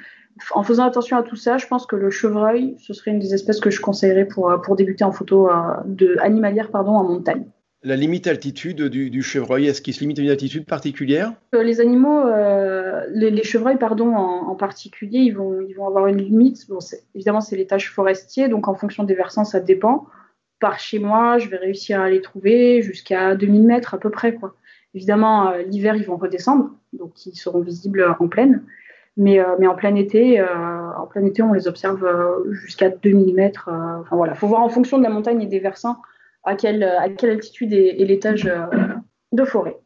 En 0.55 0.62
faisant 0.62 0.84
attention 0.84 1.18
à 1.18 1.22
tout 1.22 1.36
ça, 1.36 1.59
je 1.59 1.66
pense 1.66 1.84
que 1.84 1.96
le 1.96 2.09
chevreuil, 2.09 2.76
ce 2.78 2.94
serait 2.94 3.11
une 3.11 3.18
des 3.18 3.34
espèces 3.34 3.61
que 3.61 3.68
je 3.68 3.82
conseillerais 3.82 4.24
pour, 4.24 4.51
pour 4.62 4.76
débuter 4.76 5.05
en 5.05 5.12
photo 5.12 5.51
euh, 5.51 5.53
de, 5.84 6.16
animalière 6.20 6.70
pardon, 6.70 6.92
en 6.92 7.05
montagne. 7.05 7.44
La 7.85 7.95
limite 7.95 8.26
altitude 8.26 8.83
du, 8.83 9.22
chevreuil, 9.22 9.68
est-ce 9.68 9.81
qu'il 9.81 9.95
se 9.95 10.01
limite 10.01 10.18
à 10.18 10.22
une 10.22 10.31
altitude 10.31 10.66
particulière? 10.66 11.33
Euh, 11.55 11.62
Les 11.62 11.81
animaux, 11.81 12.26
euh, 12.26 13.07
les, 13.12 13.45
chevreuils 13.45 13.79
pardon, 13.79 14.16
en, 14.16 14.55
particulier, 14.57 15.20
ils 15.20 15.37
vont, 15.37 15.87
avoir 15.87 16.09
une 16.09 16.18
limite. 16.18 16.68
Bon, 16.68 16.81
évidemment, 17.14 17.41
c'est 17.41 17.55
l'étage 17.55 17.93
forestier, 17.93 18.49
donc 18.49 18.66
en 18.66 18.74
fonction 18.74 19.05
des 19.05 19.14
versants, 19.14 19.45
ça 19.45 19.61
dépend. 19.61 20.07
Par 20.59 20.81
chez 20.81 20.99
moi, 20.99 21.39
je 21.39 21.49
vais 21.49 21.57
réussir 21.57 22.01
à 22.01 22.11
les 22.11 22.20
trouver 22.20 22.83
jusqu'à 22.83 23.37
2000 23.37 23.62
mètres 23.62 23.95
à 23.95 23.99
peu 23.99 24.11
près. 24.11 24.35
Quoi. 24.35 24.57
Évidemment, 24.95 25.51
euh, 25.51 25.62
l'hiver, 25.62 25.95
ils 25.95 26.05
vont 26.05 26.16
redescendre, 26.16 26.70
donc 26.93 27.26
ils 27.26 27.37
seront 27.37 27.61
visibles 27.61 28.16
en 28.18 28.26
pleine. 28.26 28.64
Mais, 29.16 29.41
en 29.41 29.74
plein 29.74 29.95
été, 29.97 30.41
en 30.41 31.07
plein 31.07 31.24
été, 31.24 31.43
on 31.43 31.53
les 31.53 31.66
observe 31.66 32.07
jusqu'à 32.51 32.89
2000 32.89 33.35
mètres. 33.35 33.68
Enfin 34.01 34.14
voilà, 34.14 34.35
faut 34.35 34.47
voir 34.47 34.62
en 34.62 34.68
fonction 34.68 34.97
de 34.97 35.03
la 35.03 35.09
montagne 35.09 35.43
et 35.43 35.47
des 35.47 35.59
versants 35.59 35.97
à 36.49 36.57
quelle, 36.57 36.82
à 36.82 37.09
quelle 37.11 37.30
altitude 37.30 37.72
est, 37.72 38.05
l'étage 38.05 38.46
euh, 38.46 38.66
de 39.32 39.44
forêt. 39.44 39.76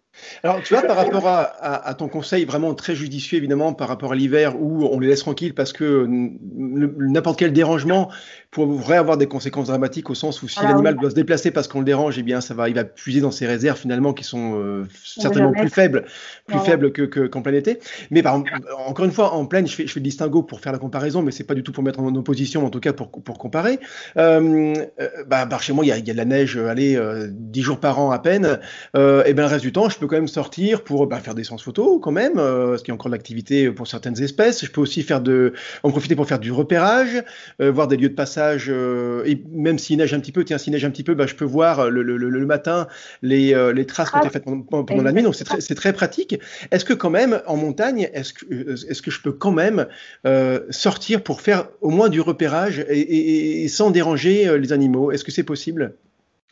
Alors, 0.42 0.62
tu 0.62 0.74
vois, 0.74 0.82
par 0.82 0.96
rapport 0.96 1.26
à, 1.26 1.42
à, 1.42 1.94
ton 1.94 2.06
conseil 2.06 2.44
vraiment 2.44 2.74
très 2.74 2.94
judicieux, 2.94 3.38
évidemment, 3.38 3.72
par 3.72 3.88
rapport 3.88 4.12
à 4.12 4.14
l'hiver 4.14 4.60
où 4.60 4.84
on 4.84 5.00
les 5.00 5.08
laisse 5.08 5.20
tranquilles 5.20 5.54
parce 5.54 5.72
que 5.72 6.06
n'importe 6.08 7.38
quel 7.38 7.52
dérangement 7.52 8.10
pourrait 8.52 8.98
avoir 8.98 9.16
des 9.16 9.26
conséquences 9.26 9.68
dramatiques 9.68 10.10
au 10.10 10.14
sens 10.14 10.42
où 10.42 10.48
si 10.48 10.58
Ah 10.60 10.68
l'animal 10.68 10.94
oui. 10.94 11.00
doit 11.00 11.10
se 11.10 11.14
déplacer 11.14 11.50
parce 11.50 11.68
qu'on 11.68 11.78
le 11.78 11.86
dérange, 11.86 12.18
eh 12.18 12.22
bien, 12.22 12.42
ça 12.42 12.52
va, 12.52 12.68
il 12.68 12.74
va 12.74 12.84
puiser 12.84 13.22
dans 13.22 13.30
ses 13.30 13.46
réserves 13.46 13.78
finalement 13.78 14.12
qui 14.12 14.24
sont 14.24 14.60
euh, 14.60 14.84
certainement 15.02 15.52
plus 15.52 15.70
faibles, 15.70 16.02
plus 16.46 16.56
Voilà. 16.58 16.62
faibles 16.64 16.92
que, 16.92 17.02
que- 17.02 17.26
qu'en 17.26 17.40
plein 17.40 17.54
été. 17.54 17.80
Mais 18.10 18.22
par, 18.22 18.42
encore 18.86 19.06
une 19.06 19.10
fois, 19.10 19.32
en 19.32 19.46
pleine, 19.46 19.66
je 19.66 19.74
fais, 19.74 19.86
je 19.86 19.92
fais 19.94 20.00
le 20.00 20.04
distinguo 20.04 20.42
pour 20.42 20.60
faire 20.60 20.72
la 20.72 20.78
comparaison, 20.78 21.22
mais 21.22 21.30
c'est 21.32 21.44
pas 21.44 21.54
du 21.54 21.62
tout 21.62 21.72
pour 21.72 21.82
mettre 21.82 22.00
en 22.00 22.14
opposition, 22.14 22.66
en 22.66 22.68
tout 22.68 22.80
cas 22.80 22.92
pour, 22.92 23.10
pour 23.10 23.38
comparer. 23.38 23.80
Euh, 24.18 24.74
euh, 25.00 25.08
bah, 25.26 25.46
par 25.46 25.62
chez 25.62 25.72
moi, 25.72 25.86
il 25.86 25.88
y 25.88 25.92
a, 25.92 25.96
y 25.96 26.10
a 26.10 26.12
de 26.12 26.18
la 26.18 26.26
neige, 26.26 26.58
euh, 26.58 26.68
allez, 26.68 26.94
euh, 26.96 27.28
10 27.30 27.62
jours 27.62 27.80
par 27.80 28.00
an 28.00 28.10
à 28.10 28.18
peine. 28.18 28.60
Euh, 28.96 29.24
et 29.24 29.32
ben 29.32 29.44
le 29.44 29.48
reste 29.48 29.62
du 29.64 29.72
temps, 29.72 29.88
je 29.88 29.98
peux 29.98 30.06
quand 30.06 30.16
même 30.16 30.28
sortir 30.28 30.84
pour 30.84 31.06
bah, 31.06 31.20
faire 31.20 31.34
des 31.34 31.44
séances 31.44 31.64
photos 31.64 31.98
quand 32.02 32.12
même, 32.12 32.34
parce 32.34 32.82
qu'il 32.82 32.88
y 32.88 32.90
a 32.92 32.94
encore 32.96 33.10
de 33.10 33.16
l'activité 33.16 33.70
pour 33.70 33.86
certaines 33.86 34.22
espèces. 34.22 34.62
Je 34.62 34.70
peux 34.70 34.82
aussi 34.82 35.02
faire 35.02 35.22
de, 35.22 35.54
en 35.84 35.90
profiter 35.90 36.16
pour 36.16 36.28
faire 36.28 36.38
du 36.38 36.52
repérage, 36.52 37.24
voir 37.58 37.88
des 37.88 37.96
lieux 37.96 38.10
de 38.10 38.14
passage. 38.14 38.41
Euh, 38.68 39.24
et 39.24 39.42
même 39.50 39.78
s'il 39.78 39.98
neige 39.98 40.14
un 40.14 40.20
petit 40.20 40.32
peu, 40.32 40.44
tiens, 40.44 40.58
s'il 40.58 40.72
neige 40.72 40.84
un 40.84 40.90
petit 40.90 41.04
peu, 41.04 41.14
bah, 41.14 41.26
je 41.26 41.34
peux 41.34 41.44
voir 41.44 41.90
le, 41.90 42.02
le, 42.02 42.46
matin 42.46 42.88
les, 43.22 43.54
euh, 43.54 43.72
les 43.72 43.86
traces 43.86 44.10
qui 44.10 44.16
ont 44.16 44.20
été 44.20 44.30
faites 44.30 44.44
pendant, 44.44 44.84
pendant 44.84 45.02
la 45.02 45.12
nuit. 45.12 45.22
Donc 45.22 45.34
c'est 45.34 45.74
très, 45.74 45.92
pratique. 45.92 46.38
Est-ce 46.70 46.84
que 46.84 46.94
quand 46.94 47.10
même 47.10 47.42
en 47.46 47.56
montagne, 47.56 48.08
est-ce 48.12 48.32
que, 48.32 48.46
euh, 48.52 48.94
que 49.02 49.10
je 49.10 49.22
peux 49.22 49.32
quand 49.32 49.52
même 49.52 49.86
euh, 50.26 50.60
sortir 50.70 51.22
pour 51.22 51.40
faire 51.40 51.68
au 51.80 51.90
moins 51.90 52.08
du 52.08 52.20
repérage 52.20 52.80
et, 52.88 53.00
et, 53.00 53.64
et 53.64 53.68
sans 53.68 53.90
déranger 53.90 54.48
euh, 54.48 54.58
les 54.58 54.72
animaux? 54.72 55.12
Est-ce 55.12 55.24
que 55.24 55.32
c'est 55.32 55.42
possible? 55.42 55.94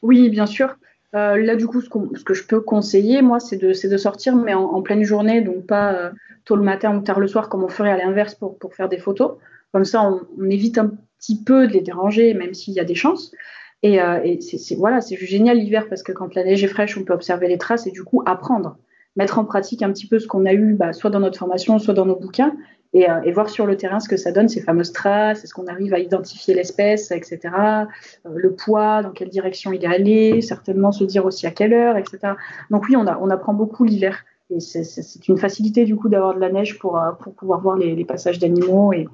Oui, 0.03 0.31
bien 0.31 0.47
sûr. 0.47 0.77
Euh, 1.15 1.37
là, 1.37 1.57
du 1.57 1.67
coup, 1.67 1.81
ce, 1.81 1.89
que 1.89 2.35
je 2.35 2.45
peux 2.45 2.61
conseiller, 2.61 3.21
moi, 3.23 3.41
c'est 3.41 3.57
de, 3.57 3.97
sortir, 3.97 4.37
mais 4.37 4.55
en, 4.55 4.63
en 4.63 4.83
pleine 4.83 5.03
journée, 5.03 5.41
donc 5.41 5.67
pas 5.67 5.93
euh, 5.93 6.11
tôt 6.45 6.57
le 6.57 6.63
matin 6.63 6.97
ou 6.97 7.01
tard 7.01 7.19
le 7.19 7.27
soir, 7.27 7.49
comme 7.49 7.65
on 7.65 7.69
ferait 7.69 7.91
à 7.91 7.97
l'inverse 7.97 8.35
pour, 8.35 8.59
pour 8.59 8.75
faire 8.75 8.89
des 8.89 8.99
photos. 8.99 9.33
Comme 9.73 9.85
ça, 9.85 10.03
on, 10.03 10.21
on 10.39 10.51
évite 10.51 10.79
un 10.79 10.93
petit 11.21 11.43
peu 11.43 11.69
de 11.69 11.73
les 11.73 11.83
déranger, 11.83 12.35
même 12.35 12.55
s'il 12.55 12.75
y 12.75 12.81
a 12.81 12.85
des 12.85 12.95
chances. 12.95 13.33
Et, 13.83 14.01
euh, 14.01 14.37
c'est, 14.41 14.75
voilà, 14.75 15.01
c'est 15.01 15.17
génial 15.17 15.59
l'hiver 15.59 15.87
parce 15.89 16.03
que 16.03 16.13
quand 16.13 16.35
la 16.35 16.45
neige 16.45 16.63
est 16.65 16.69
fraîche, 16.69 16.99
on 16.99 17.05
peut 17.05 17.15
observer 17.15 17.49
les 17.49 17.59
traces 17.59 17.87
et 17.87 17.91
du 17.91 18.05
coup 18.05 18.23
apprendre, 18.27 18.77
mettre 19.17 19.39
en 19.39 19.45
pratique 19.45 19.83
un 19.83 19.91
petit 19.93 20.07
peu 20.07 20.19
ce 20.19 20.27
qu'on 20.27 20.45
a 20.45 20.53
eu, 20.53 20.75
bah, 20.75 20.93
soit 20.93 21.11
dans 21.11 21.21
notre 21.21 21.39
formation, 21.39 21.79
soit 21.79 21.95
dans 21.95 22.07
nos 22.07 22.17
bouquins, 22.17 22.55
et, 22.93 23.09
euh, 23.09 23.23
et 23.23 23.33
voir 23.33 23.49
sur 23.49 23.67
le 23.67 23.77
terrain 23.77 24.01
ce 24.01 24.09
que 24.09 24.17
ça 24.17 24.33
donne, 24.33 24.49
ces 24.49 24.61
fameuses 24.61 24.93
traces, 24.93 25.45
est-ce 25.45 25.55
qu'on 25.55 25.69
arrive 25.69 25.95
à 25.95 26.01
identifier 26.01 26.55
l'espèce, 26.55 27.13
etc 27.13 27.39
euh, 27.55 27.85
le 28.35 28.55
poids, 28.55 29.03
dans 29.03 29.13
quelle 29.13 29.29
direction 29.29 29.73
il 29.73 29.85
est 29.85 29.89
allé, 29.89 30.41
certainement 30.41 30.91
se 30.91 31.05
dire 31.05 31.25
aussi 31.25 31.47
à 31.47 31.53
quelle 31.53 31.73
heure, 31.73 31.97
etc. 31.97 32.35
Donc 32.71 32.85
oui, 32.89 32.97
on, 32.97 33.07
apprend 33.07 33.55
beaucoup 33.55 33.85
l'hiver. 33.85 34.25
Et 34.51 34.59
c'est- 34.59 35.29
une 35.29 35.39
facilité 35.39 35.85
du 35.85 35.95
coup 35.95 36.09
d'avoir 36.09 36.35
de 36.35 36.41
la 36.41 36.51
neige 36.51 36.81
pour, 36.81 37.01
pour 37.21 37.35
pouvoir 37.35 37.61
voir 37.61 37.77
les, 37.77 37.95
les 37.95 38.05
passages 38.05 38.41
d'animaux 38.41 38.93
et, 38.93 39.07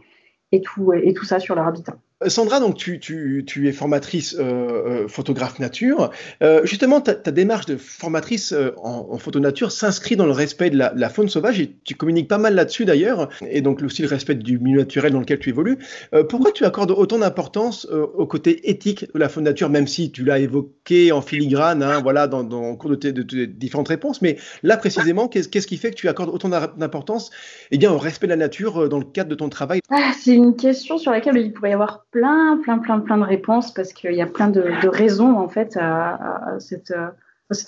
et, 0.56 1.12
tout, 1.14 1.24
ça 1.24 1.38
sur 1.38 1.54
leur 1.54 1.66
habitat. 1.66 1.96
Sandra, 2.28 2.60
donc 2.60 2.76
tu, 2.76 3.44
es 3.66 3.72
formatrice 3.72 4.36
euh, 4.38 5.04
euh, 5.04 5.08
photographe 5.08 5.58
nature. 5.58 6.10
Euh, 6.42 6.64
justement, 6.64 7.02
ta, 7.02 7.14
démarche 7.30 7.66
de 7.66 7.76
formatrice 7.76 8.52
euh, 8.52 8.70
en, 8.82 9.08
en 9.10 9.18
photo 9.18 9.38
nature 9.38 9.70
s'inscrit 9.70 10.16
dans 10.16 10.24
le 10.24 10.32
respect 10.32 10.70
de 10.70 10.78
la, 10.78 11.08
faune 11.10 11.28
sauvage 11.28 11.60
et 11.60 11.76
tu 11.84 11.94
communiques 11.94 12.28
pas 12.28 12.38
mal 12.38 12.54
là-dessus 12.54 12.86
d'ailleurs, 12.86 13.28
et 13.46 13.60
donc 13.60 13.82
aussi 13.82 14.00
le 14.00 14.08
respect 14.08 14.34
du 14.34 14.58
milieu 14.58 14.78
naturel 14.78 15.12
dans 15.12 15.20
lequel 15.20 15.38
tu 15.38 15.50
évolues. 15.50 15.76
Euh, 16.14 16.24
pourquoi 16.24 16.52
tu 16.52 16.64
accordes 16.64 16.90
autant 16.90 17.18
d'importance 17.18 17.86
euh, 17.92 18.06
au 18.14 18.26
côté 18.26 18.70
éthique 18.70 19.12
de 19.12 19.18
la 19.18 19.28
faune 19.28 19.44
nature, 19.44 19.68
même 19.68 19.86
si 19.86 20.10
tu 20.10 20.24
l'as 20.24 20.38
évoqué 20.38 21.12
en 21.12 21.20
filigrane, 21.20 21.82
hein, 21.82 22.00
voilà, 22.02 22.28
dans, 22.28 22.44
dans, 22.44 22.74
cours 22.76 22.90
de 22.90 22.96
tes, 22.96 23.12
différentes 23.12 23.88
réponses, 23.88 24.22
mais 24.22 24.38
là 24.62 24.78
précisément, 24.78 25.28
qu'est-ce 25.28 25.66
qui 25.66 25.76
fait 25.76 25.90
que 25.90 25.96
tu 25.96 26.08
accordes 26.08 26.30
autant 26.30 26.48
d'importance 26.48 27.30
eh 27.70 27.86
au 27.86 27.98
respect 27.98 28.26
de 28.26 28.32
la 28.32 28.36
nature 28.36 28.84
euh, 28.84 28.88
dans 28.88 28.98
le 28.98 29.04
cadre 29.04 29.28
de 29.28 29.34
ton 29.34 29.50
travail? 29.50 29.80
Ah, 29.90 30.12
c'est 30.18 30.34
une 30.34 30.56
question 30.56 30.96
sur 30.96 31.12
laquelle 31.12 31.36
il 31.36 31.52
pourrait 31.52 31.70
y 31.70 31.74
avoir 31.74 32.06
plein, 32.16 32.56
plein, 32.56 32.78
plein, 32.78 33.00
plein 33.00 33.18
de 33.18 33.24
réponses 33.24 33.74
parce 33.74 33.92
qu'il 33.92 34.14
y 34.14 34.22
a 34.22 34.26
plein 34.26 34.48
de, 34.48 34.88
raisons 34.88 35.36
en 35.36 35.48
fait 35.48 35.76
à, 35.78 36.56
cet 36.58 36.90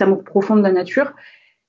amour 0.01 0.25
profond 0.25 0.57
de 0.57 0.63
la 0.63 0.73
nature. 0.73 1.13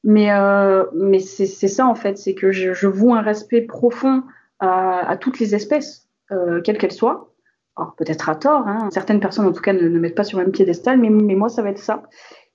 Mais, 0.05 0.31
euh, 0.31 0.85
c'est 1.19 1.67
ça 1.67 1.85
en 1.85 1.95
fait, 1.95 2.17
c'est 2.17 2.35
que 2.35 2.53
je, 2.53 2.73
je 2.73 2.87
voue 2.87 3.13
un 3.13 3.21
respect 3.21 3.63
profond 3.63 4.23
à, 4.59 5.17
toutes 5.19 5.39
les 5.39 5.55
espèces, 5.55 6.07
euh, 6.31 6.61
quelles 6.61 6.77
qu'elles 6.77 6.93
soient. 6.93 7.33
Alors 7.75 7.95
peut-être 7.95 8.29
à 8.29 8.35
tort, 8.35 8.65
hein. 8.65 8.89
certaines 8.91 9.19
personnes 9.19 9.45
en 9.45 9.51
tout 9.51 9.61
cas 9.61 9.73
ne, 9.73 9.89
mettent 9.99 10.15
pas 10.15 10.23
sur 10.23 10.37
le 10.37 10.45
même 10.45 10.53
piédestal, 10.53 10.99
mais, 10.99 11.09
moi 11.09 11.49
ça 11.49 11.61
va 11.61 11.71
être 11.71 11.79
ça. 11.79 12.03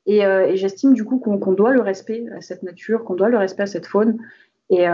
Et, 0.06 0.24
euh, 0.24 0.56
j'estime 0.56 0.94
du 0.94 1.04
coup 1.04 1.18
qu'on 1.18 1.52
doit 1.52 1.72
le 1.72 1.82
respect 1.82 2.24
à 2.34 2.40
cette 2.40 2.62
nature, 2.62 3.04
qu'on 3.04 3.14
doit 3.14 3.28
le 3.28 3.36
respect 3.36 3.64
à 3.64 3.66
cette 3.66 3.86
faune. 3.86 4.16
Et 4.70 4.86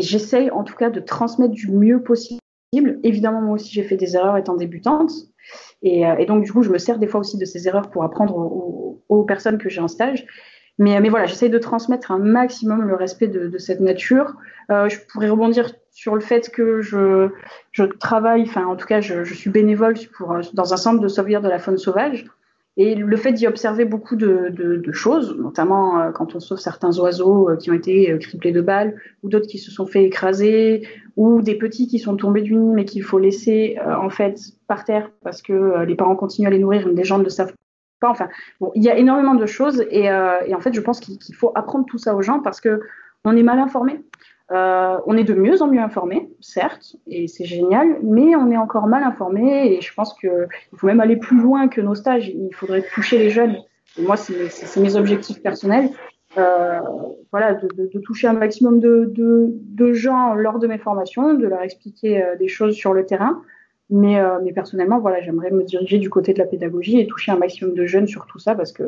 j'essaye 0.00 0.50
en 0.50 0.64
tout 0.64 0.76
cas 0.76 0.88
de 0.88 1.00
transmettre 1.00 1.52
du 1.52 1.70
mieux 1.70 2.02
possible. 2.02 2.40
Évidemment, 2.72 3.40
moi 3.40 3.54
aussi 3.54 3.72
j'ai 3.72 3.82
fait 3.82 3.96
des 3.96 4.14
erreurs 4.16 4.36
étant 4.36 4.54
débutante. 4.54 5.10
Et, 5.82 6.06
euh, 6.06 6.16
et, 6.18 6.26
donc 6.26 6.44
du 6.44 6.52
coup, 6.52 6.62
je 6.62 6.70
me 6.70 6.78
sers 6.78 6.98
des 6.98 7.06
fois 7.06 7.20
aussi 7.20 7.38
de 7.38 7.44
ces 7.44 7.66
erreurs 7.66 7.90
pour 7.90 8.04
apprendre 8.04 8.36
aux, 8.36 9.02
aux, 9.08 9.24
personnes 9.24 9.58
que 9.58 9.68
j'ai 9.68 9.80
en 9.80 9.88
stage. 9.88 10.26
Mais, 10.78 11.00
mais 11.00 11.08
voilà, 11.08 11.26
j'essaye 11.26 11.50
de 11.50 11.58
transmettre 11.58 12.12
un 12.12 12.18
maximum 12.18 12.82
le 12.82 12.94
respect 12.94 13.28
de, 13.28 13.48
de 13.48 13.58
cette 13.58 13.80
nature. 13.80 14.34
Euh, 14.70 14.88
je 14.88 14.98
pourrais 15.08 15.28
rebondir 15.28 15.72
sur 15.90 16.14
le 16.14 16.20
fait 16.20 16.50
que 16.50 16.80
je, 16.80 17.30
je 17.72 17.84
travaille, 17.84 18.42
enfin 18.42 18.66
en 18.66 18.76
tout 18.76 18.86
cas, 18.86 19.00
je, 19.00 19.24
je 19.24 19.34
suis 19.34 19.50
bénévole 19.50 19.94
pour, 20.16 20.36
dans 20.52 20.74
un 20.74 20.76
centre 20.76 21.00
de 21.00 21.08
sauvegarde 21.08 21.44
de 21.44 21.50
la 21.50 21.58
faune 21.58 21.78
sauvage. 21.78 22.26
Et 22.80 22.94
le 22.94 23.16
fait 23.16 23.32
d'y 23.32 23.48
observer 23.48 23.84
beaucoup 23.84 24.14
de, 24.14 24.92
choses, 24.92 25.36
notamment 25.36 26.00
euh, 26.00 26.12
quand 26.12 26.36
on 26.36 26.40
sauve 26.40 26.60
certains 26.60 26.96
oiseaux 27.00 27.50
euh, 27.50 27.56
qui 27.56 27.72
ont 27.72 27.74
été 27.74 28.12
euh, 28.12 28.18
criblés 28.18 28.52
de 28.52 28.60
balles, 28.60 28.94
ou 29.24 29.28
d'autres 29.28 29.48
qui 29.48 29.58
se 29.58 29.72
sont 29.72 29.84
fait 29.84 30.04
écraser, 30.04 30.86
ou 31.16 31.42
des 31.42 31.56
petits 31.56 31.88
qui 31.88 31.98
sont 31.98 32.16
tombés 32.16 32.40
du 32.40 32.54
nid 32.54 32.72
mais 32.72 32.84
qu'il 32.84 33.02
faut 33.02 33.18
laisser 33.18 33.76
en 33.84 34.08
fait 34.08 34.38
par 34.68 34.84
terre 34.84 35.10
parce 35.24 35.42
que 35.42 35.82
les 35.84 35.96
parents 35.96 36.14
continuent 36.14 36.46
à 36.46 36.50
les 36.50 36.60
nourrir, 36.60 36.86
les 36.86 37.02
gens 37.02 37.18
ne 37.18 37.24
le 37.24 37.28
savent 37.28 37.52
enfin, 38.00 38.28
bon, 38.60 38.70
il 38.76 38.84
y 38.84 38.88
a 38.88 38.96
énormément 38.96 39.34
de 39.34 39.44
choses 39.44 39.84
et, 39.90 40.08
en 40.12 40.60
fait, 40.60 40.72
je 40.72 40.80
pense 40.80 41.00
qu'il 41.00 41.34
faut 41.34 41.50
apprendre 41.56 41.86
tout 41.86 41.98
ça 41.98 42.14
aux 42.14 42.22
gens 42.22 42.38
parce 42.38 42.60
que 42.60 42.80
on 43.24 43.36
est 43.36 43.42
mal 43.42 43.58
informé. 43.58 44.00
On 44.50 45.16
est 45.16 45.24
de 45.24 45.34
mieux 45.34 45.62
en 45.62 45.68
mieux 45.68 45.80
informé, 45.80 46.30
certes, 46.40 46.96
et 47.06 47.28
c'est 47.28 47.44
génial, 47.44 47.98
mais 48.02 48.34
on 48.36 48.50
est 48.50 48.56
encore 48.56 48.86
mal 48.86 49.02
informé 49.02 49.72
et 49.72 49.80
je 49.80 49.92
pense 49.94 50.14
qu'il 50.14 50.48
faut 50.76 50.86
même 50.86 51.00
aller 51.00 51.16
plus 51.16 51.40
loin 51.40 51.68
que 51.68 51.80
nos 51.80 51.94
stages. 51.94 52.28
Il 52.28 52.54
faudrait 52.54 52.82
toucher 52.94 53.18
les 53.18 53.30
jeunes. 53.30 53.56
moi, 53.98 54.16
c'est 54.16 54.80
mes 54.80 54.96
objectifs 54.96 55.42
personnels. 55.42 55.90
Euh, 56.36 56.80
voilà, 57.32 57.54
de, 57.54 57.98
toucher 58.00 58.28
un 58.28 58.34
maximum 58.34 58.80
de, 58.80 59.92
gens 59.92 60.34
lors 60.34 60.58
de 60.58 60.66
mes 60.66 60.78
formations, 60.78 61.34
de 61.34 61.46
leur 61.46 61.62
expliquer 61.62 62.22
euh, 62.22 62.36
des 62.36 62.48
choses 62.48 62.74
sur 62.74 62.92
le 62.92 63.06
terrain. 63.06 63.42
Mais, 63.90 64.20
euh, 64.20 64.38
mais 64.42 64.52
personnellement, 64.52 64.98
voilà, 64.98 65.22
j'aimerais 65.22 65.50
me 65.50 65.64
diriger 65.64 65.98
du 65.98 66.10
côté 66.10 66.34
de 66.34 66.38
la 66.38 66.44
pédagogie 66.44 67.00
et 67.00 67.06
toucher 67.06 67.32
un 67.32 67.38
maximum 67.38 67.74
de 67.74 67.86
jeunes 67.86 68.06
sur 68.06 68.26
tout 68.26 68.38
ça 68.38 68.54
parce 68.54 68.72
que, 68.72 68.82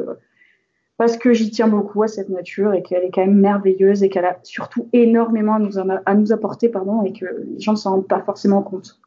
parce 1.01 1.17
que 1.17 1.33
j'y 1.33 1.51
tiens 1.51 1.67
beaucoup 1.67 2.03
à 2.03 2.09
cette 2.09 2.29
nature 2.29 2.75
et 2.75 2.83
qu'elle 2.83 3.05
est 3.05 3.11
quand 3.11 3.23
même 3.23 3.41
merveilleuse 3.41 4.03
et 4.03 4.11
qu'elle 4.11 4.27
a 4.27 4.39
surtout 4.43 4.91
énormément 4.93 5.55
à 5.55 5.59
nous, 5.59 5.79
à 6.05 6.15
nous 6.15 6.31
apporter 6.31 6.69
pardon, 6.69 7.03
et 7.05 7.15
que 7.15 7.25
les 7.25 7.59
gens 7.59 7.73
ne 7.73 7.79
s'en 7.79 7.93
rendent 7.93 8.07
pas 8.07 8.21
forcément 8.21 8.61
compte. 8.61 9.01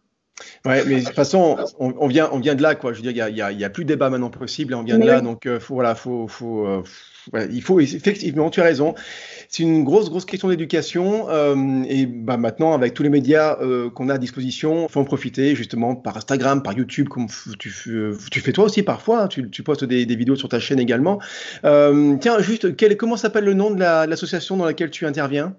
Ouais, 0.66 0.84
mais 0.88 1.02
de 1.02 1.06
toute 1.06 1.14
façon, 1.14 1.56
on, 1.78 2.08
vient, 2.08 2.30
on 2.32 2.40
vient 2.40 2.56
de 2.56 2.64
là, 2.64 2.74
quoi. 2.74 2.94
Je 2.94 3.04
veux 3.04 3.14
dire, 3.14 3.28
il 3.28 3.36
n'y 3.36 3.42
a, 3.44 3.52
y 3.52 3.64
a, 3.64 3.70
plus 3.70 3.84
de 3.84 3.90
débat 3.90 4.10
maintenant 4.10 4.32
possible, 4.32 4.74
on 4.74 4.82
vient 4.82 4.98
de 4.98 5.06
là, 5.06 5.22
donc 5.22 5.48
faut, 5.60 5.76
voilà, 5.76 5.94
faut, 5.94 6.28
faut, 6.28 6.84
il 7.52 7.62
faut 7.62 7.80
effectivement, 7.80 8.50
tu 8.50 8.62
as 8.62 8.64
raison. 8.64 8.96
C'est 9.48 9.64
une 9.64 9.84
grosse, 9.84 10.10
grosse 10.10 10.26
question 10.26 10.50
d'éducation. 10.50 11.30
Euh, 11.30 11.84
et 11.88 12.06
bah, 12.06 12.38
maintenant, 12.38 12.74
avec 12.74 12.94
tous 12.94 13.04
les 13.04 13.10
médias 13.10 13.58
euh, 13.62 13.90
qu'on 13.90 14.10
a 14.10 14.16
à 14.16 14.18
disposition, 14.18 14.88
il 14.88 14.92
faut 14.92 15.00
en 15.00 15.06
profiter 15.06 15.56
justement 15.56 15.96
par 15.96 16.18
Instagram, 16.18 16.64
par 16.64 16.74
YouTube, 16.74 17.10
comme 17.10 17.28
tu, 17.60 17.72
tu 18.32 18.40
fais 18.40 18.52
toi 18.52 18.66
aussi 18.66 18.84
parfois. 18.84 19.24
Hein, 19.24 19.28
tu, 19.28 19.50
tu, 19.50 19.64
postes 19.64 19.86
des, 19.86 20.06
des, 20.06 20.16
vidéos 20.16 20.36
sur 20.36 20.50
ta 20.50 20.60
chaîne 20.60 20.80
également. 20.80 21.20
Euh, 21.66 22.16
tiens, 22.20 22.40
juste, 22.40 22.76
quel, 22.76 22.98
comment 22.98 23.18
s'appelle 23.18 23.46
le 23.46 23.54
nom 23.54 23.72
de 23.72 23.80
l'association 23.80 24.58
dans 24.58 24.66
laquelle 24.66 24.90
tu 24.90 25.06
interviens? 25.06 25.56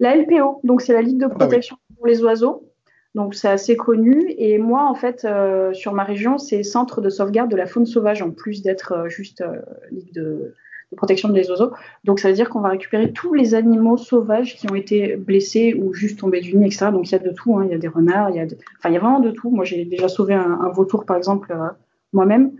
La 0.00 0.16
LPO, 0.16 0.60
donc 0.64 0.82
c'est 0.82 0.92
la 0.92 1.02
Ligue 1.02 1.18
de 1.18 1.26
ah 1.26 1.34
protection 1.34 1.76
pour 1.96 2.06
les 2.06 2.22
oiseaux. 2.22 2.72
Donc 3.14 3.34
c'est 3.34 3.48
assez 3.48 3.76
connu. 3.76 4.34
Et 4.38 4.58
moi, 4.58 4.84
en 4.84 4.94
fait, 4.94 5.24
euh, 5.24 5.72
sur 5.74 5.92
ma 5.92 6.04
région, 6.04 6.38
c'est 6.38 6.62
Centre 6.62 7.00
de 7.00 7.10
sauvegarde 7.10 7.50
de 7.50 7.56
la 7.56 7.66
faune 7.66 7.86
sauvage, 7.86 8.22
en 8.22 8.30
plus 8.30 8.62
d'être 8.62 8.92
euh, 8.92 9.08
juste 9.08 9.42
euh, 9.42 9.60
Ligue 9.90 10.14
de, 10.14 10.54
de 10.92 10.96
protection 10.96 11.30
des 11.30 11.50
oiseaux. 11.50 11.72
Donc 12.04 12.20
ça 12.20 12.28
veut 12.28 12.34
dire 12.34 12.48
qu'on 12.48 12.60
va 12.60 12.68
récupérer 12.68 13.12
tous 13.12 13.34
les 13.34 13.54
animaux 13.54 13.96
sauvages 13.96 14.56
qui 14.56 14.70
ont 14.70 14.74
été 14.74 15.16
blessés 15.16 15.74
ou 15.74 15.92
juste 15.92 16.20
tombés 16.20 16.40
du 16.40 16.56
nid, 16.56 16.66
etc. 16.66 16.90
Donc 16.92 17.08
il 17.08 17.12
y 17.12 17.14
a 17.14 17.18
de 17.18 17.30
tout, 17.30 17.58
hein. 17.58 17.64
il 17.64 17.72
y 17.72 17.74
a 17.74 17.78
des 17.78 17.88
renards, 17.88 18.30
il 18.30 18.36
y 18.36 18.40
a, 18.40 18.44
enfin 18.44 18.90
il 18.90 18.92
y 18.92 18.96
a 18.96 19.00
vraiment 19.00 19.20
de 19.20 19.30
tout. 19.30 19.50
Moi 19.50 19.64
j'ai 19.64 19.84
déjà 19.84 20.08
sauvé 20.08 20.34
un, 20.34 20.68
vautour 20.68 21.04
par 21.04 21.16
exemple 21.16 21.52
euh, 21.52 21.68
moi-même. 22.12 22.52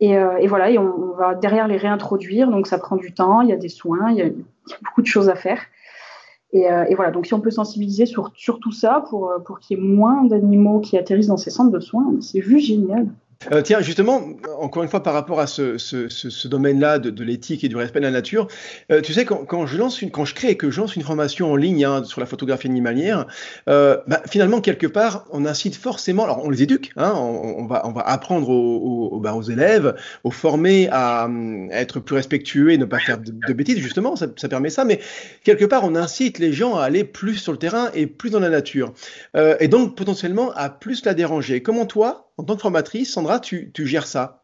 Et, 0.00 0.16
euh, 0.16 0.38
et, 0.38 0.46
voilà, 0.46 0.70
et 0.70 0.78
on, 0.78 1.12
va 1.14 1.34
derrière 1.34 1.68
les 1.68 1.76
réintroduire, 1.76 2.50
donc 2.50 2.66
ça 2.66 2.78
prend 2.78 2.96
du 2.96 3.12
temps, 3.12 3.40
il 3.40 3.48
y 3.48 3.52
a 3.52 3.56
des 3.56 3.68
soins, 3.68 4.10
il 4.10 4.16
y 4.16 4.22
a, 4.22 4.30
beaucoup 4.82 5.02
de 5.02 5.06
choses 5.06 5.28
à 5.28 5.34
faire. 5.34 5.60
Et, 6.52 6.70
euh, 6.70 6.84
voilà, 6.94 7.10
donc 7.10 7.26
si 7.26 7.34
on 7.34 7.40
peut 7.40 7.50
sensibiliser 7.50 8.06
sur, 8.06 8.30
sur 8.36 8.60
tout 8.60 8.72
ça 8.72 9.04
pour, 9.10 9.32
pour 9.44 9.58
qu'il 9.58 9.78
y 9.78 9.80
ait 9.80 9.84
moins 9.84 10.24
d'animaux 10.24 10.80
qui 10.80 10.96
atterrissent 10.96 11.28
dans 11.28 11.36
ces 11.36 11.50
centres 11.50 11.72
de 11.72 11.80
soins, 11.80 12.14
c'est 12.20 12.42
juste 12.42 12.66
génial. 12.66 13.08
Euh, 13.50 13.62
tiens, 13.62 13.80
justement, 13.80 14.22
encore 14.58 14.82
une 14.82 14.88
fois, 14.88 15.02
par 15.02 15.14
rapport 15.14 15.40
à 15.40 15.46
ce, 15.46 15.78
ce, 15.78 16.08
ce, 16.08 16.48
domaine-là 16.48 16.98
de, 16.98 17.10
de 17.10 17.24
l'éthique 17.24 17.64
et 17.64 17.68
du 17.68 17.76
respect 17.76 18.00
de 18.00 18.04
la 18.04 18.10
nature, 18.10 18.46
euh, 18.90 19.00
tu 19.00 19.12
sais, 19.12 19.24
quand, 19.24 19.44
quand, 19.44 19.66
je 19.66 19.78
lance 19.78 20.02
une, 20.02 20.10
quand 20.10 20.24
je 20.24 20.34
crée 20.34 20.50
et 20.50 20.56
que 20.56 20.70
je 20.70 20.80
lance 20.80 20.96
une 20.96 21.02
formation 21.02 21.50
en 21.50 21.56
ligne 21.56 21.84
hein, 21.84 22.04
sur 22.04 22.20
la 22.20 22.26
photographie 22.26 22.68
animalière, 22.68 23.26
euh, 23.68 23.98
bah, 24.06 24.22
finalement, 24.28 24.60
quelque 24.60 24.86
part, 24.86 25.26
on 25.30 25.44
incite 25.44 25.74
forcément, 25.74 26.24
alors 26.24 26.44
on 26.44 26.50
les 26.50 26.62
éduque, 26.62 26.92
hein, 26.96 27.12
on, 27.16 27.62
on, 27.62 27.66
va, 27.66 27.86
on 27.86 27.92
va 27.92 28.02
apprendre 28.02 28.48
aux, 28.48 29.08
aux, 29.12 29.20
bah, 29.20 29.34
aux 29.34 29.42
élèves, 29.42 29.94
aux 30.24 30.30
former 30.30 30.88
à, 30.90 31.24
à, 31.24 31.28
être 31.72 32.00
plus 32.00 32.14
respectueux 32.14 32.70
et 32.70 32.78
ne 32.78 32.84
pas 32.84 32.98
faire 32.98 33.18
de, 33.18 33.32
de 33.32 33.52
bêtises, 33.52 33.78
justement, 33.78 34.16
ça, 34.16 34.26
ça, 34.36 34.48
permet 34.48 34.70
ça, 34.70 34.84
mais 34.84 35.00
quelque 35.44 35.64
part, 35.64 35.84
on 35.84 35.94
incite 35.94 36.38
les 36.38 36.52
gens 36.52 36.76
à 36.76 36.84
aller 36.84 37.04
plus 37.04 37.36
sur 37.36 37.52
le 37.52 37.58
terrain 37.58 37.90
et 37.94 38.06
plus 38.06 38.30
dans 38.30 38.40
la 38.40 38.50
nature, 38.50 38.92
euh, 39.36 39.56
et 39.60 39.68
donc 39.68 39.96
potentiellement 39.96 40.52
à 40.52 40.68
plus 40.68 41.04
la 41.04 41.14
déranger. 41.14 41.62
Comment 41.62 41.86
toi, 41.86 42.21
en 42.38 42.44
tant 42.44 42.56
que 42.56 42.62
formatrice, 42.62 43.12
Sandra, 43.12 43.40
tu, 43.40 43.70
gères 43.76 44.06
ça? 44.06 44.42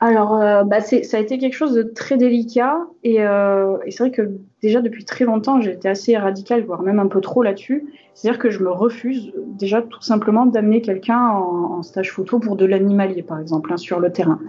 Alors, 0.00 0.34
euh, 0.34 0.64
bah 0.64 0.80
ça 0.80 1.16
a 1.16 1.20
été 1.20 1.38
quelque 1.38 1.54
chose 1.54 1.74
de 1.74 1.84
très 1.84 2.16
délicat 2.16 2.88
euh, 3.06 3.76
et, 3.86 3.92
c'est 3.92 4.02
vrai 4.02 4.10
que 4.10 4.32
déjà 4.60 4.80
depuis 4.80 5.04
très 5.04 5.24
longtemps, 5.24 5.60
j'ai 5.60 5.70
été 5.70 5.88
assez 5.88 6.16
radicale, 6.16 6.64
voire 6.64 6.82
même 6.82 6.98
un 6.98 7.06
peu 7.06 7.20
trop 7.20 7.44
là-dessus. 7.44 7.84
C'est-à-dire 8.12 8.40
que 8.40 8.50
je 8.50 8.64
me 8.64 8.70
refuse 8.70 9.32
déjà 9.46 9.80
tout 9.80 10.02
simplement 10.02 10.44
d'amener 10.44 10.82
quelqu'un 10.82 11.20
en, 11.20 11.82
stage 11.82 12.10
photo 12.10 12.40
pour 12.40 12.56
de 12.56 12.64
l'animalier, 12.64 13.22
par 13.22 13.38
exemple, 13.38 13.72
hein, 13.72 13.76
sur 13.76 14.00
le 14.00 14.10
terrain. 14.10 14.40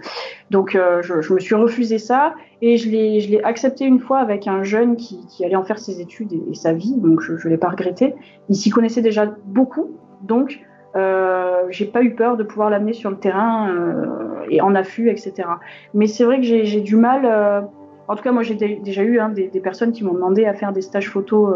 Donc, 0.50 0.74
euh, 0.74 1.02
je, 1.02 1.32
me 1.32 1.38
suis 1.38 1.54
refusé 1.54 1.98
ça 1.98 2.34
et 2.60 2.76
je 2.76 2.90
l'ai 2.90 3.40
accepté 3.44 3.84
une 3.84 4.00
fois 4.00 4.18
avec 4.18 4.48
un 4.48 4.64
jeune 4.64 4.96
qui, 4.96 5.44
allait 5.44 5.54
en 5.54 5.64
faire 5.64 5.78
ses 5.78 6.00
études 6.00 6.32
et, 6.32 6.42
et 6.50 6.54
sa 6.54 6.72
vie, 6.72 6.96
donc 6.96 7.20
je 7.20 7.32
ne 7.32 7.48
l'ai 7.48 7.58
pas 7.58 7.68
regretté. 7.68 8.16
Il 8.48 8.56
s'y 8.56 8.70
connaissait 8.70 9.02
déjà 9.02 9.26
beaucoup, 9.46 9.96
donc 10.22 10.64
euh, 10.96 11.64
j'ai 11.70 11.86
pas 11.86 12.02
eu 12.02 12.14
peur 12.14 12.36
de 12.36 12.44
pouvoir 12.44 12.70
l'amener 12.70 12.92
sur 12.92 13.10
le 13.10 13.16
terrain 13.16 13.68
euh, 13.68 14.46
et 14.48 14.60
en 14.60 14.74
affût, 14.74 15.10
etc. 15.10 15.48
Mais 15.92 16.06
c'est 16.06 16.24
vrai 16.24 16.36
que 16.36 16.44
j'ai 16.44 16.80
du 16.80 16.96
mal. 16.96 17.22
Euh, 17.24 17.62
en 18.06 18.16
tout 18.16 18.22
cas, 18.22 18.32
moi, 18.32 18.42
j'ai 18.42 18.54
déjà 18.54 19.02
eu 19.02 19.18
hein, 19.18 19.30
des, 19.30 19.48
personnes 19.60 19.92
qui 19.92 20.04
m'ont 20.04 20.12
demandé 20.12 20.44
à 20.44 20.54
faire 20.54 20.72
des 20.72 20.82
stages 20.82 21.08
photo 21.08 21.54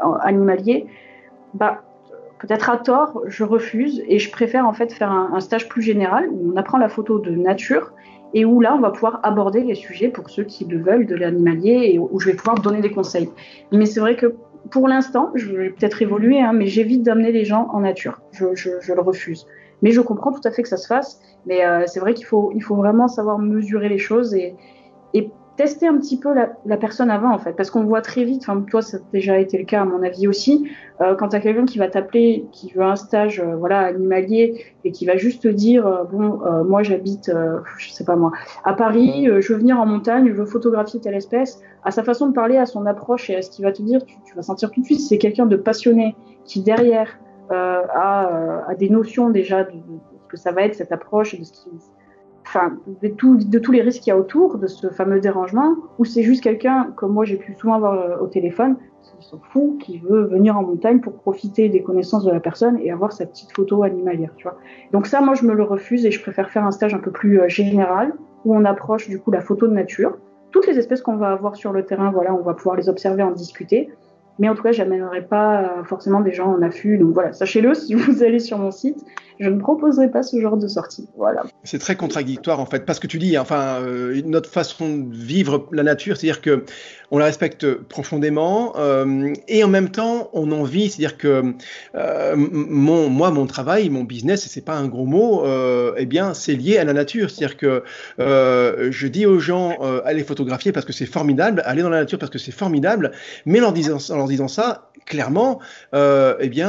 animaliers. 0.00 0.86
Bah, 1.54 1.82
peut-être 2.40 2.70
à 2.70 2.76
tort, 2.76 3.22
je 3.26 3.44
refuse 3.44 4.02
et 4.08 4.18
je 4.18 4.32
préfère 4.32 4.66
en 4.66 4.72
fait 4.72 4.92
faire 4.92 5.12
un, 5.12 5.30
un, 5.32 5.40
stage 5.40 5.68
plus 5.68 5.82
général 5.82 6.28
où 6.28 6.52
on 6.52 6.56
apprend 6.56 6.76
la 6.76 6.88
photo 6.88 7.20
de 7.20 7.30
nature 7.30 7.92
et 8.34 8.44
où 8.44 8.60
là, 8.60 8.74
on 8.74 8.80
va 8.80 8.90
pouvoir 8.90 9.20
aborder 9.22 9.62
les 9.62 9.76
sujets 9.76 10.08
pour 10.08 10.28
ceux 10.28 10.42
qui 10.42 10.64
le 10.64 10.82
veulent 10.82 11.06
de 11.06 11.14
l'animalier 11.14 11.92
et 11.92 11.98
où 12.00 12.18
je 12.18 12.30
vais 12.30 12.36
pouvoir 12.36 12.58
donner 12.60 12.80
des 12.80 12.90
conseils. 12.90 13.30
Mais 13.70 13.86
c'est 13.86 14.00
vrai 14.00 14.16
que 14.16 14.34
pour 14.70 14.88
l'instant, 14.88 15.30
je 15.34 15.52
vais 15.52 15.70
peut-être 15.70 16.02
évoluer, 16.02 16.40
hein, 16.40 16.52
mais 16.52 16.66
j'évite 16.66 17.02
d'amener 17.02 17.32
les 17.32 17.44
gens 17.44 17.68
en 17.72 17.80
nature. 17.80 18.20
Je, 18.32 18.54
je, 18.54 18.70
je, 18.80 18.92
le 18.92 19.00
refuse. 19.00 19.46
Mais 19.82 19.90
je 19.92 20.00
comprends 20.00 20.32
tout 20.32 20.40
à 20.44 20.50
fait 20.50 20.62
que 20.62 20.68
ça 20.68 20.76
se 20.76 20.86
fasse. 20.86 21.20
Mais 21.46 21.64
euh, 21.64 21.84
c'est 21.86 22.00
vrai 22.00 22.14
qu'il 22.14 22.26
faut, 22.26 22.52
il 22.54 22.62
faut 22.62 22.76
vraiment 22.76 23.08
savoir 23.08 23.38
mesurer 23.38 23.88
les 23.88 23.98
choses 23.98 24.34
et, 24.34 24.54
et 25.14 25.30
tester 25.60 25.86
un 25.86 25.98
petit 25.98 26.18
peu 26.18 26.32
la, 26.32 26.76
personne 26.78 27.10
avant 27.10 27.34
en 27.34 27.38
fait, 27.38 27.52
parce 27.52 27.70
qu'on 27.70 27.84
voit 27.84 28.00
très 28.00 28.24
vite. 28.24 28.40
Enfin, 28.48 28.62
toi, 28.62 28.80
ça 28.80 28.96
a 28.96 29.00
déjà 29.12 29.38
été 29.38 29.58
le 29.58 29.66
cas 29.66 29.82
à 29.82 29.84
mon 29.84 30.02
avis 30.02 30.26
aussi. 30.26 30.70
Euh, 31.02 31.14
quand 31.14 31.28
tu 31.28 31.36
as 31.36 31.40
quelqu'un 31.40 31.66
qui 31.66 31.76
va 31.76 31.86
t'appeler, 31.86 32.46
qui 32.50 32.72
veut 32.72 32.82
un 32.82 32.96
stage, 32.96 33.40
euh, 33.40 33.56
voilà, 33.56 33.80
animalier, 33.80 34.64
et 34.84 34.90
qui 34.90 35.04
va 35.04 35.18
juste 35.18 35.42
te 35.42 35.48
dire, 35.48 35.86
euh, 35.86 36.04
bon, 36.04 36.40
moi 36.64 36.82
j'habite, 36.82 37.30
je 37.76 37.90
sais 37.90 38.04
pas 38.04 38.16
moi, 38.16 38.32
à 38.64 38.72
Paris, 38.72 39.26
je 39.26 39.52
veux 39.52 39.58
venir 39.58 39.78
en 39.78 39.84
montagne, 39.84 40.28
je 40.28 40.32
veux 40.32 40.46
photographier 40.46 40.98
telle 40.98 41.14
espèce. 41.14 41.60
À 41.84 41.90
sa 41.90 42.02
façon 42.04 42.28
de 42.28 42.32
parler, 42.32 42.56
à 42.56 42.64
son 42.64 42.86
approche 42.86 43.28
et 43.28 43.36
à 43.36 43.42
ce 43.42 43.50
qu'il 43.50 43.66
va 43.66 43.72
te 43.72 43.82
dire, 43.82 44.00
tu, 44.06 44.34
vas 44.34 44.42
sentir 44.42 44.70
tout 44.70 44.80
de 44.80 44.86
suite, 44.86 45.00
c'est 45.00 45.18
quelqu'un 45.18 45.44
de 45.44 45.56
passionné 45.56 46.16
qui 46.46 46.62
derrière 46.62 47.18
a, 47.50 48.64
des 48.78 48.88
notions 48.88 49.28
déjà 49.28 49.64
de, 49.64 49.72
ce 49.72 50.28
que 50.28 50.38
ça 50.38 50.52
va 50.52 50.62
être 50.62 50.74
cette 50.74 50.92
approche, 50.92 51.38
de 51.38 51.44
ce 51.44 51.52
qui 51.52 51.68
enfin, 52.50 52.76
de, 53.02 53.08
tous 53.58 53.72
les 53.72 53.80
risques 53.80 54.02
qu'il 54.02 54.10
y 54.10 54.16
a 54.16 54.18
autour 54.18 54.58
de 54.58 54.66
ce 54.66 54.88
fameux 54.88 55.20
dérangement, 55.20 55.76
ou 55.98 56.04
c'est 56.04 56.22
juste 56.22 56.42
quelqu'un, 56.42 56.92
comme 56.96 57.12
moi 57.12 57.24
j'ai 57.24 57.36
pu 57.36 57.54
souvent 57.54 57.74
avoir 57.74 57.92
euh, 57.94 58.18
au 58.18 58.26
téléphone, 58.26 58.76
qui 59.18 59.26
s'en 59.26 59.38
fout, 59.38 59.78
qui 59.78 59.98
veut 59.98 60.24
venir 60.24 60.56
en 60.58 60.62
montagne 60.62 61.00
pour 61.00 61.14
profiter 61.14 61.68
des 61.68 61.82
connaissances 61.82 62.24
de 62.24 62.30
la 62.30 62.40
personne 62.40 62.78
et 62.82 62.90
avoir 62.90 63.12
sa 63.12 63.26
petite 63.26 63.52
photo 63.52 63.84
animalière, 63.84 64.32
tu 64.36 64.44
vois. 64.44 64.56
Donc 64.92 65.06
ça, 65.06 65.20
moi, 65.20 65.34
je 65.34 65.44
me 65.44 65.54
le 65.54 65.62
refuse 65.62 66.04
et 66.04 66.10
je 66.10 66.20
préfère 66.20 66.50
faire 66.50 66.64
un 66.64 66.72
stage 66.72 66.92
un 66.92 66.98
peu 66.98 67.12
plus 67.12 67.40
euh, 67.40 67.48
général, 67.48 68.14
où 68.44 68.56
on 68.56 68.64
approche 68.64 69.08
du 69.08 69.20
coup 69.20 69.30
la 69.30 69.40
photo 69.40 69.68
de 69.68 69.72
nature. 69.72 70.16
Toutes 70.50 70.66
les 70.66 70.78
espèces 70.78 71.02
qu'on 71.02 71.16
va 71.16 71.30
avoir 71.30 71.54
sur 71.54 71.72
le 71.72 71.84
terrain, 71.84 72.10
voilà, 72.10 72.34
on 72.34 72.42
va 72.42 72.54
pouvoir 72.54 72.74
les 72.74 72.88
observer, 72.88 73.22
en 73.22 73.30
discuter. 73.30 73.90
Mais 74.40 74.48
en 74.48 74.54
tout 74.54 74.62
cas, 74.62 74.72
j'amènerai 74.72 75.22
pas 75.22 75.60
euh, 75.60 75.84
forcément 75.84 76.20
des 76.20 76.32
gens 76.32 76.52
en 76.52 76.62
affût. 76.62 76.98
Donc 76.98 77.12
voilà, 77.12 77.32
sachez-le, 77.32 77.74
si 77.74 77.94
vous 77.94 78.24
allez 78.24 78.40
sur 78.40 78.58
mon 78.58 78.72
site, 78.72 79.04
je 79.40 79.48
ne 79.48 79.58
proposerai 79.58 80.10
pas 80.10 80.22
ce 80.22 80.38
genre 80.40 80.58
de 80.58 80.68
sortie. 80.68 81.08
Voilà. 81.16 81.42
C'est 81.64 81.78
très 81.78 81.96
contradictoire 81.96 82.60
en 82.60 82.66
fait, 82.66 82.84
parce 82.84 83.00
que 83.00 83.06
tu 83.06 83.18
dis, 83.18 83.38
enfin, 83.38 83.80
euh, 83.80 84.20
notre 84.26 84.50
façon 84.50 84.98
de 84.98 85.14
vivre 85.14 85.66
la 85.72 85.82
nature, 85.82 86.16
c'est-à-dire 86.16 86.42
que 86.42 86.64
on 87.10 87.18
la 87.18 87.24
respecte 87.26 87.74
profondément 87.74 88.74
euh, 88.76 89.32
et 89.48 89.64
en 89.64 89.68
même 89.68 89.90
temps 89.90 90.30
on 90.32 90.50
en 90.52 90.62
vit, 90.62 90.90
c'est-à-dire 90.90 91.18
que 91.18 91.54
euh, 91.94 92.34
mon, 92.36 93.08
moi 93.08 93.30
mon 93.30 93.46
travail, 93.46 93.90
mon 93.90 94.04
business, 94.04 94.46
et 94.46 94.48
c'est 94.48 94.64
pas 94.64 94.76
un 94.76 94.86
gros 94.86 95.06
mot, 95.06 95.44
euh, 95.44 95.92
eh 95.96 96.06
bien 96.06 96.34
c'est 96.34 96.54
lié 96.54 96.78
à 96.78 96.84
la 96.84 96.92
nature, 96.92 97.30
c'est-à-dire 97.30 97.56
que 97.56 97.82
je 98.18 99.06
dis 99.06 99.26
aux 99.26 99.40
gens 99.40 99.78
allez 100.04 100.24
photographier 100.24 100.72
parce 100.72 100.86
que 100.86 100.92
c'est 100.92 101.06
formidable, 101.06 101.62
allez 101.64 101.82
dans 101.82 101.90
la 101.90 102.00
nature 102.00 102.18
parce 102.18 102.30
que 102.30 102.38
c'est 102.38 102.52
formidable, 102.52 103.12
mais 103.46 103.58
en 103.58 103.62
leur 103.62 103.72
disant, 103.72 103.98
en 104.10 104.16
leur 104.16 104.28
disant 104.28 104.48
ça, 104.48 104.90
clairement, 105.06 105.60
eh 105.94 106.48
bien 106.48 106.68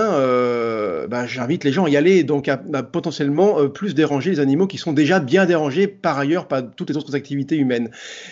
ben, 1.08 1.26
j'invite 1.26 1.64
les 1.64 1.72
gens 1.72 1.86
à 1.86 1.90
y 1.90 1.98
aller, 1.98 2.24
donc 2.24 2.48
à 2.48 2.58
bah, 2.58 2.84
potentiellement 2.84 3.68
plus 3.70 3.94
déranger 3.94 4.32
les 4.32 4.40
animaux 4.40 4.68
qui 4.68 4.78
sont 4.78 4.94
déjà 4.94 5.20
bien 5.20 5.46
dérangés 5.46 5.88
par 5.88 6.18
ailleurs 6.18 6.48
par 6.48 6.64
toutes 6.76 6.90
les 6.90 6.98
autres 6.98 7.16
activités 7.16 7.58
humaines. 7.58 7.92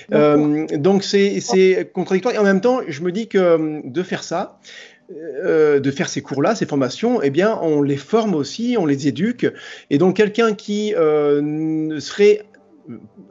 Donc 0.10 1.04
c'est 1.04 1.90
Et 2.34 2.38
en 2.38 2.44
même 2.44 2.62
temps, 2.62 2.82
je 2.88 3.02
me 3.02 3.12
dis 3.12 3.28
que 3.28 3.38
euh, 3.38 3.82
de 3.84 4.04
faire 4.04 4.24
ça, 4.24 4.60
de 5.10 5.92
faire 5.92 6.08
ces 6.08 6.22
cours-là, 6.22 6.54
ces 6.54 6.68
formations, 6.68 7.20
eh 7.24 7.32
bien, 7.32 7.58
on 7.64 7.82
les 7.82 7.98
forme 7.98 8.36
aussi, 8.36 8.76
on 8.78 8.86
les 8.86 9.08
éduque. 9.08 9.48
Et 9.90 9.98
donc, 9.98 10.16
quelqu'un 10.16 10.54
qui 10.54 10.92
serait 10.92 12.44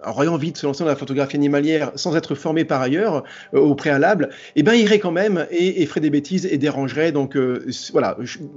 ayant 0.05 0.35
envie 0.35 0.53
de 0.53 0.57
se 0.57 0.67
lancer 0.67 0.85
dans 0.85 0.91
la 0.91 0.97
photographie 0.97 1.37
animalière 1.37 1.93
sans 1.95 2.17
être 2.17 2.35
formé 2.35 2.65
par 2.65 2.81
ailleurs 2.81 3.25
euh, 3.55 3.61
au 3.61 3.75
préalable, 3.75 4.31
eh 4.57 4.63
ben 4.63 4.75
irait 4.75 4.99
quand 4.99 5.11
même 5.11 5.47
et, 5.51 5.85
ferait 5.87 6.01
des 6.01 6.11
bêtises 6.11 6.47
et 6.47 6.59
dérangerait. 6.59 7.13
Donc 7.13 7.37
euh, 7.37 7.67
voilà, 7.93 8.17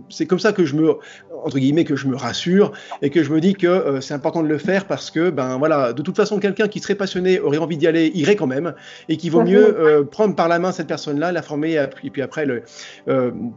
c'est 0.10 0.26
comme 0.26 0.40
ça 0.40 0.54
que 0.54 0.66
je 0.66 0.76
me 0.76 0.96
entre 1.44 1.58
guillemets 1.58 1.86
que 1.86 1.96
je 1.96 2.08
me 2.08 2.16
rassure 2.16 2.72
et 3.02 3.10
que 3.10 3.24
je 3.24 3.32
me 3.32 3.42
dis 3.42 3.56
que 3.56 4.00
c'est 4.02 4.14
important 4.14 4.44
de 4.44 4.48
le 4.48 4.58
faire 4.58 4.86
parce 4.86 5.10
que 5.10 5.30
ben 5.30 5.58
voilà, 5.58 5.94
de 5.94 6.02
toute 6.02 6.16
façon 6.16 6.40
quelqu'un 6.40 6.68
qui 6.68 6.80
serait 6.80 6.96
passionné 6.96 7.40
aurait 7.40 7.58
envie 7.58 7.78
d'y 7.78 7.88
aller 7.88 8.12
irait 8.14 8.36
quand 8.36 8.48
même 8.48 8.74
et 9.10 9.18
qu'il 9.18 9.32
vaut 9.32 9.44
mieux 9.44 10.06
prendre 10.12 10.36
par 10.36 10.48
la 10.48 10.60
main 10.60 10.72
cette 10.72 10.88
personne-là, 10.88 11.32
la 11.32 11.42
former 11.42 11.84
et 12.04 12.10
puis 12.10 12.22
après 12.22 12.46
le 12.46 12.64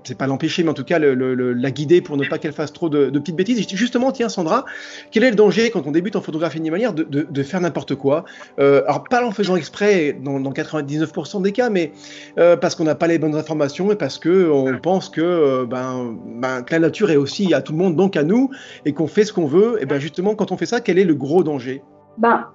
c'est 0.04 0.16
pas 0.16 0.26
l'empêcher 0.26 0.62
mais 0.62 0.70
en 0.70 0.74
tout 0.74 0.84
cas 0.84 0.98
le, 0.98 1.52
la 1.52 1.70
guider 1.70 2.00
pour 2.00 2.16
ne 2.16 2.26
pas 2.26 2.38
qu'elle 2.38 2.52
fasse 2.52 2.72
trop 2.72 2.88
de, 2.88 3.10
de 3.10 3.18
petites 3.18 3.36
bêtises. 3.36 3.66
Justement, 3.68 4.12
tiens 4.12 4.28
Sandra, 4.28 4.64
quel 5.10 5.24
est 5.24 5.30
le 5.30 5.36
danger 5.36 5.70
quand 5.70 5.86
on 5.86 5.90
débute 5.90 6.16
en 6.16 6.20
photographie 6.20 6.58
animalière 6.58 6.92
de, 6.92 7.04
de, 7.04 7.42
faire 7.42 7.60
n'importe 7.60 7.73
quoi 7.94 8.24
euh, 8.58 8.82
Alors 8.86 9.04
pas 9.04 9.24
en 9.24 9.30
faisant 9.30 9.56
exprès 9.56 10.12
dans, 10.12 10.40
dans 10.40 10.52
99% 10.52 11.42
des 11.42 11.52
cas, 11.52 11.70
mais 11.70 11.92
euh, 12.38 12.56
parce 12.56 12.74
qu'on 12.74 12.84
n'a 12.84 12.94
pas 12.94 13.06
les 13.06 13.18
bonnes 13.18 13.34
informations 13.34 13.90
et 13.90 13.96
parce 13.96 14.18
que 14.18 14.50
on 14.50 14.78
pense 14.78 15.08
que, 15.08 15.20
euh, 15.20 15.66
ben, 15.66 16.16
ben, 16.40 16.62
que 16.62 16.72
la 16.72 16.78
nature 16.78 17.10
est 17.10 17.16
aussi 17.16 17.52
à 17.52 17.60
tout 17.60 17.72
le 17.72 17.78
monde, 17.78 17.96
donc 17.96 18.16
à 18.16 18.22
nous, 18.22 18.50
et 18.84 18.92
qu'on 18.92 19.06
fait 19.06 19.24
ce 19.24 19.32
qu'on 19.32 19.46
veut. 19.46 19.82
Et 19.82 19.86
ben 19.86 19.98
justement, 19.98 20.34
quand 20.34 20.52
on 20.52 20.56
fait 20.56 20.66
ça, 20.66 20.80
quel 20.80 20.98
est 20.98 21.04
le 21.04 21.14
gros 21.14 21.42
danger? 21.42 21.82
Ben, 22.16 22.46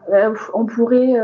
on 0.53 0.65
pourrait 0.65 1.15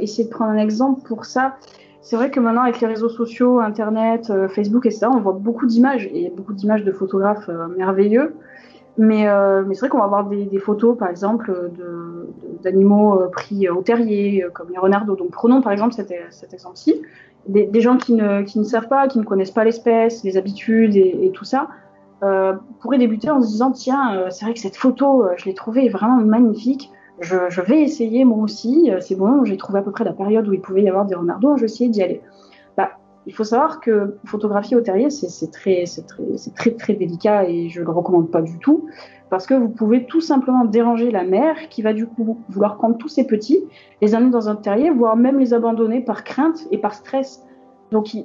essayer 0.00 0.24
de 0.24 0.30
prendre 0.30 0.52
un 0.52 0.58
exemple 0.58 1.00
pour 1.08 1.24
ça. 1.24 1.56
C'est 2.02 2.14
vrai 2.14 2.30
que 2.30 2.38
maintenant, 2.38 2.62
avec 2.62 2.80
les 2.80 2.86
réseaux 2.86 3.08
sociaux, 3.08 3.58
Internet, 3.58 4.32
Facebook 4.54 4.86
et 4.86 4.92
ça, 4.92 5.10
on 5.10 5.20
voit 5.20 5.32
beaucoup 5.32 5.66
d'images 5.66 6.08
et 6.14 6.30
beaucoup 6.30 6.52
d'images 6.52 6.84
de 6.84 6.92
photographes 6.92 7.50
merveilleux. 7.76 8.36
Mais, 8.98 9.28
euh, 9.28 9.62
mais 9.66 9.74
c'est 9.74 9.80
vrai 9.80 9.88
qu'on 9.88 9.98
va 9.98 10.04
avoir 10.04 10.26
des, 10.26 10.44
des, 10.44 10.58
photos, 10.58 10.96
par 10.96 11.08
exemple, 11.08 11.70
d'animaux 12.62 13.16
de, 13.16 13.22
euh, 13.22 13.28
pris 13.28 13.68
au 13.68 13.82
terrier, 13.82 14.44
euh, 14.44 14.50
comme 14.50 14.68
les 14.70 14.78
renardos. 14.78 15.16
Donc 15.16 15.30
prenons 15.30 15.62
par 15.62 15.72
exemple 15.72 15.94
cet, 15.94 16.12
cet 16.30 16.52
exemple-ci. 16.52 17.00
Des, 17.46 17.66
des, 17.66 17.80
gens 17.80 17.96
qui 17.96 18.12
ne, 18.12 18.42
qui 18.42 18.58
ne 18.58 18.64
savent 18.64 18.88
pas, 18.88 19.08
qui 19.08 19.18
ne 19.18 19.24
connaissent 19.24 19.50
pas 19.50 19.64
l'espèce, 19.64 20.22
les 20.24 20.36
habitudes 20.36 20.96
et, 20.96 21.18
et 21.22 21.30
tout 21.30 21.44
ça, 21.44 21.68
euh, 22.22 22.54
pourraient 22.80 22.98
débuter 22.98 23.30
en 23.30 23.40
se 23.40 23.48
disant 23.48 23.70
tiens, 23.70 24.14
euh, 24.14 24.26
c'est 24.30 24.44
vrai 24.44 24.52
que 24.52 24.60
cette 24.60 24.76
photo, 24.76 25.24
je 25.36 25.46
l'ai 25.46 25.54
trouvée 25.54 25.88
vraiment 25.88 26.16
magnifique. 26.16 26.90
Je, 27.20 27.36
je, 27.48 27.60
vais 27.60 27.80
essayer 27.82 28.24
moi 28.24 28.38
aussi. 28.38 28.90
C'est 29.00 29.14
bon, 29.14 29.44
j'ai 29.44 29.56
trouvé 29.56 29.78
à 29.78 29.82
peu 29.82 29.90
près 29.90 30.04
la 30.04 30.12
période 30.12 30.48
où 30.48 30.52
il 30.52 30.60
pouvait 30.60 30.82
y 30.82 30.88
avoir 30.88 31.06
des 31.06 31.14
renardos. 31.14 31.56
Je 31.56 31.60
vais 31.62 31.66
essayer 31.66 31.88
d'y 31.88 32.02
aller. 32.02 32.22
Il 33.30 33.32
faut 33.32 33.44
savoir 33.44 33.80
que 33.80 34.16
photographier 34.24 34.76
au 34.76 34.80
terrier, 34.80 35.08
c'est 35.08 35.52
très, 35.52 35.84
très, 35.84 36.50
très, 36.56 36.70
très 36.72 36.94
délicat 36.94 37.48
et 37.48 37.68
je 37.68 37.80
le 37.80 37.88
recommande 37.88 38.28
pas 38.28 38.42
du 38.42 38.58
tout 38.58 38.88
parce 39.30 39.46
que 39.46 39.54
vous 39.54 39.68
pouvez 39.68 40.04
tout 40.06 40.20
simplement 40.20 40.64
déranger 40.64 41.12
la 41.12 41.22
mère 41.22 41.68
qui 41.68 41.80
va 41.80 41.92
du 41.92 42.08
coup 42.08 42.40
vouloir 42.48 42.76
prendre 42.76 42.98
tous 42.98 43.06
ses 43.06 43.28
petits, 43.28 43.64
les 44.02 44.16
amener 44.16 44.32
dans 44.32 44.48
un 44.48 44.56
terrier, 44.56 44.90
voire 44.90 45.14
même 45.14 45.38
les 45.38 45.54
abandonner 45.54 46.00
par 46.00 46.24
crainte 46.24 46.66
et 46.72 46.78
par 46.78 46.92
stress. 46.92 47.46
Donc 47.92 48.14
il, 48.14 48.24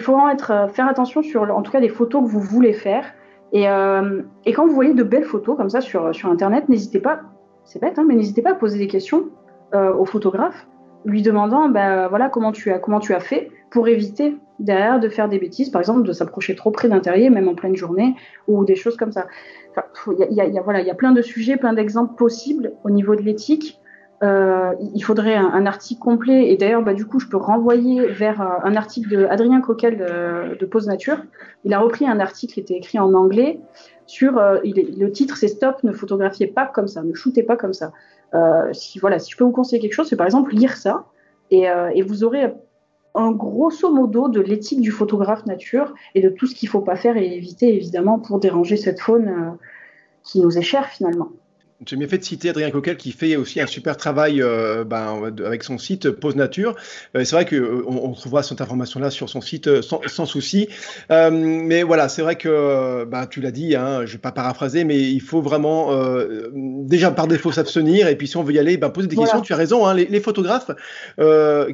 faut 0.00 0.10
vraiment 0.10 0.30
être, 0.30 0.50
euh, 0.50 0.66
faire 0.66 0.88
attention 0.88 1.22
sur, 1.22 1.42
en 1.42 1.62
tout 1.62 1.70
cas, 1.70 1.78
les 1.78 1.88
photos 1.88 2.24
que 2.24 2.28
vous 2.28 2.40
voulez 2.40 2.72
faire. 2.72 3.04
Et, 3.52 3.68
euh, 3.68 4.22
et 4.44 4.52
quand 4.52 4.66
vous 4.66 4.74
voyez 4.74 4.92
de 4.92 5.04
belles 5.04 5.22
photos 5.22 5.56
comme 5.56 5.70
ça 5.70 5.80
sur, 5.80 6.12
sur 6.12 6.30
Internet, 6.30 6.68
n'hésitez 6.68 6.98
pas, 6.98 7.20
c'est 7.62 7.80
bête, 7.80 7.96
hein, 7.96 8.04
mais 8.08 8.16
n'hésitez 8.16 8.42
pas 8.42 8.50
à 8.50 8.54
poser 8.56 8.80
des 8.80 8.88
questions 8.88 9.26
euh, 9.72 9.94
au 9.94 10.04
photographe, 10.04 10.66
lui 11.04 11.22
demandant, 11.22 11.68
ben 11.68 12.08
voilà, 12.08 12.28
comment 12.28 12.50
tu 12.50 12.72
as, 12.72 12.80
comment 12.80 12.98
tu 12.98 13.14
as 13.14 13.20
fait 13.20 13.52
pour 13.72 13.88
éviter 13.88 14.36
derrière 14.58 15.00
de 15.00 15.08
faire 15.08 15.28
des 15.28 15.38
bêtises, 15.38 15.70
par 15.70 15.80
exemple 15.80 16.02
de 16.02 16.12
s'approcher 16.12 16.54
trop 16.54 16.70
près 16.70 16.88
d'un 16.88 17.00
terrier, 17.00 17.30
même 17.30 17.48
en 17.48 17.54
pleine 17.54 17.74
journée, 17.74 18.14
ou 18.46 18.64
des 18.64 18.76
choses 18.76 18.96
comme 18.96 19.12
ça. 19.12 19.26
Il 20.06 20.34
y, 20.34 20.40
a, 20.40 20.62
voilà, 20.62 20.82
y 20.82 20.90
a 20.90 20.94
plein 20.94 21.12
de 21.12 21.22
sujets, 21.22 21.56
plein 21.56 21.72
d'exemples 21.72 22.14
possibles 22.14 22.72
au 22.84 22.90
niveau 22.90 23.16
de 23.16 23.22
l'éthique. 23.22 23.80
Euh, 24.22 24.72
il 24.94 25.00
faudrait 25.00 25.34
un, 25.34 25.66
article 25.66 26.00
complet, 26.00 26.52
et 26.52 26.56
d'ailleurs, 26.56 26.82
bah, 26.82 26.94
du 26.94 27.06
coup, 27.06 27.18
je 27.18 27.26
peux 27.26 27.38
renvoyer 27.38 28.06
vers 28.06 28.40
euh, 28.40 28.44
un 28.62 28.76
article 28.76 29.08
de 29.08 29.24
Adrien 29.24 29.60
Coquel 29.60 29.96
de, 29.96 30.56
de, 30.56 30.66
Pause 30.66 30.86
Nature. 30.86 31.18
Il 31.64 31.74
a 31.74 31.80
repris 31.80 32.06
un 32.06 32.20
article 32.20 32.54
qui 32.54 32.60
était 32.60 32.74
écrit 32.74 33.00
en 33.00 33.14
anglais 33.14 33.58
sur 34.06 34.38
euh, 34.38 34.58
il, 34.64 34.98
le 34.98 35.10
titre, 35.10 35.36
c'est 35.38 35.48
Stop, 35.48 35.82
ne 35.82 35.92
photographiez 35.92 36.46
pas 36.46 36.66
comme 36.66 36.86
ça, 36.86 37.02
ne 37.02 37.14
shootez 37.14 37.42
pas 37.42 37.56
comme 37.56 37.72
ça. 37.72 37.92
Euh, 38.34 38.72
si 38.72 38.98
voilà, 38.98 39.18
si 39.18 39.32
je 39.32 39.36
peux 39.38 39.44
vous 39.44 39.52
conseiller 39.52 39.80
quelque 39.80 39.94
chose, 39.94 40.08
c'est 40.08 40.16
par 40.16 40.26
exemple 40.26 40.54
lire 40.54 40.76
ça, 40.76 41.06
euh, 41.52 41.88
et 41.94 42.02
vous 42.02 42.24
aurez 42.24 42.52
un 43.14 43.32
grosso 43.32 43.92
modo 43.92 44.28
de 44.28 44.40
l'éthique 44.40 44.80
du 44.80 44.90
photographe 44.90 45.44
nature 45.46 45.94
et 46.14 46.20
de 46.20 46.28
tout 46.28 46.46
ce 46.46 46.54
qu'il 46.54 46.68
ne 46.68 46.70
faut 46.70 46.80
pas 46.80 46.96
faire 46.96 47.16
et 47.16 47.36
éviter 47.36 47.74
évidemment 47.74 48.18
pour 48.18 48.38
déranger 48.40 48.76
cette 48.76 49.00
faune 49.00 49.28
euh, 49.28 49.50
qui 50.22 50.40
nous 50.40 50.56
est 50.56 50.62
chère 50.62 50.88
finalement. 50.88 51.28
J'ai 51.86 51.96
bien 51.96 52.06
fait 52.06 52.18
de 52.18 52.24
citer 52.24 52.50
Adrien 52.50 52.70
Coquel 52.70 52.96
qui 52.96 53.12
fait 53.12 53.36
aussi 53.36 53.60
un 53.60 53.66
super 53.66 53.96
travail 53.96 54.40
euh, 54.40 54.84
ben, 54.84 55.32
avec 55.44 55.64
son 55.64 55.78
site 55.78 56.10
Pose 56.10 56.36
Nature. 56.36 56.76
Euh, 57.16 57.24
c'est 57.24 57.34
vrai 57.34 57.44
qu'on 57.44 57.56
euh, 57.56 57.84
on 57.86 58.12
trouvera 58.12 58.42
cette 58.42 58.60
information-là 58.60 59.10
sur 59.10 59.28
son 59.28 59.40
site 59.40 59.66
euh, 59.66 59.82
sans, 59.82 60.00
sans, 60.06 60.26
souci. 60.26 60.68
Euh, 61.10 61.30
mais 61.32 61.82
voilà, 61.82 62.08
c'est 62.08 62.22
vrai 62.22 62.36
que 62.36 63.04
ben, 63.04 63.26
tu 63.26 63.40
l'as 63.40 63.50
dit, 63.50 63.74
hein, 63.74 64.00
je 64.00 64.02
ne 64.02 64.12
vais 64.12 64.18
pas 64.18 64.32
paraphraser, 64.32 64.84
mais 64.84 65.00
il 65.00 65.20
faut 65.20 65.42
vraiment 65.42 65.90
déjà 66.54 67.10
par 67.10 67.26
défaut 67.26 67.52
s'abstenir. 67.52 68.06
Et 68.08 68.16
puis 68.16 68.28
si 68.28 68.36
on 68.36 68.42
veut 68.42 68.52
y 68.52 68.58
aller, 68.58 68.76
ben, 68.76 68.90
poser 68.90 69.08
des 69.08 69.16
voilà. 69.16 69.30
questions. 69.30 69.42
Tu 69.42 69.52
as 69.52 69.56
raison, 69.56 69.86
hein, 69.86 69.94
les, 69.94 70.06
les, 70.06 70.20
photographes 70.20 70.70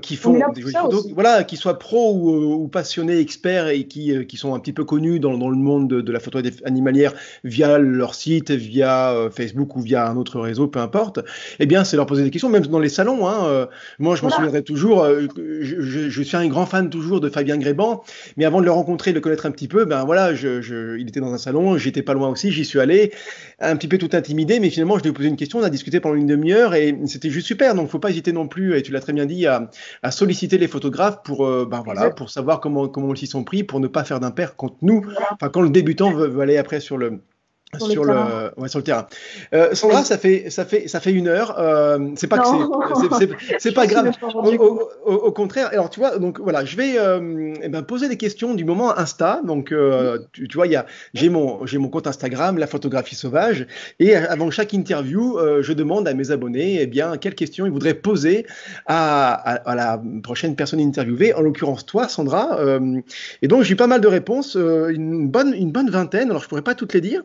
qui 0.00 0.16
font 0.16 0.40
des 0.54 0.62
photos, 0.62 1.08
voilà, 1.12 1.44
qui 1.44 1.56
soient 1.56 1.78
pros 1.78 2.14
ou, 2.14 2.62
ou, 2.62 2.68
passionnés, 2.68 3.18
experts 3.18 3.68
et 3.68 3.84
qui, 3.84 4.26
qui 4.26 4.36
sont 4.36 4.54
un 4.54 4.60
petit 4.60 4.72
peu 4.72 4.84
connus 4.84 5.20
dans, 5.20 5.36
dans 5.36 5.50
le 5.50 5.56
monde 5.56 5.88
de, 5.88 6.00
de 6.00 6.12
la 6.12 6.20
photo 6.20 6.40
animalière 6.64 7.12
via 7.44 7.78
leur 7.78 8.14
site, 8.14 8.50
via 8.50 9.28
Facebook 9.30 9.76
ou 9.76 9.80
via 9.80 9.97
un 10.06 10.16
autre 10.16 10.40
réseau, 10.40 10.68
peu 10.68 10.80
importe, 10.80 11.20
eh 11.58 11.66
bien, 11.66 11.84
c'est 11.84 11.96
leur 11.96 12.06
poser 12.06 12.22
des 12.22 12.30
questions, 12.30 12.48
même 12.48 12.66
dans 12.66 12.78
les 12.78 12.88
salons. 12.88 13.26
Hein, 13.26 13.46
euh, 13.46 13.66
moi, 13.98 14.16
je 14.16 14.22
m'en 14.22 14.28
voilà. 14.28 14.36
souviendrai 14.36 14.62
toujours, 14.62 15.02
euh, 15.02 15.26
je, 15.36 15.80
je, 15.80 16.08
je, 16.08 16.22
suis 16.22 16.36
un 16.36 16.46
grand 16.46 16.66
fan 16.66 16.90
toujours 16.90 17.20
de 17.20 17.28
Fabien 17.28 17.56
Gréban, 17.56 18.02
mais 18.36 18.44
avant 18.44 18.60
de 18.60 18.64
le 18.64 18.70
rencontrer, 18.70 19.10
de 19.10 19.16
le 19.16 19.20
connaître 19.20 19.46
un 19.46 19.50
petit 19.50 19.68
peu, 19.68 19.84
ben 19.84 20.04
voilà, 20.04 20.34
je, 20.34 20.96
il 20.98 21.08
était 21.08 21.20
dans 21.20 21.32
un 21.32 21.38
salon, 21.38 21.78
j'étais 21.78 22.02
pas 22.02 22.14
loin 22.14 22.28
aussi, 22.28 22.50
j'y 22.50 22.64
suis 22.64 22.80
allé, 22.80 23.12
un 23.58 23.76
petit 23.76 23.88
peu 23.88 23.98
tout 23.98 24.10
intimidé, 24.12 24.60
mais 24.60 24.70
finalement, 24.70 24.98
je 24.98 25.02
lui 25.02 25.10
ai 25.10 25.12
posé 25.12 25.28
une 25.28 25.36
question, 25.36 25.58
on 25.58 25.62
a 25.62 25.70
discuté 25.70 26.00
pendant 26.00 26.14
une 26.14 26.26
demi-heure 26.26 26.74
et 26.74 26.96
c'était 27.06 27.30
juste 27.30 27.46
super. 27.46 27.74
Donc, 27.74 27.88
faut 27.88 27.98
pas 27.98 28.10
hésiter 28.10 28.32
non 28.32 28.48
plus, 28.48 28.76
et 28.76 28.82
tu 28.82 28.92
l'as 28.92 29.00
très 29.00 29.12
bien 29.12 29.26
dit, 29.26 29.46
à, 29.46 29.70
à, 30.02 30.10
solliciter 30.10 30.58
les 30.58 30.68
photographes 30.68 31.22
pour, 31.24 31.46
euh, 31.46 31.66
ben 31.68 31.82
voilà, 31.84 32.10
pour 32.10 32.30
savoir 32.30 32.60
comment, 32.60 32.88
comment 32.88 33.12
ils 33.14 33.18
s'y 33.18 33.26
sont 33.26 33.44
pris, 33.44 33.64
pour 33.64 33.80
ne 33.80 33.88
pas 33.88 34.04
faire 34.04 34.20
d'impair 34.20 34.56
quand 34.56 34.82
nous, 34.82 35.04
enfin, 35.32 35.48
quand 35.48 35.60
le 35.60 35.70
débutant 35.70 36.12
veut, 36.12 36.28
veut 36.28 36.40
aller 36.40 36.56
après 36.56 36.80
sur 36.80 36.96
le, 36.96 37.20
sur, 37.76 37.90
sur 37.90 38.04
le, 38.04 38.50
ouais, 38.56 38.68
sur 38.68 38.78
le 38.78 38.84
terrain. 38.84 39.06
Euh, 39.52 39.74
Sandra, 39.74 40.00
oui. 40.00 40.06
ça 40.06 40.16
fait 40.16 40.48
ça 40.48 40.64
fait 40.64 40.88
ça 40.88 41.00
fait 41.00 41.12
une 41.12 41.28
heure. 41.28 41.58
Euh, 41.58 41.98
c'est 42.16 42.26
pas 42.26 42.42
c'est 43.58 43.72
pas 43.72 43.86
grave. 43.86 44.10
Au, 44.22 44.48
au, 44.54 44.90
au, 45.04 45.12
au, 45.12 45.32
contraire. 45.32 45.68
Alors 45.72 45.90
tu 45.90 46.00
vois, 46.00 46.18
donc 46.18 46.40
voilà, 46.40 46.64
je 46.64 46.76
vais 46.76 46.98
euh, 46.98 47.52
eh 47.62 47.68
ben, 47.68 47.82
poser 47.82 48.08
des 48.08 48.16
questions 48.16 48.54
du 48.54 48.64
moment 48.64 48.96
Insta. 48.96 49.42
Donc 49.44 49.72
euh, 49.72 50.18
tu, 50.32 50.48
tu, 50.48 50.56
vois, 50.56 50.66
il 50.66 50.72
y 50.72 50.76
a 50.76 50.86
j'ai 51.12 51.28
mon 51.28 51.66
j'ai 51.66 51.76
mon 51.76 51.88
compte 51.88 52.06
Instagram, 52.06 52.56
la 52.56 52.66
photographie 52.66 53.14
sauvage, 53.14 53.66
et 53.98 54.16
avant 54.16 54.50
chaque 54.50 54.72
interview, 54.72 55.38
euh, 55.38 55.62
je 55.62 55.74
demande 55.74 56.08
à 56.08 56.14
mes 56.14 56.30
abonnés, 56.30 56.78
eh 56.80 56.86
bien, 56.86 57.18
quelles 57.18 57.34
questions 57.34 57.66
ils 57.66 57.72
voudraient 57.72 57.94
poser 57.94 58.46
à, 58.86 59.34
à, 59.34 59.54
à 59.70 59.74
la 59.74 60.02
prochaine 60.22 60.56
personne 60.56 60.80
interviewée, 60.80 61.34
en 61.34 61.42
l'occurrence 61.42 61.84
toi, 61.84 62.08
Sandra. 62.08 62.58
Euh, 62.60 63.00
et 63.42 63.48
donc 63.48 63.64
j'ai 63.64 63.74
eu 63.74 63.76
pas 63.76 63.86
mal 63.86 64.00
de 64.00 64.08
réponses, 64.08 64.54
une 64.54 65.28
bonne 65.28 65.52
une 65.52 65.70
bonne 65.70 65.90
vingtaine. 65.90 66.30
Alors 66.30 66.42
je 66.42 66.48
pourrais 66.48 66.62
pas 66.62 66.74
toutes 66.74 66.94
les 66.94 67.02
dire. 67.02 67.22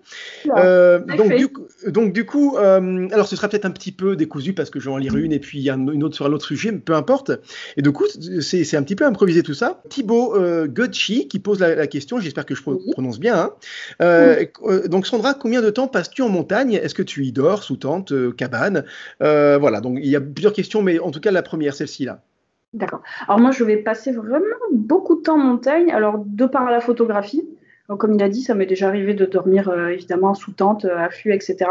Euh, 0.57 0.99
donc, 0.99 1.33
du, 1.35 1.47
donc, 1.91 2.13
du, 2.13 2.25
coup, 2.25 2.57
euh, 2.57 3.07
alors 3.11 3.27
ce 3.27 3.35
sera 3.35 3.47
peut-être 3.47 3.65
un 3.65 3.71
petit 3.71 3.91
peu 3.91 4.15
décousu 4.15 4.53
parce 4.53 4.69
que 4.69 4.79
je 4.79 4.89
vais 4.89 4.93
en 4.93 4.97
lire 4.97 5.15
une 5.15 5.31
et 5.31 5.39
puis 5.39 5.59
il 5.59 5.63
y 5.63 5.69
a 5.69 5.73
une 5.73 6.03
autre 6.03 6.15
sur 6.15 6.25
un 6.25 6.31
autre 6.33 6.45
sujet, 6.45 6.71
peu 6.71 6.93
importe. 6.93 7.31
Et 7.77 7.81
du 7.81 7.91
coup, 7.91 8.05
c'est 8.07 8.77
un 8.77 8.83
petit 8.83 8.95
peu 8.95 9.05
improvisé 9.05 9.43
tout 9.43 9.53
ça. 9.53 9.81
Thibaut 9.89 10.35
euh, 10.35 10.67
Gotchi 10.67 11.27
qui 11.27 11.39
pose 11.39 11.59
la, 11.59 11.75
la 11.75 11.87
question, 11.87 12.19
j'espère 12.19 12.45
que 12.45 12.55
je 12.55 12.63
prononce 12.63 13.19
bien. 13.19 13.37
Hein. 13.37 13.53
Euh, 14.01 14.45
oui. 14.61 14.89
Donc 14.89 15.07
Sandra, 15.07 15.33
combien 15.33 15.61
de 15.61 15.69
temps 15.69 15.87
passes-tu 15.87 16.21
en 16.21 16.29
montagne? 16.29 16.73
Est-ce 16.73 16.95
que 16.95 17.03
tu 17.03 17.25
y 17.25 17.31
dors, 17.31 17.63
sous 17.63 17.77
tente, 17.77 18.13
cabane? 18.35 18.85
Voilà, 19.19 19.81
donc 19.81 19.99
il 20.01 20.09
y 20.09 20.15
a 20.15 20.21
plusieurs 20.21 20.53
questions, 20.53 20.81
mais 20.81 20.99
en 20.99 21.11
tout 21.11 21.19
cas 21.19 21.31
la 21.31 21.43
première, 21.43 21.73
celle-ci 21.73 22.05
là. 22.05 22.21
D'accord. 22.73 23.03
Alors 23.27 23.39
moi, 23.39 23.51
je 23.51 23.63
vais 23.63 23.77
passer 23.77 24.11
vraiment 24.11 24.45
beaucoup 24.71 25.15
de 25.15 25.21
temps 25.21 25.35
en 25.35 25.37
montagne. 25.37 25.91
Alors 25.91 26.23
de 26.25 26.45
par 26.45 26.71
la 26.71 26.79
photographie. 26.79 27.43
Comme 27.87 28.13
il 28.13 28.23
a 28.23 28.29
dit, 28.29 28.41
ça 28.41 28.55
m'est 28.55 28.65
déjà 28.65 28.87
arrivé 28.87 29.13
de 29.13 29.25
dormir 29.25 29.69
euh, 29.69 29.89
évidemment 29.89 30.33
sous 30.33 30.53
tente, 30.53 30.85
euh, 30.85 30.97
affût, 30.97 31.33
etc. 31.33 31.65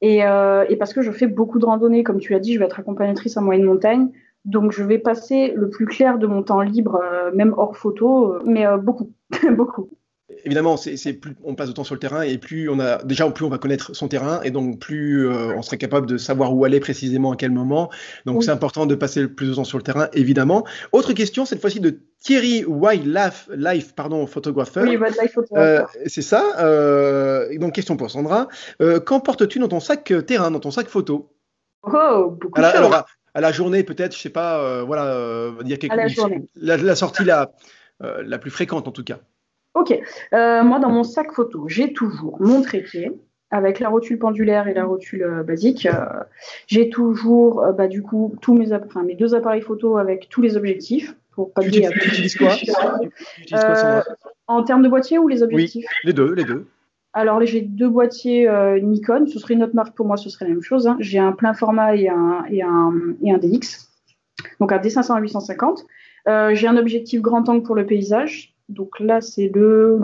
Et, 0.00 0.24
euh, 0.24 0.64
et, 0.68 0.76
parce 0.76 0.94
que 0.94 1.02
je 1.02 1.10
fais 1.10 1.26
beaucoup 1.26 1.58
de 1.58 1.66
randonnées, 1.66 2.02
comme 2.02 2.18
tu 2.18 2.32
l'as 2.32 2.40
dit, 2.40 2.54
je 2.54 2.58
vais 2.58 2.64
être 2.64 2.80
accompagnatrice 2.80 3.36
en 3.36 3.42
moyenne 3.42 3.64
montagne. 3.64 4.08
Donc, 4.44 4.72
je 4.72 4.82
vais 4.82 4.98
passer 4.98 5.52
le 5.54 5.68
plus 5.68 5.86
clair 5.86 6.18
de 6.18 6.26
mon 6.26 6.42
temps 6.42 6.62
libre, 6.62 7.02
même 7.34 7.52
hors 7.56 7.76
photo, 7.76 8.38
mais 8.44 8.64
beaucoup, 8.78 9.12
beaucoup 9.56 9.90
évidemment, 10.48 10.78
c'est 10.78 11.12
plus 11.12 11.36
on 11.44 11.54
passe 11.54 11.68
de 11.68 11.74
temps 11.74 11.84
sur 11.84 11.94
le 11.94 12.00
terrain 12.00 12.22
et 12.22 12.38
plus 12.38 12.70
on 12.70 12.80
a 12.80 13.02
déjà 13.04 13.28
plus 13.30 13.44
on 13.44 13.50
va 13.50 13.58
connaître 13.58 13.94
son 13.94 14.08
terrain 14.08 14.40
et 14.42 14.50
donc 14.50 14.78
plus 14.78 15.28
euh, 15.28 15.54
on 15.54 15.60
serait 15.60 15.76
capable 15.76 16.06
de 16.06 16.16
savoir 16.16 16.54
où 16.54 16.64
aller 16.64 16.80
précisément 16.80 17.32
à 17.32 17.36
quel 17.36 17.50
moment. 17.50 17.90
Donc 18.24 18.38
oui. 18.38 18.44
c'est 18.44 18.50
important 18.50 18.86
de 18.86 18.94
passer 18.94 19.20
le 19.20 19.32
plus 19.32 19.48
de 19.50 19.54
temps 19.54 19.64
sur 19.64 19.76
le 19.76 19.84
terrain, 19.84 20.08
évidemment. 20.14 20.64
Autre 20.92 21.12
question 21.12 21.44
cette 21.44 21.60
fois-ci 21.60 21.80
de 21.80 22.00
Thierry 22.22 22.64
Wildlife, 22.64 23.50
life, 23.54 23.94
pardon, 23.94 24.26
photographeur. 24.26 24.84
Oui. 24.84 24.98
Euh, 25.52 25.84
c'est 26.06 26.22
ça. 26.22 26.56
Euh, 26.60 27.56
donc 27.58 27.74
question 27.74 27.98
pour 27.98 28.10
Sandra. 28.10 28.48
Euh, 28.80 29.00
Qu'en 29.00 29.20
portes-tu 29.20 29.58
dans 29.58 29.68
ton 29.68 29.80
sac 29.80 30.12
terrain, 30.26 30.50
dans 30.50 30.60
ton 30.60 30.70
sac 30.70 30.88
photo? 30.88 31.30
Oh, 31.82 32.36
beaucoup 32.40 32.58
à 32.58 32.72
de 32.72 32.78
la, 32.78 32.82
choses. 32.82 33.04
à, 33.34 33.40
la 33.42 33.52
journée, 33.52 33.82
peut-être, 33.84 34.16
je 34.16 34.20
sais 34.20 34.30
pas, 34.30 34.82
voilà, 34.82 35.50
dire 35.62 35.78
quelque 35.78 35.94
la. 35.94 36.06
La, 36.56 36.76
la 36.78 36.96
sortie 36.96 37.24
la, 37.24 37.52
la 38.00 38.38
plus 38.38 38.50
fréquente 38.50 38.88
en 38.88 38.92
tout 38.92 39.04
cas. 39.04 39.20
Ok. 39.78 39.98
Euh, 40.32 40.62
moi, 40.64 40.78
dans 40.78 40.90
mon 40.90 41.04
sac 41.04 41.32
photo, 41.32 41.68
j'ai 41.68 41.92
toujours 41.92 42.36
mon 42.40 42.62
trépied 42.62 43.12
avec 43.50 43.80
la 43.80 43.88
rotule 43.88 44.18
pendulaire 44.18 44.68
et 44.68 44.74
la 44.74 44.84
rotule 44.84 45.22
euh, 45.22 45.42
basique. 45.42 45.86
Euh, 45.86 46.04
j'ai 46.66 46.90
toujours, 46.90 47.62
euh, 47.62 47.72
bah, 47.72 47.86
du 47.88 48.02
coup, 48.02 48.34
tous 48.42 48.54
mes, 48.54 48.72
enfin, 48.72 49.02
mes 49.02 49.14
deux 49.14 49.34
appareils 49.34 49.62
photo 49.62 49.96
avec 49.96 50.28
tous 50.28 50.42
les 50.42 50.56
objectifs 50.56 51.14
pour 51.32 51.52
Tu 51.60 51.68
utilises, 51.68 51.90
tu 51.90 52.08
utilises 52.08 52.36
quoi? 52.36 52.50
Tu 52.56 52.70
utilises 53.42 53.64
quoi, 53.64 53.74
Sandra 53.74 54.04
En 54.48 54.62
termes 54.64 54.82
de 54.82 54.88
boîtier 54.88 55.18
ou 55.18 55.28
les 55.28 55.42
objectifs? 55.42 55.86
Les 56.04 56.12
deux, 56.12 56.34
les 56.34 56.44
deux. 56.44 56.66
Alors, 57.14 57.42
j'ai 57.44 57.62
deux 57.62 57.88
boîtiers 57.88 58.48
Nikon. 58.82 59.26
Ce 59.26 59.38
serait 59.38 59.54
une 59.54 59.62
autre 59.62 59.74
marque 59.74 59.96
pour 59.96 60.06
moi, 60.06 60.16
ce 60.16 60.28
serait 60.28 60.44
la 60.44 60.50
même 60.50 60.62
chose. 60.62 60.86
hein. 60.86 60.96
J'ai 61.00 61.18
un 61.18 61.32
plein 61.32 61.54
format 61.54 61.96
et 61.96 62.08
un, 62.08 62.44
et 62.50 62.62
un, 62.62 62.92
et 63.22 63.32
un 63.32 63.38
DX. 63.38 63.88
Donc, 64.60 64.72
un 64.72 64.78
D500 64.78 65.16
à 65.16 65.20
850. 65.20 65.86
Euh, 66.28 66.54
j'ai 66.54 66.66
un 66.66 66.76
objectif 66.76 67.22
grand 67.22 67.48
angle 67.48 67.62
pour 67.62 67.74
le 67.74 67.86
paysage. 67.86 68.54
Donc 68.68 69.00
là, 69.00 69.20
c'est 69.20 69.50
le, 69.54 69.98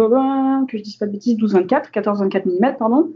que 0.69 0.79
je 0.79 0.83
dise 0.83 0.97
pas 0.97 1.07
de 1.07 1.13
bêtises, 1.13 1.39
12-24, 1.39 1.91
14-24 1.93 2.47
mm, 2.47 2.77
pardon. 2.79 3.13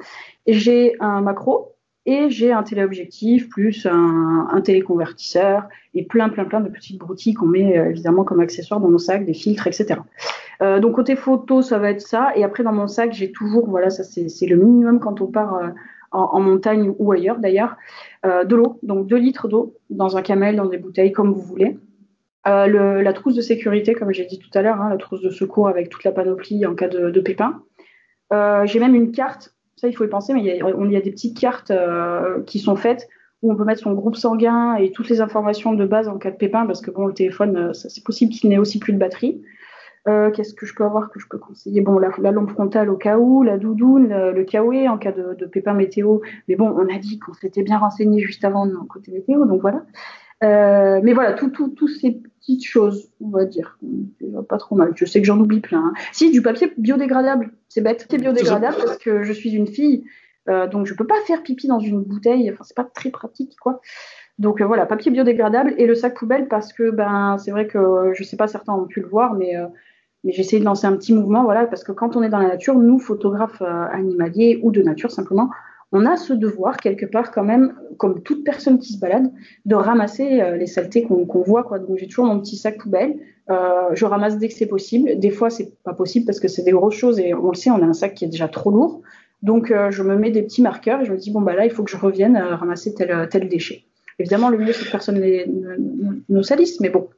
Et 0.46 0.52
j'ai 0.52 0.94
un 1.00 1.20
macro 1.22 1.74
et 2.04 2.30
j'ai 2.30 2.52
un 2.52 2.62
téléobjectif 2.62 3.48
plus 3.48 3.86
un, 3.86 4.60
téléconvertisseur 4.62 5.68
et 5.94 6.04
plein, 6.04 6.28
plein, 6.30 6.44
plein 6.44 6.60
de 6.60 6.68
petites 6.68 6.98
broutilles 6.98 7.34
qu'on 7.34 7.46
met 7.46 7.78
euh, 7.78 7.90
évidemment 7.90 8.24
comme 8.24 8.40
accessoires 8.40 8.80
dans 8.80 8.88
nos 8.88 8.98
sacs, 8.98 9.26
des 9.26 9.34
filtres, 9.34 9.66
etc. 9.66 10.00
Euh, 10.62 10.80
donc 10.80 10.94
côté 10.94 11.16
photo, 11.16 11.60
ça 11.60 11.78
va 11.78 11.90
être 11.90 12.00
ça. 12.00 12.32
Et 12.34 12.44
après, 12.44 12.62
dans 12.62 12.72
mon 12.72 12.86
sac, 12.86 13.12
j'ai 13.12 13.30
toujours, 13.30 13.68
voilà, 13.68 13.90
ça 13.90 14.04
c'est 14.04 14.46
le 14.46 14.56
minimum 14.56 15.00
quand 15.00 15.20
on 15.20 15.26
part 15.26 15.54
euh, 15.56 15.68
en, 16.10 16.40
montagne 16.40 16.94
ou 16.98 17.12
ailleurs 17.12 17.38
d'ailleurs, 17.38 17.76
de 18.24 18.56
l'eau. 18.56 18.78
Donc 18.82 19.06
2 19.06 19.16
litres 19.16 19.46
d'eau 19.46 19.74
dans 19.90 20.16
un 20.16 20.22
camel, 20.22 20.56
dans 20.56 20.64
des 20.64 20.78
bouteilles, 20.78 21.12
comme 21.12 21.32
vous 21.32 21.42
voulez. 21.42 21.76
Euh, 22.46 23.02
la 23.02 23.12
trousse 23.12 23.34
de 23.34 23.40
sécurité, 23.40 23.94
comme 23.94 24.12
j'ai 24.12 24.24
dit 24.24 24.38
tout 24.38 24.50
à 24.54 24.62
l'heure, 24.62 24.80
hein, 24.80 24.88
la 24.90 24.96
trousse 24.96 25.20
de 25.20 25.30
secours 25.30 25.68
avec 25.68 25.88
toute 25.88 26.04
la 26.04 26.12
panoplie 26.12 26.64
en 26.66 26.74
cas 26.74 26.88
de, 26.88 27.20
pépin. 27.20 27.62
Euh, 28.32 28.64
j'ai 28.66 28.78
même 28.78 28.94
une 28.94 29.12
carte, 29.12 29.54
ça 29.76 29.88
il 29.88 29.96
faut 29.96 30.04
y 30.04 30.08
penser, 30.08 30.34
mais 30.34 30.40
il 30.40 30.46
y 30.46 30.96
a, 30.96 31.00
des 31.00 31.10
petites 31.10 31.38
cartes 31.38 31.70
euh, 31.70 32.42
qui 32.44 32.58
sont 32.58 32.76
faites 32.76 33.08
où 33.42 33.52
on 33.52 33.56
peut 33.56 33.64
mettre 33.64 33.82
son 33.82 33.92
groupe 33.92 34.16
sanguin 34.16 34.74
et 34.76 34.90
toutes 34.90 35.08
les 35.08 35.20
informations 35.20 35.72
de 35.72 35.86
base 35.86 36.08
en 36.08 36.18
cas 36.18 36.30
de 36.30 36.36
pépin, 36.36 36.66
parce 36.66 36.80
que 36.80 36.90
bon, 36.90 37.06
le 37.06 37.14
téléphone, 37.14 37.72
c'est 37.72 38.02
possible 38.02 38.32
qu'il 38.32 38.50
n'ait 38.50 38.58
aussi 38.58 38.78
plus 38.78 38.92
de 38.92 38.98
batterie. 38.98 39.42
Qu'est-ce 40.34 40.54
que 40.54 40.64
je 40.64 40.74
peux 40.74 40.84
avoir 40.84 41.10
que 41.10 41.20
je 41.20 41.26
peux 41.28 41.36
conseiller? 41.36 41.82
Bon, 41.82 41.98
la, 41.98 42.08
la 42.18 42.30
lampe 42.32 42.50
frontale 42.50 42.88
au 42.88 42.96
cas 42.96 43.18
où, 43.18 43.42
la 43.42 43.58
doudoune, 43.58 44.08
le, 44.08 44.32
le 44.32 44.44
kawaii 44.44 44.88
en 44.88 44.96
cas 44.96 45.12
de, 45.12 45.34
de 45.34 45.44
pépin 45.44 45.74
météo. 45.74 46.20
Mais 46.48 46.56
bon, 46.56 46.70
on 46.70 46.92
a 46.92 46.98
dit 46.98 47.18
qu'on 47.18 47.34
s'était 47.34 47.62
bien 47.62 47.76
renseigné 47.76 48.20
juste 48.20 48.42
avant 48.42 48.64
de 48.64 48.74
côté 48.88 49.12
météo, 49.12 49.44
donc 49.44 49.60
voilà. 49.60 49.82
Euh, 50.44 51.00
mais 51.02 51.12
voilà, 51.12 51.32
toutes 51.32 51.52
tout, 51.52 51.68
tout 51.68 51.88
ces 51.88 52.12
petites 52.12 52.64
choses, 52.64 53.10
on 53.20 53.28
va 53.30 53.44
dire. 53.44 53.78
Pas 54.48 54.58
trop 54.58 54.76
mal. 54.76 54.92
Je 54.94 55.04
sais 55.04 55.20
que 55.20 55.26
j'en 55.26 55.38
oublie 55.38 55.60
plein. 55.60 55.78
hein. 55.80 55.92
Si, 56.12 56.30
du 56.30 56.42
papier 56.42 56.72
biodégradable. 56.78 57.50
C'est 57.68 57.80
bête. 57.80 58.06
C'est 58.10 58.18
biodégradable 58.18 58.76
parce 58.84 58.98
que 58.98 59.22
je 59.22 59.32
suis 59.32 59.50
une 59.50 59.66
fille, 59.66 60.04
euh, 60.48 60.66
donc 60.66 60.86
je 60.86 60.94
peux 60.94 61.06
pas 61.06 61.20
faire 61.26 61.42
pipi 61.42 61.66
dans 61.66 61.80
une 61.80 62.02
bouteille. 62.02 62.50
Enfin, 62.52 62.64
c'est 62.64 62.76
pas 62.76 62.84
très 62.84 63.10
pratique, 63.10 63.56
quoi. 63.60 63.80
Donc 64.38 64.60
euh, 64.60 64.66
voilà, 64.66 64.86
papier 64.86 65.10
biodégradable 65.10 65.74
et 65.78 65.86
le 65.86 65.96
sac 65.96 66.14
poubelle 66.14 66.46
parce 66.46 66.72
que 66.72 66.90
ben 66.90 67.36
c'est 67.38 67.50
vrai 67.50 67.66
que 67.66 67.78
euh, 67.78 68.14
je 68.14 68.22
sais 68.22 68.36
pas 68.36 68.46
certains 68.46 68.72
ont 68.72 68.86
pu 68.86 69.00
le 69.00 69.08
voir, 69.08 69.34
mais 69.34 69.56
euh, 69.56 69.66
mais 70.24 70.32
j'ai 70.32 70.40
essayé 70.40 70.60
de 70.60 70.64
lancer 70.64 70.86
un 70.86 70.96
petit 70.96 71.12
mouvement, 71.12 71.44
voilà, 71.44 71.66
parce 71.66 71.84
que 71.84 71.92
quand 71.92 72.16
on 72.16 72.22
est 72.22 72.28
dans 72.28 72.38
la 72.38 72.48
nature, 72.48 72.76
nous 72.76 72.98
photographes 72.98 73.62
euh, 73.62 73.86
animaliers 73.92 74.60
ou 74.62 74.70
de 74.70 74.82
nature 74.82 75.10
simplement, 75.10 75.50
on 75.92 76.04
a 76.04 76.16
ce 76.16 76.32
devoir 76.32 76.76
quelque 76.76 77.06
part 77.06 77.30
quand 77.30 77.44
même, 77.44 77.74
comme 77.96 78.22
toute 78.22 78.44
personne 78.44 78.78
qui 78.78 78.92
se 78.92 78.98
balade, 78.98 79.32
de 79.64 79.74
ramasser 79.74 80.40
euh, 80.40 80.56
les 80.56 80.66
saletés 80.66 81.04
qu'on 81.04 81.42
voit, 81.42 81.64
quoi. 81.64 81.78
Donc 81.78 81.96
j'ai 81.98 82.06
toujours 82.06 82.26
mon 82.26 82.38
petit 82.40 82.56
sac 82.56 82.78
poubelle. 82.78 83.16
Euh, 83.50 83.88
je 83.94 84.04
ramasse 84.04 84.38
dès 84.38 84.48
que 84.48 84.54
c'est 84.54 84.66
possible. 84.66 85.18
Des 85.18 85.30
fois 85.30 85.48
c'est 85.48 85.72
pas 85.82 85.94
possible 85.94 86.26
parce 86.26 86.40
que 86.40 86.48
c'est 86.48 86.62
des 86.62 86.72
grosses 86.72 86.96
choses 86.96 87.18
et 87.18 87.32
on 87.32 87.48
le 87.48 87.54
sait, 87.54 87.70
on 87.70 87.82
a 87.82 87.86
un 87.86 87.94
sac 87.94 88.14
qui 88.14 88.24
est 88.24 88.28
déjà 88.28 88.48
trop 88.48 88.70
lourd. 88.70 89.00
Donc 89.42 89.70
euh, 89.70 89.90
je 89.90 90.02
me 90.02 90.16
mets 90.16 90.30
des 90.30 90.42
petits 90.42 90.62
marqueurs 90.62 91.00
et 91.00 91.04
je 91.06 91.12
me 91.12 91.16
dis 91.16 91.30
bon 91.30 91.40
bah 91.40 91.54
là 91.54 91.64
il 91.64 91.70
faut 91.70 91.82
que 91.82 91.90
je 91.90 91.96
revienne 91.96 92.36
ramasser 92.36 92.94
tel 92.94 93.28
tel 93.30 93.48
déchet. 93.48 93.84
Évidemment 94.18 94.50
le 94.50 94.58
mieux 94.58 94.72
c'est 94.72 94.84
que 94.84 94.90
personne 94.90 95.18
ne, 95.18 96.24
ne 96.28 96.42
salisse, 96.42 96.80
mais 96.80 96.90
bon 96.90 97.08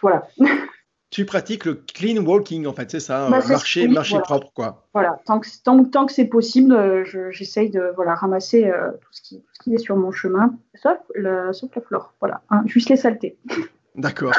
voilà. 0.00 0.26
Tu 1.14 1.24
pratiques 1.24 1.64
le 1.64 1.74
clean 1.74 2.16
walking 2.24 2.66
en 2.66 2.72
fait, 2.72 2.90
c'est 2.90 2.98
ça, 2.98 3.28
Bah, 3.30 3.38
euh, 3.38 3.48
marcher, 3.48 3.86
oui, 3.86 3.94
marcher 3.94 4.14
voilà. 4.14 4.24
propre 4.24 4.50
quoi. 4.52 4.84
Voilà, 4.92 5.20
tant 5.24 5.38
que, 5.38 5.46
tant, 5.62 5.84
tant 5.84 6.06
que 6.06 6.12
c'est 6.12 6.24
possible, 6.24 6.72
euh, 6.74 7.04
je- 7.04 7.30
j'essaye 7.30 7.70
de 7.70 7.92
voilà, 7.94 8.16
ramasser 8.16 8.64
euh, 8.64 8.90
tout, 9.00 9.08
ce 9.12 9.22
qui, 9.22 9.38
tout 9.38 9.48
ce 9.52 9.62
qui 9.62 9.74
est 9.74 9.78
sur 9.78 9.94
mon 9.96 10.10
chemin, 10.10 10.56
sauf, 10.74 10.98
le, 11.14 11.52
sauf 11.52 11.70
la 11.76 11.82
flore. 11.82 12.14
Voilà, 12.18 12.42
hein, 12.50 12.64
juste 12.66 12.88
les 12.88 12.96
saletés. 12.96 13.38
D'accord. 13.94 14.32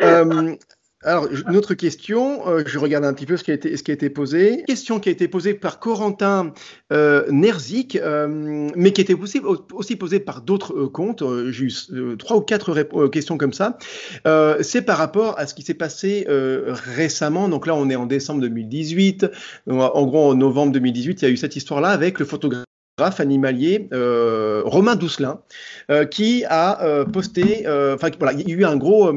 Euh, 0.00 0.56
alors, 1.04 1.26
une 1.26 1.56
autre 1.56 1.74
question, 1.74 2.46
euh, 2.46 2.62
je 2.64 2.78
regarde 2.78 3.04
un 3.04 3.12
petit 3.12 3.26
peu 3.26 3.36
ce 3.36 3.42
qui 3.42 3.50
a 3.50 3.54
été, 3.54 3.76
ce 3.76 3.82
qui 3.82 3.90
a 3.90 3.94
été 3.94 4.08
posé. 4.08 4.62
Question 4.66 5.00
qui 5.00 5.08
a 5.08 5.12
été 5.12 5.26
posée 5.26 5.54
par 5.54 5.80
Corentin 5.80 6.52
euh, 6.92 7.24
Nerzik, 7.28 7.96
euh, 7.96 8.70
mais 8.76 8.92
qui 8.92 9.00
était 9.00 9.14
aussi, 9.14 9.40
aussi 9.72 9.96
posée 9.96 10.20
par 10.20 10.42
d'autres 10.42 10.74
euh, 10.74 10.88
comptes. 10.88 11.24
J'ai 11.50 11.64
eu 11.64 12.16
trois 12.18 12.36
ou 12.36 12.40
quatre 12.40 12.82
questions 13.08 13.36
comme 13.36 13.52
ça. 13.52 13.78
C'est 14.60 14.82
par 14.82 14.98
rapport 14.98 15.38
à 15.38 15.46
ce 15.46 15.54
qui 15.54 15.62
s'est 15.62 15.74
passé 15.74 16.26
récemment. 16.28 17.48
Donc 17.48 17.66
là, 17.66 17.74
on 17.74 17.90
est 17.90 17.96
en 17.96 18.06
décembre 18.06 18.40
2018. 18.42 19.26
Donc, 19.66 19.80
En 19.94 20.06
gros, 20.06 20.30
en 20.30 20.34
novembre 20.34 20.72
2018, 20.72 21.22
il 21.22 21.24
y 21.24 21.28
a 21.28 21.30
eu 21.30 21.36
cette 21.36 21.56
histoire-là 21.56 21.88
avec 21.88 22.18
le 22.18 22.24
photographe 22.24 22.64
animalier 23.18 23.88
Romain 23.92 24.94
Doucelin, 24.94 25.40
qui 26.10 26.44
a 26.48 27.04
posté, 27.12 27.66
enfin 27.66 28.10
voilà, 28.18 28.32
il 28.38 28.48
y 28.48 28.52
a 28.52 28.56
eu 28.56 28.64
un 28.64 28.76
gros, 28.76 29.12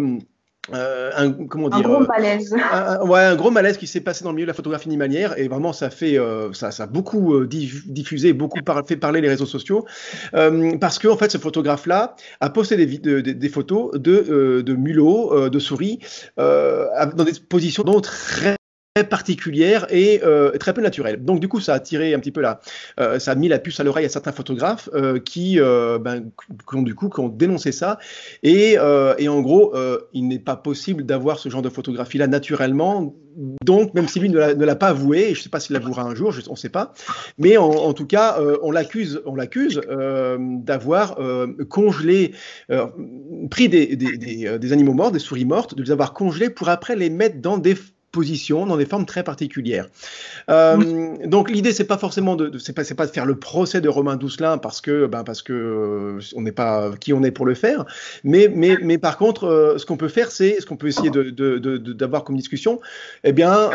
euh, 0.74 1.11
un, 1.16 1.32
comment 1.32 1.68
Un 1.72 1.78
dire, 1.78 1.88
gros 1.88 2.01
euh, 2.01 2.07
malaise. 2.07 2.53
un, 2.72 2.78
un- 3.01 3.05
ouais, 3.07 3.20
un 3.20 3.36
gros 3.36 3.51
malaise 3.51 3.78
qui 3.78 3.86
s'est 3.88 4.01
passé 4.01 4.24
dans 4.24 4.32
le 4.32 4.36
milieu 4.36 4.45
de 4.45 4.51
la 4.51 4.55
photographie 4.55 4.88
animalière 4.88 5.38
et 5.38 5.47
vraiment 5.47 5.74
ça 5.74 5.89
fait 5.91 6.18
euh, 6.18 6.51
ça, 6.53 6.72
ça 6.72 6.84
a 6.84 6.88
beaucoup 6.88 7.36
euh, 7.36 7.45
diff- 7.47 7.84
diffusé, 7.88 8.34
beaucoup 8.34 8.59
par- 8.63 8.86
fait 8.88 8.95
parler 8.97 9.22
les 9.22 9.30
réseaux 9.30 9.45
sociaux 9.45 9.86
euh, 10.34 10.78
parce 10.80 10.97
que 10.97 11.07
en 11.07 11.18
fait 11.18 11.30
ce 11.32 11.38
photographe 11.38 11.86
là 11.86 12.16
a 12.41 12.49
posté 12.49 12.78
des, 12.78 12.86
vid- 12.88 13.01
de- 13.01 13.22
de- 13.22 13.32
des 13.34 13.49
photos 13.49 13.91
de, 13.93 14.26
euh, 14.30 14.63
de 14.63 14.74
mulots, 14.74 15.34
euh, 15.34 15.49
de 15.49 15.59
souris 15.59 15.99
euh, 16.39 16.88
dans 17.16 17.24
des 17.24 17.34
positions 17.47 17.84
dont 17.84 18.01
très 18.01 18.55
très 18.96 19.04
particulières 19.04 19.86
et 19.89 20.22
euh, 20.24 20.52
très 20.52 20.74
peu 20.74 20.82
naturelles. 20.82 21.24
Donc 21.24 21.41
du 21.41 21.50
coup, 21.50 21.60
ça 21.60 21.74
a 21.74 21.80
tiré 21.82 22.14
un 22.14 22.20
petit 22.20 22.32
peu 22.32 22.39
la, 22.39 22.62
euh, 22.98 23.20
ça 23.20 23.32
a 23.32 23.36
mis 23.36 23.50
la 23.50 23.60
puce 23.60 23.78
à 23.82 23.84
l'oreille 23.84 24.06
à 24.06 24.10
certains 24.10 24.32
photographes 24.32 24.89
euh, 24.93 25.20
qui, 25.20 25.60
ben, 25.60 26.32
qui 26.70 26.76
ont 26.76 26.82
du 26.82 26.96
coup, 26.96 27.10
ont 27.18 27.28
dénoncé 27.28 27.74
ça. 27.74 28.00
Et, 28.41 28.80
en 28.80 29.41
gros, 29.41 29.74
il 30.14 30.28
n'est 30.28 30.39
pas 30.39 30.56
possible 30.56 31.04
d'avoir 31.04 31.39
ce 31.39 31.50
genre 31.50 31.62
de 31.62 31.70
photographie-là 31.70 32.28
naturellement. 32.28 33.14
Donc, 33.66 33.93
même 33.93 34.08
si 34.08 34.22
lui 34.22 34.30
ne 34.30 34.38
l'a, 34.38 34.76
pas 34.76 34.88
avoué, 34.88 35.34
je 35.34 35.39
ne 35.39 35.43
sais 35.43 35.50
pas 35.50 35.60
s'il 35.60 35.74
l'avouera 35.74 36.04
un 36.04 36.16
jour, 36.16 36.34
on 36.48 36.52
ne 36.52 36.58
sait 36.58 36.70
pas, 36.70 36.93
mais 37.38 37.58
en, 37.58 37.91
tout 37.91 38.06
cas, 38.06 38.39
on 38.62 38.72
l'accuse, 38.72 39.22
on 39.26 39.36
l'accuse 39.36 39.82
d'avoir 40.39 41.18
congelé, 41.70 42.34
pris 43.50 43.68
des, 43.68 43.98
des 43.98 44.74
animaux 44.74 44.93
morts, 44.93 45.12
des 45.12 45.20
souris 45.20 45.46
mortes, 45.46 45.76
de 45.76 45.84
les 45.84 45.91
avoir 45.91 46.14
congelés 46.14 46.50
pour 46.50 46.70
après 46.70 46.96
les 46.96 47.10
mettre 47.10 47.41
dans 47.41 47.58
des 47.58 47.76
dans 48.66 48.78
des 48.78 48.86
formes 48.86 49.05
très 49.05 49.24
particulières. 49.24 49.88
Euh, 50.49 51.16
Donc 51.26 51.49
l'idée 51.49 51.74
c'est 51.74 51.86
pas 51.86 51.97
forcément 51.97 52.36
de, 52.36 52.57
c'est 52.57 52.74
pas 52.74 53.05
de 53.05 53.11
faire 53.11 53.26
le 53.26 53.36
procès 53.36 53.82
de 53.82 53.89
Romain 53.89 54.16
Doucelin 54.16 54.57
parce 54.57 54.82
que 54.82 55.07
ben 55.07 55.24
parce 55.24 55.41
que 55.41 55.53
euh, 55.53 56.20
on 56.36 56.41
n'est 56.41 56.51
pas 56.51 56.91
qui 56.99 57.13
on 57.13 57.24
est 57.24 57.32
pour 57.32 57.45
le 57.45 57.55
faire, 57.55 57.86
mais 58.24 58.49
mais 58.53 58.78
mais 58.82 58.97
par 58.97 59.18
contre 59.18 59.45
euh, 59.45 59.78
ce 59.78 59.86
qu'on 59.86 59.97
peut 59.97 60.07
faire 60.07 60.32
c'est 60.32 60.59
ce 60.59 60.66
qu'on 60.66 60.78
peut 60.78 60.88
essayer 60.88 61.09
de 61.09 61.30
d'avoir 61.93 62.24
comme 62.24 62.38
discussion. 62.38 62.80
Eh 63.24 63.34
bien 63.34 63.70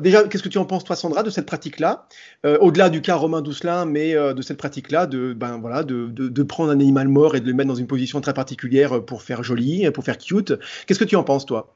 déjà 0.00 0.24
qu'est-ce 0.24 0.42
que 0.42 0.48
tu 0.48 0.58
en 0.58 0.64
penses 0.64 0.84
toi 0.84 0.96
Sandra 0.96 1.22
de 1.22 1.30
cette 1.30 1.46
pratique 1.46 1.80
là 1.80 2.06
au-delà 2.44 2.90
du 2.90 3.00
cas 3.00 3.16
Romain 3.16 3.42
Doucelin 3.42 3.84
mais 3.84 4.14
de 4.14 4.42
cette 4.42 4.58
pratique 4.58 4.90
là 4.90 5.06
de 5.06 5.32
ben 5.32 5.58
voilà 5.58 5.82
de 5.82 6.08
de 6.08 6.42
prendre 6.42 6.70
un 6.70 6.80
animal 6.80 7.08
mort 7.08 7.36
et 7.36 7.40
de 7.40 7.46
le 7.46 7.54
mettre 7.54 7.68
dans 7.68 7.74
une 7.74 7.86
position 7.86 8.20
très 8.20 8.34
particulière 8.34 9.04
pour 9.04 9.22
faire 9.22 9.42
joli 9.42 9.90
pour 9.90 10.04
faire 10.04 10.18
cute. 10.18 10.54
Qu'est-ce 10.86 10.98
que 10.98 11.04
tu 11.04 11.16
en 11.16 11.24
penses 11.24 11.46
toi? 11.46 11.74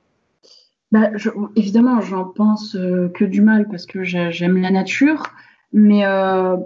Bah, 0.94 1.10
évidemment, 1.56 2.00
j'en 2.00 2.24
pense 2.24 2.76
euh, 2.76 3.08
que 3.08 3.24
du 3.24 3.42
mal 3.42 3.66
parce 3.66 3.84
que 3.84 4.04
j'ai- 4.04 4.30
j'aime 4.30 4.58
la 4.58 4.70
nature, 4.70 5.24
mais, 5.72 6.06
euh, 6.06 6.56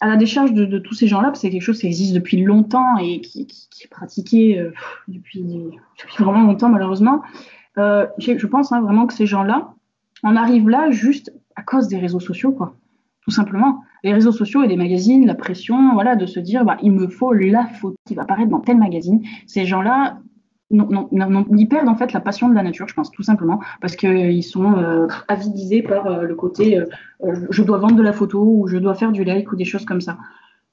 à 0.00 0.06
la 0.06 0.16
décharge 0.16 0.52
de, 0.52 0.78
tous 0.78 0.92
ces 0.92 1.06
gens-là, 1.06 1.28
parce 1.28 1.38
que 1.40 1.46
c'est 1.46 1.50
quelque 1.50 1.62
chose 1.62 1.80
qui 1.80 1.86
existe 1.86 2.12
depuis 2.12 2.42
longtemps 2.42 2.98
et 2.98 3.22
qui, 3.22 3.48
est 3.82 3.88
pratiqué 3.88 4.58
euh, 4.58 4.74
depuis, 5.08 5.42
vraiment 6.18 6.42
longtemps, 6.42 6.68
malheureusement, 6.68 7.22
je, 7.78 8.06
je 8.18 8.46
pense 8.46 8.70
hein, 8.70 8.82
vraiment 8.82 9.06
que 9.06 9.14
ces 9.14 9.24
gens-là, 9.24 9.72
on 10.22 10.36
arrive 10.36 10.68
là 10.68 10.90
juste 10.90 11.32
à 11.56 11.62
cause 11.62 11.88
des 11.88 11.96
réseaux 11.96 12.20
sociaux, 12.20 12.52
quoi. 12.52 12.74
Tout 13.22 13.30
simplement. 13.30 13.82
Les 14.04 14.12
réseaux 14.12 14.32
sociaux 14.32 14.62
et 14.62 14.68
les 14.68 14.76
magazines, 14.76 15.26
la 15.26 15.34
pression, 15.34 15.94
voilà, 15.94 16.16
de 16.16 16.26
se 16.26 16.38
dire, 16.38 16.66
bah, 16.66 16.76
il 16.82 16.92
me 16.92 17.08
faut 17.08 17.32
la 17.32 17.66
photo 17.66 17.96
qui 18.06 18.14
va 18.14 18.22
apparaître 18.22 18.50
dans 18.50 18.60
tel 18.60 18.76
magazine. 18.76 19.22
Ces 19.46 19.64
gens-là, 19.64 20.18
ils 20.70 21.68
perdent 21.68 21.88
en 21.88 21.96
fait 21.96 22.12
la 22.12 22.20
passion 22.20 22.48
de 22.48 22.54
la 22.54 22.62
nature, 22.62 22.88
je 22.88 22.94
pense, 22.94 23.10
tout 23.10 23.22
simplement, 23.22 23.60
parce 23.80 23.96
qu'ils 23.96 24.44
sont 24.44 24.76
euh, 24.76 25.06
avidisés 25.28 25.82
par 25.82 26.06
euh, 26.06 26.22
le 26.22 26.34
côté 26.34 26.78
euh, 26.78 26.84
euh, 27.24 27.46
je 27.50 27.62
dois 27.62 27.78
vendre 27.78 27.96
de 27.96 28.02
la 28.02 28.12
photo 28.12 28.42
ou 28.42 28.68
je 28.68 28.76
dois 28.76 28.94
faire 28.94 29.12
du 29.12 29.24
like 29.24 29.50
ou 29.52 29.56
des 29.56 29.64
choses 29.64 29.84
comme 29.84 30.00
ça. 30.00 30.18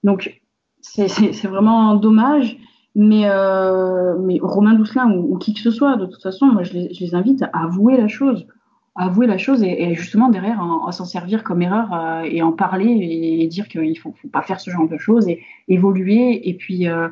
Donc, 0.04 0.42
c'est 0.82 1.48
vraiment 1.48 1.96
dommage. 1.96 2.58
Mais, 2.98 3.24
euh, 3.26 4.18
mais 4.20 4.40
Romain 4.42 4.74
Doucelin 4.74 5.12
ou, 5.12 5.38
qui 5.38 5.54
que 5.54 5.60
ce 5.60 5.70
soit, 5.70 5.98
de 5.98 6.06
toute 6.06 6.24
façon, 6.24 6.46
moi, 6.46 6.64
je 6.64 6.74
les, 6.74 7.14
invite 7.14 7.44
à 7.44 7.64
avouer 7.64 7.98
la 7.98 8.08
chose. 8.08 8.48
À 8.96 9.08
avouer 9.08 9.28
la 9.28 9.38
chose 9.38 9.62
et, 9.62 9.94
justement, 9.96 10.30
derrière, 10.30 10.62
à, 10.88 10.94
s'en 10.94 11.04
servir 11.04 11.44
comme 11.44 11.62
erreur 11.62 11.94
euh, 11.94 12.22
et 12.22 12.42
en 12.42 12.54
parler 12.54 12.86
et, 12.88 13.46
dire 13.48 13.68
qu'il 13.68 13.82
ne 13.82 13.96
faut, 13.96 14.14
faut, 14.14 14.30
pas 14.30 14.42
faire 14.42 14.62
ce 14.62 14.70
genre 14.70 14.88
de 14.88 14.98
choses 14.98 15.28
et 15.28 15.42
évoluer. 15.68 16.48
Et 16.48 16.54
puis, 16.54 16.88
euh, 16.88 17.10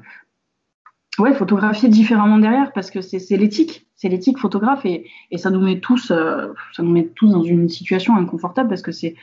ouais, 1.20 1.34
photographier 1.34 1.90
différemment 1.90 2.38
derrière 2.38 2.72
parce 2.74 2.92
que 2.92 3.02
c'est 3.02 3.38
l'éthique. 3.38 3.88
C'est 3.96 4.10
l'éthique 4.10 4.38
photographe 4.38 4.86
et, 4.86 5.10
et, 5.32 5.38
ça 5.38 5.50
nous 5.50 5.62
met 5.62 5.80
tous, 5.80 6.12
euh, 6.12 6.48
ça 6.74 6.84
nous 6.84 6.92
met 6.92 7.08
tous 7.16 7.30
dans 7.30 7.44
une 7.44 7.70
situation 7.70 8.18
inconfortable 8.18 8.68
parce 8.68 8.82
que 8.82 8.92
c'est 8.92 9.16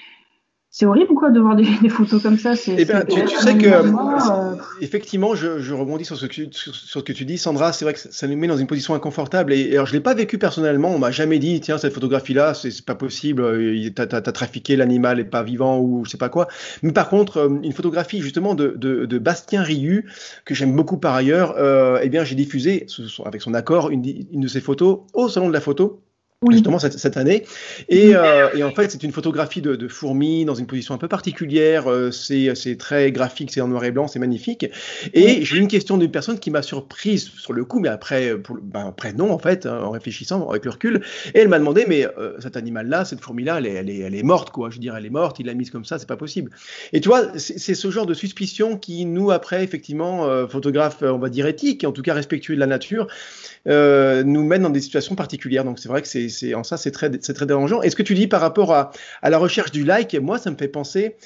c'est 0.72 0.86
horrible 0.86 1.14
quoi 1.14 1.30
de 1.30 1.40
voir 1.40 1.56
des, 1.56 1.66
des, 1.82 1.88
photos 1.88 2.22
comme 2.22 2.38
ça. 2.38 2.52
Eh 2.68 2.84
bien, 2.84 3.00
tu, 3.00 3.24
tu 3.24 3.36
sais 3.36 3.58
que 3.58 3.66
euh... 3.66 4.54
effectivement, 4.80 5.34
je, 5.34 5.58
je, 5.58 5.74
rebondis 5.74 6.04
sur 6.04 6.16
ce, 6.16 6.26
que, 6.26 6.32
sur, 6.52 6.72
sur 6.72 7.00
ce 7.00 7.04
que 7.04 7.12
tu 7.12 7.24
dis, 7.24 7.38
Sandra. 7.38 7.72
C'est 7.72 7.84
vrai 7.84 7.94
que 7.94 7.98
ça 7.98 8.28
nous 8.28 8.36
met 8.36 8.46
dans 8.46 8.56
une 8.56 8.68
position 8.68 8.94
inconfortable. 8.94 9.52
Et, 9.52 9.62
et 9.62 9.72
alors, 9.74 9.86
je 9.86 9.92
l'ai 9.94 10.00
pas 10.00 10.14
vécu 10.14 10.38
personnellement. 10.38 10.94
On 10.94 11.00
m'a 11.00 11.10
jamais 11.10 11.40
dit, 11.40 11.60
tiens, 11.60 11.76
cette 11.76 11.92
photographie-là, 11.92 12.54
c'est 12.54 12.84
pas 12.84 12.94
possible. 12.94 13.42
Euh, 13.42 13.90
T'as 13.96 14.04
as, 14.04 14.32
trafiqué 14.32 14.76
l'animal 14.76 15.18
et 15.18 15.24
pas 15.24 15.42
vivant 15.42 15.80
ou 15.80 16.04
je 16.04 16.10
sais 16.10 16.18
pas 16.18 16.28
quoi. 16.28 16.46
Mais 16.84 16.92
par 16.92 17.08
contre, 17.08 17.38
euh, 17.38 17.48
une 17.64 17.72
photographie 17.72 18.20
justement 18.20 18.54
de, 18.54 18.68
de, 18.76 19.06
de 19.06 19.18
Bastien 19.18 19.64
Riu 19.64 20.06
que 20.44 20.54
j'aime 20.54 20.76
beaucoup 20.76 20.98
par 20.98 21.16
ailleurs. 21.16 21.56
Euh, 21.58 21.98
eh 22.00 22.08
bien, 22.08 22.22
j'ai 22.22 22.36
diffusé 22.36 22.86
avec 23.24 23.42
son 23.42 23.54
accord 23.54 23.90
une, 23.90 24.04
une 24.06 24.40
de 24.40 24.48
ses 24.48 24.60
photos 24.60 25.00
au 25.14 25.28
salon 25.28 25.48
de 25.48 25.52
la 25.52 25.60
photo 25.60 26.00
oui. 26.42 26.54
justement 26.54 26.78
cette, 26.78 26.98
cette, 26.98 27.18
année. 27.18 27.44
Et, 27.90 28.16
euh, 28.16 28.48
et 28.54 28.64
en 28.64 28.70
fait, 28.70 28.90
c'est 28.90 29.02
une 29.02 29.12
photographie 29.12 29.60
de, 29.60 29.76
de, 29.76 29.88
fourmis 29.88 30.46
dans 30.46 30.54
une 30.54 30.66
position 30.66 30.94
un 30.94 30.98
peu 30.98 31.08
particulière. 31.08 31.90
Euh, 31.90 32.10
c'est 32.10 32.76
très 32.78 33.12
graphique, 33.12 33.50
c'est 33.52 33.60
en 33.60 33.68
noir 33.68 33.84
et 33.84 33.90
blanc, 33.90 34.08
c'est 34.08 34.18
magnifique. 34.18 34.66
Et 35.12 35.44
j'ai 35.44 35.56
eu 35.56 35.60
une 35.60 35.68
question 35.68 35.98
d'une 35.98 36.10
personne 36.10 36.38
qui 36.38 36.50
m'a 36.50 36.62
surprise 36.62 37.30
sur 37.36 37.52
le 37.52 37.64
coup, 37.66 37.78
mais 37.78 37.90
après, 37.90 38.38
pour, 38.38 38.56
ben, 38.62 38.86
après 38.88 39.12
non, 39.12 39.30
en 39.32 39.38
fait, 39.38 39.66
hein, 39.66 39.80
en 39.82 39.90
réfléchissant 39.90 40.48
avec 40.48 40.64
le 40.64 40.70
recul. 40.70 41.02
Et 41.34 41.40
elle 41.40 41.48
m'a 41.48 41.58
demandé, 41.58 41.84
mais 41.86 42.06
euh, 42.06 42.40
cet 42.40 42.56
animal-là, 42.56 43.04
cette 43.04 43.20
fourmi-là, 43.20 43.58
elle, 43.58 43.66
elle, 43.66 43.90
est, 43.90 43.98
elle 43.98 44.14
est 44.14 44.22
morte, 44.22 44.50
quoi. 44.50 44.70
Je 44.70 44.76
veux 44.76 44.80
dire, 44.80 44.96
elle 44.96 45.04
est 45.04 45.10
morte, 45.10 45.40
il 45.40 45.46
l'a 45.46 45.54
mise 45.54 45.68
comme 45.68 45.84
ça, 45.84 45.98
c'est 45.98 46.08
pas 46.08 46.16
possible. 46.16 46.50
Et 46.94 47.02
tu 47.02 47.10
vois, 47.10 47.36
c'est 47.36 47.74
ce 47.74 47.90
genre 47.90 48.06
de 48.06 48.14
suspicion 48.14 48.78
qui, 48.78 49.04
nous, 49.04 49.30
après, 49.30 49.62
effectivement, 49.62 50.26
euh, 50.26 50.46
photographes, 50.46 51.02
on 51.02 51.18
va 51.18 51.28
dire 51.28 51.46
éthiques, 51.46 51.84
en 51.84 51.92
tout 51.92 52.02
cas 52.02 52.14
respectueux 52.14 52.54
de 52.54 52.60
la 52.60 52.66
nature, 52.66 53.08
euh, 53.68 54.22
nous 54.24 54.42
mène 54.42 54.62
dans 54.62 54.70
des 54.70 54.80
situations 54.80 55.14
particulières. 55.14 55.64
Donc 55.64 55.78
c'est 55.78 55.88
vrai 55.88 56.00
que 56.00 56.08
c'est 56.08 56.29
en 56.54 56.64
ça 56.64 56.76
c'est 56.76 56.90
très 56.90 57.10
c'est 57.20 57.34
dérangeant. 57.46 57.82
Et 57.82 57.90
ce 57.90 57.96
que 57.96 58.02
tu 58.02 58.14
dis 58.14 58.26
par 58.26 58.40
rapport 58.40 58.72
à 58.72 58.90
la 59.22 59.38
recherche 59.38 59.70
du 59.72 59.84
like, 59.84 60.14
moi 60.14 60.38
ça 60.38 60.50
me 60.50 60.56
fait 60.56 60.68
penser 60.68 61.16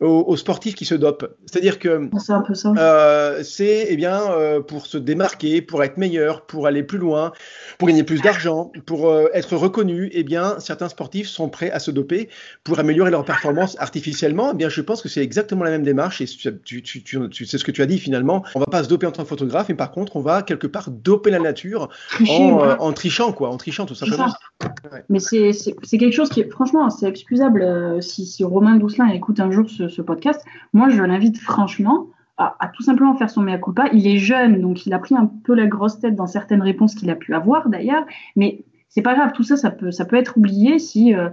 aux, 0.00 0.24
aux, 0.26 0.36
sportifs 0.36 0.74
qui 0.74 0.84
se 0.86 0.94
dopent. 0.94 1.26
C'est-à-dire 1.46 1.78
que 1.78 2.08
c'est 2.18 2.32
un 2.32 2.40
peu 2.40 2.54
ça. 2.54 2.72
Euh, 2.76 3.42
c'est 3.42 3.86
eh 3.88 3.96
bien 3.96 4.32
euh, 4.32 4.60
pour 4.60 4.86
se 4.86 4.96
démarquer, 4.96 5.60
pour 5.60 5.84
être 5.84 5.98
meilleur, 5.98 6.46
pour 6.46 6.66
aller 6.66 6.82
plus 6.82 6.98
loin, 6.98 7.32
pour 7.78 7.88
gagner 7.88 8.02
plus 8.02 8.22
d'argent, 8.22 8.72
pour 8.86 9.08
euh, 9.08 9.26
être 9.34 9.56
reconnu. 9.56 10.08
Eh 10.12 10.22
bien, 10.22 10.58
certains 10.58 10.88
sportifs 10.88 11.28
sont 11.28 11.50
prêts 11.50 11.70
à 11.70 11.78
se 11.78 11.90
doper 11.90 12.30
pour 12.64 12.78
améliorer 12.78 13.10
leur 13.10 13.24
performance 13.24 13.76
artificiellement. 13.78 14.52
Eh 14.52 14.56
bien, 14.56 14.70
je 14.70 14.80
pense 14.80 15.02
que 15.02 15.08
c'est 15.08 15.22
exactement 15.22 15.64
la 15.64 15.70
même 15.70 15.82
démarche. 15.82 16.22
Et 16.22 16.24
tu, 16.24 16.82
tu, 16.82 17.02
tu, 17.02 17.28
tu, 17.28 17.46
sais 17.46 17.58
ce 17.58 17.64
que 17.64 17.70
tu 17.70 17.82
as 17.82 17.86
dit 17.86 17.98
finalement. 17.98 18.42
On 18.54 18.60
va 18.60 18.66
pas 18.66 18.82
se 18.82 18.88
doper 18.88 19.06
en 19.06 19.12
tant 19.12 19.22
que 19.22 19.28
photographe, 19.28 19.68
mais 19.68 19.74
par 19.74 19.90
contre, 19.90 20.16
on 20.16 20.22
va 20.22 20.42
quelque 20.42 20.66
part 20.66 20.90
doper 20.90 21.30
la 21.30 21.40
nature 21.40 21.90
en, 22.20 22.52
ouais. 22.52 22.74
en, 22.78 22.92
trichant, 22.92 23.32
quoi, 23.32 23.50
en 23.50 23.58
trichant 23.58 23.84
tout 23.84 23.94
simplement. 23.94 24.28
Ouais. 24.92 25.04
Mais 25.10 25.18
c'est 25.18 25.52
quelque 25.98 26.12
chose 26.12 26.30
qui 26.30 26.40
est 26.40 26.50
franchement, 26.50 26.88
c'est 26.88 27.06
excusable 27.06 28.02
si, 28.02 28.24
si 28.24 28.44
Romain 28.44 28.76
Doucelin 28.76 29.08
écoute 29.08 29.40
un 29.40 29.50
jour 29.50 29.68
ce, 29.68 29.89
ce 29.90 30.02
podcast, 30.02 30.44
moi 30.72 30.88
je 30.88 31.02
l'invite 31.02 31.38
franchement 31.38 32.06
à, 32.40 32.70
tout 32.74 32.82
simplement 32.82 33.14
faire 33.14 33.28
son 33.28 33.42
mea 33.42 33.58
culpa. 33.58 33.88
Il 33.92 34.06
est 34.06 34.16
jeune, 34.16 34.62
donc 34.62 34.86
il 34.86 34.94
a 34.94 34.98
pris 34.98 35.14
un 35.14 35.30
peu 35.44 35.54
la 35.54 35.66
grosse 35.66 35.98
tête 36.00 36.16
dans 36.16 36.26
certaines 36.26 36.62
réponses 36.62 36.94
qu'il 36.94 37.10
a 37.10 37.14
pu 37.14 37.34
avoir 37.34 37.68
d'ailleurs, 37.68 38.06
mais 38.34 38.64
c'est 38.88 39.02
pas 39.02 39.14
grave, 39.14 39.32
tout 39.32 39.42
ça, 39.42 39.56
ça 39.56 39.70
peut, 39.70 39.90
ça 39.90 40.04
peut 40.04 40.16
être 40.16 40.38
oublié 40.38 40.78
si 40.78 41.14
euh, 41.14 41.28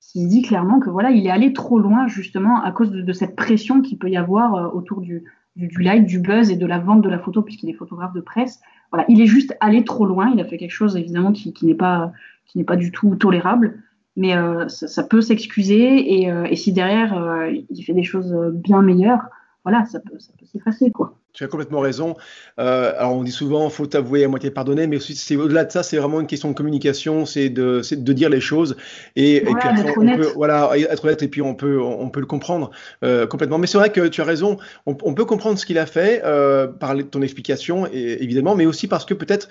s'il 0.00 0.28
dit 0.28 0.42
clairement 0.42 0.80
que 0.80 0.90
voilà, 0.90 1.10
il 1.10 1.26
est 1.26 1.30
allé 1.30 1.52
trop 1.52 1.78
loin 1.78 2.08
justement 2.08 2.62
à 2.62 2.72
cause 2.72 2.90
de, 2.90 3.12
cette 3.12 3.36
pression 3.36 3.82
qu'il 3.82 3.98
peut 3.98 4.10
y 4.10 4.16
avoir 4.16 4.54
euh, 4.54 4.68
autour 4.68 5.00
du, 5.00 5.24
du, 5.56 5.68
du, 5.68 5.82
like, 5.82 6.06
du 6.06 6.18
buzz 6.18 6.50
et 6.50 6.56
de 6.56 6.66
la 6.66 6.78
vente 6.78 7.02
de 7.02 7.08
la 7.08 7.18
photo 7.18 7.42
puisqu'il 7.42 7.70
est 7.70 7.74
photographe 7.74 8.12
de 8.12 8.20
presse. 8.20 8.60
Voilà, 8.90 9.04
il 9.08 9.20
est 9.20 9.26
juste 9.26 9.56
allé 9.60 9.84
trop 9.84 10.06
loin. 10.06 10.30
Il 10.34 10.40
a 10.40 10.44
fait 10.44 10.56
quelque 10.56 10.72
chose 10.72 10.96
évidemment 10.96 11.32
qui 11.32 11.54
n'est 11.62 11.74
pas 11.74 12.12
qui 12.46 12.58
n'est 12.58 12.64
pas 12.64 12.76
du 12.76 12.90
tout 12.90 13.14
tolérable 13.16 13.82
mais 14.18 14.36
euh, 14.36 14.66
ça, 14.68 15.04
peut 15.04 15.20
s'excuser 15.20 16.20
et, 16.22 16.30
euh, 16.30 16.52
si 16.54 16.72
derrière 16.72 17.16
euh, 17.16 17.52
il 17.70 17.82
fait 17.84 17.94
des 17.94 18.02
choses 18.02 18.34
bien 18.52 18.82
meilleures, 18.82 19.30
voilà, 19.64 19.86
ça 19.86 20.00
peut, 20.00 20.18
ça 20.18 20.32
peut 20.36 20.44
s'effacer 20.44 20.90
quoi. 20.90 21.14
Tu 21.34 21.44
as 21.44 21.46
complètement 21.46 21.80
raison. 21.80 22.16
Euh, 22.58 22.92
alors 22.98 23.14
on 23.14 23.22
dit 23.22 23.30
souvent 23.30 23.68
faut 23.70 23.94
avouer 23.94 24.24
à 24.24 24.28
moitié 24.28 24.50
pardonner, 24.50 24.88
mais 24.88 24.98
c'est 24.98 25.36
au-delà 25.36 25.64
de 25.64 25.70
ça, 25.70 25.84
c'est 25.84 25.96
vraiment 25.96 26.20
une 26.20 26.26
question 26.26 26.50
de 26.50 26.54
communication, 26.54 27.26
c'est 27.26 27.48
de, 27.48 27.80
de 27.94 28.12
dire 28.12 28.28
les 28.28 28.40
choses 28.40 28.76
et, 29.14 29.40
voilà, 29.40 29.66
et 29.66 29.68
après, 29.68 29.94
on 29.96 30.16
peut, 30.16 30.32
voilà, 30.34 30.70
être 30.74 31.04
honnête 31.04 31.22
et 31.22 31.28
puis 31.28 31.42
on 31.42 31.54
peut, 31.54 31.80
on 31.80 32.08
peut 32.08 32.20
le 32.20 32.26
comprendre 32.26 32.70
euh, 33.04 33.26
complètement. 33.26 33.58
Mais 33.58 33.68
c'est 33.68 33.78
vrai 33.78 33.90
que 33.90 34.08
tu 34.08 34.20
as 34.20 34.24
raison, 34.24 34.56
on, 34.86 34.96
on 35.02 35.14
peut 35.14 35.26
comprendre 35.26 35.58
ce 35.58 35.66
qu'il 35.66 35.78
a 35.78 35.86
fait 35.86 36.22
euh, 36.24 36.66
par 36.66 36.96
ton 37.10 37.22
explication 37.22 37.86
et, 37.92 38.22
évidemment, 38.22 38.56
mais 38.56 38.66
aussi 38.66 38.88
parce 38.88 39.04
que 39.04 39.14
peut-être 39.14 39.48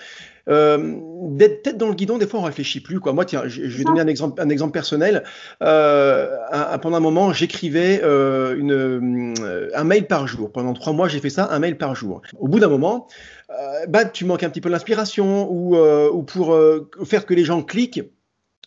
euh, 0.50 0.96
d'être 1.32 1.62
tête 1.64 1.78
dans 1.78 1.90
le 1.90 1.94
guidon, 1.94 2.18
des 2.18 2.26
fois 2.26 2.40
on 2.40 2.44
réfléchit 2.44 2.80
plus. 2.80 3.00
Quoi. 3.02 3.12
Moi, 3.12 3.26
tiens, 3.26 3.44
je, 3.48 3.68
je 3.68 3.78
vais 3.78 3.84
donner 3.84 4.00
un 4.00 4.08
exemple, 4.08 4.42
un 4.42 4.50
exemple 4.50 4.72
personnel. 4.72 5.24
Euh, 5.62 6.38
un, 6.52 6.78
pendant 6.78 6.98
un 6.98 7.02
moment, 7.02 7.34
j'écrivais 7.34 8.00
euh, 8.02 8.58
une, 8.58 9.34
un 9.76 9.84
mail 9.84 10.08
par 10.08 10.26
jour. 10.26 10.52
Pendant 10.52 10.74
trois 10.74 10.94
mois, 10.94 11.10
j'ai 11.10 11.20
fait 11.20 11.30
ça, 11.30 11.50
un 11.52 11.60
mail 11.60 11.67
par 11.76 11.96
jour. 11.96 12.22
Au 12.40 12.48
bout 12.48 12.60
d'un 12.60 12.70
moment, 12.70 13.08
euh, 13.50 13.86
bah, 13.88 14.06
tu 14.06 14.26
manques 14.26 14.44
un 14.44 14.50
petit 14.50 14.62
peu 14.62 14.70
l'inspiration 14.70 15.52
ou, 15.52 15.76
euh, 15.76 16.10
ou 16.12 16.24
pour 16.24 16.58
faire 17.06 17.26
que 17.26 17.34
les 17.34 17.44
gens 17.44 17.64
cliquent 17.64 18.02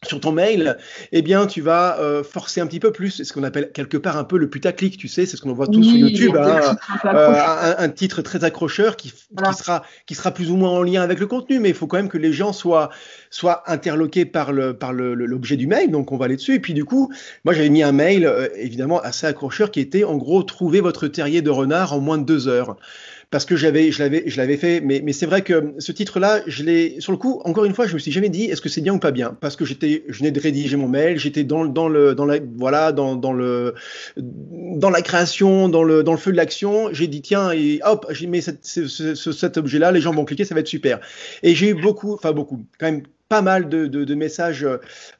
sur 0.06 0.18
ton 0.18 0.32
mail, 0.32 0.78
eh 1.12 1.20
bien, 1.20 1.46
tu 1.46 1.60
vas 1.60 2.00
euh, 2.00 2.22
forcer 2.24 2.62
un 2.62 2.66
petit 2.66 2.80
peu 2.80 2.90
plus. 2.90 3.10
C'est 3.10 3.24
ce 3.24 3.34
qu'on 3.34 3.42
appelle 3.42 3.70
quelque 3.72 3.98
part 3.98 4.16
un 4.16 4.24
peu 4.24 4.38
le 4.38 4.48
putaclic, 4.48 4.96
tu 4.96 5.08
sais, 5.08 5.26
c'est 5.26 5.36
ce 5.36 5.42
qu'on 5.42 5.52
voit 5.52 5.66
tous 5.66 5.80
oui, 5.80 5.88
sur 5.88 5.96
YouTube, 5.98 6.36
hein, 6.38 6.76
euh, 7.04 7.34
un, 7.36 7.84
un, 7.84 7.88
titre 7.90 8.22
très 8.22 8.42
accrocheur 8.42 8.96
qui, 8.96 9.12
voilà. 9.30 9.52
qui, 9.52 9.58
sera, 9.58 9.82
qui 10.06 10.14
sera 10.14 10.30
plus 10.30 10.50
ou 10.50 10.56
moins 10.56 10.70
en 10.70 10.82
lien 10.82 11.02
avec 11.02 11.20
le 11.20 11.26
contenu, 11.26 11.60
mais 11.60 11.68
il 11.68 11.74
faut 11.74 11.86
quand 11.86 11.98
même 11.98 12.08
que 12.08 12.16
les 12.16 12.32
gens 12.32 12.54
soient, 12.54 12.88
soient 13.28 13.62
interloqués 13.70 14.24
par 14.24 14.52
le, 14.52 14.72
par 14.72 14.94
l'objet 14.94 15.58
du 15.58 15.66
mail. 15.66 15.90
Donc, 15.90 16.12
on 16.12 16.16
va 16.16 16.24
aller 16.24 16.36
dessus. 16.36 16.54
Et 16.54 16.60
puis, 16.60 16.72
du 16.72 16.86
coup, 16.86 17.12
moi, 17.44 17.52
j'avais 17.52 17.68
mis 17.68 17.82
un 17.82 17.92
mail, 17.92 18.24
euh, 18.24 18.48
évidemment, 18.56 19.00
assez 19.00 19.26
accrocheur 19.26 19.70
qui 19.70 19.80
était, 19.80 20.04
en 20.04 20.16
gros, 20.16 20.42
trouver 20.42 20.80
votre 20.80 21.08
terrier 21.08 21.42
de 21.42 21.50
renard 21.50 21.92
en 21.92 22.00
moins 22.00 22.16
de 22.16 22.24
deux 22.24 22.48
heures 22.48 22.76
parce 23.30 23.44
que 23.44 23.54
j'avais, 23.54 23.92
je 23.92 24.02
l'avais, 24.02 24.24
je 24.26 24.36
l'avais 24.36 24.56
fait. 24.56 24.80
Mais, 24.80 25.00
mais 25.04 25.12
c'est 25.12 25.26
vrai 25.26 25.42
que 25.42 25.74
ce 25.78 25.92
titre-là, 25.92 26.40
je 26.46 26.64
l'ai, 26.64 27.00
sur 27.00 27.12
le 27.12 27.18
coup, 27.18 27.40
encore 27.44 27.64
une 27.64 27.74
fois, 27.74 27.86
je 27.86 27.94
me 27.94 27.98
suis 27.98 28.10
jamais 28.10 28.28
dit, 28.28 28.44
est-ce 28.44 28.60
que 28.60 28.68
c'est 28.68 28.80
bien 28.80 28.94
ou 28.94 28.98
pas 28.98 29.12
bien, 29.12 29.36
parce 29.40 29.56
que 29.56 29.64
j'étais, 29.64 30.04
je 30.08 30.18
venais 30.18 30.32
de 30.32 30.40
rédiger 30.40 30.76
mon 30.76 30.88
mail, 30.88 31.18
j'étais 31.18 31.44
dans, 31.44 31.64
dans 31.64 31.88
le, 31.88 32.14
dans 32.14 32.26
la, 32.26 32.38
voilà, 32.56 32.92
dans, 32.92 33.14
dans 33.14 33.32
le, 33.32 33.74
dans 34.16 34.90
la 34.90 35.02
création, 35.02 35.68
dans 35.68 35.84
le, 35.84 36.02
dans 36.02 36.12
le 36.12 36.18
feu 36.18 36.32
de 36.32 36.36
l'action. 36.36 36.88
J'ai 36.92 37.06
dit 37.06 37.22
tiens, 37.22 37.52
et 37.52 37.80
hop, 37.84 38.06
j'ai 38.10 38.26
mis 38.26 38.42
cette, 38.42 38.64
ce, 38.64 38.86
ce, 38.86 39.32
cet 39.32 39.56
objet-là, 39.56 39.92
les 39.92 40.00
gens 40.00 40.12
vont 40.12 40.24
cliquer, 40.24 40.44
ça 40.44 40.54
va 40.54 40.60
être 40.60 40.66
super. 40.66 41.00
Et 41.42 41.54
j'ai 41.54 41.70
eu 41.70 41.74
beaucoup, 41.74 42.14
enfin 42.14 42.32
beaucoup, 42.32 42.64
quand 42.78 42.86
même 42.86 43.02
pas 43.30 43.42
mal 43.42 43.68
de, 43.68 43.86
de, 43.86 44.04
de 44.04 44.14
messages 44.16 44.66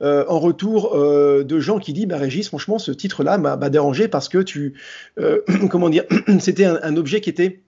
euh, 0.03 0.25
en 0.29 0.41
retour 0.41 0.97
euh, 0.97 1.45
de 1.45 1.61
gens 1.61 1.79
qui 1.79 1.93
disent 1.93 2.07
bah 2.07 2.19
Régis 2.19 2.49
franchement 2.49 2.81
ce 2.81 2.91
titre 2.91 3.23
là 3.23 3.39
m'a 3.39 3.57
dérangé 3.71 4.09
parce 4.09 4.29
que 4.29 4.39
tu 4.39 4.75
euh, 5.21 5.43
comment 5.71 5.89
dire 5.89 6.05
c'était 6.41 6.65
un, 6.65 6.97
objet 6.97 7.21
qui 7.21 7.31
était 7.31 7.61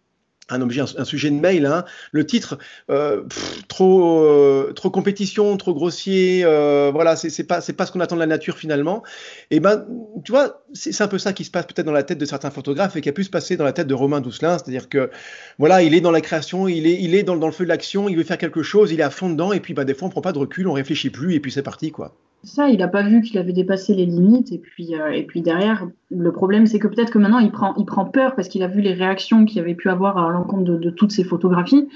un 0.52 0.60
objet, 0.60 0.82
un, 0.96 1.04
sujet 1.04 1.30
de 1.30 1.36
mail, 1.36 1.66
hein. 1.66 1.84
le 2.12 2.26
titre 2.26 2.58
euh, 2.90 3.24
trop, 3.68 4.24
euh, 4.24 4.72
trop 4.74 4.90
compétition, 4.90 5.56
trop 5.56 5.74
grossier, 5.74 6.42
euh, 6.44 6.90
voilà, 6.92 7.16
c'est 7.16 7.44
pas, 7.44 7.60
c'est 7.60 7.72
pas 7.72 7.86
ce 7.86 7.92
qu'on 7.92 8.00
attend 8.00 8.16
de 8.16 8.20
la 8.20 8.26
nature 8.26 8.58
finalement. 8.58 9.02
Et 9.50 9.60
ben, 9.60 9.84
tu 10.24 10.32
vois, 10.32 10.62
c'est 10.72 11.00
un 11.00 11.08
peu 11.08 11.18
ça 11.18 11.32
qui 11.32 11.44
se 11.44 11.50
passe 11.50 11.66
peut-être 11.66 11.86
dans 11.86 11.92
la 11.92 12.02
tête 12.02 12.18
de 12.18 12.24
certains 12.24 12.50
photographes 12.50 12.96
et 12.96 13.00
qui 13.00 13.08
a 13.08 13.12
pu 13.12 13.24
se 13.24 13.30
passer 13.30 13.56
dans 13.56 13.64
la 13.64 13.72
tête 13.72 13.86
de 13.86 13.94
Romain 13.94 14.20
Doucelin, 14.20 14.58
c'est-à-dire 14.58 14.88
que 14.88 15.10
voilà, 15.58 15.82
il 15.82 15.94
est 15.94 16.00
dans 16.00 16.10
la 16.10 16.20
création, 16.20 16.68
il 16.68 16.86
est, 16.86 17.00
il 17.00 17.14
est 17.14 17.22
dans, 17.22 17.36
dans 17.36 17.46
le 17.46 17.52
feu 17.52 17.64
de 17.64 17.68
l'action, 17.68 18.08
il 18.08 18.16
veut 18.16 18.24
faire 18.24 18.38
quelque 18.38 18.62
chose, 18.62 18.92
il 18.92 19.00
est 19.00 19.04
à 19.04 19.10
fond 19.10 19.30
dedans 19.30 19.52
et 19.52 19.60
puis 19.60 19.74
ben, 19.74 19.84
des 19.84 19.94
fois 19.94 20.08
on 20.08 20.10
prend 20.10 20.20
pas 20.20 20.32
de 20.32 20.38
recul, 20.38 20.68
on 20.68 20.72
réfléchit 20.72 21.10
plus 21.10 21.34
et 21.34 21.40
puis 21.40 21.52
c'est 21.52 21.62
parti 21.62 21.90
quoi. 21.90 22.14
Ça, 22.44 22.68
il 22.68 22.78
n'a 22.78 22.88
pas 22.88 23.02
vu 23.02 23.22
qu'il 23.22 23.38
avait 23.38 23.52
dépassé 23.52 23.94
les 23.94 24.04
limites 24.04 24.50
et 24.50 24.58
puis 24.58 24.96
euh, 24.96 25.10
et 25.10 25.22
puis 25.22 25.42
derrière, 25.42 25.88
le 26.10 26.32
problème 26.32 26.66
c'est 26.66 26.80
que 26.80 26.88
peut-être 26.88 27.12
que 27.12 27.18
maintenant 27.18 27.38
il 27.38 27.52
prend 27.52 27.74
il 27.76 27.84
prend 27.84 28.04
peur 28.04 28.34
parce 28.34 28.48
qu'il 28.48 28.64
a 28.64 28.68
vu 28.68 28.80
les 28.80 28.94
réactions 28.94 29.44
qu'il 29.44 29.60
avait 29.60 29.76
pu 29.76 29.88
avoir 29.88 30.18
à 30.18 30.30
l'encontre 30.30 30.64
de, 30.64 30.90
toutes 30.90 31.12
ces 31.12 31.22
photographies 31.22 31.88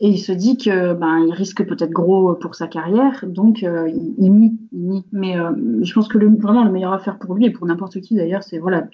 et 0.00 0.08
il 0.08 0.18
se 0.18 0.32
dit 0.32 0.56
que 0.56 0.94
ben 0.94 1.24
il 1.28 1.32
risque 1.32 1.64
peut-être 1.64 1.92
gros 1.92 2.34
pour 2.34 2.56
sa 2.56 2.66
carrière 2.66 3.24
donc 3.24 3.62
euh, 3.62 3.88
il, 3.88 4.14
il, 4.18 4.32
nie, 4.32 4.58
il 4.72 4.88
nie. 4.88 5.04
mais 5.12 5.38
euh, 5.38 5.52
je 5.82 5.92
pense 5.92 6.08
que 6.08 6.18
le, 6.18 6.28
vraiment 6.28 6.64
le 6.64 6.72
meilleur 6.72 6.92
affaire 6.92 7.18
pour 7.18 7.34
lui 7.34 7.46
et 7.46 7.50
pour 7.50 7.66
n'importe 7.66 8.00
qui 8.00 8.16
d'ailleurs 8.16 8.42
c'est 8.42 8.58
voilà 8.58 8.88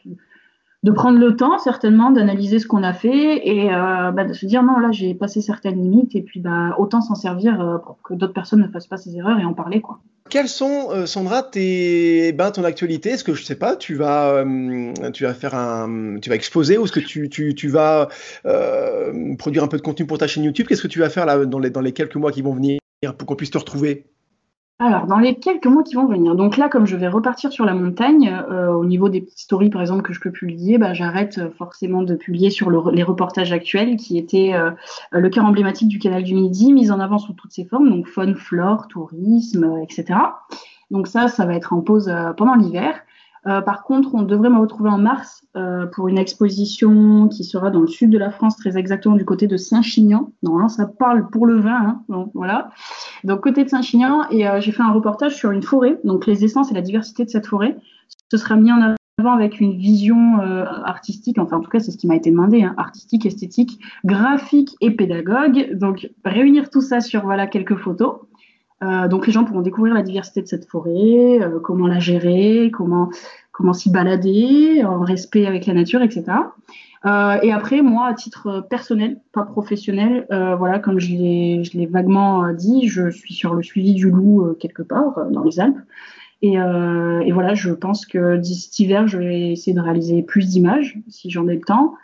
de 0.84 0.90
prendre 0.90 1.18
le 1.18 1.34
temps 1.34 1.58
certainement 1.58 2.10
d'analyser 2.10 2.58
ce 2.58 2.66
qu'on 2.66 2.82
a 2.82 2.92
fait 2.92 3.48
et 3.48 3.72
euh, 3.72 4.10
bah, 4.12 4.24
de 4.24 4.34
se 4.34 4.44
dire 4.44 4.62
non 4.62 4.78
là 4.78 4.92
j'ai 4.92 5.14
passé 5.14 5.40
certaines 5.40 5.82
limites 5.82 6.14
et 6.14 6.20
puis 6.20 6.40
bah, 6.40 6.76
autant 6.78 7.00
s'en 7.00 7.14
servir 7.14 7.58
euh, 7.58 7.78
pour 7.78 7.98
que 8.02 8.12
d'autres 8.12 8.34
personnes 8.34 8.60
ne 8.60 8.68
fassent 8.68 8.86
pas 8.86 8.98
ces 8.98 9.16
erreurs 9.16 9.40
et 9.40 9.44
en 9.44 9.54
parler 9.54 9.80
quoi. 9.80 10.00
Quelles 10.28 10.48
sont, 10.48 10.88
euh, 10.90 11.06
Sandra, 11.06 11.42
tes, 11.42 12.32
ben, 12.32 12.50
ton 12.50 12.64
actualité? 12.64 13.10
Est-ce 13.10 13.24
que 13.24 13.34
je 13.34 13.44
sais 13.44 13.56
pas, 13.56 13.76
tu 13.76 13.94
vas, 13.94 14.42
tu 15.12 15.24
vas 15.24 15.34
faire 15.34 15.54
un, 15.54 16.18
tu 16.20 16.30
vas 16.30 16.36
exposer 16.36 16.78
ou 16.78 16.84
est-ce 16.84 16.92
que 16.92 17.00
tu, 17.00 17.28
tu, 17.28 17.54
tu 17.54 17.68
vas 17.68 18.08
produire 19.38 19.64
un 19.64 19.68
peu 19.68 19.76
de 19.76 19.82
contenu 19.82 20.06
pour 20.06 20.18
ta 20.18 20.26
chaîne 20.26 20.44
YouTube? 20.44 20.66
Qu'est-ce 20.66 20.82
que 20.82 20.88
tu 20.88 20.98
vas 20.98 21.10
faire 21.10 21.26
là 21.26 21.44
dans 21.46 21.58
les, 21.58 21.70
dans 21.70 21.82
les 21.82 21.92
quelques 21.92 22.16
mois 22.16 22.32
qui 22.32 22.42
vont 22.42 22.54
venir 22.54 22.80
pour 23.18 23.26
qu'on 23.26 23.36
puisse 23.36 23.50
te 23.50 23.58
retrouver? 23.58 24.06
Alors, 24.80 25.06
dans 25.06 25.20
les 25.20 25.36
quelques 25.36 25.66
mois 25.66 25.84
qui 25.84 25.94
vont 25.94 26.06
venir, 26.06 26.34
donc 26.34 26.56
là, 26.56 26.68
comme 26.68 26.84
je 26.84 26.96
vais 26.96 27.06
repartir 27.06 27.52
sur 27.52 27.64
la 27.64 27.74
montagne, 27.74 28.34
euh, 28.50 28.72
au 28.72 28.84
niveau 28.84 29.08
des 29.08 29.20
petites 29.20 29.38
stories, 29.38 29.70
par 29.70 29.80
exemple, 29.80 30.02
que 30.02 30.12
je 30.12 30.18
peux 30.18 30.32
publier, 30.32 30.78
bah, 30.78 30.92
j'arrête 30.92 31.38
euh, 31.38 31.48
forcément 31.56 32.02
de 32.02 32.16
publier 32.16 32.50
sur 32.50 32.70
les 32.90 33.04
reportages 33.04 33.52
actuels, 33.52 33.96
qui 33.96 34.18
étaient 34.18 34.52
euh, 34.52 34.72
le 35.12 35.28
cœur 35.30 35.44
emblématique 35.44 35.86
du 35.86 36.00
canal 36.00 36.24
du 36.24 36.34
Midi, 36.34 36.72
mis 36.72 36.90
en 36.90 36.98
avant 36.98 37.18
sous 37.18 37.34
toutes 37.34 37.52
ses 37.52 37.64
formes, 37.64 37.88
donc 37.88 38.08
fun, 38.08 38.34
flore, 38.34 38.88
tourisme, 38.88 39.78
etc. 39.80 40.18
Donc 40.90 41.06
ça, 41.06 41.28
ça 41.28 41.46
va 41.46 41.54
être 41.54 41.72
en 41.72 41.80
pause 41.80 42.12
pendant 42.36 42.54
l'hiver. 42.54 42.96
Euh, 43.46 43.60
par 43.60 43.82
contre, 43.82 44.14
on 44.14 44.22
devrait 44.22 44.50
me 44.50 44.58
retrouver 44.58 44.90
en 44.90 44.98
mars 44.98 45.46
euh, 45.56 45.86
pour 45.86 46.08
une 46.08 46.18
exposition 46.18 47.28
qui 47.28 47.44
sera 47.44 47.70
dans 47.70 47.80
le 47.80 47.86
sud 47.86 48.10
de 48.10 48.18
la 48.18 48.30
France, 48.30 48.56
très 48.56 48.76
exactement 48.78 49.16
du 49.16 49.24
côté 49.24 49.46
de 49.46 49.56
Saint-Chinian. 49.56 50.32
Non, 50.42 50.68
ça 50.68 50.86
parle 50.86 51.28
pour 51.28 51.46
le 51.46 51.60
vin, 51.60 52.00
hein. 52.08 52.26
voilà. 52.34 52.70
Donc 53.22 53.40
côté 53.40 53.64
de 53.64 53.68
Saint-Chinian, 53.68 54.24
et 54.30 54.48
euh, 54.48 54.60
j'ai 54.60 54.72
fait 54.72 54.82
un 54.82 54.92
reportage 54.92 55.34
sur 55.34 55.50
une 55.50 55.62
forêt, 55.62 56.00
donc 56.04 56.26
les 56.26 56.44
essences 56.44 56.70
et 56.70 56.74
la 56.74 56.82
diversité 56.82 57.24
de 57.24 57.30
cette 57.30 57.46
forêt. 57.46 57.76
Ce 58.30 58.38
sera 58.38 58.56
mis 58.56 58.72
en 58.72 58.94
avant 59.18 59.32
avec 59.32 59.60
une 59.60 59.76
vision 59.76 60.38
artistique, 60.84 61.38
enfin 61.38 61.58
en 61.58 61.60
tout 61.60 61.70
cas 61.70 61.78
c'est 61.78 61.92
ce 61.92 61.96
qui 61.96 62.08
m'a 62.08 62.16
été 62.16 62.30
demandé, 62.30 62.62
hein, 62.62 62.74
artistique, 62.78 63.26
esthétique, 63.26 63.78
graphique 64.04 64.74
et 64.80 64.90
pédagogue. 64.90 65.72
Donc 65.74 66.10
réunir 66.24 66.68
tout 66.68 66.80
ça 66.80 67.00
sur 67.00 67.22
voilà 67.22 67.46
quelques 67.46 67.76
photos. 67.76 68.16
Euh, 68.82 69.08
donc 69.08 69.26
les 69.26 69.32
gens 69.32 69.44
pourront 69.44 69.62
découvrir 69.62 69.94
la 69.94 70.02
diversité 70.02 70.42
de 70.42 70.46
cette 70.46 70.66
forêt, 70.66 71.40
euh, 71.40 71.60
comment 71.60 71.86
la 71.86 72.00
gérer, 72.00 72.70
comment 72.72 73.10
comment 73.52 73.72
s'y 73.72 73.88
balader, 73.88 74.82
en 74.84 75.00
respect 75.00 75.46
avec 75.46 75.66
la 75.66 75.74
nature, 75.74 76.02
etc. 76.02 76.24
Euh, 77.06 77.38
et 77.40 77.52
après, 77.52 77.82
moi, 77.82 78.06
à 78.08 78.14
titre 78.14 78.66
personnel, 78.68 79.20
pas 79.30 79.44
professionnel, 79.44 80.26
voilà, 80.58 80.80
comme 80.80 80.98
je 80.98 81.12
l'ai 81.12 81.86
vaguement 81.86 82.52
dit, 82.52 82.88
je 82.88 83.10
suis 83.10 83.32
sur 83.32 83.54
le 83.54 83.62
suivi 83.62 83.94
du 83.94 84.10
loup 84.10 84.56
quelque 84.58 84.82
part 84.82 85.26
dans 85.30 85.44
les 85.44 85.60
Alpes. 85.60 85.78
Et, 86.42 86.54
et, 86.54 87.32
voilà, 87.32 87.54
je 87.54 87.70
pense 87.70 88.06
que 88.06 88.38
d'ici 88.38 88.62
cet 88.62 88.78
hiver, 88.80 89.06
je 89.06 89.18
vais 89.18 89.52
essayer 89.52 89.72
de 89.72 89.80
réaliser 89.80 90.24
plus 90.24 90.48
d'images, 90.48 90.98
si 91.08 91.30
j'en 91.30 91.46
ai 91.46 91.54
le 91.54 91.60
temps. 91.60 91.94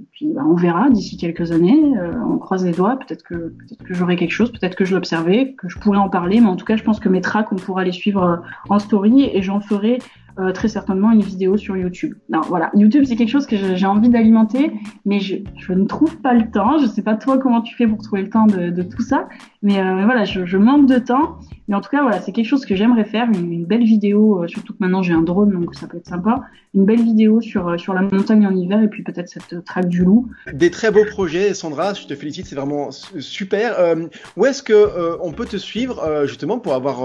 Et 0.00 0.06
puis 0.12 0.32
bah, 0.32 0.42
on 0.46 0.54
verra 0.54 0.90
d'ici 0.90 1.16
quelques 1.16 1.50
années, 1.50 1.96
euh, 1.98 2.12
on 2.24 2.38
croise 2.38 2.64
les 2.64 2.72
doigts, 2.72 2.96
peut-être 2.96 3.22
que, 3.22 3.34
peut 3.34 3.84
que 3.84 3.94
j'aurai 3.94 4.16
quelque 4.16 4.30
chose, 4.30 4.52
peut-être 4.52 4.76
que 4.76 4.84
je 4.84 4.94
l'observerai, 4.94 5.54
que 5.54 5.68
je 5.68 5.78
pourrais 5.78 5.98
en 5.98 6.08
parler, 6.08 6.40
mais 6.40 6.46
en 6.46 6.56
tout 6.56 6.64
cas 6.64 6.76
je 6.76 6.84
pense 6.84 7.00
que 7.00 7.08
mes 7.08 7.20
tracks, 7.20 7.50
on 7.50 7.56
pourra 7.56 7.82
les 7.82 7.92
suivre 7.92 8.22
euh, 8.22 8.36
en 8.68 8.78
story 8.78 9.28
et 9.32 9.42
j'en 9.42 9.60
ferai 9.60 9.98
euh, 10.38 10.52
très 10.52 10.68
certainement 10.68 11.10
une 11.10 11.20
vidéo 11.20 11.56
sur 11.56 11.76
YouTube. 11.76 12.14
Non, 12.28 12.42
voilà, 12.42 12.70
YouTube 12.74 13.02
c'est 13.08 13.16
quelque 13.16 13.30
chose 13.30 13.46
que 13.46 13.56
j'ai 13.74 13.86
envie 13.86 14.08
d'alimenter, 14.08 14.70
mais 15.04 15.18
je, 15.18 15.34
ne 15.72 15.84
trouve 15.84 16.16
pas 16.18 16.32
le 16.32 16.48
temps. 16.48 16.78
Je 16.78 16.86
sais 16.86 17.02
pas 17.02 17.16
toi 17.16 17.38
comment 17.38 17.60
tu 17.60 17.74
fais 17.74 17.88
pour 17.88 17.98
trouver 17.98 18.22
le 18.22 18.30
temps 18.30 18.46
de, 18.46 18.82
tout 18.82 19.02
ça, 19.02 19.28
mais 19.62 19.80
euh, 19.80 20.04
voilà, 20.04 20.24
je, 20.24 20.56
manque 20.56 20.86
de 20.86 20.98
temps. 20.98 21.40
Mais 21.66 21.74
en 21.74 21.80
tout 21.80 21.90
cas, 21.90 22.02
voilà, 22.02 22.20
c'est 22.20 22.30
quelque 22.30 22.46
chose 22.46 22.64
que 22.64 22.76
j'aimerais 22.76 23.04
faire, 23.04 23.26
une, 23.28 23.52
une, 23.52 23.64
belle 23.66 23.82
vidéo, 23.82 24.44
euh, 24.44 24.46
surtout 24.46 24.74
que 24.74 24.78
maintenant 24.78 25.02
j'ai 25.02 25.12
un 25.12 25.22
drone, 25.22 25.50
donc 25.50 25.74
ça 25.74 25.88
peut 25.88 25.96
être 25.96 26.06
sympa. 26.06 26.44
Une 26.74 26.84
belle 26.84 27.02
vidéo 27.02 27.40
sur 27.40 27.80
sur 27.80 27.94
la 27.94 28.02
montagne 28.02 28.46
en 28.46 28.54
hiver 28.54 28.80
et 28.82 28.88
puis 28.88 29.02
peut-être 29.02 29.28
cette 29.28 29.64
traque 29.64 29.88
du 29.88 30.04
loup. 30.04 30.28
Des 30.52 30.70
très 30.70 30.92
beaux 30.92 31.06
projets, 31.06 31.52
Sandra. 31.54 31.94
Je 31.94 32.06
te 32.06 32.14
félicite, 32.14 32.46
c'est 32.46 32.54
vraiment 32.54 32.90
super. 32.92 33.96
où 34.36 34.46
est-ce 34.46 34.62
que 34.62 35.18
on 35.20 35.32
peut 35.32 35.46
te 35.46 35.56
suivre 35.56 36.26
justement 36.26 36.58
pour 36.58 36.74
avoir 36.74 36.98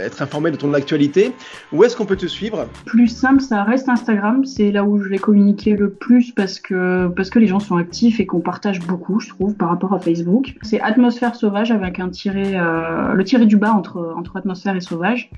être 0.00 0.22
informé 0.22 0.50
de 0.50 0.56
ton 0.56 0.72
actualité? 0.72 1.32
Où 1.72 1.84
est-ce 1.84 1.94
qu'on 1.94 2.06
peut 2.06 2.16
te 2.16 2.26
suivre? 2.26 2.66
Plus 2.84 3.08
simple, 3.08 3.40
ça 3.40 3.62
reste 3.64 3.88
Instagram. 3.88 4.44
C'est 4.44 4.72
là 4.72 4.84
où 4.84 4.98
je 5.02 5.08
vais 5.08 5.18
communiquer 5.18 5.76
le 5.76 5.90
plus 5.90 6.32
parce 6.32 6.60
que, 6.60 7.08
parce 7.08 7.30
que 7.30 7.38
les 7.38 7.46
gens 7.46 7.60
sont 7.60 7.76
actifs 7.76 8.20
et 8.20 8.26
qu'on 8.26 8.40
partage 8.40 8.80
beaucoup, 8.80 9.20
je 9.20 9.28
trouve, 9.28 9.54
par 9.54 9.68
rapport 9.68 9.92
à 9.94 9.98
Facebook. 9.98 10.54
C'est 10.62 10.80
Atmosphère 10.80 11.34
Sauvage 11.34 11.70
avec 11.70 12.00
un 12.00 12.08
tiré, 12.08 12.58
euh, 12.58 13.12
le 13.12 13.24
tiré 13.24 13.46
du 13.46 13.56
bas 13.56 13.72
entre, 13.72 14.14
entre 14.16 14.36
Atmosphère 14.36 14.76
et 14.76 14.80
Sauvage. 14.80 15.30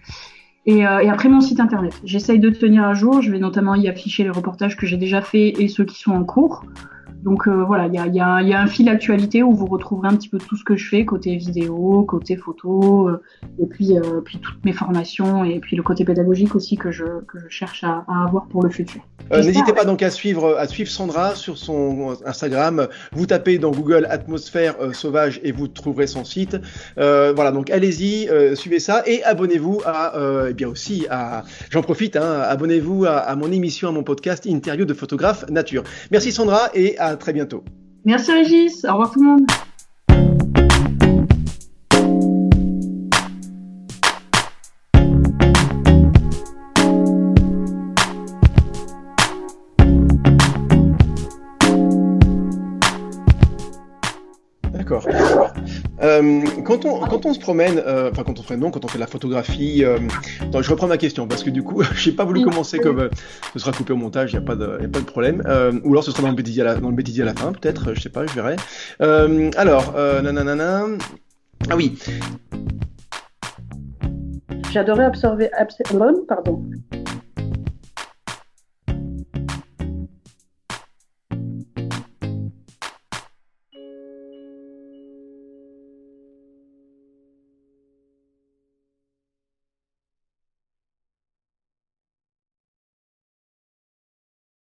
Et, 0.66 0.86
euh, 0.86 1.00
et 1.00 1.10
après 1.10 1.28
mon 1.28 1.40
site 1.40 1.60
internet. 1.60 2.00
J'essaye 2.04 2.38
de 2.38 2.50
tenir 2.50 2.84
à 2.84 2.94
jour. 2.94 3.20
Je 3.20 3.30
vais 3.30 3.38
notamment 3.38 3.74
y 3.74 3.88
afficher 3.88 4.24
les 4.24 4.30
reportages 4.30 4.76
que 4.76 4.86
j'ai 4.86 4.96
déjà 4.96 5.20
faits 5.20 5.60
et 5.60 5.68
ceux 5.68 5.84
qui 5.84 6.00
sont 6.00 6.12
en 6.12 6.24
cours. 6.24 6.64
Donc 7.24 7.48
euh, 7.48 7.64
voilà, 7.64 7.86
il 7.86 7.94
y 7.94 7.98
a, 7.98 8.06
y, 8.06 8.20
a, 8.20 8.42
y 8.42 8.52
a, 8.52 8.60
un 8.60 8.66
fil 8.66 8.84
d'actualité 8.84 9.42
où 9.42 9.54
vous 9.54 9.64
retrouverez 9.64 10.08
un 10.08 10.14
petit 10.14 10.28
peu 10.28 10.36
tout 10.36 10.56
ce 10.56 10.64
que 10.64 10.76
je 10.76 10.86
fais, 10.90 11.06
côté 11.06 11.34
vidéo, 11.36 12.04
côté 12.06 12.36
photo, 12.36 13.08
euh, 13.08 13.22
et 13.58 13.66
puis, 13.66 13.96
euh, 13.96 14.20
puis 14.22 14.38
toutes 14.38 14.62
mes 14.62 14.74
formations, 14.74 15.42
et 15.42 15.58
puis 15.58 15.74
le 15.74 15.82
côté 15.82 16.04
pédagogique 16.04 16.54
aussi 16.54 16.76
que 16.76 16.92
je, 16.92 17.04
que 17.26 17.38
je 17.38 17.48
cherche 17.48 17.82
à, 17.82 18.04
à 18.08 18.24
avoir 18.26 18.46
pour 18.48 18.62
le 18.62 18.68
futur. 18.68 19.00
N'hésitez 19.30 19.72
pas 19.72 19.86
donc 19.86 20.02
à 20.02 20.10
suivre, 20.10 20.54
à 20.58 20.66
suivre 20.68 20.90
Sandra 20.90 21.34
sur 21.34 21.56
son 21.56 22.14
Instagram. 22.26 22.88
Vous 23.12 23.24
tapez 23.24 23.56
dans 23.56 23.70
Google 23.70 24.06
Atmosphère 24.10 24.74
Sauvage 24.92 25.40
et 25.42 25.50
vous 25.50 25.66
trouverez 25.66 26.06
son 26.06 26.24
site. 26.24 26.58
voilà, 26.96 27.50
donc 27.52 27.70
allez-y, 27.70 28.28
suivez 28.54 28.80
ça 28.80 29.02
et 29.06 29.24
abonnez-vous 29.24 29.80
à, 29.86 30.12
et 30.50 30.52
bien 30.52 30.68
aussi 30.68 31.06
à, 31.08 31.44
j'en 31.70 31.80
profite, 31.80 32.16
hein, 32.16 32.42
abonnez-vous 32.42 33.06
à, 33.06 33.16
à 33.16 33.34
mon 33.34 33.50
émission, 33.50 33.88
à 33.88 33.92
mon 33.92 34.02
podcast 34.02 34.44
Interview 34.44 34.84
de 34.84 34.92
photographe 34.92 35.48
nature. 35.48 35.84
Merci 36.10 36.30
Sandra 36.30 36.68
et 36.74 36.98
à 36.98 37.13
très 37.16 37.32
bientôt. 37.32 37.64
Merci 38.04 38.32
Régis, 38.32 38.84
au 38.84 38.92
revoir 38.92 39.10
tout 39.10 39.20
le 39.20 39.26
monde. 39.26 39.46
Quand, 56.64 56.84
on, 56.84 57.00
quand 57.00 57.26
on 57.26 57.34
se 57.34 57.38
promène, 57.38 57.80
euh, 57.86 58.10
enfin 58.10 58.24
quand 58.24 58.38
on 58.38 58.42
fait 58.42 58.56
non, 58.56 58.70
quand 58.70 58.84
on 58.84 58.88
fait 58.88 58.98
de 58.98 59.00
la 59.00 59.06
photographie, 59.06 59.84
euh, 59.84 59.98
attends, 60.40 60.62
je 60.62 60.70
reprends 60.70 60.86
ma 60.86 60.98
question 60.98 61.28
parce 61.28 61.44
que 61.44 61.50
du 61.50 61.62
coup, 61.62 61.82
j'ai 61.94 62.12
pas 62.12 62.24
voulu 62.24 62.42
commencer 62.42 62.78
comme 62.78 62.98
euh, 62.98 63.08
ce 63.52 63.58
sera 63.58 63.72
coupé 63.72 63.92
au 63.92 63.96
montage, 63.96 64.32
il 64.32 64.34
y 64.34 64.38
a 64.38 64.42
pas 64.42 64.56
de, 64.56 64.78
y 64.80 64.84
a 64.84 64.88
pas 64.88 65.00
de 65.00 65.04
problème, 65.04 65.42
ou 65.84 65.92
alors 65.92 66.02
ce 66.02 66.10
sera 66.10 66.22
dans 66.22 66.30
le 66.30 66.34
bêtisier 66.34 66.62
à 66.62 66.64
la, 66.64 66.74
dans 66.76 66.90
le 66.90 66.96
bêtisier 66.96 67.22
à 67.22 67.26
la 67.26 67.34
fin, 67.34 67.52
peut-être, 67.52 67.94
je 67.94 68.00
sais 68.00 68.08
pas, 68.08 68.26
je 68.26 68.34
verrai. 68.34 68.56
Alors, 69.56 69.94
nanana, 70.22 70.86
ah 71.70 71.76
oui. 71.76 71.98
J'adorais 74.72 75.04
absorber, 75.04 75.52
absorber, 75.52 76.20
pardon. 76.26 76.64